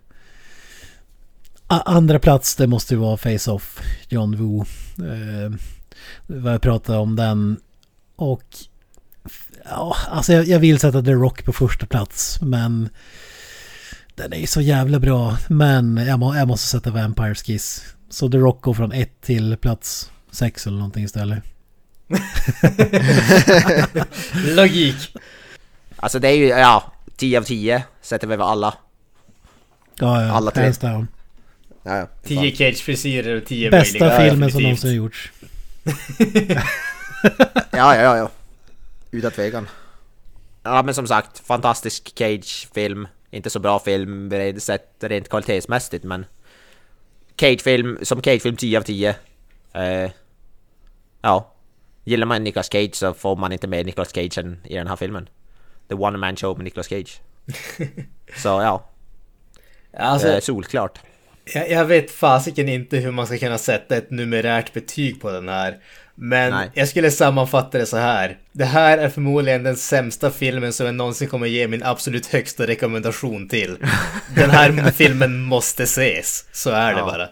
andra 1.68 2.20
plats 2.20 2.56
det 2.56 2.68
måste 2.68 2.94
ju 2.94 3.00
vara 3.00 3.18
Face-Off, 3.18 3.80
John 4.10 4.36
Woo. 4.36 4.66
Eh, 4.98 5.52
vad 6.28 6.54
jag 6.54 6.62
pratade 6.62 6.98
om 6.98 7.16
den. 7.16 7.58
Och 8.16 8.44
ja, 9.66 9.96
alltså 10.10 10.34
jag, 10.34 10.46
jag 10.46 10.60
vill 10.60 10.80
sätta 10.80 11.02
The 11.02 11.14
Rock 11.14 11.46
på 11.46 11.54
första 11.54 11.86
plats 11.86 12.42
men 12.42 12.90
den 14.20 14.34
är 14.34 14.38
ju 14.38 14.48
så 14.48 14.62
jävla 14.62 15.00
bra. 15.00 15.38
Men 15.48 15.98
jag, 15.98 16.20
må, 16.20 16.36
jag 16.36 16.48
måste 16.48 16.68
sätta 16.68 16.92
Vampires 16.92 17.42
Kiss. 17.42 17.84
Så 18.10 18.30
The 18.30 18.38
Rock 18.38 18.62
går 18.62 18.74
från 18.74 18.92
1 18.92 19.22
till 19.22 19.58
plats 19.58 20.12
6 20.32 20.68
eller 20.68 20.78
någonting 20.78 21.04
istället. 21.04 21.44
Logik. 24.56 25.16
Alltså 25.96 26.20
det 26.20 26.28
är 26.28 26.34
ju, 26.34 26.48
ja, 26.48 26.94
10 27.18 27.40
av 27.40 27.44
10 27.44 27.84
sätter 28.02 28.28
vi 28.28 28.36
väl 28.36 28.48
alla. 28.48 28.74
Ja, 29.96 30.22
ja. 30.22 30.32
Alla 30.32 30.52
tre. 30.52 30.74
Ja, 30.82 31.06
ja, 31.84 32.08
10 32.24 32.56
Cage-frisyrer 32.56 33.38
och 33.38 33.46
10 33.46 33.72
Bästa 33.72 34.06
möjliga. 34.06 34.30
filmen 34.30 34.52
som 34.52 34.62
någonsin 34.64 34.94
gjorts. 34.94 35.32
ja, 37.72 37.96
ja, 37.96 38.18
ja. 38.18 38.30
Utan 39.12 39.32
tvekan. 39.32 39.68
Ja 40.64 40.84
men 40.84 40.94
som 40.94 41.08
sagt, 41.08 41.40
fantastisk 41.40 42.12
Cage-film. 42.16 43.08
Inte 43.32 43.50
så 43.50 43.60
bra 43.60 43.80
film 43.80 44.32
sett 44.58 44.96
rent 45.00 45.30
kvalitetsmässigt 45.30 46.04
men... 46.04 46.26
Cage-film, 47.40 47.98
som 48.02 48.22
Cage-film 48.22 48.56
10 48.56 48.78
av 48.78 48.82
10. 48.82 49.16
Eh, 49.74 50.12
ja. 51.22 51.54
Gillar 52.04 52.28
man 52.28 52.44
Nicolas 52.44 52.72
Cage 52.72 52.96
så 52.96 53.14
får 53.14 53.36
man 53.36 53.52
inte 53.52 53.68
med 53.68 53.86
Nicolas 53.86 54.14
Cage 54.14 54.38
i 54.66 54.76
den 54.76 54.88
här 54.88 54.96
filmen. 54.96 55.30
The 55.90 55.96
One 55.96 56.18
Man 56.18 56.36
Show 56.36 56.58
med 56.58 56.64
Nicolas 56.64 56.88
Cage. 56.88 57.22
så 58.36 58.48
ja. 58.48 58.90
Alltså, 59.94 60.28
eh, 60.28 60.40
solklart. 60.40 61.00
Jag, 61.54 61.72
jag 61.72 61.86
vet 61.86 62.12
fasiken 62.12 62.70
inte 62.70 62.98
hur 62.98 63.12
man 63.12 63.28
ska 63.28 63.38
kunna 63.38 63.58
sätta 63.58 63.98
ett 63.98 64.12
numerärt 64.12 64.74
betyg 64.74 65.22
på 65.22 65.32
den 65.32 65.50
här. 65.50 65.78
Men 66.22 66.52
Nej. 66.52 66.72
jag 66.74 66.88
skulle 66.88 67.12
sammanfatta 67.12 67.78
det 67.78 67.86
så 67.86 67.98
här. 67.98 68.38
Det 68.52 68.66
här 68.66 68.98
är 68.98 69.10
förmodligen 69.10 69.64
den 69.64 69.76
sämsta 69.76 70.32
filmen 70.32 70.74
som 70.74 70.86
jag 70.86 70.96
någonsin 70.96 71.28
kommer 71.28 71.48
ge 71.48 71.68
min 71.68 71.84
absolut 71.84 72.26
högsta 72.26 72.68
rekommendation 72.68 73.50
till. 73.50 73.78
Den 74.36 74.50
här 74.50 74.92
filmen 74.92 75.42
måste 75.42 75.84
ses. 75.84 76.46
Så 76.52 76.70
är 76.70 76.94
det 76.94 77.00
ja. 77.00 77.06
bara. 77.06 77.30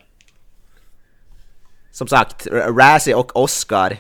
Som 1.92 2.08
sagt, 2.08 2.48
Razzie 2.52 3.16
och 3.16 3.36
Oscar 3.36 3.98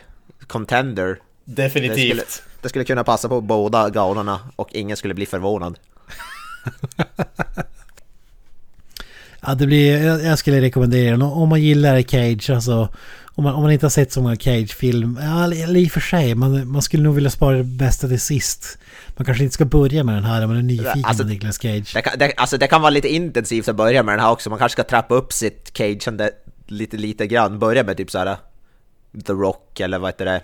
Contender. 0.47 1.19
Definitivt. 1.45 1.97
Det 1.97 2.01
skulle, 2.01 2.23
det 2.61 2.69
skulle 2.69 2.85
kunna 2.85 3.03
passa 3.03 3.30
på 3.30 3.41
båda 3.41 3.89
galorna 3.89 4.39
och 4.55 4.69
ingen 4.72 4.97
skulle 4.97 5.14
bli 5.14 5.26
förvånad. 5.26 5.80
ja, 9.41 9.55
det 9.55 9.68
blir, 9.68 10.23
jag 10.26 10.39
skulle 10.39 10.61
rekommendera 10.61 11.11
den. 11.11 11.22
Om 11.22 11.49
man 11.49 11.61
gillar 11.61 12.01
Cage, 12.01 12.49
alltså 12.49 12.89
om 13.38 13.43
man, 13.43 13.53
om 13.53 13.61
man 13.61 13.72
inte 13.72 13.85
har 13.85 13.91
sett 13.91 14.11
så 14.11 14.22
många 14.22 14.35
Cage-film, 14.35 15.19
ja, 15.22 15.53
i 15.53 15.88
och 15.88 15.91
för 15.91 15.99
sig, 15.99 16.35
man, 16.35 16.72
man 16.72 16.81
skulle 16.81 17.03
nog 17.03 17.15
vilja 17.15 17.30
spara 17.30 17.57
det 17.57 17.64
bästa 17.64 18.07
till 18.07 18.22
sist. 18.22 18.77
Man 19.18 19.26
kanske 19.26 19.43
inte 19.43 19.53
ska 19.53 19.65
börja 19.65 20.03
med 20.03 20.15
den 20.15 20.23
här 20.23 20.43
om 20.43 20.49
man 20.49 20.57
är 20.57 20.61
nyfiken 20.61 21.05
alltså, 21.05 21.23
på 21.23 21.30
Nicolas 21.30 21.61
Cage. 21.61 21.93
Det 21.93 22.01
kan, 22.01 22.19
det, 22.19 22.34
alltså 22.38 22.57
det 22.57 22.68
kan 22.68 22.81
vara 22.81 22.89
lite 22.89 23.07
intensivt 23.07 23.68
att 23.68 23.76
börja 23.76 24.03
med 24.03 24.14
den 24.14 24.19
här 24.19 24.31
också. 24.31 24.49
Man 24.49 24.59
kanske 24.59 24.73
ska 24.73 24.84
trappa 24.84 25.15
upp 25.15 25.34
sitt 25.34 25.72
Cage 25.77 26.07
lite, 26.68 26.97
lite 26.97 27.27
grann. 27.27 27.59
Börja 27.59 27.84
med 27.84 27.97
typ 27.97 28.11
såhär 28.11 28.38
The 29.26 29.34
Rock 29.34 29.80
eller 29.80 29.99
vad 29.99 30.09
heter 30.09 30.26
det? 30.26 30.41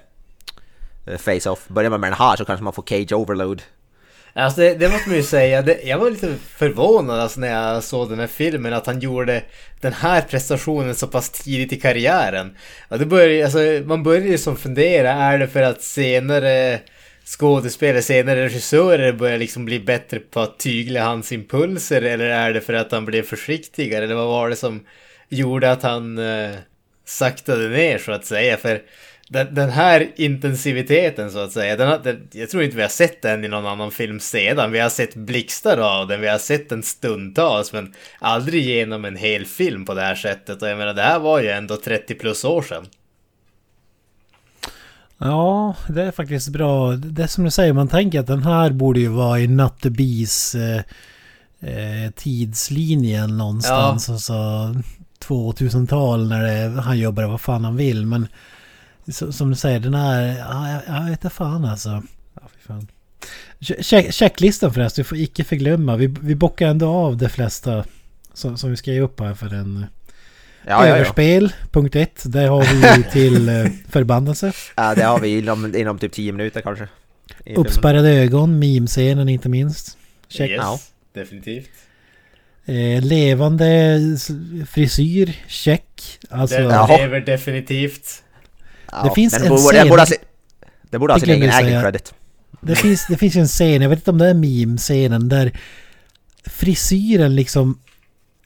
Eh, 1.05 1.17
Face-Off. 1.17 1.67
Börja 1.67 1.89
med 1.89 2.01
den 2.01 2.13
här 2.13 2.35
så 2.35 2.45
kanske 2.45 2.63
man 2.63 2.73
får 2.73 2.83
Cage 2.83 3.13
Overload. 3.13 3.61
Alltså 4.35 4.61
det, 4.61 4.75
det 4.75 4.89
måste 4.89 5.09
man 5.09 5.17
ju 5.17 5.23
säga. 5.23 5.61
Det, 5.61 5.79
jag 5.83 5.97
var 5.97 6.09
lite 6.09 6.35
förvånad 6.55 7.19
alltså 7.19 7.39
när 7.39 7.51
jag 7.51 7.83
såg 7.83 8.09
den 8.09 8.19
här 8.19 8.27
filmen 8.27 8.73
att 8.73 8.85
han 8.85 8.99
gjorde 8.99 9.43
den 9.81 9.93
här 9.93 10.21
prestationen 10.21 10.95
så 10.95 11.07
pass 11.07 11.29
tidigt 11.29 11.73
i 11.73 11.79
karriären. 11.79 12.57
Ja, 12.89 12.97
det 12.97 13.05
börjar, 13.05 13.43
alltså, 13.43 13.59
man 13.85 14.03
börjar 14.03 14.27
ju 14.27 14.37
som 14.37 14.57
fundera, 14.57 15.11
är 15.11 15.37
det 15.37 15.47
för 15.47 15.61
att 15.61 15.81
senare 15.81 16.79
skådespelare, 17.25 18.01
senare 18.01 18.45
regissörer 18.45 19.13
börjar 19.13 19.37
liksom 19.37 19.65
bli 19.65 19.79
bättre 19.79 20.19
på 20.19 20.39
att 20.39 20.59
tygla 20.59 21.03
hans 21.03 21.31
impulser 21.31 22.01
eller 22.01 22.25
är 22.25 22.53
det 22.53 22.61
för 22.61 22.73
att 22.73 22.91
han 22.91 23.05
blev 23.05 23.23
försiktigare 23.23 24.03
eller 24.03 24.15
vad 24.15 24.27
var 24.27 24.49
det 24.49 24.55
som 24.55 24.85
gjorde 25.29 25.71
att 25.71 25.83
han 25.83 26.17
eh, 26.17 26.51
saktade 27.05 27.69
ner 27.69 27.97
så 27.97 28.11
att 28.11 28.25
säga? 28.25 28.57
För 28.57 28.81
den, 29.33 29.55
den, 29.55 29.69
här 29.69 30.11
intensiviteten 30.15 31.31
så 31.31 31.39
att 31.39 31.51
säga, 31.51 31.77
den, 31.77 32.03
den, 32.03 32.27
jag 32.31 32.49
tror 32.49 32.63
inte 32.63 32.75
vi 32.75 32.81
har 32.81 32.89
sett 32.89 33.21
den 33.21 33.45
i 33.45 33.47
någon 33.47 33.65
annan 33.65 33.91
film 33.91 34.19
sedan. 34.19 34.71
Vi 34.71 34.79
har 34.79 34.89
sett 34.89 35.15
blixtar 35.15 35.77
av 35.77 36.07
den, 36.07 36.21
vi 36.21 36.27
har 36.27 36.37
sett 36.37 36.69
den 36.69 36.83
stundtals, 36.83 37.73
men 37.73 37.93
aldrig 38.19 38.63
genom 38.63 39.05
en 39.05 39.15
hel 39.15 39.45
film 39.45 39.85
på 39.85 39.93
det 39.93 40.01
här 40.01 40.15
sättet. 40.15 40.61
Och 40.61 40.67
jag 40.67 40.77
menar, 40.77 40.93
det 40.93 41.01
här 41.01 41.19
var 41.19 41.41
ju 41.41 41.49
ändå 41.49 41.77
30 41.77 42.15
plus 42.15 42.45
år 42.45 42.61
sedan. 42.61 42.85
Ja, 45.17 45.75
det 45.89 46.01
är 46.01 46.11
faktiskt 46.11 46.49
bra. 46.49 46.91
Det 46.91 47.23
är 47.23 47.27
som 47.27 47.43
du 47.43 47.51
säger, 47.51 47.73
man 47.73 47.87
tänker 47.87 48.19
att 48.19 48.27
den 48.27 48.43
här 48.43 48.71
borde 48.71 48.99
ju 48.99 49.07
vara 49.07 49.39
i 49.39 49.47
Nattebis 49.47 50.55
eh, 50.55 50.81
eh, 51.59 52.11
tidslinjen 52.15 53.37
någonstans. 53.37 54.07
Ja. 54.07 54.13
Alltså 54.13 54.33
2000-tal 55.27 56.27
när 56.27 56.43
det, 56.43 56.81
han 56.81 56.99
jobbar 56.99 57.23
vad 57.23 57.41
fan 57.41 57.65
han 57.65 57.75
vill. 57.75 58.05
Men 58.05 58.27
som 59.11 59.49
du 59.49 59.55
säger, 59.55 59.79
den 59.79 59.93
här... 59.93 60.37
Ja, 60.37 60.81
jag, 60.87 61.03
vet 61.03 61.11
inte 61.11 61.29
fan 61.29 61.65
alltså. 61.65 62.03
Ja, 62.33 62.41
fy 62.55 62.67
fan. 62.67 62.87
Check, 63.81 64.13
checklistan 64.13 64.73
förresten, 64.73 65.01
du 65.01 65.07
får 65.07 65.17
icke 65.17 65.43
förglömma. 65.43 65.95
Vi, 65.95 66.07
vi 66.21 66.35
bockar 66.35 66.67
ändå 66.67 66.89
av 66.89 67.17
de 67.17 67.29
flesta 67.29 67.85
som, 68.33 68.57
som 68.57 68.69
vi 68.69 68.77
ska 68.77 68.91
ge 68.91 69.01
upp 69.01 69.19
här 69.19 69.33
för 69.33 69.53
en... 69.53 69.85
Ja, 70.67 70.85
Överspel, 70.85 71.43
ja, 71.43 71.49
ja. 71.61 71.67
punkt 71.71 71.95
ett. 71.95 72.23
Där 72.25 72.47
har 72.47 72.61
vi 72.61 73.03
till 73.11 73.49
eh, 73.49 73.65
förbannelse. 73.89 74.51
Ja, 74.75 74.95
det 74.95 75.03
har 75.03 75.19
vi 75.19 75.37
inom, 75.37 75.75
inom 75.75 75.99
typ 75.99 76.11
10 76.11 76.31
minuter 76.31 76.61
kanske. 76.61 76.87
Uppspärrade 77.55 78.09
ögon, 78.09 78.59
meme-scenen 78.59 79.29
inte 79.29 79.49
minst. 79.49 79.97
Check. 80.27 80.49
Yes, 80.49 80.61
ja. 80.61 80.79
definitivt. 81.13 81.69
Eh, 82.65 83.01
levande 83.01 83.99
frisyr, 84.69 85.35
check. 85.47 86.19
Alltså, 86.29 86.57
det 86.57 86.97
lever 86.97 87.21
definitivt. 87.21 88.23
Det 89.03 89.11
finns 89.15 89.33
en 89.33 89.49
borde, 89.49 89.61
scen... 89.61 89.83
Det 89.83 89.89
borde 89.89 90.01
ha, 90.01 90.07
det 90.89 90.99
borde 90.99 91.13
ha 91.13 91.19
sin 91.19 91.29
egen 91.29 91.49
acting 91.49 91.81
credit. 91.81 92.13
Det 92.61 92.75
finns, 92.75 93.07
det 93.07 93.17
finns 93.17 93.35
en 93.35 93.47
scen, 93.47 93.81
jag 93.81 93.89
vet 93.89 93.99
inte 93.99 94.11
om 94.11 94.17
det 94.17 94.27
är 94.27 94.33
meme-scenen, 94.33 95.29
där 95.29 95.59
frisyren 96.45 97.35
liksom 97.35 97.79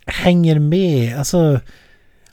hänger 0.05 0.59
med. 0.59 1.17
Alltså, 1.17 1.59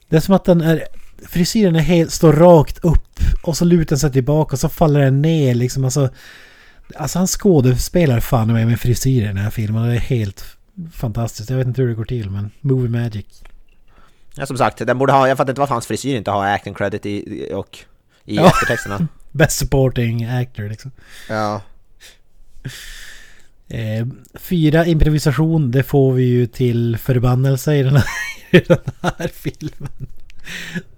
det 0.09 0.17
är 0.17 0.21
som 0.21 0.35
att 0.35 0.45
den 0.45 0.61
är... 0.61 0.85
Frisyren 1.29 1.77
är 1.77 1.81
helt, 1.81 2.13
står 2.13 2.33
rakt 2.33 2.85
upp 2.85 3.21
och 3.43 3.57
så 3.57 3.65
lutar 3.65 3.89
den 3.89 3.99
sig 3.99 4.13
tillbaka 4.13 4.53
och 4.53 4.61
så 4.61 4.69
faller 4.69 5.01
den 5.01 5.23
ner 5.23 5.55
liksom. 5.55 5.85
Alltså, 5.85 6.09
alltså 6.97 7.19
han 7.19 7.27
skådespelar 7.27 8.21
fan 8.21 8.53
med 8.53 8.67
med 8.67 8.81
frisyren 8.81 9.25
i 9.25 9.35
den 9.35 9.37
här 9.37 9.51
filmen. 9.51 9.89
Det 9.89 9.95
är 9.95 9.99
helt 9.99 10.45
fantastiskt. 10.93 11.51
Jag 11.51 11.57
vet 11.57 11.67
inte 11.67 11.83
hur 11.83 11.89
det 11.89 11.95
går 11.95 12.05
till 12.05 12.31
men 12.31 12.51
movie 12.61 12.91
magic. 12.91 13.43
Ja 14.35 14.47
som 14.47 14.59
sagt, 14.59 14.79
den 14.79 14.99
borde 14.99 15.13
ha... 15.13 15.29
Jag 15.29 15.37
fattar 15.37 15.53
inte 15.53 15.61
varför 15.61 15.75
hans 15.75 15.87
frisyr 15.87 16.17
inte 16.17 16.31
har 16.31 16.47
acting 16.47 16.75
credit 16.75 17.07
i, 17.07 17.49
och 17.55 17.79
i 18.25 18.37
ja. 18.37 18.47
eftertexterna. 18.47 19.09
Best 19.33 19.59
supporting 19.59 20.25
actor 20.25 20.69
liksom. 20.69 20.91
Ja. 21.29 21.63
Eh, 23.69 24.07
fyra 24.35 24.87
improvisation, 24.87 25.71
det 25.71 25.83
får 25.83 26.13
vi 26.13 26.25
ju 26.25 26.47
till 26.47 26.99
förbannelse 26.99 27.75
i 27.75 27.83
den 27.83 27.97
här, 27.97 28.05
i 28.51 28.61
den 28.61 28.79
här 29.01 29.29
filmen. 29.29 30.07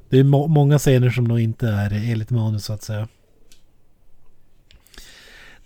Det 0.09 0.19
är 0.19 0.25
må 0.25 0.47
många 0.47 0.79
scener 0.79 1.11
som 1.11 1.25
nog 1.25 1.41
inte 1.41 1.69
är 1.69 1.93
enligt 1.93 2.31
manus 2.31 2.65
så 2.65 2.73
att 2.73 2.83
säga. 2.83 3.09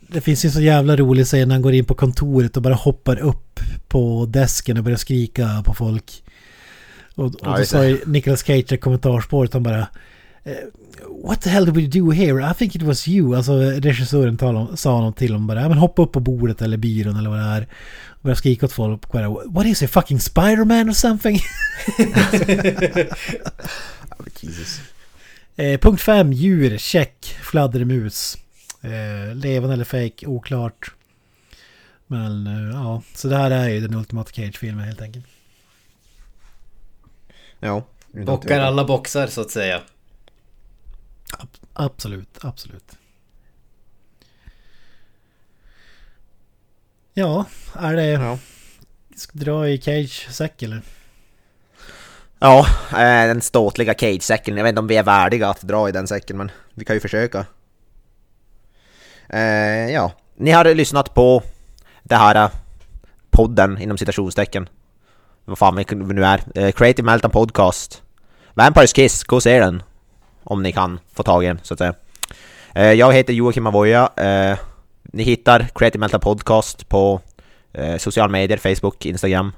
Det 0.01 0.21
finns 0.21 0.45
ju 0.45 0.47
en 0.47 0.53
så 0.53 0.61
jävla 0.61 0.97
rolig 0.97 1.27
scen 1.27 1.49
när 1.49 1.55
han 1.55 1.63
går 1.63 1.75
in 1.75 1.85
på 1.85 1.95
kontoret 1.95 2.57
och 2.57 2.63
bara 2.63 2.75
hoppar 2.75 3.19
upp 3.19 3.61
på 3.89 4.27
desken 4.27 4.77
och 4.79 4.85
börjar 4.85 4.99
skrika 4.99 5.63
på 5.67 5.75
folk. 5.75 6.23
Och, 7.15 7.25
och 7.25 7.59
då 7.59 7.65
sa 7.65 7.85
ju 7.85 8.01
Nicolas 8.07 8.45
Cage 8.45 8.73
i 8.73 8.77
kommentarspåret 8.77 9.53
han 9.53 9.63
bara 9.63 9.87
What 11.25 11.43
the 11.43 11.51
hell 11.51 11.65
did 11.65 11.77
we 11.77 11.87
do 11.87 12.11
here? 12.11 12.51
I 12.51 12.55
think 12.55 12.75
it 12.77 12.83
was 12.83 13.09
you. 13.09 13.37
Alltså 13.37 13.53
regissören 13.61 14.37
talade, 14.37 14.77
sa 14.77 15.01
något 15.01 15.17
till 15.17 15.33
honom 15.33 15.47
bara. 15.47 15.69
Men 15.69 15.79
hoppa 15.79 16.03
upp 16.03 16.13
på 16.13 16.21
bordet 16.21 16.63
eller 16.63 16.77
byrån 16.77 17.17
eller 17.17 17.31
vad 17.31 17.39
det 17.39 17.45
är. 17.45 17.69
Och 18.07 18.23
började 18.23 18.39
skrika 18.39 18.67
åt 18.67 18.73
folk. 18.73 19.13
Bara, 19.13 19.29
What 19.29 19.67
is 19.67 19.83
it? 19.83 19.91
Fucking 19.91 20.21
Spiderman 20.21 20.89
or 20.89 20.93
something? 20.93 21.41
Jesus. 24.41 24.81
Eh, 25.57 25.81
punkt 25.81 26.03
5. 26.03 26.33
Djur. 26.33 26.79
Check. 26.79 27.37
Fladdermus. 27.43 28.37
Eh, 28.83 29.35
levande 29.35 29.75
eller 29.75 29.85
fake? 29.85 30.27
Oklart. 30.27 30.91
Men 32.07 32.47
eh, 32.47 32.75
ja, 32.75 33.03
så 33.15 33.29
det 33.29 33.37
här 33.37 33.51
är 33.51 33.69
ju 33.69 33.81
den 33.81 33.95
ultimata 33.95 34.31
Cage-filmen 34.33 34.85
helt 34.85 35.01
enkelt. 35.03 35.27
Ja. 37.61 37.85
Bockar 38.13 38.61
alla 38.61 38.85
boxar 38.85 39.27
så 39.27 39.41
att 39.41 39.51
säga. 39.51 39.81
Absolut, 41.73 42.39
absolut. 42.41 42.97
Ja, 47.15 47.45
är 47.79 47.97
det... 47.97 48.07
Ja. 48.07 48.39
Ska 49.17 49.39
dra 49.39 49.69
i 49.69 49.79
Cage-säck 49.79 50.63
eller? 50.63 50.83
Ja, 52.39 52.67
eh, 52.91 53.27
den 53.27 53.41
ståtliga 53.41 53.95
Cage-säcken. 53.95 54.57
Jag 54.57 54.65
vet 54.65 54.69
inte 54.71 54.81
om 54.81 54.87
vi 54.87 54.97
är 54.97 55.03
värdiga 55.03 55.49
att 55.49 55.63
dra 55.63 55.89
i 55.89 55.93
den 55.93 56.07
säcken, 56.07 56.37
men 56.37 56.51
vi 56.75 56.85
kan 56.85 56.97
ju 56.97 57.01
försöka. 57.01 57.47
Eh, 59.29 59.91
ja, 59.91 60.13
ni 60.37 60.51
har 60.51 60.75
lyssnat 60.75 61.15
på 61.15 61.43
det 62.03 62.17
här 62.17 62.35
eh, 62.35 62.51
podden 63.31 63.79
inom 63.79 63.99
citationstecken. 63.99 64.69
Vad 65.45 65.59
fan 65.59 65.77
vi 65.77 65.85
nu 65.95 66.25
är. 66.25 66.73
Creative 66.73 67.07
Meltdown 67.07 67.31
Podcast. 67.31 68.03
Vampires 68.55 68.93
Kiss, 68.93 69.25
gå 69.25 69.37
och 69.37 69.43
se 69.43 69.61
den. 69.61 69.83
Om 70.51 70.63
ni 70.63 70.73
kan 70.73 71.01
få 71.13 71.23
tag 71.23 71.45
i 71.45 71.47
den, 71.47 71.61
så 71.63 71.75
att 71.75 71.79
säga. 71.79 71.95
Eh, 72.75 72.93
jag 72.93 73.13
heter 73.13 73.33
Joakim 73.33 73.67
Avoya. 73.67 74.11
Eh, 74.17 74.59
ni 75.03 75.23
hittar 75.23 75.67
Creative 75.75 76.01
Meltdown 76.01 76.21
Podcast 76.21 76.89
på 76.89 77.21
eh, 77.73 77.97
sociala 77.97 78.29
medier, 78.29 78.59
Facebook, 78.59 79.07
Instagram, 79.07 79.53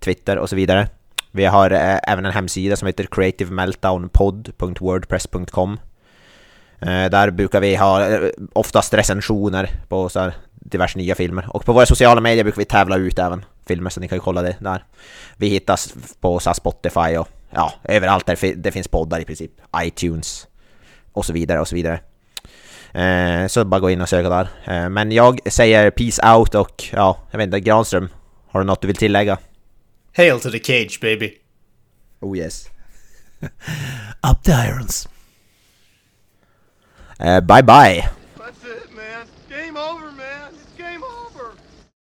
Twitter 0.00 0.38
och 0.38 0.48
så 0.48 0.56
vidare. 0.56 0.88
Vi 1.30 1.44
har 1.44 1.70
eh, 1.70 1.98
även 2.02 2.26
en 2.26 2.32
hemsida 2.32 2.76
som 2.76 2.86
heter 2.86 3.04
creativemeltdownpod.wordpress.com 3.04 5.78
eh, 6.80 7.04
Där 7.10 7.30
brukar 7.30 7.60
vi 7.60 7.76
ha 7.76 8.08
eh, 8.08 8.30
oftast 8.52 8.94
recensioner 8.94 9.70
på 9.88 10.08
så 10.08 10.32
diverse 10.54 10.98
nya 10.98 11.14
filmer. 11.14 11.56
Och 11.56 11.64
på 11.64 11.72
våra 11.72 11.86
sociala 11.86 12.20
medier 12.20 12.44
brukar 12.44 12.58
vi 12.58 12.64
tävla 12.64 12.96
ut 12.96 13.18
även 13.18 13.44
filmer, 13.66 13.90
så 13.90 14.00
ni 14.00 14.08
kan 14.08 14.16
ju 14.16 14.22
kolla 14.22 14.42
det 14.42 14.56
där. 14.58 14.84
Vi 15.36 15.48
hittas 15.48 15.94
på 16.20 16.38
så 16.38 16.54
Spotify 16.54 17.16
och 17.16 17.28
ja, 17.54 17.72
överallt 17.84 18.26
där 18.26 18.54
det 18.56 18.72
finns 18.72 18.88
poddar 18.88 19.20
i 19.20 19.24
princip. 19.24 19.52
iTunes 19.76 20.46
och 21.12 21.24
så 21.24 21.32
vidare 21.32 21.60
och 21.60 21.68
så 21.68 21.74
vidare. 21.74 22.00
Eh, 22.92 23.46
så 23.46 23.64
bara 23.64 23.80
gå 23.80 23.90
in 23.90 24.00
och 24.00 24.08
söka 24.08 24.28
där. 24.28 24.48
Eh, 24.64 24.88
men 24.88 25.12
jag 25.12 25.40
säger 25.52 25.90
peace 25.90 26.34
out 26.36 26.54
och 26.54 26.84
ja, 26.92 27.18
jag 27.30 27.38
vet 27.38 27.46
inte, 27.46 27.60
Granström, 27.60 28.08
har 28.48 28.60
du 28.60 28.66
något 28.66 28.80
du 28.80 28.86
vill 28.86 28.96
tillägga? 28.96 29.38
Hail 30.16 30.40
to 30.40 30.50
the 30.50 30.58
cage 30.58 30.98
baby! 31.02 31.32
Oh 32.20 32.38
yes. 32.38 32.68
Up 34.22 34.42
the 34.44 34.52
irons. 34.52 35.08
Uh, 37.20 37.40
bye 37.40 37.62
bye. 37.62 38.23